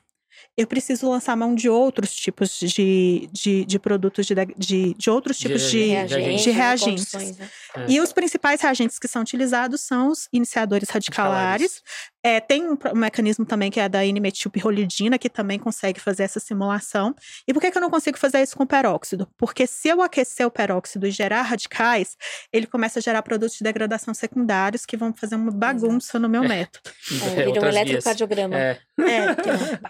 eu 0.57 0.68
preciso 0.68 1.09
lançar 1.09 1.35
mão 1.35 1.55
de 1.55 1.69
outros 1.69 2.13
tipos 2.13 2.59
de, 2.59 3.30
de, 3.31 3.65
de 3.65 3.80
produtos, 3.80 4.26
de, 4.26 4.35
de, 4.57 4.93
de, 4.93 5.09
outros 5.09 5.38
tipos 5.38 5.63
de, 5.69 5.80
de 5.80 5.88
reagentes. 5.88 6.43
De 6.43 6.51
reagentes. 6.51 7.13
Né? 7.13 7.49
E 7.88 7.99
os 7.99 8.11
principais 8.11 8.61
reagentes 8.61 8.99
que 8.99 9.07
são 9.07 9.22
utilizados 9.22 9.81
são 9.81 10.09
os 10.09 10.27
iniciadores 10.31 10.89
radicalares, 10.89 11.81
é, 12.23 12.39
tem 12.39 12.69
um, 12.69 12.77
um, 12.93 12.98
mecanismo 12.98 13.45
também 13.45 13.72
que 13.72 13.80
é 13.80 13.89
da 13.89 14.06
N-metilpirrolidina, 14.06 15.18
que 15.18 15.30
também 15.30 15.57
consegue 15.57 15.99
fazer 15.99 16.23
essa 16.23 16.39
simulação. 16.39 17.15
E 17.48 17.53
por 17.53 17.60
que, 17.60 17.72
que 17.72 17.77
eu 17.77 17.81
não 17.81 17.89
consigo 17.89 18.18
fazer 18.18 18.41
isso 18.41 18.56
com 18.56 18.65
peróxido? 18.65 19.27
Porque 19.38 19.65
se 19.65 19.89
eu 19.89 20.02
aquecer 20.02 20.45
o 20.45 20.52
peróxido 20.52 21.07
e 21.07 21.11
gerar 21.11 21.41
radicais, 21.41 22.15
ele 22.53 22.68
começa 22.68 22.99
a 22.99 23.02
gerar 23.02 23.22
produtos 23.23 23.57
de 23.57 23.64
degradação 23.64 24.14
secundários 24.14 24.85
que 24.85 24.95
vão 24.95 25.14
fazer 25.14 25.35
uma 25.35 25.52
bagunça 25.52 26.19
no 26.19 26.30
meu 26.30 26.43
método. 26.43 26.91
É, 27.35 27.45
vira 27.45 27.61
um 27.61 27.65
eletrocardiograma. 27.65 28.57
É. 28.57 28.80
É, 28.99 29.35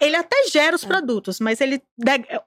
ele 0.04 0.16
até 0.16 0.48
gera 0.50 0.74
os 0.74 0.84
é. 0.84 0.86
produtos, 0.86 1.38
mas 1.38 1.60
ele, 1.60 1.82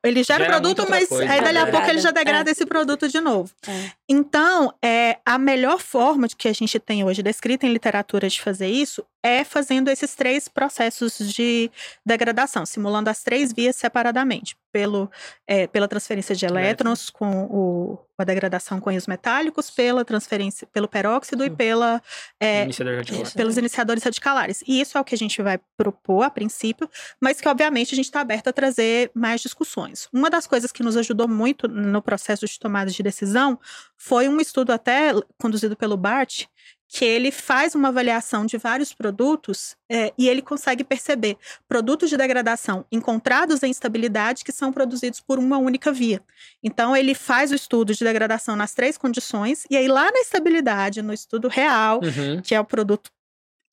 ele 0.03 0.23
gera, 0.23 0.45
gera 0.45 0.57
o 0.57 0.61
produto, 0.61 0.89
mas 0.89 1.07
coisa, 1.07 1.31
aí 1.31 1.41
dali 1.41 1.57
a 1.59 1.67
pouco 1.67 1.87
ele 1.87 1.99
já 1.99 2.11
degrada 2.11 2.49
é. 2.49 2.51
esse 2.51 2.65
produto 2.65 3.07
de 3.07 3.21
novo. 3.21 3.51
É. 3.67 3.91
Então, 4.09 4.73
é, 4.83 5.17
a 5.25 5.37
melhor 5.37 5.79
forma 5.79 6.27
de 6.27 6.35
que 6.35 6.47
a 6.47 6.53
gente 6.53 6.79
tem 6.79 7.03
hoje 7.03 7.21
descrita 7.21 7.65
em 7.65 7.71
literatura 7.71 8.27
de 8.27 8.41
fazer 8.41 8.67
isso 8.67 9.05
é 9.25 9.43
fazendo 9.43 9.89
esses 9.89 10.13
três 10.13 10.47
processos 10.47 11.17
de 11.17 11.71
degradação, 12.05 12.63
simulando 12.63 13.09
as 13.09 13.23
três 13.23 13.51
vias 13.51 13.75
separadamente, 13.75 14.55
pelo, 14.71 15.09
é, 15.47 15.65
pela 15.65 15.87
transferência 15.87 16.35
de 16.35 16.45
elétrons 16.45 17.09
com 17.09 17.45
o, 17.45 17.97
a 18.19 18.23
degradação 18.23 18.79
com 18.79 18.91
íons 18.91 19.07
metálicos, 19.07 19.71
pela 19.71 20.05
transferência 20.05 20.67
pelo 20.71 20.87
peróxido 20.87 21.43
e 21.43 21.49
pela, 21.49 21.99
é, 22.39 22.65
Iniciador 22.65 23.03
pelos 23.35 23.57
iniciadores 23.57 24.03
radicalares. 24.03 24.63
E 24.67 24.79
isso 24.79 24.95
é 24.95 25.01
o 25.01 25.03
que 25.03 25.15
a 25.15 25.17
gente 25.17 25.41
vai 25.41 25.59
propor 25.75 26.21
a 26.21 26.29
princípio, 26.29 26.87
mas 27.19 27.41
que 27.41 27.49
obviamente 27.49 27.93
a 27.93 27.95
gente 27.95 28.05
está 28.05 28.21
aberto 28.21 28.49
a 28.49 28.53
trazer 28.53 29.09
mais 29.15 29.41
discussões. 29.41 30.07
Uma 30.13 30.29
das 30.29 30.45
coisas 30.45 30.71
que 30.71 30.83
nos 30.83 30.95
ajudou 30.97 31.27
muito 31.27 31.67
no 31.67 31.99
processo 31.99 32.45
de 32.45 32.59
tomada 32.59 32.91
de 32.91 33.01
decisão 33.01 33.59
foi 33.97 34.29
um 34.29 34.39
estudo 34.39 34.71
até 34.71 35.13
conduzido 35.39 35.75
pelo 35.75 35.97
Bart, 35.97 36.45
que 36.87 37.03
ele 37.03 37.31
faz 37.31 37.73
uma 37.75 37.87
avaliação 37.87 38.45
de 38.45 38.57
vários 38.57 38.93
produtos 38.93 39.75
é, 39.89 40.13
e 40.17 40.29
ele 40.29 40.41
consegue 40.41 40.83
perceber 40.83 41.37
produtos 41.67 42.09
de 42.09 42.17
degradação 42.17 42.85
encontrados 42.91 43.63
em 43.63 43.71
estabilidade 43.71 44.43
que 44.43 44.51
são 44.51 44.71
produzidos 44.71 45.19
por 45.19 45.39
uma 45.39 45.57
única 45.57 45.91
via. 45.91 46.21
Então, 46.63 46.95
ele 46.95 47.15
faz 47.15 47.51
o 47.51 47.55
estudo 47.55 47.93
de 47.93 48.03
degradação 48.03 48.55
nas 48.55 48.73
três 48.73 48.97
condições, 48.97 49.65
e 49.69 49.75
aí 49.75 49.87
lá 49.87 50.11
na 50.11 50.19
estabilidade, 50.19 51.01
no 51.01 51.11
estudo 51.13 51.47
real, 51.47 51.99
Uhum. 52.03 52.41
que 52.41 52.53
é 52.53 52.59
o 52.59 52.65
produto 52.65 53.09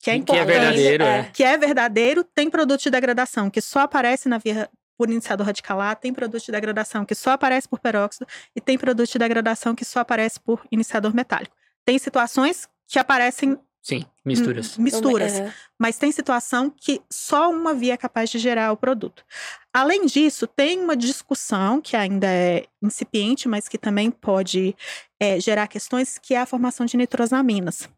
que 0.01 0.09
é 0.09 0.13
Que 0.13 0.19
é 0.19 0.21
importante, 0.21 0.47
verdadeiro, 0.47 1.03
é. 1.05 1.29
que 1.33 1.43
é 1.43 1.57
verdadeiro, 1.57 2.23
tem 2.25 2.49
produto 2.49 2.81
de 2.81 2.89
degradação 2.89 3.49
que 3.49 3.61
só 3.61 3.79
aparece 3.79 4.27
na 4.27 4.37
via 4.37 4.69
por 4.97 5.09
iniciador 5.09 5.45
radicalar, 5.45 5.95
tem 5.95 6.13
produto 6.13 6.43
de 6.43 6.51
degradação 6.51 7.05
que 7.05 7.15
só 7.15 7.31
aparece 7.31 7.69
por 7.69 7.79
peróxido 7.79 8.27
e 8.53 8.59
tem 8.59 8.77
produto 8.77 9.09
de 9.09 9.17
degradação 9.17 9.73
que 9.73 9.85
só 9.85 10.01
aparece 10.01 10.39
por 10.41 10.61
iniciador 10.69 11.15
metálico. 11.15 11.55
Tem 11.85 11.97
situações 11.97 12.67
que 12.87 12.99
aparecem 12.99 13.57
Sim, 13.81 14.05
misturas. 14.23 14.77
misturas, 14.77 15.33
É. 15.39 15.53
mas 15.77 15.97
tem 15.97 16.09
situação 16.11 16.69
que 16.69 17.01
só 17.11 17.51
uma 17.51 17.73
via 17.73 17.93
é 17.95 17.97
capaz 17.97 18.29
de 18.29 18.37
gerar 18.39 18.71
o 18.71 18.77
produto. 18.77 19.25
Além 19.73 20.05
disso, 20.05 20.47
tem 20.47 20.79
uma 20.79 20.95
discussão 20.95 21.81
que 21.81 21.97
ainda 21.97 22.27
é 22.27 22.65
incipiente, 22.81 23.47
mas 23.49 23.67
que 23.67 23.77
também 23.77 24.09
pode 24.09 24.73
é, 25.19 25.39
gerar 25.39 25.67
questões, 25.67 26.17
que 26.17 26.33
é 26.33 26.39
a 26.39 26.45
formação 26.45 26.85
de 26.85 26.95
nitrosaminas. 26.95 27.89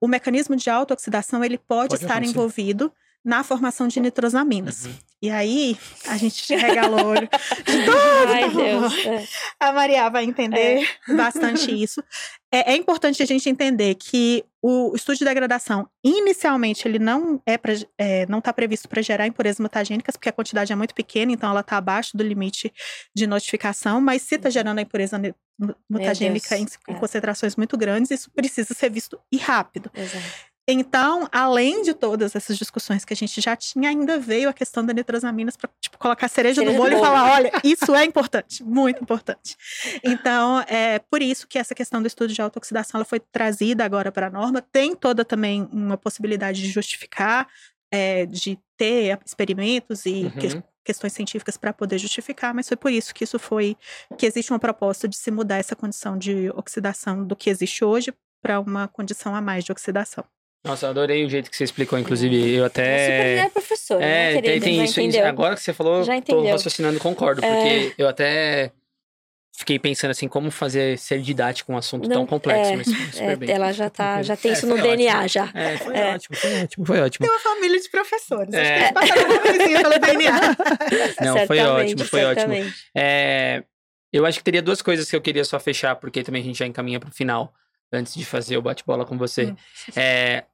O 0.00 0.06
mecanismo 0.06 0.54
de 0.54 0.70
autooxidação 0.70 1.42
ele 1.44 1.58
pode, 1.58 1.88
Pode 1.90 2.02
estar 2.02 2.14
acontecer. 2.14 2.30
envolvido 2.32 2.92
na 3.24 3.44
formação 3.44 3.86
de 3.86 4.00
nitrosaminas. 4.00 4.86
Uhum. 4.86 4.94
E 5.22 5.30
aí, 5.30 5.78
a 6.08 6.16
gente 6.16 6.52
regala 6.56 7.00
o 7.00 7.06
olho 7.06 7.28
de 7.64 7.84
todo 7.84 8.32
Ai. 8.32 8.50
Deus. 8.50 9.06
é. 9.06 9.24
A 9.60 9.72
Maria 9.72 10.08
vai 10.08 10.24
entender 10.24 10.84
bastante 11.06 11.70
isso. 11.80 12.02
É, 12.50 12.72
é 12.72 12.76
importante 12.76 13.22
a 13.22 13.26
gente 13.26 13.48
entender 13.48 13.94
que 13.94 14.44
o 14.60 14.94
estudo 14.96 15.18
de 15.18 15.24
degradação, 15.24 15.88
inicialmente, 16.02 16.88
ele 16.88 16.98
não 16.98 17.40
é, 17.46 17.56
pra, 17.56 17.72
é 17.96 18.26
não 18.26 18.40
está 18.40 18.52
previsto 18.52 18.88
para 18.88 19.00
gerar 19.00 19.26
impurezas 19.28 19.60
mutagênicas, 19.60 20.16
porque 20.16 20.28
a 20.28 20.32
quantidade 20.32 20.72
é 20.72 20.76
muito 20.76 20.94
pequena, 20.94 21.30
então 21.30 21.50
ela 21.50 21.60
está 21.60 21.76
abaixo 21.76 22.16
do 22.16 22.24
limite 22.24 22.72
de 23.14 23.26
notificação, 23.26 24.00
mas 24.00 24.22
se 24.22 24.34
está 24.34 24.50
gerando 24.50 24.80
a 24.80 24.82
impureza 24.82 25.20
mutagênica 25.88 26.56
em, 26.58 26.66
em 26.88 26.94
é. 26.94 26.98
concentrações 26.98 27.54
muito 27.54 27.76
grandes, 27.76 28.10
isso 28.10 28.30
precisa 28.32 28.74
ser 28.74 28.90
visto 28.90 29.20
e 29.30 29.36
rápido. 29.36 29.90
Exato. 29.94 30.51
Então, 30.68 31.28
além 31.32 31.82
de 31.82 31.92
todas 31.92 32.36
essas 32.36 32.56
discussões 32.56 33.04
que 33.04 33.12
a 33.12 33.16
gente 33.16 33.40
já 33.40 33.56
tinha, 33.56 33.88
ainda 33.88 34.18
veio 34.18 34.48
a 34.48 34.52
questão 34.52 34.84
da 34.86 34.92
nitrosaminas 34.92 35.56
para 35.56 35.68
tipo, 35.80 35.98
colocar 35.98 36.26
a 36.26 36.28
cereja 36.28 36.60
Cereja 36.60 36.72
do 36.72 36.76
do 36.76 36.82
bolo 36.82 36.92
e 36.92 36.96
bolo. 37.00 37.04
falar: 37.06 37.32
olha, 37.32 37.50
isso 37.64 37.94
é 37.94 38.04
importante, 38.04 38.62
muito 38.62 39.02
importante. 39.02 39.56
Então, 40.04 40.60
é 40.68 40.98
por 41.00 41.20
isso 41.20 41.48
que 41.48 41.58
essa 41.58 41.74
questão 41.74 42.00
do 42.00 42.06
estudo 42.06 42.32
de 42.32 42.40
autooxidação 42.40 42.98
ela 42.98 43.04
foi 43.04 43.18
trazida 43.18 43.84
agora 43.84 44.12
para 44.12 44.28
a 44.28 44.30
norma. 44.30 44.62
Tem 44.62 44.94
toda 44.94 45.24
também 45.24 45.68
uma 45.72 45.96
possibilidade 45.96 46.62
de 46.62 46.68
justificar, 46.70 47.48
é, 47.90 48.24
de 48.26 48.58
ter 48.76 49.18
experimentos 49.26 50.06
e 50.06 50.24
Uhum. 50.24 50.30
que- 50.30 50.62
questões 50.84 51.12
científicas 51.12 51.56
para 51.56 51.72
poder 51.72 51.96
justificar, 51.98 52.52
mas 52.52 52.66
foi 52.66 52.76
por 52.76 52.90
isso 52.90 53.14
que 53.14 53.22
isso 53.22 53.38
foi 53.38 53.76
que 54.18 54.26
existe 54.26 54.52
uma 54.52 54.58
proposta 54.58 55.06
de 55.06 55.16
se 55.16 55.30
mudar 55.30 55.58
essa 55.58 55.76
condição 55.76 56.18
de 56.18 56.50
oxidação 56.56 57.24
do 57.24 57.36
que 57.36 57.48
existe 57.50 57.84
hoje 57.84 58.12
para 58.42 58.58
uma 58.58 58.88
condição 58.88 59.32
a 59.34 59.40
mais 59.40 59.62
de 59.64 59.70
oxidação. 59.70 60.24
Nossa, 60.64 60.86
eu 60.86 60.90
adorei 60.90 61.24
o 61.24 61.28
jeito 61.28 61.50
que 61.50 61.56
você 61.56 61.64
explicou, 61.64 61.98
inclusive. 61.98 62.36
Eu 62.54 62.64
É 62.64 62.68
super 62.68 62.80
até. 62.80 63.36
é 63.38 63.48
professor, 63.48 64.00
É, 64.02 64.06
né, 64.06 64.32
tem, 64.34 64.42
querido? 64.42 64.64
tem 64.64 64.76
Já 64.76 64.84
isso. 64.84 65.00
entendeu? 65.00 65.26
Agora 65.26 65.54
que 65.56 65.60
você 65.62 65.72
falou, 65.72 66.04
Já 66.04 66.12
tô 66.12 66.18
entendeu. 66.18 66.46
É. 66.46 66.52
raciocinando 66.52 66.96
e 66.96 67.00
concordo, 67.00 67.40
porque 67.42 67.92
eu 67.98 68.06
até 68.08 68.70
fiquei 69.54 69.78
pensando 69.78 70.12
assim, 70.12 70.28
como 70.28 70.50
fazer 70.50 70.96
ser 70.98 71.20
didático 71.20 71.72
um 71.72 71.76
assunto 71.76 72.08
tão 72.08 72.20
Não, 72.20 72.26
complexo, 72.26 72.72
é, 72.72 72.76
mas 72.76 72.86
super 72.86 73.22
É, 73.30 73.36
bem. 73.36 73.50
ela 73.50 73.72
já 73.72 73.90
tá, 73.90 74.22
já 74.22 74.36
tem 74.36 74.52
É, 74.52 74.54
isso 74.54 74.66
no 74.66 74.80
DNA 74.80 75.12
ótimo. 75.16 75.28
já. 75.28 75.50
É, 75.52 75.76
foi 75.78 75.96
É. 75.96 76.14
ótimo, 76.14 76.36
foi 76.36 76.62
ótimo, 76.62 76.86
foi 76.86 77.00
ótimo. 77.00 77.26
Tem 77.26 77.34
uma 77.36 77.40
família 77.42 77.80
de 77.80 77.88
professores. 77.90 78.54
É. 78.54 78.92
Acho 78.94 79.12
que 79.12 79.18
eles 79.48 79.58
passaram 79.58 79.82
pelo 79.90 79.98
DNA. 79.98 80.40
Não, 81.26 81.38
foi 81.46 81.58
ótimo, 81.58 82.04
foi 82.04 82.24
ótimo. 82.24 82.40
certamente. 82.54 82.74
É, 82.96 83.62
eu 84.12 84.24
acho 84.24 84.38
que 84.38 84.44
teria 84.44 84.62
duas 84.62 84.80
coisas 84.80 85.10
que 85.10 85.16
eu 85.16 85.20
queria 85.20 85.44
só 85.44 85.58
fechar, 85.58 85.96
porque 85.96 86.22
também 86.22 86.40
a 86.40 86.44
gente 86.44 86.58
já 86.58 86.66
encaminha 86.66 86.98
pro 87.00 87.10
final, 87.10 87.52
antes 87.92 88.14
de 88.14 88.24
fazer 88.24 88.56
o 88.56 88.62
bate-bola 88.62 89.04
com 89.04 89.18
você. 89.18 89.46
Hum. 89.46 89.56
É, 89.94 90.44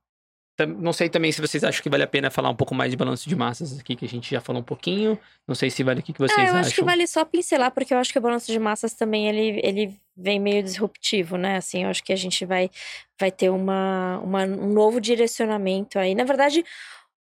não 0.67 0.93
sei 0.93 1.09
também 1.09 1.31
se 1.33 1.41
vocês 1.41 1.63
acham 1.63 1.83
que 1.83 1.89
vale 1.89 2.03
a 2.03 2.07
pena 2.07 2.31
falar 2.31 2.51
um 2.51 2.55
pouco 2.57 2.75
mais 2.75 2.91
de 2.91 2.97
balanço 2.97 3.29
de 3.29 3.37
massas 3.37 3.79
aqui, 3.79 3.95
que 3.95 4.05
a 4.05 4.09
gente 4.09 4.31
já 4.31 4.41
falou 4.41 4.61
um 4.61 4.65
pouquinho. 4.65 5.19
Não 5.47 5.55
sei 5.55 5.71
se 5.71 5.83
vale 5.83 6.01
o 6.01 6.03
que, 6.03 6.13
vocês 6.17 6.37
Ah, 6.39 6.43
eu 6.43 6.47
acham. 6.49 6.61
acho 6.61 6.75
que 6.75 6.83
vale 6.85 7.07
só 7.07 7.25
pincelar, 7.25 7.71
porque 7.71 7.95
eu 7.95 7.99
acho 7.99 8.13
que 8.13 8.19
o 8.19 8.23
balanço 8.23 8.51
de 8.51 8.59
massas 8.59 8.95
também 8.95 9.29
ele, 9.29 9.61
ele 9.63 9.95
vem 10.17 10.41
meio 10.41 10.63
disruptivo, 10.63 11.37
né? 11.37 11.57
Assim, 11.59 11.85
eu 11.85 11.91
acho 11.91 12.03
que 12.03 12.13
a 12.13 12.17
gente 12.17 12.45
vai, 12.45 12.71
vai 13.19 13.31
ter 13.31 13.51
uma, 13.51 14.19
uma- 14.25 14.45
um 14.45 14.73
novo 14.73 15.01
direcionamento 15.01 15.99
aí. 15.99 16.15
Na 16.15 16.25
verdade, 16.25 16.65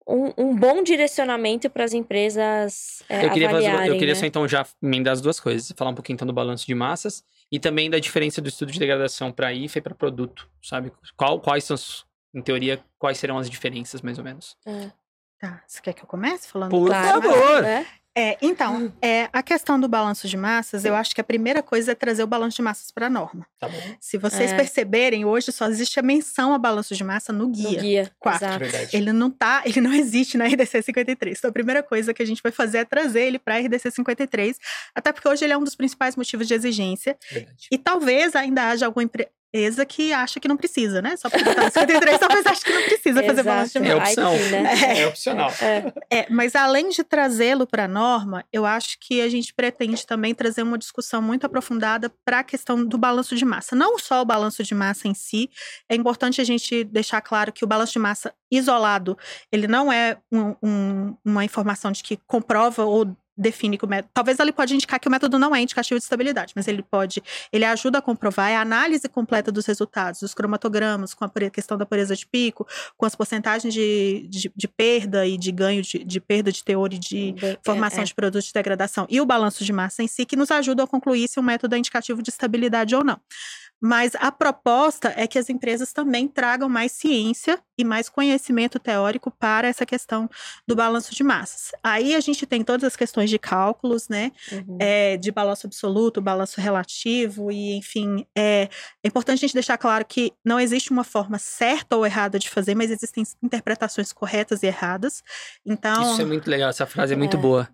um, 0.08 0.32
um 0.38 0.56
bom 0.56 0.82
direcionamento 0.82 1.68
para 1.68 1.84
as 1.84 1.92
empresas 1.92 3.02
é, 3.08 3.26
Eu 3.26 3.30
queria, 3.30 3.48
avaliarem, 3.48 3.88
eu 3.88 3.98
queria 3.98 4.14
né? 4.14 4.20
só 4.20 4.24
então 4.26 4.46
já 4.48 4.64
emendar 4.82 5.12
as 5.12 5.20
duas 5.20 5.38
coisas. 5.40 5.72
Falar 5.76 5.90
um 5.90 5.94
pouquinho 5.94 6.14
então 6.14 6.26
do 6.26 6.32
balanço 6.32 6.66
de 6.66 6.74
massas 6.74 7.22
e 7.52 7.58
também 7.58 7.90
da 7.90 7.98
diferença 7.98 8.40
do 8.40 8.48
estudo 8.48 8.72
de 8.72 8.78
degradação 8.78 9.30
para 9.32 9.52
IFA 9.52 9.78
e 9.78 9.82
para 9.82 9.94
produto, 9.94 10.48
sabe? 10.62 10.90
Qual, 11.16 11.40
quais 11.40 11.64
são, 11.64 11.74
as- 11.74 12.05
em 12.36 12.42
teoria, 12.42 12.78
quais 12.98 13.18
serão 13.18 13.38
as 13.38 13.48
diferenças, 13.50 14.02
mais 14.02 14.18
ou 14.18 14.24
menos? 14.24 14.56
É, 14.66 14.90
Tá, 15.38 15.62
você 15.66 15.82
quer 15.82 15.92
que 15.92 16.02
eu 16.02 16.06
comece 16.06 16.48
falando? 16.48 16.70
Por 16.70 16.86
claro, 16.88 17.20
favor. 17.20 17.60
né? 17.62 17.86
É, 18.18 18.38
então, 18.40 18.90
é, 19.02 19.28
a 19.30 19.42
questão 19.42 19.78
do 19.78 19.86
balanço 19.86 20.26
de 20.26 20.34
massas, 20.38 20.86
eu 20.86 20.94
acho 20.94 21.14
que 21.14 21.20
a 21.20 21.24
primeira 21.24 21.62
coisa 21.62 21.92
é 21.92 21.94
trazer 21.94 22.22
o 22.22 22.26
balanço 22.26 22.56
de 22.56 22.62
massas 22.62 22.90
para 22.90 23.08
a 23.08 23.10
norma. 23.10 23.46
Tá 23.58 23.68
bom. 23.68 23.78
Se 24.00 24.16
vocês 24.16 24.52
É. 24.52 24.56
perceberem, 24.56 25.26
hoje 25.26 25.52
só 25.52 25.66
existe 25.68 26.00
a 26.00 26.02
menção 26.02 26.54
a 26.54 26.58
balanço 26.58 26.94
de 26.94 27.04
massa 27.04 27.30
no 27.34 27.44
No 27.48 27.50
guia. 27.52 27.78
guia. 27.82 28.10
Quatro. 28.18 28.46
Exato. 28.46 28.58
Verdade. 28.60 28.96
Ele 28.96 29.12
não 29.12 29.30
tá, 29.30 29.60
ele 29.66 29.82
não 29.82 29.92
existe 29.92 30.38
na 30.38 30.46
RDC 30.46 30.80
53. 30.80 31.36
Então 31.38 31.50
a 31.50 31.52
primeira 31.52 31.82
coisa 31.82 32.14
que 32.14 32.22
a 32.22 32.26
gente 32.26 32.42
vai 32.42 32.50
fazer 32.50 32.78
é 32.78 32.84
trazer 32.86 33.20
ele 33.26 33.38
para 33.38 33.56
a 33.56 33.58
RDC 33.58 33.90
53, 33.90 34.58
até 34.94 35.12
porque 35.12 35.28
hoje 35.28 35.44
ele 35.44 35.52
é 35.52 35.58
um 35.58 35.64
dos 35.64 35.74
principais 35.74 36.16
motivos 36.16 36.48
de 36.48 36.54
exigência 36.54 37.18
Verdade. 37.30 37.68
e 37.70 37.76
talvez 37.76 38.34
ainda 38.34 38.70
haja 38.70 38.86
alguma 38.86 39.02
empresa 39.56 39.86
que 39.86 40.12
acha 40.12 40.38
que 40.38 40.46
não 40.48 40.56
precisa, 40.56 41.00
né? 41.00 41.16
Só 41.16 41.30
porque 41.30 41.44
tá 41.54 41.64
no 41.64 41.70
53, 41.70 42.18
talvez 42.20 42.46
ache 42.46 42.64
que 42.64 42.72
não 42.72 42.82
precisa 42.82 43.22
fazer 43.22 43.42
balanço 43.42 43.80
de 43.80 43.88
É 43.88 43.96
opção. 43.96 44.36
que, 44.36 44.44
né? 44.50 45.00
É 45.00 45.06
opcional. 45.06 45.50
É, 45.60 45.92
É, 46.10 46.26
mas 46.30 46.54
além 46.54 46.88
de 46.90 47.02
trazê-lo 47.02 47.66
para 47.66 47.84
a 47.84 47.88
norma, 47.88 48.44
eu 48.52 48.66
acho 48.66 48.98
que 49.00 49.20
a 49.20 49.28
gente 49.28 49.54
pretende 49.54 50.06
também 50.06 50.34
trazer 50.34 50.62
uma 50.62 50.76
discussão 50.76 51.22
muito 51.22 51.44
aprofundada 51.46 52.12
para 52.24 52.40
a 52.40 52.44
questão 52.44 52.84
do 52.84 52.98
balanço 52.98 53.34
de 53.34 53.44
massa. 53.44 53.74
Não 53.74 53.98
só 53.98 54.20
o 54.22 54.24
balanço 54.24 54.62
de 54.62 54.74
massa 54.74 55.08
em 55.08 55.14
si, 55.14 55.48
é 55.88 55.94
importante 55.94 56.40
a 56.40 56.44
gente 56.44 56.84
deixar 56.84 57.20
claro 57.22 57.52
que 57.52 57.64
o 57.64 57.66
balanço 57.66 57.92
de 57.94 57.98
massa 57.98 58.32
isolado, 58.50 59.16
ele 59.50 59.66
não 59.66 59.92
é 59.92 60.18
um- 60.30 60.54
um- 60.62 61.16
uma 61.24 61.44
informação 61.44 61.90
de 61.90 62.02
que 62.02 62.16
comprova 62.26 62.84
ou 62.84 63.16
define 63.36 63.76
que 63.76 63.84
o 63.84 63.88
método. 63.88 64.10
Talvez 64.14 64.38
ele 64.38 64.52
pode 64.52 64.74
indicar 64.74 64.98
que 64.98 65.08
o 65.08 65.10
método 65.10 65.38
não 65.38 65.54
é 65.54 65.60
indicativo 65.60 65.98
de 65.98 66.04
estabilidade, 66.04 66.52
mas 66.56 66.66
ele 66.66 66.82
pode, 66.82 67.22
ele 67.52 67.64
ajuda 67.64 67.98
a 67.98 68.02
comprovar 68.02 68.50
é 68.50 68.56
a 68.56 68.60
análise 68.60 69.08
completa 69.08 69.52
dos 69.52 69.66
resultados, 69.66 70.20
dos 70.20 70.34
cromatogramas, 70.34 71.12
com 71.14 71.24
a 71.24 71.30
questão 71.50 71.76
da 71.76 71.84
pureza 71.84 72.14
de 72.16 72.26
pico, 72.26 72.66
com 72.96 73.04
as 73.04 73.14
porcentagens 73.14 73.72
de, 73.72 74.26
de, 74.28 74.52
de 74.54 74.68
perda 74.68 75.26
e 75.26 75.36
de 75.36 75.52
ganho 75.52 75.82
de, 75.82 76.04
de 76.04 76.20
perda 76.20 76.50
de 76.50 76.62
teor 76.64 76.92
e 76.92 76.98
de 76.98 77.32
bem- 77.32 77.58
formação 77.64 78.02
é, 78.02 78.04
de 78.04 78.14
produtos 78.14 78.46
de 78.46 78.52
degradação 78.52 79.06
e 79.10 79.20
o 79.20 79.26
balanço 79.26 79.64
de 79.64 79.72
massa 79.72 80.02
em 80.02 80.06
si, 80.06 80.24
que 80.24 80.36
nos 80.36 80.50
ajudam 80.50 80.84
a 80.84 80.88
concluir 80.88 81.28
se 81.28 81.38
o 81.38 81.42
método 81.42 81.74
é 81.74 81.78
indicativo 81.78 82.22
de 82.22 82.30
estabilidade 82.30 82.94
ou 82.94 83.04
não. 83.04 83.20
Mas 83.86 84.16
a 84.16 84.32
proposta 84.32 85.14
é 85.16 85.28
que 85.28 85.38
as 85.38 85.48
empresas 85.48 85.92
também 85.92 86.26
tragam 86.26 86.68
mais 86.68 86.90
ciência 86.90 87.60
e 87.78 87.84
mais 87.84 88.08
conhecimento 88.08 88.80
teórico 88.80 89.30
para 89.30 89.68
essa 89.68 89.86
questão 89.86 90.28
do 90.66 90.74
balanço 90.74 91.14
de 91.14 91.22
massas. 91.22 91.70
Aí 91.84 92.16
a 92.16 92.20
gente 92.20 92.44
tem 92.46 92.64
todas 92.64 92.82
as 92.82 92.96
questões 92.96 93.30
de 93.30 93.38
cálculos, 93.38 94.08
né? 94.08 94.32
uhum. 94.50 94.78
é, 94.80 95.16
de 95.16 95.30
balanço 95.30 95.68
absoluto, 95.68 96.20
balanço 96.20 96.60
relativo, 96.60 97.52
e 97.52 97.76
enfim, 97.76 98.26
é, 98.36 98.68
é 99.04 99.08
importante 99.08 99.38
a 99.38 99.46
gente 99.46 99.54
deixar 99.54 99.78
claro 99.78 100.04
que 100.04 100.32
não 100.44 100.58
existe 100.58 100.90
uma 100.90 101.04
forma 101.04 101.38
certa 101.38 101.96
ou 101.96 102.04
errada 102.04 102.40
de 102.40 102.50
fazer, 102.50 102.74
mas 102.74 102.90
existem 102.90 103.22
interpretações 103.40 104.12
corretas 104.12 104.64
e 104.64 104.66
erradas. 104.66 105.22
Então, 105.64 106.12
Isso 106.12 106.22
é 106.22 106.24
muito 106.24 106.50
legal, 106.50 106.70
essa 106.70 106.86
frase 106.86 107.14
é 107.14 107.16
muito 107.16 107.36
É. 107.36 107.40
boa. 107.40 107.68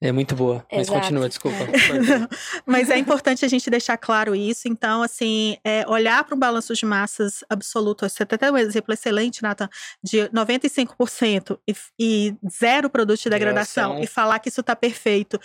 É 0.00 0.12
muito 0.12 0.34
boa. 0.34 0.64
Mas 0.70 0.88
Exato. 0.88 1.00
continua, 1.00 1.28
desculpa. 1.28 1.56
Mas 2.66 2.90
é 2.90 2.98
importante 2.98 3.44
a 3.46 3.48
gente 3.48 3.70
deixar 3.70 3.96
claro 3.96 4.34
isso. 4.34 4.68
Então, 4.68 5.02
assim, 5.02 5.56
é, 5.64 5.86
olhar 5.88 6.22
para 6.24 6.34
o 6.34 6.38
balanço 6.38 6.74
de 6.74 6.84
massas 6.84 7.42
absoluto. 7.48 8.06
Você 8.06 8.26
tem 8.26 8.36
até 8.36 8.50
um 8.50 8.58
exemplo 8.58 8.92
excelente, 8.92 9.42
Nathan, 9.42 9.68
de 10.02 10.28
95% 10.28 11.58
e, 11.66 11.74
e 11.98 12.36
zero 12.50 12.90
produto 12.90 13.22
de 13.22 13.30
degradação 13.30 13.94
Degradação. 13.94 14.04
e 14.04 14.06
falar 14.06 14.38
que 14.38 14.50
isso 14.50 14.60
está 14.60 14.76
perfeito. 14.76 15.40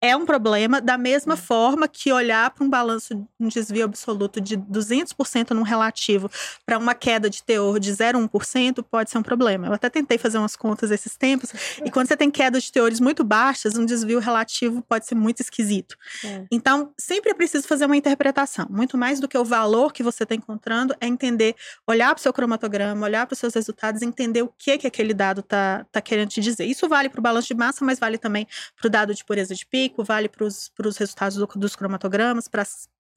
É 0.00 0.14
um 0.14 0.26
problema, 0.26 0.78
da 0.78 0.98
mesma 0.98 1.36
forma 1.38 1.88
que 1.88 2.12
olhar 2.12 2.50
para 2.50 2.62
um 2.62 2.68
balanço, 2.68 3.26
um 3.40 3.48
desvio 3.48 3.84
absoluto 3.84 4.40
de 4.42 4.56
200% 4.58 5.52
num 5.52 5.62
relativo 5.62 6.30
para 6.66 6.76
uma 6.76 6.94
queda 6.94 7.30
de 7.30 7.42
teor 7.42 7.80
de 7.80 7.90
0,1% 7.92 8.84
pode 8.90 9.10
ser 9.10 9.16
um 9.16 9.22
problema. 9.22 9.68
Eu 9.68 9.72
até 9.72 9.88
tentei 9.88 10.18
fazer 10.18 10.36
umas 10.36 10.54
contas 10.54 10.90
esses 10.90 11.16
tempos, 11.16 11.50
e 11.82 11.90
quando 11.90 12.08
você 12.08 12.16
tem 12.16 12.30
queda 12.30 12.60
de 12.60 12.70
teores 12.70 13.00
muito 13.00 13.24
baixas, 13.24 13.76
um 13.78 13.86
desvio 13.86 14.18
relativo 14.18 14.82
pode 14.82 15.06
ser 15.06 15.14
muito 15.14 15.40
esquisito. 15.40 15.96
É. 16.22 16.44
Então, 16.50 16.92
sempre 16.98 17.30
é 17.30 17.34
preciso 17.34 17.66
fazer 17.66 17.86
uma 17.86 17.96
interpretação. 17.96 18.66
Muito 18.68 18.98
mais 18.98 19.18
do 19.18 19.26
que 19.26 19.38
o 19.38 19.44
valor 19.44 19.94
que 19.94 20.02
você 20.02 20.24
está 20.24 20.34
encontrando, 20.34 20.94
é 21.00 21.06
entender, 21.06 21.56
olhar 21.86 22.14
para 22.14 22.20
o 22.20 22.22
seu 22.22 22.34
cromatograma, 22.34 23.06
olhar 23.06 23.26
para 23.26 23.32
os 23.32 23.38
seus 23.38 23.54
resultados, 23.54 24.02
entender 24.02 24.42
o 24.42 24.52
que, 24.58 24.76
que 24.76 24.86
aquele 24.86 25.14
dado 25.14 25.40
está 25.40 25.86
tá 25.90 26.02
querendo 26.02 26.28
te 26.28 26.42
dizer. 26.42 26.66
Isso 26.66 26.86
vale 26.86 27.08
para 27.08 27.18
o 27.18 27.22
balanço 27.22 27.48
de 27.48 27.54
massa, 27.54 27.82
mas 27.82 27.98
vale 27.98 28.18
também 28.18 28.46
para 28.78 28.86
o 28.86 28.90
dado 28.90 29.14
de 29.14 29.24
pureza 29.24 29.54
de 29.54 29.64
pico, 29.88 30.04
vale 30.04 30.28
para 30.28 30.44
os 30.44 30.96
resultados 30.98 31.36
do- 31.36 31.46
dos 31.56 31.76
cromatogramas, 31.76 32.48
para 32.48 32.64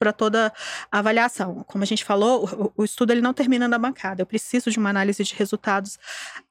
para 0.00 0.12
toda 0.14 0.50
a 0.90 0.98
avaliação. 0.98 1.62
Como 1.68 1.84
a 1.84 1.86
gente 1.86 2.02
falou, 2.04 2.72
o, 2.76 2.82
o 2.82 2.84
estudo 2.84 3.12
ele 3.12 3.20
não 3.20 3.34
termina 3.34 3.68
na 3.68 3.78
bancada. 3.78 4.22
Eu 4.22 4.26
preciso 4.26 4.70
de 4.70 4.78
uma 4.78 4.88
análise 4.88 5.22
de 5.22 5.34
resultados 5.34 5.98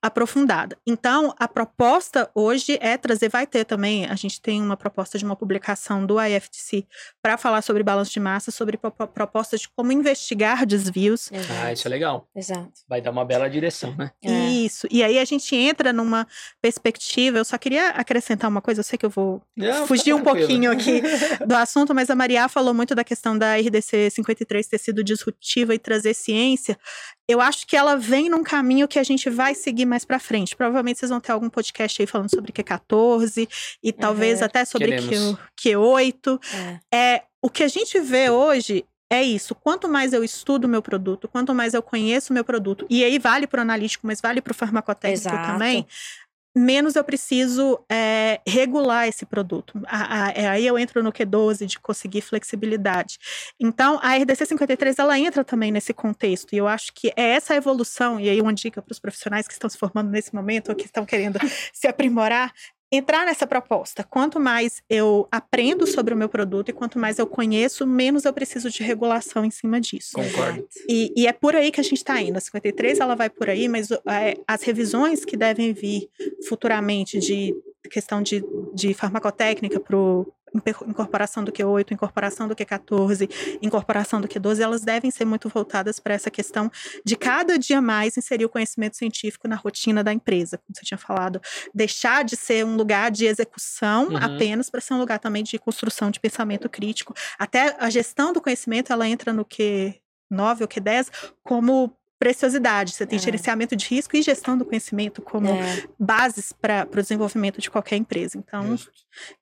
aprofundada. 0.01 0.77
Então, 0.85 1.33
a 1.37 1.47
proposta 1.47 2.29
hoje 2.35 2.77
é 2.79 2.95
trazer, 2.95 3.27
vai 3.29 3.47
ter 3.47 3.65
também, 3.65 4.05
a 4.05 4.15
gente 4.15 4.39
tem 4.39 4.61
uma 4.61 4.77
proposta 4.77 5.17
de 5.17 5.25
uma 5.25 5.35
publicação 5.35 6.05
do 6.05 6.21
IFTC 6.21 6.85
para 7.21 7.37
falar 7.37 7.61
sobre 7.63 7.81
balanço 7.83 8.11
de 8.11 8.19
massa, 8.19 8.51
sobre 8.51 8.77
pro- 8.77 8.91
propostas 8.91 9.61
de 9.61 9.69
como 9.69 9.91
investigar 9.91 10.65
desvios. 10.65 11.31
ah, 11.63 11.73
isso 11.73 11.87
é 11.87 11.89
legal. 11.89 12.27
Exato. 12.35 12.69
Vai 12.87 13.01
dar 13.01 13.09
uma 13.11 13.25
bela 13.25 13.49
direção, 13.49 13.95
né? 13.97 14.11
É. 14.23 14.29
Isso. 14.49 14.87
E 14.91 15.03
aí 15.03 15.17
a 15.17 15.25
gente 15.25 15.55
entra 15.55 15.91
numa 15.91 16.27
perspectiva. 16.61 17.37
Eu 17.39 17.45
só 17.45 17.57
queria 17.57 17.89
acrescentar 17.89 18.49
uma 18.49 18.61
coisa, 18.61 18.81
eu 18.81 18.83
sei 18.83 18.97
que 18.97 19.05
eu 19.05 19.09
vou 19.09 19.41
Não, 19.57 19.87
fugir 19.87 20.11
tá 20.11 20.15
um 20.15 20.23
pouquinho 20.23 20.71
aqui 20.71 21.01
do 21.45 21.55
assunto, 21.55 21.95
mas 21.95 22.09
a 22.09 22.15
Maria 22.15 22.47
falou 22.47 22.73
muito 22.73 22.93
da 22.93 23.03
questão 23.03 23.37
da 23.39 23.55
RDC 23.55 24.11
53 24.11 24.67
ter 24.67 24.77
sido 24.77 25.03
disruptiva 25.03 25.73
e 25.73 25.79
trazer 25.79 26.13
ciência. 26.13 26.77
Eu 27.27 27.41
acho 27.41 27.65
que 27.65 27.75
ela 27.75 27.95
vem 27.95 28.29
num 28.29 28.43
caminho 28.43 28.87
que 28.87 28.99
a 28.99 29.03
gente 29.03 29.29
vai 29.29 29.55
seguir 29.55 29.85
mais 29.85 30.05
pra 30.05 30.19
frente. 30.19 30.55
Provavelmente 30.55 30.99
vocês 30.99 31.09
vão 31.09 31.19
ter 31.19 31.31
algum 31.31 31.49
podcast 31.49 32.01
aí 32.01 32.05
falando 32.05 32.29
sobre 32.29 32.51
Q14 32.51 33.47
e 33.81 33.91
talvez 33.91 34.41
até 34.41 34.65
sobre. 34.65 34.97
Q, 35.01 35.37
Q8. 35.59 36.39
É. 36.91 37.15
É, 37.15 37.23
o 37.41 37.49
que 37.49 37.63
a 37.63 37.67
gente 37.67 37.99
vê 37.99 38.29
hoje 38.29 38.85
é 39.09 39.23
isso. 39.23 39.55
Quanto 39.55 39.89
mais 39.89 40.13
eu 40.13 40.23
estudo 40.23 40.65
o 40.65 40.67
meu 40.67 40.81
produto, 40.81 41.27
quanto 41.27 41.53
mais 41.53 41.73
eu 41.73 41.81
conheço 41.81 42.31
o 42.31 42.33
meu 42.33 42.43
produto, 42.43 42.85
e 42.89 43.03
aí 43.03 43.17
vale 43.17 43.47
para 43.47 43.59
o 43.59 43.61
analítico, 43.61 44.05
mas 44.05 44.21
vale 44.21 44.39
para 44.41 44.51
o 44.51 44.55
farmacotécnico 44.55 45.27
Exato. 45.27 45.51
também, 45.51 45.87
menos 46.55 46.95
eu 46.95 47.03
preciso 47.03 47.79
é, 47.89 48.39
regular 48.47 49.07
esse 49.07 49.25
produto. 49.25 49.79
A- 49.87 50.31
é, 50.35 50.47
aí 50.47 50.65
eu 50.65 50.77
entro 50.77 51.03
no 51.03 51.11
Q12 51.11 51.65
de 51.65 51.79
conseguir 51.79 52.21
flexibilidade. 52.21 53.17
Então, 53.59 53.99
a 54.01 54.15
RDC 54.15 54.45
53 54.45 54.99
ela 54.99 55.17
entra 55.19 55.43
também 55.43 55.71
nesse 55.71 55.93
contexto, 55.93 56.53
e 56.53 56.57
eu 56.57 56.67
acho 56.67 56.91
que 56.93 57.11
é 57.15 57.29
essa 57.31 57.55
evolução, 57.55 58.19
e 58.19 58.29
aí 58.29 58.41
uma 58.41 58.53
dica 58.53 58.81
para 58.81 58.91
os 58.91 58.99
profissionais 58.99 59.47
que 59.47 59.53
estão 59.53 59.69
se 59.69 59.77
formando 59.77 60.09
nesse 60.09 60.33
momento 60.33 60.69
ou 60.69 60.75
que 60.75 60.85
estão 60.85 61.05
querendo 61.05 61.39
se 61.73 61.87
aprimorar, 61.87 62.51
entrar 62.91 63.25
nessa 63.25 63.45
proposta. 63.45 64.03
Quanto 64.03 64.39
mais 64.39 64.81
eu 64.89 65.27
aprendo 65.31 65.85
sobre 65.85 66.13
o 66.13 66.17
meu 66.17 66.29
produto 66.29 66.69
e 66.69 66.73
quanto 66.73 66.97
mais 66.97 67.19
eu 67.19 67.27
conheço, 67.27 67.85
menos 67.85 68.25
eu 68.25 68.33
preciso 68.33 68.69
de 68.69 68.83
regulação 68.83 69.45
em 69.45 69.51
cima 69.51 69.79
disso. 69.79 70.13
Concordo. 70.13 70.67
E, 70.87 71.13
e 71.15 71.27
é 71.27 71.33
por 71.33 71.55
aí 71.55 71.71
que 71.71 71.79
a 71.79 71.83
gente 71.83 71.97
está 71.97 72.19
indo. 72.21 72.37
A 72.37 72.41
53 72.41 72.99
ela 72.99 73.15
vai 73.15 73.29
por 73.29 73.49
aí, 73.49 73.67
mas 73.67 73.91
é, 73.91 74.37
as 74.47 74.63
revisões 74.63 75.23
que 75.23 75.37
devem 75.37 75.73
vir 75.73 76.09
futuramente 76.47 77.19
de 77.19 77.55
questão 77.89 78.21
de, 78.21 78.43
de 78.73 78.93
farmacotécnica 78.93 79.79
para 79.79 79.97
incorporação 80.87 81.43
do 81.43 81.51
Q8, 81.51 81.91
incorporação 81.91 82.47
do 82.47 82.55
Q14, 82.55 83.29
incorporação 83.61 84.19
do 84.21 84.27
Q12, 84.27 84.59
elas 84.59 84.81
devem 84.81 85.11
ser 85.11 85.25
muito 85.25 85.49
voltadas 85.49 85.99
para 85.99 86.13
essa 86.13 86.29
questão 86.31 86.71
de 87.05 87.15
cada 87.15 87.57
dia 87.57 87.81
mais 87.81 88.17
inserir 88.17 88.45
o 88.45 88.49
conhecimento 88.49 88.97
científico 88.97 89.47
na 89.47 89.55
rotina 89.55 90.03
da 90.03 90.13
empresa, 90.13 90.57
como 90.57 90.75
você 90.75 90.85
tinha 90.85 90.97
falado, 90.97 91.41
deixar 91.73 92.23
de 92.23 92.35
ser 92.35 92.65
um 92.65 92.75
lugar 92.75 93.11
de 93.11 93.25
execução 93.25 94.07
Uhum. 94.09 94.17
apenas 94.17 94.69
para 94.69 94.81
ser 94.81 94.93
um 94.93 94.99
lugar 94.99 95.19
também 95.19 95.43
de 95.43 95.57
construção 95.59 96.09
de 96.09 96.19
pensamento 96.19 96.69
crítico. 96.69 97.13
Até 97.37 97.75
a 97.79 97.89
gestão 97.89 98.31
do 98.33 98.41
conhecimento, 98.41 98.91
ela 98.91 99.07
entra 99.07 99.33
no 99.33 99.45
Q9 99.45 100.61
ou 100.61 100.67
Q10 100.67 101.09
como 101.43 101.95
preciosidade. 102.19 102.93
Você 102.93 103.05
tem 103.07 103.17
É. 103.17 103.21
gerenciamento 103.21 103.75
de 103.75 103.85
risco 103.87 104.15
e 104.17 104.21
gestão 104.21 104.57
do 104.57 104.65
conhecimento 104.65 105.21
como 105.21 105.47
É. 105.49 105.83
bases 105.97 106.51
para 106.51 106.85
o 106.91 106.95
desenvolvimento 106.95 107.61
de 107.61 107.71
qualquer 107.71 107.95
empresa. 107.95 108.37
Então, 108.37 108.67
Justo. 108.75 108.91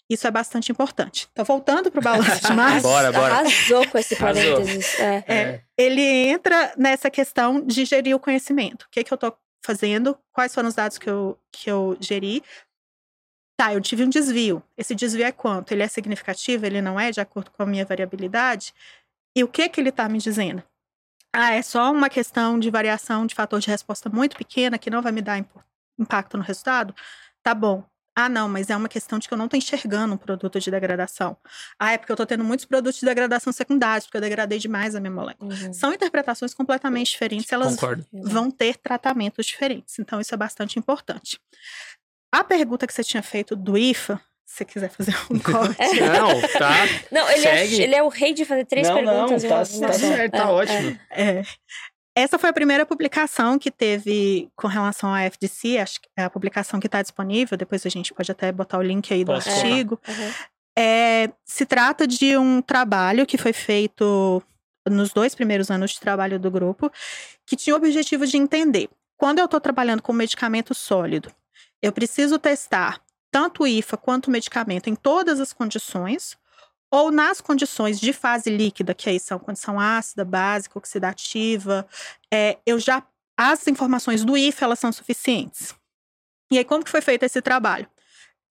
isso 0.09 0.27
é 0.27 0.31
bastante 0.31 0.71
importante. 0.71 1.27
Então, 1.31 1.43
voltando 1.43 1.89
para 1.91 1.99
o 1.99 2.03
balanço 2.03 2.47
de 2.47 2.53
março, 2.53 2.87
Bora, 2.87 3.11
bora. 3.11 3.33
Arrasou 3.33 3.87
com 3.89 3.97
esse 3.97 4.15
parênteses. 4.15 4.99
É. 4.99 5.23
É. 5.27 5.61
ele 5.75 6.01
entra 6.01 6.73
nessa 6.77 7.09
questão 7.09 7.59
de 7.65 7.83
gerir 7.83 8.15
o 8.15 8.19
conhecimento. 8.19 8.83
O 8.83 8.89
que, 8.91 9.03
que 9.03 9.11
eu 9.11 9.15
estou 9.15 9.35
fazendo? 9.65 10.17
Quais 10.31 10.53
foram 10.53 10.69
os 10.69 10.75
dados 10.75 10.97
que 10.97 11.09
eu, 11.09 11.37
que 11.51 11.69
eu 11.69 11.97
geri? 11.99 12.43
Tá, 13.59 13.73
eu 13.73 13.81
tive 13.81 14.03
um 14.03 14.09
desvio. 14.09 14.61
Esse 14.77 14.93
desvio 14.93 15.25
é 15.25 15.31
quanto? 15.31 15.71
Ele 15.71 15.81
é 15.81 15.87
significativo? 15.87 16.63
Ele 16.65 16.79
não 16.79 16.99
é, 16.99 17.09
de 17.09 17.19
acordo 17.19 17.49
com 17.49 17.63
a 17.63 17.65
minha 17.65 17.83
variabilidade? 17.83 18.71
E 19.35 19.43
o 19.43 19.47
que, 19.47 19.67
que 19.67 19.81
ele 19.81 19.89
está 19.89 20.07
me 20.07 20.19
dizendo? 20.19 20.61
Ah, 21.39 21.53
é 21.53 21.61
só 21.61 21.91
uma 21.91 22.09
questão 22.09 22.57
de 22.57 22.67
variação 22.71 23.27
de 23.27 23.35
fator 23.35 23.59
de 23.59 23.67
resposta 23.67 24.09
muito 24.09 24.35
pequena 24.35 24.79
que 24.79 24.89
não 24.89 25.03
vai 25.03 25.11
me 25.11 25.21
dar 25.21 25.45
impacto 25.99 26.35
no 26.35 26.41
resultado? 26.41 26.95
Tá 27.43 27.53
bom. 27.53 27.83
Ah, 28.15 28.27
não, 28.27 28.49
mas 28.49 28.71
é 28.71 28.75
uma 28.75 28.89
questão 28.89 29.19
de 29.19 29.27
que 29.27 29.33
eu 29.35 29.37
não 29.37 29.45
estou 29.45 29.55
enxergando 29.55 30.15
um 30.15 30.17
produto 30.17 30.59
de 30.59 30.71
degradação. 30.71 31.37
Ah, 31.77 31.91
é 31.91 31.97
porque 31.99 32.11
eu 32.11 32.15
estou 32.15 32.25
tendo 32.25 32.43
muitos 32.43 32.65
produtos 32.65 32.99
de 32.99 33.05
degradação 33.05 33.53
secundários, 33.53 34.07
porque 34.07 34.17
eu 34.17 34.21
degradei 34.21 34.57
demais 34.57 34.95
a 34.95 34.99
minha 34.99 35.11
molécula. 35.11 35.53
Uhum. 35.53 35.73
São 35.73 35.93
interpretações 35.93 36.55
completamente 36.55 37.11
diferentes, 37.11 37.51
elas 37.51 37.75
Concordo. 37.75 38.03
vão 38.11 38.49
ter 38.49 38.75
tratamentos 38.75 39.45
diferentes. 39.45 39.99
Então, 39.99 40.19
isso 40.19 40.33
é 40.33 40.37
bastante 40.37 40.79
importante. 40.79 41.39
A 42.31 42.43
pergunta 42.43 42.87
que 42.87 42.93
você 42.93 43.03
tinha 43.03 43.21
feito 43.21 43.55
do 43.55 43.77
IFA, 43.77 44.19
você 44.49 44.63
quiser 44.65 44.89
fazer 44.89 45.13
um 45.29 45.37
corte. 45.43 45.77
Não, 45.99 46.41
tá. 46.57 46.73
Não, 47.11 47.29
ele 47.29 47.47
é, 47.47 47.65
ele 47.65 47.95
é 47.95 48.01
o 48.03 48.07
rei 48.07 48.33
de 48.33 48.45
fazer 48.45 48.65
três 48.65 48.87
não, 48.87 48.95
perguntas. 48.95 49.43
não, 49.43 49.49
em 49.49 49.51
tá, 49.51 49.55
uma- 49.57 49.87
tá 49.87 49.93
certo, 49.93 50.31
tá 50.31 50.37
É, 50.39 50.45
ótimo. 50.45 50.99
É. 51.11 51.43
Essa 52.15 52.39
foi 52.39 52.49
a 52.49 52.53
primeira 52.53 52.83
publicação 52.85 53.59
que 53.59 53.69
teve 53.69 54.49
com 54.55 54.67
relação 54.67 55.13
à 55.13 55.21
FDC, 55.29 55.77
acho 55.77 56.01
que 56.01 56.07
é 56.17 56.23
a 56.23 56.29
publicação 56.31 56.79
que 56.79 56.87
está 56.87 56.99
disponível, 57.01 57.55
depois 57.55 57.85
a 57.85 57.89
gente 57.89 58.11
pode 58.11 58.31
até 58.31 58.51
botar 58.51 58.79
o 58.79 58.81
link 58.81 59.13
aí 59.13 59.23
do 59.23 59.33
Posso 59.33 59.49
artigo. 59.49 59.99
é. 60.07 60.11
Uhum. 60.11 60.31
É, 60.79 61.29
se 61.45 61.65
trata 61.65 62.05
de 62.07 62.37
um 62.37 62.61
trabalho 62.61 63.25
que 63.25 63.35
foi 63.37 63.51
feito 63.51 64.41
nos 64.87 65.11
dois 65.11 65.33
primeiros 65.35 65.69
anos 65.71 65.91
de 65.91 65.99
trabalho 65.99 66.39
do 66.39 66.49
grupo, 66.51 66.91
que 67.47 67.55
tinha 67.55 67.73
o 67.75 67.77
objetivo 67.77 68.25
de 68.27 68.37
entender. 68.37 68.87
Quando 69.17 69.39
eu 69.39 69.45
estou 69.45 69.59
trabalhando 69.59 70.03
com 70.03 70.13
medicamento 70.13 70.75
sólido, 70.75 71.31
eu 71.81 71.91
preciso 71.91 72.37
testar 72.37 73.01
tanto 73.37 73.61
o 73.61 73.67
IFA 73.67 73.97
quanto 73.97 74.27
o 74.29 74.31
medicamento 74.31 74.89
em 74.89 74.95
todas 74.95 75.39
as 75.39 75.53
condições, 75.53 76.35
ou 76.89 77.11
nas 77.11 77.39
condições 77.39 77.99
de 77.99 78.11
fase 78.11 78.49
líquida, 78.49 78.95
que 78.95 79.07
aí 79.11 79.19
são 79.19 79.37
condição 79.37 79.79
ácida, 79.79 80.25
básica, 80.25 80.79
oxidativa, 80.79 81.87
é, 82.33 82.57
eu 82.65 82.79
já 82.79 83.05
as 83.37 83.67
informações 83.67 84.25
do 84.25 84.35
IFA 84.35 84.65
elas 84.65 84.79
são 84.79 84.91
suficientes. 84.91 85.75
E 86.51 86.57
aí 86.57 86.65
como 86.65 86.83
que 86.83 86.89
foi 86.89 86.99
feito 86.99 87.21
esse 87.21 87.39
trabalho? 87.39 87.87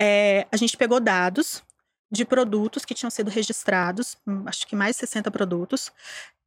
É, 0.00 0.46
a 0.52 0.56
gente 0.56 0.76
pegou 0.76 1.00
dados 1.00 1.64
de 2.10 2.24
produtos 2.24 2.84
que 2.84 2.94
tinham 2.94 3.10
sido 3.10 3.28
registrados, 3.30 4.16
hum, 4.26 4.42
acho 4.46 4.66
que 4.66 4.76
mais 4.76 4.96
de 4.96 5.00
60 5.00 5.30
produtos, 5.30 5.90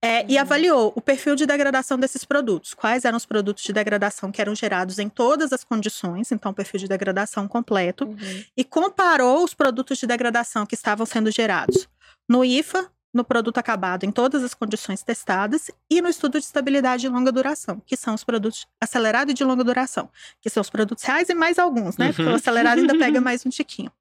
é, 0.01 0.25
e 0.31 0.35
Uhum. 0.35 0.41
avaliou 0.41 0.93
o 0.95 1.01
perfil 1.01 1.35
de 1.35 1.45
degradação 1.45 1.97
desses 1.99 2.23
produtos. 2.23 2.73
Quais 2.73 3.03
eram 3.03 3.17
os 3.17 3.25
produtos 3.25 3.63
de 3.63 3.73
degradação 3.73 4.31
que 4.31 4.41
eram 4.41 4.55
gerados 4.55 4.97
em 4.97 5.09
todas 5.09 5.51
as 5.51 5.63
condições, 5.65 6.31
então 6.31 6.53
perfil 6.53 6.79
de 6.79 6.87
degradação 6.87 7.47
completo, 7.49 8.05
Uhum. 8.05 8.43
e 8.55 8.63
comparou 8.63 9.43
os 9.43 9.53
produtos 9.53 9.97
de 9.97 10.07
degradação 10.07 10.65
que 10.65 10.75
estavam 10.75 11.05
sendo 11.05 11.29
gerados 11.31 11.87
no 12.29 12.45
IFA, 12.45 12.89
no 13.13 13.23
produto 13.23 13.57
acabado 13.57 14.03
em 14.03 14.11
todas 14.11 14.43
as 14.43 14.53
condições 14.53 15.01
testadas 15.01 15.71
e 15.89 16.01
no 16.01 16.09
estudo 16.09 16.39
de 16.39 16.45
estabilidade 16.45 17.01
de 17.01 17.09
longa 17.09 17.31
duração, 17.31 17.81
que 17.85 17.97
são 17.97 18.13
os 18.13 18.23
produtos 18.23 18.67
acelerado 18.79 19.31
e 19.31 19.33
de 19.33 19.43
longa 19.43 19.63
duração, 19.63 20.09
que 20.41 20.49
são 20.49 20.61
os 20.61 20.69
produtos 20.69 21.03
reais 21.03 21.27
e 21.29 21.33
mais 21.33 21.57
alguns, 21.57 21.97
né? 21.97 22.07
Porque 22.09 22.21
o 22.21 22.27
Uhum. 22.29 22.35
acelerado 22.35 22.79
ainda 22.79 22.97
pega 22.97 23.19
mais 23.21 23.45
um 23.45 23.49
tiquinho. 23.49 23.91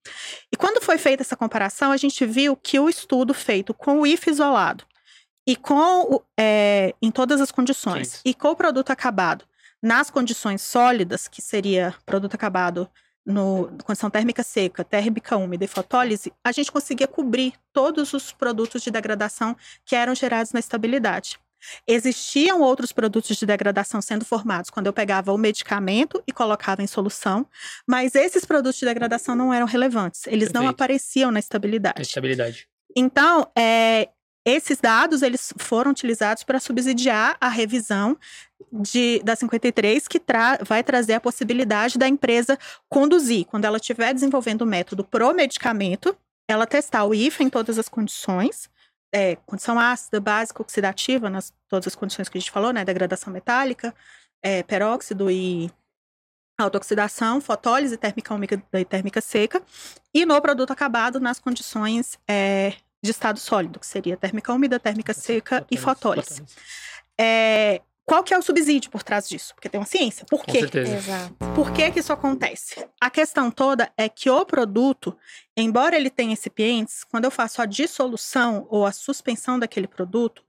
E 0.53 0.57
quando 0.57 0.83
foi 0.83 0.99
feita 0.99 1.23
essa 1.23 1.37
comparação, 1.37 1.91
a 1.91 1.97
gente 1.97 2.25
viu 2.27 2.55
que 2.57 2.79
o 2.79 2.89
estudo 2.89 3.33
feito 3.33 3.73
com 3.73 4.01
o 4.01 4.07
IFA 4.07 4.31
isolado 4.31 4.85
e 5.47 5.57
com 5.57 6.15
o, 6.17 6.23
é, 6.39 6.95
em 7.01 7.11
todas 7.11 7.41
as 7.41 7.51
condições 7.51 8.09
Sim. 8.09 8.21
e 8.27 8.35
com 8.35 8.49
o 8.49 8.57
produto 8.57 8.91
acabado 8.91 9.47
nas 9.83 10.11
condições 10.11 10.61
sólidas, 10.61 11.29
que 11.29 11.41
seria 11.41 11.95
produto 12.05 12.35
acabado 12.35 12.91
no 13.29 13.71
condição 13.85 14.09
térmica 14.09 14.43
seca, 14.43 14.83
térmica 14.83 15.37
úmida 15.37 15.65
e 15.65 15.69
fotólise, 15.69 16.33
a 16.43 16.51
gente 16.51 16.73
conseguia 16.73 17.07
cobrir 17.07 17.53
todos 17.73 18.15
os 18.15 18.33
produtos 18.33 18.83
de 18.83 18.91
degradação 18.91 19.55
que 19.85 19.95
eram 19.95 20.15
gerados 20.15 20.53
na 20.53 20.61
estabilidade. 20.61 21.39
Existiam 21.87 22.63
outros 22.63 22.93
produtos 22.93 23.37
de 23.37 23.45
degradação 23.45 24.01
sendo 24.01 24.25
formados 24.25 24.71
quando 24.71 24.87
eu 24.87 24.93
pegava 24.93 25.33
o 25.33 25.39
medicamento 25.39 26.23
e 26.27 26.33
colocava 26.33 26.83
em 26.83 26.87
solução, 26.87 27.47
mas 27.87 28.15
esses 28.15 28.45
produtos 28.45 28.79
de 28.79 28.87
degradação 28.87 29.35
não 29.35 29.53
eram 29.53 29.67
relevantes, 29.67 30.27
eles 30.27 30.53
não 30.53 30.63
Perfeito. 30.63 30.75
apareciam 30.75 31.31
na 31.31 31.41
estabilidade. 31.41 32.01
Estabilidade. 32.01 32.69
Então, 32.97 33.51
é, 33.57 34.09
esses 34.45 34.79
dados 34.81 35.21
eles 35.21 35.53
foram 35.59 35.91
utilizados 35.91 36.43
para 36.45 36.59
subsidiar 36.59 37.37
a 37.41 37.49
revisão 37.49 38.17
de, 38.73 39.21
da 39.25 39.37
53, 39.37 40.09
que 40.09 40.19
tra 40.19 40.59
vai 40.63 40.83
trazer 40.83 41.15
a 41.15 41.21
possibilidade 41.21 41.99
da 41.99 42.09
empresa 42.09 42.59
conduzir, 42.89 43.47
quando 43.47 43.65
ela 43.65 43.79
estiver 43.79 44.13
desenvolvendo 44.13 44.63
o 44.63 44.67
método 44.67 45.05
pro 45.05 45.33
medicamento, 45.33 46.17
ela 46.49 46.67
testar 46.67 47.05
o 47.05 47.15
IFA 47.15 47.45
em 47.45 47.51
todas 47.51 47.79
as 47.79 47.89
condições, 47.89 48.71
é, 49.13 49.37
condição 49.37 49.79
ácida, 49.79 50.21
básica, 50.21 50.63
oxidativa, 50.63 51.31
nas 51.31 51.53
todas 51.69 51.87
as 51.87 51.95
condições 51.95 52.29
que 52.29 52.39
a 52.39 52.41
gente 52.41 52.51
falou, 52.51 52.73
né? 52.73 52.85
Degradação 52.85 53.33
metálica, 53.33 53.95
é, 54.43 54.63
peróxido 54.63 55.31
e 55.31 55.71
autooxidação, 56.59 57.41
fotólise 57.41 57.97
térmica 57.97 58.35
úmida 58.35 58.63
e 58.73 58.85
térmica 58.85 59.21
seca, 59.21 59.63
e 60.13 60.27
no 60.27 60.41
produto 60.41 60.73
acabado 60.73 61.21
nas 61.21 61.39
condições 61.39 62.19
é, 62.29 62.75
de 63.03 63.11
estado 63.11 63.39
sólido, 63.39 63.79
que 63.79 63.87
seria 63.87 64.17
térmica 64.17 64.53
úmida, 64.53 64.81
térmica 64.81 65.15
seca 65.15 65.65
e 65.71 65.77
fotólise. 65.77 66.43
É, 67.21 67.81
qual 68.09 68.25
que 68.25 68.33
é 68.33 68.39
o 68.39 68.43
subsídio 68.43 68.91
por 68.91 69.03
trás 69.03 69.29
disso? 69.29 69.55
Porque 69.55 69.69
tem 69.69 69.79
uma 69.79 69.87
ciência. 69.87 70.25
Por 70.25 70.41
Com 70.41 70.51
quê? 70.51 70.61
certeza. 70.61 70.97
Exato. 70.97 71.35
Por 71.55 71.71
que, 71.71 71.91
que 71.91 72.01
isso 72.01 72.11
acontece? 72.11 72.89
A 72.99 73.11
questão 73.11 73.51
toda 73.51 73.93
é 73.99 74.09
que 74.09 74.31
o 74.31 74.47
produto, 74.47 75.15
embora 75.55 75.95
ele 75.95 76.09
tenha 76.09 76.31
recipientes, 76.31 77.05
quando 77.05 77.27
eu 77.27 77.31
faço 77.31 77.61
a 77.61 77.67
dissolução 77.67 78.67
ou 78.71 78.87
a 78.87 78.93
suspensão 78.93 79.59
daquele 79.59 79.87
produto, 79.87 80.43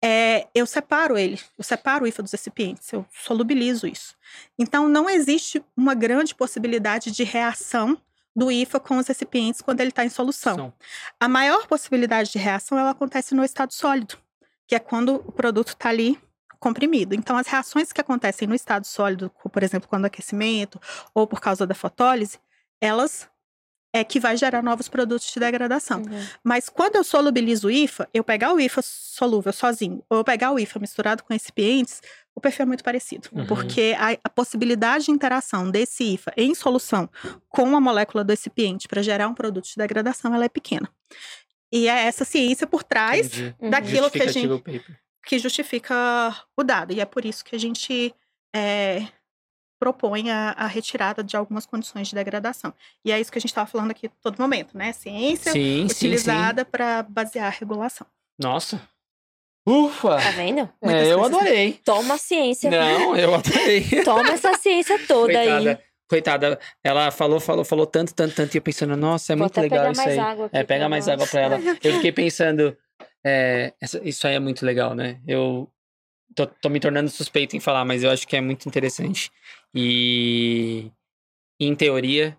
é, 0.00 0.46
eu 0.54 0.64
separo 0.64 1.18
ele, 1.18 1.40
eu 1.58 1.64
separo 1.64 2.04
o 2.04 2.06
IFA 2.06 2.22
dos 2.22 2.30
recipientes, 2.30 2.92
eu 2.92 3.04
solubilizo 3.10 3.88
isso. 3.88 4.14
Então, 4.56 4.88
não 4.88 5.10
existe 5.10 5.60
uma 5.76 5.94
grande 5.94 6.36
possibilidade 6.36 7.10
de 7.10 7.24
reação 7.24 8.00
do 8.34 8.50
IFA 8.50 8.78
com 8.78 8.96
os 8.98 9.08
recipientes 9.08 9.60
quando 9.60 9.80
ele 9.80 9.90
está 9.90 10.04
em 10.04 10.08
solução. 10.08 10.54
São. 10.54 10.72
A 11.18 11.26
maior 11.26 11.66
possibilidade 11.66 12.30
de 12.30 12.38
reação 12.38 12.78
ela 12.78 12.90
acontece 12.90 13.34
no 13.34 13.42
estado 13.42 13.74
sólido, 13.74 14.16
que 14.68 14.76
é 14.76 14.78
quando 14.78 15.16
o 15.16 15.32
produto 15.32 15.70
está 15.70 15.88
ali 15.88 16.16
comprimido. 16.62 17.12
Então, 17.12 17.36
as 17.36 17.48
reações 17.48 17.92
que 17.92 18.00
acontecem 18.00 18.46
no 18.46 18.54
estado 18.54 18.86
sólido, 18.86 19.30
por 19.52 19.62
exemplo, 19.64 19.88
quando 19.88 20.04
aquecimento 20.04 20.80
ou 21.12 21.26
por 21.26 21.40
causa 21.40 21.66
da 21.66 21.74
fotólise, 21.74 22.38
elas 22.80 23.28
é 23.94 24.02
que 24.02 24.18
vai 24.18 24.36
gerar 24.38 24.62
novos 24.62 24.88
produtos 24.88 25.30
de 25.30 25.38
degradação. 25.38 26.00
Uhum. 26.00 26.26
Mas 26.42 26.70
quando 26.70 26.96
eu 26.96 27.04
solubilizo 27.04 27.66
o 27.66 27.70
IFA, 27.70 28.08
eu 28.14 28.24
pegar 28.24 28.54
o 28.54 28.60
IFA 28.60 28.80
solúvel 28.80 29.52
sozinho, 29.52 30.02
ou 30.08 30.18
eu 30.18 30.24
pegar 30.24 30.50
o 30.50 30.58
IFA 30.58 30.78
misturado 30.78 31.22
com 31.22 31.34
recipientes, 31.34 32.00
o 32.34 32.40
perfil 32.40 32.62
é 32.62 32.66
muito 32.66 32.82
parecido. 32.82 33.28
Uhum. 33.32 33.46
Porque 33.46 33.94
a, 33.98 34.16
a 34.24 34.30
possibilidade 34.30 35.06
de 35.06 35.10
interação 35.10 35.70
desse 35.70 36.04
IFA 36.14 36.32
em 36.38 36.54
solução 36.54 37.10
com 37.50 37.76
a 37.76 37.80
molécula 37.80 38.24
do 38.24 38.30
recipiente 38.30 38.88
para 38.88 39.02
gerar 39.02 39.28
um 39.28 39.34
produto 39.34 39.66
de 39.66 39.76
degradação, 39.76 40.34
ela 40.34 40.46
é 40.46 40.48
pequena. 40.48 40.88
E 41.70 41.88
é 41.88 42.04
essa 42.04 42.24
ciência 42.24 42.66
por 42.66 42.82
trás 42.82 43.26
Entendi. 43.26 43.70
Daquilo 43.70 44.10
que 44.10 44.22
a 44.22 44.30
gente 44.30 44.48
paper. 44.48 45.01
Que 45.24 45.38
justifica 45.38 45.94
o 46.56 46.62
dado. 46.62 46.92
E 46.92 47.00
é 47.00 47.04
por 47.04 47.24
isso 47.24 47.44
que 47.44 47.54
a 47.54 47.58
gente 47.58 48.14
é, 48.54 49.06
propõe 49.78 50.30
a, 50.30 50.50
a 50.50 50.66
retirada 50.66 51.22
de 51.22 51.36
algumas 51.36 51.66
condições 51.66 52.08
de 52.08 52.14
degradação. 52.14 52.72
E 53.04 53.10
é 53.12 53.20
isso 53.20 53.30
que 53.32 53.38
a 53.38 53.40
gente 53.40 53.50
estava 53.50 53.68
falando 53.68 53.90
aqui 53.90 54.08
todo 54.20 54.38
momento, 54.38 54.76
né? 54.76 54.92
Ciência 54.92 55.52
Sim, 55.52 55.84
utilizada 55.86 56.64
para 56.64 57.02
basear 57.02 57.46
a 57.46 57.50
regulação. 57.50 58.06
Nossa. 58.38 58.80
Ufa! 59.66 60.16
Tá 60.20 60.30
vendo? 60.32 60.68
É, 60.82 61.06
eu 61.12 61.22
adorei. 61.24 61.80
Toma 61.84 62.14
a 62.14 62.18
ciência. 62.18 62.68
Não, 62.70 63.16
eu 63.16 63.32
adorei. 63.34 64.02
Toma 64.04 64.30
essa 64.30 64.54
ciência 64.54 64.98
toda 65.06 65.38
aí. 65.38 65.46
Coitada. 65.48 65.82
Coitada, 66.08 66.60
ela 66.84 67.10
falou, 67.10 67.40
falou, 67.40 67.64
falou 67.64 67.86
tanto, 67.86 68.12
tanto, 68.12 68.34
tanto, 68.34 68.54
e 68.54 68.58
eu 68.58 68.62
pensando, 68.62 68.94
nossa, 68.96 69.32
é 69.32 69.36
Vou 69.36 69.44
muito 69.44 69.58
legal 69.58 69.90
isso 69.92 70.02
mais 70.02 70.12
aí. 70.12 70.18
água 70.18 70.46
aqui 70.46 70.56
É, 70.58 70.62
pega 70.64 70.86
mais 70.88 71.06
nós. 71.06 71.14
água 71.14 71.26
pra 71.26 71.40
ela. 71.40 71.58
Eu 71.82 71.94
fiquei 71.94 72.12
pensando, 72.12 72.76
é, 73.24 73.72
isso 74.04 74.26
aí 74.26 74.34
é 74.34 74.40
muito 74.40 74.64
legal, 74.64 74.94
né? 74.94 75.20
Eu 75.26 75.70
tô, 76.34 76.46
tô 76.46 76.68
me 76.68 76.80
tornando 76.80 77.10
suspeito 77.10 77.56
em 77.56 77.60
falar, 77.60 77.84
mas 77.84 78.02
eu 78.02 78.10
acho 78.10 78.26
que 78.26 78.36
é 78.36 78.40
muito 78.40 78.66
interessante. 78.68 79.30
E 79.74 80.90
em 81.60 81.74
teoria, 81.74 82.36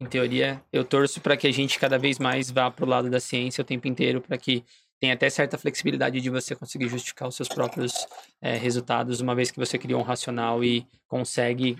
em 0.00 0.06
teoria, 0.06 0.62
eu 0.72 0.84
torço 0.84 1.20
para 1.20 1.36
que 1.36 1.46
a 1.46 1.52
gente 1.52 1.78
cada 1.78 1.98
vez 1.98 2.18
mais 2.18 2.50
vá 2.50 2.70
pro 2.70 2.86
lado 2.86 3.10
da 3.10 3.20
ciência 3.20 3.62
o 3.62 3.64
tempo 3.64 3.88
inteiro, 3.88 4.20
para 4.20 4.38
que 4.38 4.64
tenha 5.00 5.14
até 5.14 5.28
certa 5.28 5.58
flexibilidade 5.58 6.20
de 6.20 6.30
você 6.30 6.54
conseguir 6.54 6.88
justificar 6.88 7.28
os 7.28 7.34
seus 7.34 7.48
próprios 7.48 8.06
é, 8.40 8.56
resultados, 8.56 9.20
uma 9.20 9.34
vez 9.34 9.50
que 9.50 9.58
você 9.58 9.76
criou 9.76 10.00
um 10.00 10.04
racional 10.04 10.62
e 10.62 10.86
consegue 11.08 11.76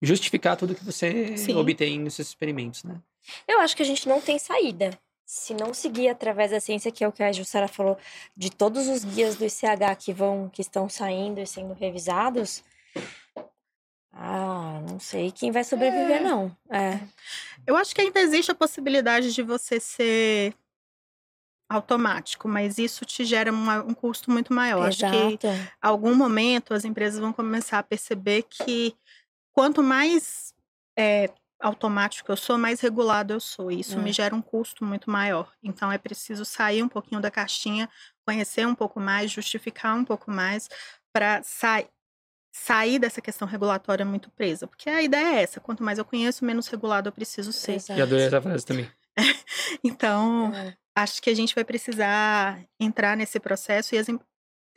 justificar 0.00 0.56
tudo 0.56 0.74
que 0.74 0.84
você 0.84 1.36
Sim. 1.36 1.56
obtém 1.56 1.98
nos 1.98 2.14
seus 2.14 2.28
experimentos, 2.28 2.84
né? 2.84 3.00
Eu 3.46 3.60
acho 3.60 3.76
que 3.76 3.82
a 3.82 3.86
gente 3.86 4.08
não 4.08 4.20
tem 4.20 4.38
saída. 4.38 4.98
Se 5.32 5.54
não 5.54 5.72
seguir 5.72 6.08
através 6.08 6.50
da 6.50 6.58
ciência, 6.58 6.90
que 6.90 7.04
é 7.04 7.06
o 7.08 7.12
que 7.12 7.22
a 7.22 7.30
Jussara 7.30 7.68
falou, 7.68 7.96
de 8.36 8.50
todos 8.50 8.88
os 8.88 9.04
guias 9.04 9.36
do 9.36 9.44
ICH 9.44 9.94
que 9.96 10.12
vão, 10.12 10.48
que 10.48 10.60
estão 10.60 10.88
saindo 10.88 11.38
e 11.40 11.46
sendo 11.46 11.72
revisados, 11.72 12.64
ah, 14.12 14.82
não 14.88 14.98
sei 14.98 15.30
quem 15.30 15.52
vai 15.52 15.62
sobreviver, 15.62 16.16
É. 16.16 16.20
não. 16.20 16.56
É. 16.68 16.98
Eu 17.64 17.76
acho 17.76 17.94
que 17.94 18.00
ainda 18.00 18.18
existe 18.18 18.50
a 18.50 18.56
possibilidade 18.56 19.32
de 19.32 19.40
você 19.40 19.78
ser 19.78 20.52
automático, 21.68 22.48
mas 22.48 22.76
isso 22.76 23.04
te 23.04 23.24
gera 23.24 23.52
uma- 23.52 23.84
um 23.84 23.94
custo 23.94 24.32
muito 24.32 24.52
maior. 24.52 24.88
Acho 24.88 24.98
que 24.98 25.04
Exato. 25.06 25.46
em 25.46 25.68
algum 25.80 26.12
momento 26.12 26.74
as 26.74 26.84
empresas 26.84 27.20
vão 27.20 27.32
começar 27.32 27.78
a 27.78 27.84
perceber 27.84 28.42
que 28.50 28.96
quanto 29.52 29.80
mais 29.80 30.52
é, 30.96 31.30
automático 31.60 32.30
eu 32.32 32.36
sou, 32.36 32.56
mais 32.58 32.80
regulado 32.80 33.32
eu 33.34 33.40
sou. 33.40 33.70
E 33.70 33.80
Isso 33.80 33.98
É. 33.98 34.02
me 34.02 34.12
gera 34.12 34.34
um 34.34 34.42
custo 34.42 34.84
muito 34.84 35.10
maior. 35.10 35.52
Então 35.62 35.90
é 35.92 35.98
preciso 35.98 36.44
sair 36.44 36.82
um 36.82 36.88
pouquinho 36.88 37.20
da 37.20 37.30
caixinha, 37.30 37.88
conhecer 38.26 38.66
um 38.66 38.74
pouco 38.74 39.00
mais, 39.00 39.30
justificar 39.30 39.94
um 39.96 40.04
pouco 40.04 40.30
mais 40.30 40.68
para 41.12 41.42
sair 41.42 41.88
sair 42.52 42.98
dessa 42.98 43.20
questão 43.20 43.46
regulatória 43.46 44.04
muito 44.04 44.30
presa. 44.32 44.66
Porque 44.66 44.90
a 44.90 45.00
ideia 45.02 45.38
é 45.38 45.42
essa, 45.42 45.60
quanto 45.60 45.84
mais 45.84 45.98
eu 45.98 46.04
conheço, 46.04 46.44
menos 46.44 46.66
regulado 46.68 47.08
eu 47.08 47.12
preciso 47.12 47.52
ser. 47.52 47.74
Exato. 47.74 47.98
E 48.00 48.02
adorei 48.02 48.26
essa 48.26 48.42
frase 48.42 48.66
também. 48.66 48.90
Então, 49.84 50.52
É. 50.54 50.76
acho 50.96 51.22
que 51.22 51.30
a 51.30 51.34
gente 51.34 51.54
vai 51.54 51.64
precisar 51.64 52.60
entrar 52.78 53.16
nesse 53.16 53.38
processo 53.40 53.94
e 53.94 53.98
as 53.98 54.08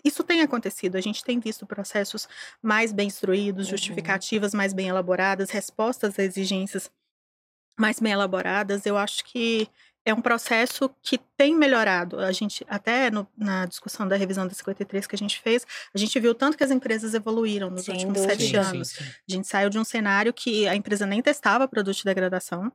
isso 0.03 0.23
tem 0.23 0.41
acontecido. 0.41 0.95
A 0.95 1.01
gente 1.01 1.23
tem 1.23 1.39
visto 1.39 1.65
processos 1.65 2.27
mais 2.61 2.91
bem 2.91 3.07
instruídos, 3.07 3.65
Uhum. 3.67 3.71
justificativas 3.71 4.53
mais 4.53 4.73
bem 4.73 4.87
elaboradas, 4.89 5.49
respostas 5.49 6.17
a 6.19 6.23
exigências 6.23 6.89
mais 7.79 7.99
bem 7.99 8.11
elaboradas. 8.13 8.85
Eu 8.85 8.97
acho 8.97 9.23
que 9.25 9.67
é 10.05 10.13
um 10.13 10.21
processo 10.21 10.89
que 11.01 11.17
tem 11.37 11.55
melhorado. 11.55 12.19
A 12.19 12.31
gente, 12.33 12.65
até 12.67 13.09
no- 13.09 13.27
na 13.37 13.65
discussão 13.65 14.05
da 14.07 14.17
revisão 14.17 14.45
da 14.45 14.53
53 14.53 15.07
que 15.07 15.15
a 15.15 15.17
gente 15.17 15.39
fez, 15.39 15.65
a 15.93 15.97
gente 15.97 16.19
viu 16.19 16.35
tanto 16.35 16.57
que 16.57 16.63
as 16.63 16.71
empresas 16.71 17.13
evoluíram 17.13 17.69
nos 17.69 17.85
Sem 17.85 17.95
últimos 17.95 18.15
dúvida. 18.19 18.33
sete 18.35 18.49
Sim, 18.49 18.55
anos. 18.57 18.89
sim. 18.89 19.03
A 19.29 19.31
gente 19.31 19.47
saiu 19.47 19.69
de 19.69 19.79
um 19.79 19.83
cenário 19.85 20.33
que 20.33 20.67
a 20.67 20.75
empresa 20.75 21.05
nem 21.05 21.21
testava 21.21 21.67
produto 21.69 21.95
de 21.97 22.03
degradação, 22.03 22.69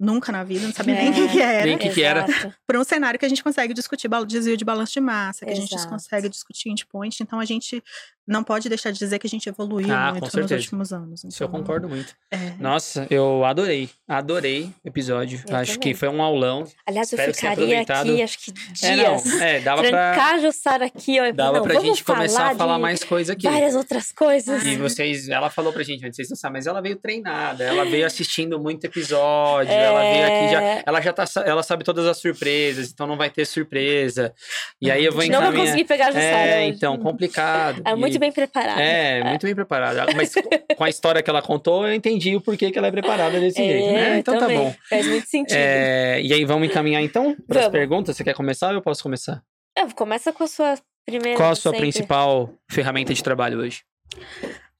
nunca 0.00 0.32
na 0.32 0.42
vida, 0.42 0.66
não 0.66 0.72
sabia 0.72 0.94
nem 0.94 1.10
o 1.10 1.12
que, 1.14 1.20
É, 1.20 1.28
que 1.28 1.40
era 1.42 1.66
Nem 1.66 1.78
que 1.78 1.88
que 1.90 2.02
era. 2.02 2.24
Exato. 2.26 2.54
para 2.66 2.80
um 2.80 2.84
cenário 2.84 3.20
que 3.20 3.26
a 3.26 3.28
gente 3.28 3.44
consegue 3.44 3.74
discutir 3.74 4.08
desvio 4.26 4.56
de 4.56 4.64
balanço 4.64 4.92
de 4.94 5.00
massa, 5.00 5.44
que 5.44 5.52
a 5.52 5.54
gente 5.54 5.74
Exato. 5.74 5.90
consegue 5.90 6.28
discutir 6.28 6.70
endpoint. 6.70 7.22
Então, 7.22 7.38
a 7.38 7.44
gente 7.44 7.82
não 8.26 8.44
pode 8.44 8.68
deixar 8.68 8.92
de 8.92 8.98
dizer 8.98 9.18
que 9.18 9.26
a 9.26 9.30
gente 9.30 9.48
evoluiu 9.48 9.92
Ah, 9.92 10.12
muito 10.12 10.36
nos 10.40 10.50
últimos 10.52 10.92
anos. 10.92 11.24
Isso 11.24 11.42
eu 11.42 11.48
Então, 11.48 11.60
concordo 11.60 11.88
muito. 11.88 12.14
é. 12.30 12.52
Nossa, 12.60 13.06
eu 13.10 13.44
adorei. 13.44 13.90
Adorei 14.08 14.70
o 14.84 14.88
episódio. 14.88 15.42
Eu 15.48 15.56
acho 15.56 15.72
também. 15.74 15.92
que 15.92 15.98
foi 15.98 16.08
um 16.08 16.22
aulão. 16.22 16.64
Aliás, 16.86 17.12
eu 17.12 17.16
Espero 17.18 17.34
ficaria 17.34 17.80
aqui, 17.82 18.22
acho 18.22 18.38
que 18.38 18.52
dias. 18.52 18.82
É, 18.84 18.96
não. 18.96 19.40
É, 19.42 19.60
dava 19.60 19.82
pra, 19.82 19.90
Trancar 19.90 20.34
a 20.34 20.38
Jussara 20.38 20.84
aqui, 20.86 21.20
ó. 21.20 21.32
dava 21.32 21.58
não, 21.58 21.62
pra 21.64 21.74
vamos 21.74 21.88
gente 21.88 22.04
começar 22.04 22.50
a 22.52 22.54
falar 22.54 22.78
mais 22.78 23.02
coisa 23.02 23.32
aqui. 23.32 23.48
Várias 23.48 23.74
outras 23.74 24.12
coisas. 24.12 24.64
E 24.64 24.76
vocês, 24.76 25.28
ela 25.28 25.50
falou 25.50 25.72
pra 25.72 25.82
gente, 25.82 26.00
vocês 26.14 26.28
não 26.30 26.36
sabem, 26.36 26.58
mas 26.58 26.66
ela 26.68 26.80
veio 26.80 26.96
treinada, 26.96 27.64
ela 27.64 27.84
veio 27.84 28.06
assistindo 28.06 28.60
muito 28.60 28.84
episódio, 28.84 29.72
ela 29.90 30.00
veio 30.02 30.24
aqui 30.26 30.52
já, 30.52 30.62
É. 30.62 30.82
ela 30.86 31.00
já 31.00 31.12
tá, 31.12 31.24
ela 31.44 31.62
sabe 31.62 31.84
todas 31.84 32.06
as 32.06 32.16
surpresas, 32.18 32.90
então 32.90 33.06
não 33.06 33.16
vai 33.16 33.28
ter 33.30 33.44
surpresa. 33.44 34.32
E 34.80 34.90
aí 34.90 35.04
eu 35.04 35.12
vou 35.12 35.22
Não 35.24 35.30
vai 35.30 35.40
encaminhar. 35.40 35.64
conseguir 35.66 35.84
pegar 35.84 36.04
a 36.06 36.10
Jussara 36.12 36.26
É, 36.50 36.64
então, 36.66 36.96
complicado. 36.98 37.82
Era 37.84 37.96
muito 37.96 38.16
E- 38.16 38.18
bem 38.18 38.32
preparada. 38.32 38.80
É, 38.80 39.22
muito 39.24 39.46
bem 39.46 39.54
preparada. 39.54 40.06
Mas 40.16 40.32
com 40.76 40.84
a 40.84 40.88
história 40.88 41.22
que 41.22 41.28
ela 41.30 41.42
contou, 41.42 41.86
eu 41.86 41.94
entendi 41.94 42.34
o 42.36 42.40
porquê 42.40 42.70
que 42.70 42.78
ela 42.78 42.86
é 42.88 42.90
preparada 42.90 43.38
desse 43.38 43.56
jeito, 43.62 43.92
né? 43.92 44.18
Então 44.18 44.38
tá 44.38 44.48
bom. 44.48 44.74
Faz 44.88 45.06
muito 45.06 45.26
sentido. 45.28 45.56
É, 45.56 46.20
e 46.22 46.32
aí, 46.32 46.44
vamos 46.44 46.68
encaminhar 46.68 47.02
então 47.02 47.36
para 47.46 47.60
as 47.60 47.68
perguntas? 47.68 48.16
Você 48.16 48.24
quer 48.24 48.34
começar 48.34 48.68
ou 48.68 48.74
eu 48.74 48.82
posso 48.82 49.02
começar? 49.02 49.42
É, 49.76 49.86
começa 49.94 50.32
com 50.32 50.44
a 50.44 50.46
sua 50.48 50.74
primeira. 51.06 51.36
Qual 51.36 51.50
a 51.50 51.54
sua 51.54 51.70
sempre. 51.72 51.80
principal 51.80 52.50
ferramenta 52.70 53.12
de 53.14 53.22
trabalho 53.22 53.58
hoje? 53.60 53.82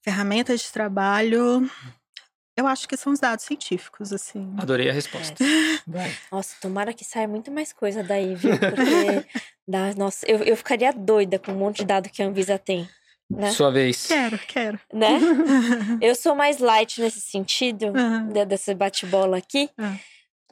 Ferramentas 0.03 0.61
de 0.62 0.73
trabalho. 0.73 1.69
Eu 2.61 2.66
acho 2.66 2.87
que 2.89 2.97
são 2.97 3.12
os 3.12 3.19
dados 3.20 3.45
científicos, 3.45 4.12
assim. 4.12 4.55
Adorei 4.59 4.91
a 4.91 4.93
resposta. 4.93 5.35
Vai. 5.87 6.12
Nossa, 6.31 6.55
tomara 6.61 6.93
que 6.93 7.05
saia 7.05 7.27
muito 7.27 7.51
mais 7.51 7.73
coisa 7.73 8.03
daí, 8.03 8.35
viu? 8.35 8.53
Porque, 8.59 9.27
dá, 9.66 9.95
nossa, 9.95 10.27
eu, 10.31 10.39
eu 10.45 10.57
ficaria 10.57 10.93
doida 10.93 11.39
com 11.39 11.53
um 11.53 11.57
monte 11.59 11.78
de 11.78 11.85
dado 11.87 12.09
que 12.11 12.23
a 12.23 12.27
Anvisa 12.27 12.59
tem. 12.59 12.89
Né? 13.31 13.51
Sua 13.53 13.70
vez. 13.70 14.07
Quero, 14.09 14.39
quero. 14.41 14.81
né? 14.93 15.19
Eu 16.03 16.16
sou 16.16 16.35
mais 16.35 16.59
light 16.59 17.01
nesse 17.01 17.20
sentido, 17.20 17.93
de- 18.32 18.45
desse 18.45 18.74
bate-bola 18.74 19.37
aqui. 19.39 19.70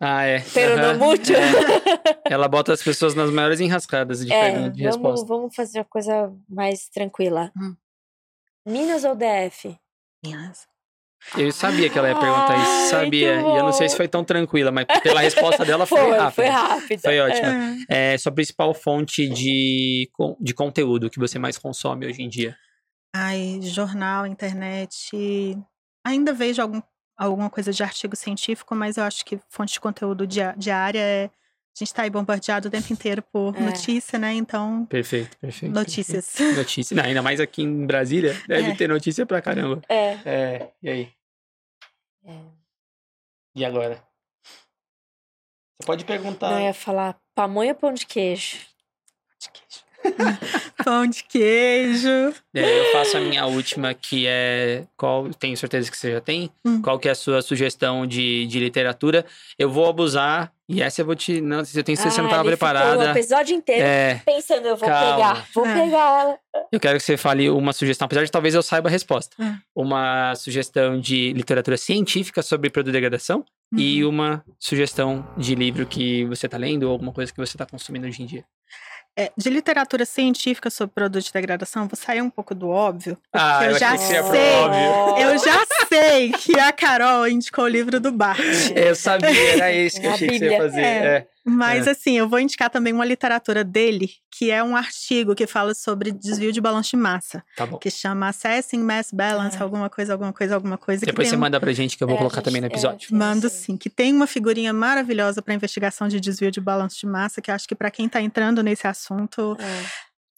Ah, 0.01 0.23
é. 0.25 0.39
Pero 0.55 0.75
Aham. 0.81 0.93
no 0.93 0.99
mucho. 1.07 1.33
É. 1.33 2.33
Ela 2.33 2.47
bota 2.47 2.73
as 2.73 2.81
pessoas 2.81 3.17
nas 3.17 3.31
maiores 3.33 3.59
enrascadas 3.59 4.25
de 4.25 4.33
É, 4.33 4.53
pergunta 4.53 4.79
e 4.79 4.83
vamos, 4.85 4.97
resposta. 4.97 5.27
vamos 5.27 5.55
fazer 5.57 5.79
uma 5.81 5.85
coisa 5.87 6.33
mais 6.49 6.89
tranquila. 6.89 7.51
Hum. 7.57 7.75
Minas 8.65 9.03
ou 9.03 9.17
DF? 9.17 9.77
Minas. 10.25 10.69
Eu 11.37 11.53
sabia 11.53 11.91
que 11.91 11.99
ela 11.99 12.09
ia 12.09 12.15
perguntar 12.19 12.57
isso, 12.57 12.91
sabia. 12.91 13.35
E 13.35 13.45
eu 13.45 13.63
não 13.63 13.73
sei 13.73 13.89
se 13.89 13.97
foi 13.97 14.09
tão 14.09 14.25
tranquila, 14.25 14.71
mas 14.71 14.87
pela 15.03 15.21
resposta 15.21 15.65
dela 15.65 15.85
foi, 15.85 15.99
Foi, 15.99 16.11
rápida. 16.11 16.31
foi 16.33 16.47
rápido. 16.47 17.01
Foi 17.01 17.21
ótimo. 17.21 17.47
É. 17.89 18.13
É 18.15 18.19
sua 18.19 18.33
principal 18.33 18.73
fonte 18.73 19.29
de, 19.29 20.11
de 20.41 20.55
conteúdo 20.55 21.11
que 21.11 21.19
você 21.19 21.39
mais 21.39 21.59
consome 21.59 22.07
hoje 22.07 22.23
em 22.23 22.29
dia. 22.29 22.57
Ai, 23.15 23.59
jornal, 23.63 24.27
internet. 24.27 25.57
Ainda 26.05 26.33
vejo 26.33 26.63
algum, 26.63 26.81
alguma 27.17 27.51
coisa 27.51 27.73
de 27.73 27.83
artigo 27.83 28.17
científico, 28.17 28.75
mas 28.75 28.97
eu 28.97 29.05
acho 29.05 29.25
que 29.25 29.39
fonte 29.49 29.75
de 29.75 29.81
conteúdo 29.81 30.27
diária 30.27 31.01
é. 31.01 31.31
A 31.81 31.85
gente 31.85 31.95
tá 31.95 32.03
aí 32.03 32.11
bombardeado 32.11 32.67
o 32.67 32.71
tempo 32.73 32.93
inteiro 32.93 33.23
por 33.23 33.55
É. 33.57 33.61
notícia, 33.61 34.19
né? 34.19 34.33
Então, 34.35 34.85
Perfeito, 34.87 35.37
perfeito. 35.39 35.73
notícias. 35.73 36.27
perfeito. 36.33 36.57
Notícia. 36.59 36.97
Não, 36.97 37.05
ainda 37.05 37.23
mais 37.23 37.39
aqui 37.41 37.63
em 37.63 37.87
Brasília, 37.87 38.37
deve 38.49 38.71
É. 38.73 38.75
ter 38.75 38.89
notícia 38.89 39.25
pra 39.25 39.41
caramba. 39.41 39.81
É. 39.89 40.19
É, 40.25 40.71
e 40.83 40.89
aí? 40.91 41.09
É. 42.27 42.37
E 43.55 43.65
agora? 43.65 44.03
Você 45.81 45.87
pode 45.87 46.05
perguntar. 46.05 46.51
Não, 46.51 46.59
eu 46.59 46.67
ia 46.67 46.75
falar 46.75 47.17
pamonha 47.35 47.71
ou 47.73 47.79
pão 47.79 47.93
de 47.95 48.05
queijo? 48.07 48.57
de 49.41 49.49
queijo. 49.53 49.89
Pão 50.85 51.07
de 51.07 51.23
queijo. 51.25 52.09
É, 52.55 52.81
eu 52.81 52.93
faço 52.93 53.17
a 53.17 53.21
minha 53.21 53.47
última, 53.47 53.93
que 53.95 54.27
é. 54.27 54.85
Qual, 54.97 55.29
tenho 55.35 55.57
certeza 55.57 55.91
que 55.91 55.97
você 55.97 56.13
já 56.13 56.21
tem. 56.21 56.51
Hum. 56.65 56.81
Qual 56.81 56.99
que 56.99 57.09
é 57.09 57.11
a 57.11 57.15
sua 57.17 57.43
sugestão 57.43 58.07
de, 58.07 58.47
de 58.47 58.59
literatura? 58.61 59.27
Eu 59.59 59.71
vou 59.71 59.89
abusar, 59.89 60.53
e 60.69 60.83
essa 60.83 61.01
eu 61.01 61.07
vou 61.07 61.15
te. 61.17 61.41
Não, 61.41 61.59
eu 61.61 61.65
tenho 61.65 61.97
certeza 61.97 62.03
que 62.03 62.11
você 62.11 62.19
não 62.21 62.27
Ah, 62.29 62.31
estava 62.31 62.43
ficou 62.45 62.57
preparada. 62.59 62.99
o 62.99 63.11
episódio 63.17 63.57
inteiro 63.57 63.83
É, 63.85 64.21
pensando, 64.25 64.67
eu 64.67 64.77
vou 64.77 64.89
Calma. 64.89 65.15
pegar, 65.17 65.47
vou 65.55 65.67
É. 65.67 65.75
pegar 65.75 66.21
ela. 66.21 66.39
eu 66.73 66.79
quero 66.81 66.99
que 66.99 67.05
você 67.05 67.17
fale 67.17 67.49
uma 67.51 67.73
sugestão, 67.73 68.07
apesar 68.07 68.25
de 68.25 68.31
talvez 68.31 68.55
eu 68.55 68.63
saiba 68.63 68.89
a 68.89 68.93
resposta. 68.93 69.35
É. 69.43 69.55
Uma 69.75 70.35
sugestão 70.35 71.01
de 71.01 71.33
literatura 71.33 71.77
científica 71.77 72.43
sobre 72.43 72.69
produdegradação 72.71 73.45
e 73.77 74.03
Uhum. 74.05 74.11
uma 74.11 74.45
sugestão 74.59 75.27
de 75.37 75.55
livro 75.55 75.87
que 75.87 76.25
você 76.27 76.49
tá 76.49 76.57
lendo 76.59 76.85
ou 76.85 76.93
alguma 76.93 77.13
coisa 77.13 77.33
que 77.33 77.39
você 77.39 77.57
tá 77.57 77.65
consumindo 77.67 78.07
hoje 78.07 78.23
em 78.23 78.27
dia. 78.27 78.45
É, 79.21 79.33
de 79.37 79.51
literatura 79.51 80.05
científica 80.05 80.71
sobre 80.71 80.95
produto 80.95 81.25
de 81.25 81.33
degradação, 81.33 81.89
vou 81.89 81.97
sair 81.97 82.23
um 82.23 82.31
pouco 82.31 82.55
do 82.55 82.69
óbvio. 82.69 83.19
Ah, 83.33 83.65
eu 83.65 83.73
eu 83.73 83.79
já 83.81 83.99
sei. 83.99 84.21
óbvio. 84.21 85.25
Eu 85.25 85.39
já 85.39 85.59
sei 85.89 86.31
que 86.31 86.57
a 86.57 86.71
Carol 86.71 87.27
indicou 87.27 87.65
o 87.65 87.69
livro 87.69 87.99
do 87.99 88.13
Bart. 88.13 88.39
Eu 88.77 88.95
sabia, 88.95 89.55
era 89.55 89.73
esse 89.73 90.01
que 90.01 90.07
eu 90.07 90.11
A 90.13 90.15
achei 90.15 90.29
que 90.29 90.39
você 90.39 90.51
ia 90.51 90.57
fazer. 90.57 90.81
É. 90.81 90.87
É. 90.87 91.27
Mas 91.45 91.87
É. 91.87 91.91
assim, 91.93 92.19
eu 92.19 92.29
vou 92.29 92.39
indicar 92.39 92.69
também 92.69 92.93
uma 92.93 93.05
literatura 93.05 93.65
dele, 93.65 94.11
que 94.31 94.51
é 94.51 94.63
um 94.63 94.77
artigo 94.77 95.35
que 95.35 95.47
fala 95.47 95.73
sobre 95.75 96.13
desvio 96.13 96.53
de 96.53 96.61
balanço 96.61 96.91
de 96.91 96.97
massa, 96.97 97.43
Tá 97.57 97.65
bom. 97.67 97.79
que 97.79 97.91
chama 97.91 98.29
Assessing 98.29 98.81
Mass 98.83 99.11
Balance, 99.13 99.57
Ah. 99.59 99.63
alguma 99.63 99.89
coisa, 99.89 100.13
alguma 100.13 100.33
coisa, 100.33 100.55
alguma 100.55 100.77
coisa. 100.79 101.07
Depois 101.07 101.29
você 101.29 101.37
um- 101.37 101.39
manda 101.39 101.59
pra 101.59 101.73
gente 101.73 101.97
que 101.97 102.03
eu 102.05 102.09
vou 102.09 102.17
É, 102.17 102.19
colocar 102.19 102.37
gente, 102.37 102.45
também 102.45 102.61
no 102.61 102.67
é, 102.67 102.71
episódio. 102.71 103.09
sim, 103.09 103.15
Mando 103.15 103.49
sim. 103.49 103.77
que 103.77 103.89
tem 103.89 104.13
uma 104.15 104.27
figurinha 104.27 104.73
maravilhosa 104.73 105.41
para 105.41 105.55
investigação 105.55 106.07
de 106.09 106.21
desvio 106.21 106.51
de 106.51 106.61
balanço 106.61 106.99
de 107.01 107.07
massa, 107.07 107.41
que 107.41 107.51
eu 107.51 107.55
acho 107.55 107.67
que 107.67 107.75
para 107.75 107.91
quem 107.91 108.09
tá 108.09 108.21
entrando 108.21 108.63
nesse 108.63 108.87
assunto 108.87 109.57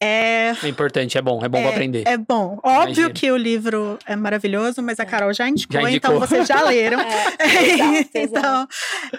É. 0.02 0.50
é 0.50 0.56
É 0.64 0.68
importante, 0.68 1.18
é 1.18 1.22
bom, 1.22 1.44
é 1.44 1.48
bom 1.48 1.60
pra 1.60 1.70
aprender. 1.70 2.04
É 2.06 2.16
bom. 2.16 2.58
Óbvio 2.64 2.84
Imagino. 3.04 3.12
que 3.12 3.30
o 3.30 3.36
livro 3.36 3.98
é 4.06 4.16
maravilhoso, 4.16 4.82
mas 4.82 4.98
a 4.98 5.04
Carol 5.04 5.32
já 5.32 5.48
indicou, 5.48 5.80
Já 5.80 5.90
então 5.90 6.12
indicou. 6.12 6.26
vocês 6.28 6.48
já 6.48 6.62
leram. 6.68 7.00
É, 7.00 7.10
exato, 8.18 8.18
então, 8.18 8.68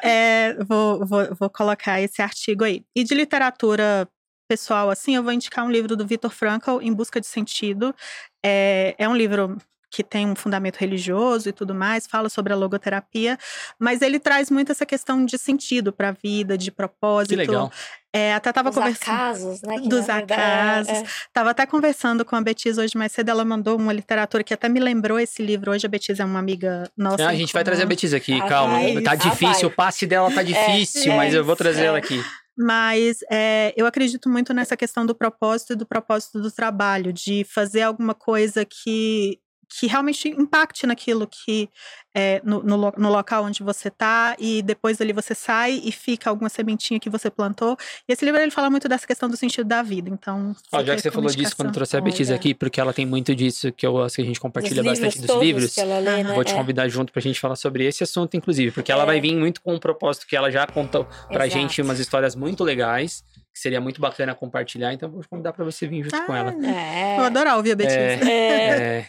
é, 0.04 0.56
vou, 0.64 1.06
vou, 1.06 1.36
vou 1.36 1.50
colocar 1.50 2.02
esse 2.02 2.22
artigo 2.22 2.64
aí. 2.64 2.84
E 2.96 3.04
de 3.04 3.14
literatura 3.14 4.08
pessoal, 4.50 4.90
assim, 4.90 5.16
eu 5.16 5.24
vou 5.24 5.32
indicar 5.32 5.66
um 5.66 5.72
livro 5.72 5.96
do 5.96 6.06
Viktor 6.06 6.32
Frankl, 6.32 6.82
Em 6.82 6.92
Busca 6.94 7.22
de 7.22 7.28
Sentido. 7.28 7.96
É, 8.44 8.96
é 8.98 9.08
um 9.08 9.16
livro 9.16 9.58
que 9.92 10.04
tem 10.04 10.26
um 10.26 10.36
fundamento 10.36 10.78
religioso 10.78 11.50
e 11.50 11.52
tudo 11.52 11.76
mais, 11.76 12.08
fala 12.08 12.30
sobre 12.30 12.54
a 12.54 12.56
logoterapia, 12.56 13.38
mas 13.78 14.02
ele 14.02 14.20
traz 14.20 14.50
muito 14.50 14.72
essa 14.72 14.86
questão 14.86 15.26
de 15.26 15.38
sentido 15.38 15.92
para 15.92 16.10
a 16.10 16.12
vida, 16.14 16.58
de 16.58 16.72
propósito. 16.72 17.32
Que 17.32 17.36
legal. 17.36 17.70
É, 18.14 18.34
até 18.34 18.52
tava 18.52 18.70
Dos 18.70 18.78
conversando. 18.78 19.14
acasos, 19.14 19.62
né? 19.62 19.80
que 19.80 19.88
Dos 19.90 20.06
verdade 20.06 20.34
é- 20.34 20.36
acasos. 20.36 21.10
Tava 21.34 21.50
até 21.52 21.66
conversando 21.66 22.24
com 22.26 22.36
a 22.36 22.42
Betis 22.42 22.78
hoje 22.78 22.98
mais 22.98 23.12
cedo, 23.12 23.30
ela 23.30 23.44
mandou 23.46 23.78
uma 23.78 23.94
literatura 23.94 24.44
que 24.44 24.54
até 24.54 24.68
me 24.70 24.80
lembrou 24.80 25.20
esse 25.20 25.42
livro. 25.44 25.72
Hoje 25.72 25.86
a 25.86 25.90
Betis 25.90 26.20
é 26.20 26.26
uma 26.26 26.40
amiga 26.40 26.90
nossa. 26.98 27.24
Ah, 27.26 27.30
a 27.30 27.36
gente 27.36 27.54
vai 27.54 27.62
comum. 27.64 27.72
trazer 27.72 27.84
a 27.84 27.86
Betis 27.86 28.14
aqui, 28.14 28.34
Ah, 28.42 28.48
calma. 28.48 28.74
vai. 28.80 29.02
Tá 29.02 29.12
Ah, 29.12 29.16
difícil, 29.16 29.62
vai. 29.62 29.72
o 29.72 29.76
passe 29.76 30.06
dela 30.08 30.32
tá 30.32 30.42
difícil, 30.44 31.12
é, 31.12 31.16
mas 31.18 31.34
eu 31.34 31.44
vou 31.44 31.56
trazer 31.56 31.84
é. 31.84 31.86
ela 31.86 31.98
aqui. 31.98 32.22
Mas 32.58 33.20
é, 33.32 33.74
eu 33.78 33.86
acredito 33.86 34.30
muito 34.30 34.54
nessa 34.54 34.76
questão 34.76 35.06
do 35.06 35.16
propósito 35.16 35.72
e 35.72 35.76
do 35.78 35.86
propósito 35.86 36.42
do 36.42 36.52
trabalho, 36.52 37.14
de 37.14 37.46
fazer 37.46 37.82
alguma 37.84 38.14
coisa 38.14 38.66
que, 38.66 39.40
que 39.80 39.88
realmente 39.88 40.28
impacte 40.28 40.86
naquilo 40.86 41.26
que 41.26 41.70
é, 42.14 42.42
no, 42.44 42.62
no, 42.62 42.92
no 42.98 43.10
local 43.10 43.46
onde 43.46 43.64
você 43.64 43.90
tá, 43.90 44.36
e 44.38 44.62
depois 44.62 45.00
ali 45.00 45.14
você 45.14 45.34
sai 45.34 45.82
e 45.82 45.94
fica 45.94 46.30
alguma 46.30 46.50
sementinha 46.50 47.00
que 47.00 47.10
você 47.10 47.30
plantou. 47.32 47.78
E 48.08 48.12
esse 48.12 48.26
livro 48.26 48.42
ele 48.42 48.52
fala 48.52 48.70
muito 48.70 48.90
dessa 48.90 49.08
questão 49.08 49.30
do 49.30 49.38
sentido 49.38 49.66
da 49.66 49.82
vida. 49.82 50.10
Então, 50.10 50.54
Ó, 50.74 50.84
já 50.84 50.94
que 50.94 51.02
você 51.02 51.10
falou 51.10 51.30
disso 51.30 51.56
quando 51.56 51.72
trouxe 51.72 51.96
a 51.96 52.02
Betis 52.02 52.30
aqui, 52.30 52.54
porque 52.54 52.82
ela 52.82 52.92
tem 52.92 53.06
muito 53.06 53.34
disso 53.34 53.72
que 53.72 53.88
eu 53.88 54.04
acho 54.04 54.16
que 54.18 54.22
a 54.22 54.26
gente 54.26 54.42
compartilha 54.42 54.84
Dos 54.84 55.00
bastante 55.00 55.20
livros 55.20 55.28
dos 55.36 55.42
livros. 55.42 55.78
ela 55.78 56.00
lê, 56.00 56.24
né? 56.24 56.34
Vou 56.34 56.44
te 56.44 56.52
É, 56.52 56.56
convidar 56.58 56.90
junto 56.90 57.14
pra 57.14 57.22
gente 57.22 57.40
falar 57.40 57.56
sobre 57.56 57.86
esse 57.86 58.04
assunto, 58.04 58.36
inclusive, 58.36 58.72
porque 58.72 58.92
ela 58.92 59.04
É. 59.04 59.06
vai 59.06 59.22
vir 59.22 59.36
muito 59.38 59.62
com 59.62 59.74
um 59.74 59.80
propósito 59.80 60.28
que 60.28 60.36
ela 60.36 60.52
já 60.52 60.68
contou 60.68 61.06
pra 61.30 61.48
exato. 61.48 61.62
gente 61.62 61.82
umas 61.82 61.98
histórias 62.00 62.36
muito 62.36 62.62
legais, 62.66 63.24
que 63.54 63.60
seria 63.60 63.80
muito 63.80 64.02
bacana 64.02 64.36
compartilhar, 64.36 64.92
então 64.94 65.08
eu 65.08 65.14
vou 65.14 65.22
te 65.22 65.30
convidar 65.30 65.54
pra 65.54 65.64
você 65.64 65.88
vir 65.88 66.04
junto 66.04 66.26
com 66.26 66.36
ela. 66.36 66.52
É. 66.66 67.16
Vou 67.16 67.26
adorar 67.26 67.56
ouvir 67.56 67.72
a 67.72 67.76
Betis. 67.78 67.94
É. 67.96 68.14
É. 68.28 69.06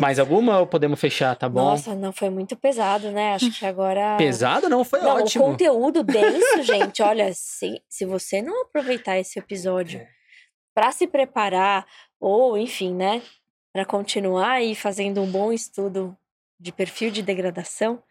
Mais 0.00 0.18
alguma 0.18 0.58
ou 0.58 0.66
podemos 0.66 0.98
fechar, 0.98 1.36
tá 1.36 1.48
bom? 1.48 1.60
Nossa, 1.62 1.94
não 1.94 2.12
foi 2.12 2.30
muito 2.30 2.56
pesado, 2.56 3.10
né? 3.10 3.34
Acho 3.34 3.50
que 3.58 3.66
agora. 3.66 4.16
Pesado 4.16 4.68
não, 4.68 4.84
foi 4.84 5.00
Não, 5.00 5.16
ótimo. 5.16 5.44
o 5.44 5.48
conteúdo 5.48 6.02
denso, 6.02 6.62
gente, 6.64 7.02
olha, 7.02 7.30
se, 7.34 7.82
se 7.88 8.06
você 8.06 8.40
não 8.40 8.62
aproveitar 8.62 9.18
esse 9.18 9.38
episódio 9.38 10.00
É. 10.00 10.08
pra 10.74 10.90
se 10.92 11.06
preparar, 11.06 11.86
ou 12.18 12.56
enfim, 12.56 12.94
né, 12.94 13.22
Pra 13.72 13.84
continuar 13.84 14.50
aí 14.54 14.74
fazendo 14.74 15.20
um 15.22 15.30
bom 15.30 15.52
estudo 15.52 16.16
de 16.58 16.72
perfil 16.72 17.08
de 17.12 17.22
degradação. 17.22 18.02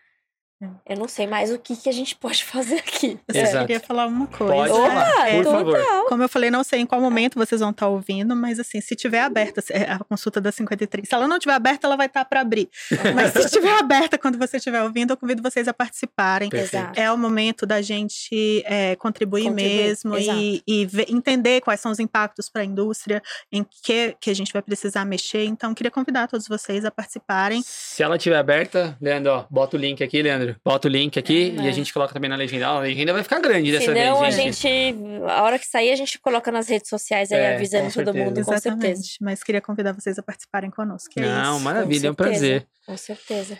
Eu 0.86 0.98
não 0.98 1.08
sei 1.08 1.26
mais 1.26 1.52
o 1.52 1.58
que, 1.58 1.76
que 1.76 1.88
a 1.88 1.92
gente 1.92 2.16
pode 2.16 2.44
fazer 2.44 2.76
aqui. 2.76 3.18
Eu 3.34 3.46
só 3.46 3.62
queria 3.62 3.80
falar 3.80 4.08
uma 4.08 4.28
coisa. 4.28 4.54
Pode 4.54 4.72
Opa, 4.74 4.88
falar, 4.90 5.32
por 5.32 5.44
total. 5.44 5.54
favor. 5.54 6.06
Como 6.10 6.24
eu 6.24 6.30
falei, 6.30 6.50
não 6.52 6.64
sei 6.64 6.80
em 6.82 6.86
qual 6.86 7.00
momento 7.00 7.36
vocês 7.38 7.62
vão 7.62 7.70
estar 7.70 7.88
ouvindo, 7.88 8.36
mas 8.36 8.60
assim, 8.60 8.82
se 8.82 8.96
tiver 8.96 9.22
aberta 9.22 9.64
é, 9.72 9.84
a 9.92 10.00
consulta 10.00 10.42
da 10.42 10.52
53, 10.52 11.08
se 11.08 11.14
ela 11.16 11.28
não 11.28 11.40
tiver 11.40 11.54
aberta, 11.54 11.88
ela 11.88 11.96
vai 11.96 12.08
estar 12.08 12.26
para 12.26 12.42
abrir. 12.42 12.70
Mas 13.16 13.32
se 13.34 13.40
estiver 13.46 13.78
aberta 13.80 14.18
quando 14.18 14.38
você 14.38 14.58
estiver 14.58 14.82
ouvindo, 14.82 15.12
eu 15.14 15.18
convido 15.18 15.42
vocês 15.42 15.68
a 15.68 15.74
participarem. 15.74 16.50
Exato. 16.52 17.00
É 17.00 17.12
o 17.12 17.18
momento 17.18 17.66
da 17.66 17.82
gente 17.82 18.64
é, 18.66 18.96
contribuir, 18.96 19.46
Contribuir, 19.46 19.78
mesmo 19.86 20.18
exato. 20.18 20.40
e, 20.40 20.64
e 20.68 20.86
ver- 20.86 21.06
entender 21.10 21.62
quais 21.62 21.80
são 21.80 21.92
os 21.92 22.00
impactos 22.00 22.50
para 22.50 22.62
a 22.64 22.66
indústria, 22.66 23.22
em 23.52 23.64
que, 23.84 24.16
que 24.20 24.30
a 24.30 24.36
gente 24.36 24.52
vai 24.52 24.62
precisar 24.62 25.06
mexer. 25.06 25.46
Então, 25.46 25.74
queria 25.74 25.92
convidar 25.92 26.28
todos 26.28 26.48
vocês 26.48 26.84
a 26.84 26.92
participarem. 26.92 27.62
Se 27.64 28.02
ela 28.04 28.18
tiver 28.18 28.38
aberta, 28.38 28.98
Leandro, 29.02 29.32
ó, 29.32 29.46
bota 29.50 29.78
o 29.78 29.80
link 29.80 30.04
aqui, 30.04 30.22
Leandro. 30.22 30.49
Bota 30.64 30.88
o 30.88 30.92
link 30.92 31.18
aqui 31.20 31.56
É. 31.58 31.64
e 31.64 31.68
a 31.68 31.72
gente 31.72 31.94
coloca 31.94 32.14
também 32.14 32.30
na 32.30 32.36
legenda. 32.36 32.68
Ah, 32.68 32.78
A 32.78 32.80
legenda 32.80 33.14
vai 33.14 33.24
ficar 33.24 33.40
grande 33.40 33.72
dessa 33.72 33.86
Senão, 33.86 34.18
a 34.18 34.22
vez, 34.22 34.36
gente. 34.36 34.56
gente, 34.62 34.98
a 35.28 35.44
hora 35.44 35.58
que 35.60 35.66
sair, 35.68 35.92
a 35.92 35.96
gente 35.96 36.18
coloca 36.20 36.52
nas 36.52 36.68
redes 36.68 36.90
sociais 36.90 37.32
aí, 37.32 37.40
É, 37.40 37.56
avisando 37.56 37.92
todo 37.92 38.14
mundo, 38.14 38.44
com 38.44 38.58
certeza. 38.58 39.02
Mas 39.22 39.44
queria 39.44 39.62
convidar 39.62 39.94
vocês 39.94 40.18
a 40.20 40.24
participarem 40.24 40.70
conosco. 40.70 41.10
que 41.10 41.20
é 41.20 41.24
Não, 41.26 41.56
isso. 41.56 41.64
maravilha, 41.64 42.08
é 42.08 42.12
um 42.12 42.16
prazer. 42.16 42.66
Com 42.86 42.98
certeza. 42.98 43.58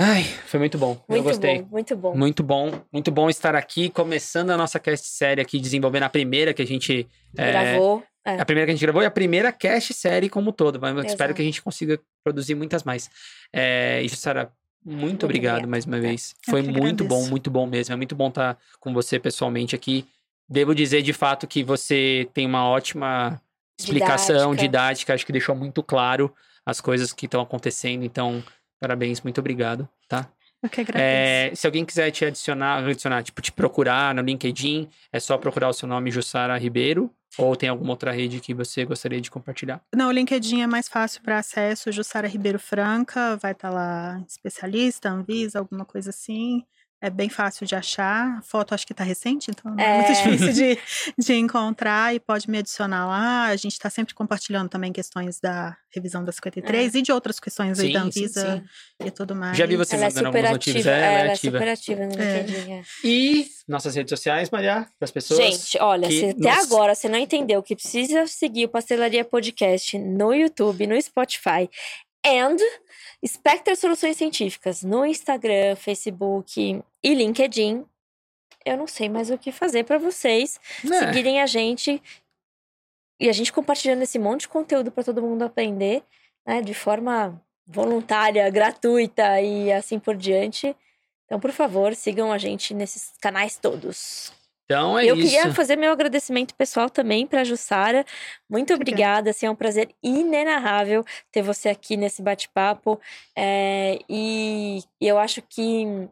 Ai, 0.00 0.24
foi 0.46 0.58
muito 0.58 0.78
bom. 0.78 0.92
eu 1.08 1.14
Muito 1.16 1.24
gostei. 1.24 1.62
bom, 1.62 1.68
muito 1.70 1.96
bom. 1.96 2.16
Muito 2.16 2.42
bom, 2.42 2.72
muito 2.92 3.10
bom 3.12 3.30
estar 3.30 3.54
aqui, 3.54 3.88
começando 3.90 4.50
a 4.50 4.56
nossa 4.56 4.80
cast 4.80 5.06
série 5.06 5.40
aqui, 5.40 5.60
desenvolvendo 5.60 6.04
a 6.04 6.08
primeira 6.08 6.52
que 6.52 6.62
a 6.62 6.66
gente. 6.66 7.06
é, 7.38 7.50
Gravou. 7.52 8.02
É. 8.24 8.40
A 8.40 8.44
primeira 8.44 8.66
que 8.66 8.70
a 8.70 8.74
gente 8.74 8.82
gravou 8.82 9.02
e 9.02 9.06
a 9.06 9.10
primeira 9.10 9.50
cast 9.52 9.92
série 9.94 10.28
como 10.28 10.50
um 10.50 10.52
todo. 10.52 10.80
Mas 10.80 10.96
eu 10.96 11.02
espero 11.04 11.34
que 11.34 11.42
a 11.42 11.44
gente 11.44 11.60
consiga 11.60 11.98
produzir 12.24 12.54
muitas 12.54 12.84
mais. 12.84 13.10
É, 13.52 14.00
e 14.02 14.08
Jussara, 14.08 14.52
muito, 14.84 15.24
obrigado 15.24 15.66
mais 15.68 15.84
uma 15.84 16.00
vez. 16.00 16.34
Eu 16.46 16.50
Foi 16.52 16.62
muito 16.62 17.04
bom, 17.04 17.14
agradeço. 17.14 17.30
muito 17.30 17.50
bom 17.50 17.66
mesmo. 17.66 17.92
É 17.92 17.96
muito 17.96 18.14
bom 18.14 18.28
estar 18.28 18.58
com 18.80 18.92
você 18.92 19.18
pessoalmente 19.18 19.74
aqui. 19.74 20.06
Devo 20.48 20.74
dizer 20.74 21.02
de 21.02 21.12
fato 21.12 21.46
que 21.46 21.62
você 21.62 22.28
tem 22.34 22.46
uma 22.46 22.66
ótima 22.68 23.40
explicação, 23.78 24.50
Didática. 24.54 24.62
didática. 24.62 25.14
Acho 25.14 25.26
que 25.26 25.32
deixou 25.32 25.54
muito 25.54 25.82
claro 25.82 26.32
as 26.66 26.80
coisas 26.80 27.12
que 27.12 27.26
estão 27.26 27.40
acontecendo. 27.40 28.04
Então, 28.04 28.42
Parabéns, 28.82 29.20
muito 29.20 29.38
obrigado, 29.38 29.84
tá? 29.84 29.88
Que 30.68 30.80
agradeço. 30.80 31.04
É, 31.04 31.54
se 31.54 31.66
alguém 31.66 31.84
quiser 31.84 32.10
te 32.10 32.24
adicionar, 32.24 32.84
adicionar, 32.84 33.22
tipo, 33.22 33.40
te 33.42 33.50
procurar 33.50 34.14
no 34.14 34.22
LinkedIn, 34.22 34.88
é 35.12 35.18
só 35.18 35.36
procurar 35.36 35.68
o 35.68 35.72
seu 35.72 35.88
nome, 35.88 36.10
Jussara 36.10 36.56
Ribeiro, 36.56 37.10
ou 37.38 37.56
tem 37.56 37.68
alguma 37.68 37.90
outra 37.90 38.12
rede 38.12 38.40
que 38.40 38.52
você 38.52 38.84
gostaria 38.84 39.20
de 39.20 39.30
compartilhar? 39.30 39.80
Não, 39.94 40.08
o 40.08 40.12
LinkedIn 40.12 40.62
é 40.62 40.66
mais 40.66 40.88
fácil 40.88 41.22
para 41.22 41.38
acesso. 41.38 41.90
Jussara 41.90 42.28
Ribeiro 42.28 42.58
Franca, 42.58 43.36
vai 43.36 43.52
estar 43.52 43.70
lá 43.70 44.22
especialista, 44.28 45.08
Anvisa, 45.08 45.58
alguma 45.58 45.84
coisa 45.84 46.10
assim. 46.10 46.64
É 47.04 47.10
bem 47.10 47.28
fácil 47.28 47.66
de 47.66 47.74
achar. 47.74 48.38
A 48.38 48.42
foto 48.42 48.72
acho 48.74 48.86
que 48.86 48.92
está 48.92 49.02
recente, 49.02 49.50
então 49.50 49.74
não 49.74 49.82
é, 49.84 49.96
muito 49.98 50.12
É. 50.12 50.14
difícil 50.30 50.52
de, 50.54 50.78
de 51.18 51.34
encontrar 51.34 52.14
e 52.14 52.20
pode 52.20 52.48
me 52.48 52.58
adicionar 52.58 53.06
lá. 53.08 53.46
A 53.46 53.56
gente 53.56 53.72
está 53.72 53.90
sempre 53.90 54.14
compartilhando 54.14 54.68
também 54.68 54.92
questões 54.92 55.40
da 55.40 55.76
revisão 55.92 56.24
da 56.24 56.30
53 56.30 56.94
e 56.94 57.02
de 57.02 57.10
outras 57.10 57.40
questões 57.40 57.80
aí 57.80 57.88
Sim, 57.88 57.92
da 57.92 58.00
sim, 58.02 58.06
Anvisa 58.06 58.56
sim. 59.00 59.06
e 59.06 59.10
tudo 59.10 59.34
mais. 59.34 59.56
Já 59.58 59.66
vi 59.66 59.76
você 59.76 59.96
Ela 59.96 60.04
é 60.06 60.08
mandando. 60.08 60.38
É, 60.38 60.40
ela 60.40 60.48
ela 60.48 60.98
é 60.98 61.26
é 61.28 61.32
ativa. 61.32 61.58
super 61.58 61.68
ativa 61.68 62.06
no 62.06 62.22
É. 62.22 62.40
LinkedIn. 62.42 62.72
é. 62.72 62.82
E 63.02 63.46
nossas 63.66 63.94
redes 63.96 64.10
sociais, 64.10 64.48
Maria, 64.50 64.86
das 65.00 65.10
pessoas. 65.10 65.40
Gente, 65.40 65.78
olha, 65.80 66.06
que 66.06 66.20
se 66.20 66.24
até 66.30 66.54
nos- 66.54 66.64
agora 66.72 66.94
você 66.94 67.08
não 67.08 67.18
entendeu 67.18 67.62
que 67.64 67.74
precisa 67.74 68.26
seguir 68.28 68.66
o 68.66 68.68
Pastelaria 68.68 69.24
Podcast 69.24 69.98
no 69.98 70.32
YouTube, 70.32 70.86
no 70.86 71.00
Spotify 71.02 71.68
and 72.24 72.56
Spectra 73.24 73.76
Soluções 73.76 74.16
Científicas 74.16 74.82
no 74.82 75.06
Instagram, 75.06 75.76
Facebook 75.76 76.82
e 77.02 77.14
LinkedIn, 77.14 77.84
eu 78.64 78.76
não 78.76 78.86
sei 78.86 79.08
mais 79.08 79.30
o 79.30 79.38
que 79.38 79.52
fazer 79.52 79.84
para 79.84 79.98
vocês 79.98 80.60
né? 80.84 80.98
seguirem 80.98 81.40
a 81.40 81.46
gente 81.46 82.02
e 83.20 83.28
a 83.28 83.32
gente 83.32 83.52
compartilhando 83.52 84.02
esse 84.02 84.18
monte 84.18 84.42
de 84.42 84.48
conteúdo 84.48 84.90
para 84.90 85.04
todo 85.04 85.22
mundo 85.22 85.42
aprender, 85.42 86.02
né, 86.44 86.60
de 86.60 86.74
forma 86.74 87.40
voluntária, 87.64 88.48
gratuita 88.50 89.40
e 89.40 89.72
assim 89.72 89.98
por 89.98 90.16
diante. 90.16 90.74
Então, 91.24 91.38
por 91.38 91.52
favor, 91.52 91.94
sigam 91.94 92.32
a 92.32 92.38
gente 92.38 92.74
nesses 92.74 93.12
canais 93.20 93.56
todos. 93.56 94.32
Então 94.64 94.98
é 94.98 95.04
eu 95.04 95.16
isso. 95.16 95.28
queria 95.28 95.52
fazer 95.52 95.76
meu 95.76 95.92
agradecimento 95.92 96.54
pessoal 96.54 96.88
também 96.88 97.26
para 97.26 97.40
a 97.42 97.44
Jussara. 97.44 98.04
Muito 98.48 98.72
obrigada, 98.72 99.30
assim, 99.30 99.46
é 99.46 99.50
um 99.50 99.56
prazer 99.56 99.94
inenarrável 100.02 101.04
ter 101.30 101.42
você 101.42 101.68
aqui 101.68 101.96
nesse 101.96 102.22
bate-papo. 102.22 103.00
É, 103.36 103.98
e 104.08 104.82
eu 105.00 105.18
acho 105.18 105.42
que 105.42 106.08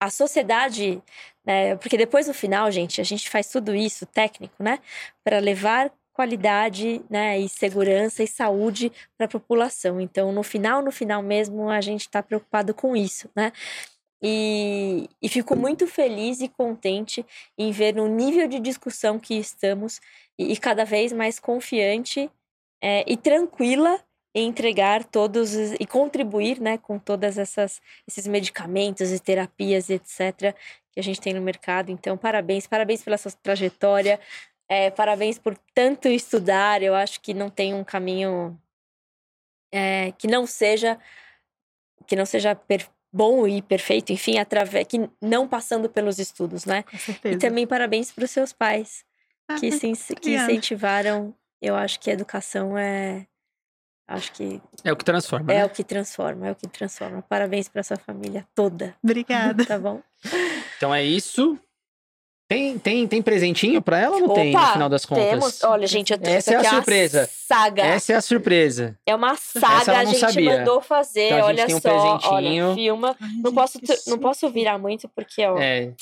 a 0.00 0.10
sociedade, 0.10 1.02
né, 1.46 1.76
porque 1.76 1.96
depois 1.96 2.26
no 2.26 2.34
final, 2.34 2.70
gente, 2.70 3.00
a 3.00 3.04
gente 3.04 3.30
faz 3.30 3.48
tudo 3.48 3.74
isso 3.74 4.04
técnico, 4.04 4.62
né, 4.62 4.78
para 5.24 5.38
levar 5.38 5.90
qualidade, 6.12 7.02
né, 7.10 7.40
e 7.40 7.48
segurança 7.48 8.22
e 8.22 8.26
saúde 8.26 8.92
para 9.16 9.26
a 9.26 9.28
população. 9.28 10.00
Então, 10.00 10.30
no 10.30 10.42
final, 10.42 10.80
no 10.82 10.92
final 10.92 11.22
mesmo, 11.22 11.68
a 11.68 11.80
gente 11.80 12.02
está 12.02 12.22
preocupado 12.22 12.72
com 12.72 12.94
isso, 12.94 13.28
né? 13.34 13.52
E, 14.26 15.06
e 15.20 15.28
fico 15.28 15.54
muito 15.54 15.86
feliz 15.86 16.40
e 16.40 16.48
contente 16.48 17.24
em 17.58 17.70
ver 17.72 17.94
no 17.94 18.06
nível 18.08 18.48
de 18.48 18.58
discussão 18.58 19.18
que 19.18 19.34
estamos 19.34 20.00
e, 20.38 20.52
e 20.52 20.56
cada 20.56 20.82
vez 20.84 21.12
mais 21.12 21.38
confiante 21.38 22.30
é, 22.82 23.04
e 23.06 23.16
tranquila 23.18 24.00
em 24.34 24.48
entregar 24.48 25.04
todos 25.04 25.54
os- 25.54 25.72
e 25.78 25.86
contribuir 25.86 26.58
né, 26.60 26.78
com 26.78 26.98
todas 26.98 27.36
essas 27.38 27.82
esses 28.08 28.26
medicamentos 28.26 29.12
e 29.12 29.20
terapias 29.20 29.90
etc 29.90 30.56
que 30.90 31.00
a 31.00 31.02
gente 31.02 31.20
tem 31.20 31.34
no 31.34 31.40
mercado. 31.42 31.90
Então, 31.90 32.16
parabéns, 32.16 32.66
parabéns 32.68 33.02
pela 33.02 33.18
sua 33.18 33.32
trajetória, 33.32 34.20
é, 34.68 34.90
parabéns 34.90 35.38
por 35.38 35.58
tanto 35.74 36.08
estudar. 36.08 36.82
Eu 36.82 36.94
acho 36.94 37.20
que 37.20 37.34
não 37.34 37.50
tem 37.50 37.74
um 37.74 37.82
caminho 37.84 38.56
é, 39.72 40.12
que 40.12 40.26
não 40.28 40.46
seja 40.46 40.98
que 42.06 42.14
não 42.16 42.26
seja 42.26 42.54
per- 42.54 42.88
bom 43.14 43.46
e 43.46 43.62
perfeito, 43.62 44.12
enfim, 44.12 44.38
através 44.38 44.86
que 44.88 45.08
não 45.22 45.46
passando 45.46 45.88
pelos 45.88 46.18
estudos, 46.18 46.64
né? 46.64 46.82
Com 46.82 46.98
certeza. 46.98 47.36
E 47.36 47.38
também 47.38 47.66
parabéns 47.66 48.10
para 48.10 48.24
os 48.24 48.30
seus 48.30 48.52
pais 48.52 49.04
Ah, 49.48 49.54
que, 49.54 49.70
se, 49.70 50.16
que 50.16 50.34
incentivaram. 50.34 51.34
Eu 51.62 51.76
acho 51.76 52.00
que 52.00 52.10
a 52.10 52.12
educação 52.12 52.76
é 52.76 53.26
acho 54.06 54.32
que 54.32 54.60
É 54.82 54.92
o 54.92 54.96
que 54.96 55.04
transforma. 55.04 55.50
é 55.52 55.58
né? 55.58 55.64
o 55.64 55.70
que 55.70 55.82
transforma, 55.84 56.48
é 56.48 56.50
o 56.50 56.54
que 56.56 56.68
transforma. 56.68 57.22
Parabéns 57.22 57.68
para 57.68 57.82
sua 57.82 57.96
família 57.96 58.46
toda, 58.54 58.94
Obrigada. 59.02 59.64
tá 59.64 59.78
bom? 59.78 60.02
Então 60.76 60.92
é 60.94 61.02
isso. 61.02 61.58
Tem, 62.46 62.78
tem, 62.78 63.06
tem 63.08 63.22
presentinho 63.22 63.80
pra 63.80 63.98
ela 63.98 64.16
ou 64.16 64.28
não 64.28 64.34
tem, 64.34 64.52
no 64.52 64.66
final 64.72 64.88
das 64.88 65.06
contas? 65.06 65.24
Temos, 65.24 65.64
olha, 65.64 65.86
gente, 65.86 66.12
eu 66.12 66.18
Essa 66.22 66.52
é 66.52 66.56
a 66.56 66.64
surpresa. 66.70 67.30
saga. 67.32 67.82
Essa 67.82 68.12
é 68.12 68.16
a 68.16 68.20
surpresa. 68.20 68.98
É 69.06 69.14
uma 69.14 69.34
saga, 69.34 70.00
a 70.00 70.04
não 70.04 70.10
gente 70.10 70.20
sabia. 70.20 70.58
mandou 70.58 70.80
fazer, 70.82 71.26
Então 71.32 71.38
a 71.38 71.40
gente 71.40 71.60
olha 71.62 71.66
tem 71.66 71.74
um 71.74 71.80
só, 71.80 71.88
presentinho. 72.18 72.66
olha, 72.66 72.74
filma. 72.74 73.16
Ai, 73.18 73.28
Não 73.42 73.50
gente, 73.50 73.54
posso, 73.54 74.10
não 74.10 74.18
posso 74.18 74.50
virar 74.50 74.78
muito 74.78 75.08
porque 75.08 75.44
ó, 75.46 75.58
É. 75.58 75.92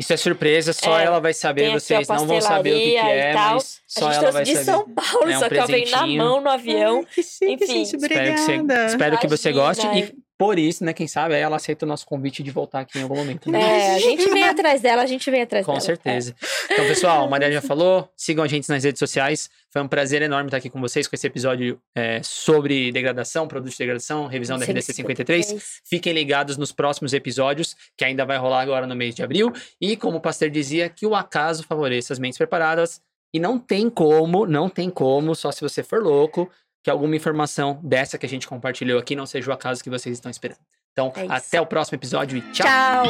Isso 0.00 0.12
é 0.12 0.16
surpresa, 0.16 0.72
só 0.72 0.96
É, 0.98 1.04
ela 1.04 1.18
vai 1.20 1.34
saber, 1.34 1.72
vocês 1.72 2.06
não 2.08 2.24
vão 2.24 2.40
saber 2.40 2.70
o 2.72 2.78
que, 2.78 2.90
que 2.92 2.96
é, 2.96 3.30
e 3.32 3.34
mas 3.34 3.80
a 3.84 4.00
só 4.00 4.00
gente 4.12 4.12
ela 4.12 4.18
trouxe 4.20 4.32
vai 4.32 4.44
de 4.44 4.52
saber. 4.54 4.64
São 4.64 4.88
Paulo, 4.94 5.30
É 5.30 5.36
um 5.36 5.40
só 5.40 5.48
que 5.48 5.54
ela 5.56 5.66
veio 5.66 5.90
na 5.90 6.06
mão 6.06 6.40
no 6.40 6.48
avião. 6.50 6.98
Ai, 6.98 7.06
que 7.14 7.22
chique, 7.22 7.52
Enfim, 7.64 7.66
gente. 7.66 7.96
Espero 7.96 8.14
que, 8.14 8.36
você, 8.38 8.52
Obrigada. 8.54 8.86
espero 8.86 9.18
que 9.18 9.26
você 9.26 9.52
goste 9.52 9.86
e 9.88 10.14
por 10.38 10.56
isso, 10.56 10.84
né, 10.84 10.92
quem 10.92 11.08
sabe, 11.08 11.34
ela 11.34 11.56
aceita 11.56 11.84
o 11.84 11.88
nosso 11.88 12.06
convite 12.06 12.44
de 12.44 12.50
voltar 12.52 12.80
aqui 12.80 12.96
em 12.98 13.02
algum 13.02 13.16
momento. 13.16 13.50
né? 13.50 13.60
É, 13.60 13.94
a 13.96 13.98
gente 13.98 14.30
vem 14.30 14.44
atrás 14.48 14.80
dela, 14.80 15.02
a 15.02 15.06
gente 15.06 15.28
vem 15.32 15.42
atrás 15.42 15.66
Com 15.66 15.72
dela. 15.72 15.84
certeza. 15.84 16.34
Então, 16.70 16.86
pessoal, 16.86 17.24
a 17.24 17.28
Maria 17.28 17.50
já 17.50 17.60
falou, 17.60 18.08
sigam 18.16 18.44
a 18.44 18.46
gente 18.46 18.68
nas 18.68 18.84
redes 18.84 19.00
sociais. 19.00 19.50
Foi 19.70 19.82
um 19.82 19.88
prazer 19.88 20.22
enorme 20.22 20.46
estar 20.46 20.58
aqui 20.58 20.70
com 20.70 20.80
vocês 20.80 21.08
com 21.08 21.16
esse 21.16 21.26
episódio 21.26 21.80
é, 21.92 22.20
sobre 22.22 22.92
degradação, 22.92 23.48
produtos 23.48 23.72
de 23.74 23.78
degradação, 23.78 24.26
revisão 24.26 24.56
da 24.56 24.64
RDC 24.64 24.92
53. 24.92 25.80
Fiquem 25.84 26.12
ligados 26.12 26.56
nos 26.56 26.70
próximos 26.70 27.12
episódios, 27.12 27.74
que 27.96 28.04
ainda 28.04 28.24
vai 28.24 28.38
rolar 28.38 28.60
agora 28.60 28.86
no 28.86 28.94
mês 28.94 29.16
de 29.16 29.24
abril. 29.24 29.52
E 29.80 29.96
como 29.96 30.18
o 30.18 30.20
pastor 30.20 30.48
dizia, 30.50 30.88
que 30.88 31.04
o 31.04 31.16
acaso 31.16 31.64
favoreça 31.64 32.12
as 32.12 32.18
mentes 32.20 32.38
preparadas. 32.38 33.00
E 33.34 33.40
não 33.40 33.58
tem 33.58 33.90
como, 33.90 34.46
não 34.46 34.70
tem 34.70 34.88
como, 34.88 35.34
só 35.34 35.50
se 35.52 35.60
você 35.60 35.82
for 35.82 36.02
louco, 36.02 36.48
que 36.82 36.90
alguma 36.90 37.16
informação 37.16 37.80
dessa 37.82 38.18
que 38.18 38.26
a 38.26 38.28
gente 38.28 38.46
compartilhou 38.46 38.98
aqui 38.98 39.14
não 39.16 39.26
seja 39.26 39.50
o 39.50 39.54
acaso 39.54 39.82
que 39.82 39.90
vocês 39.90 40.16
estão 40.16 40.30
esperando. 40.30 40.60
Então, 40.92 41.12
É 41.14 41.26
até 41.28 41.60
o 41.60 41.66
próximo 41.66 41.96
episódio 41.96 42.38
e 42.38 42.40
tchau! 42.52 42.66
Tchau. 42.66 43.06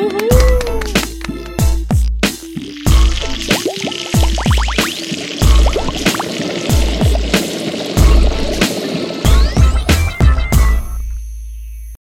Uhul. 0.00 0.77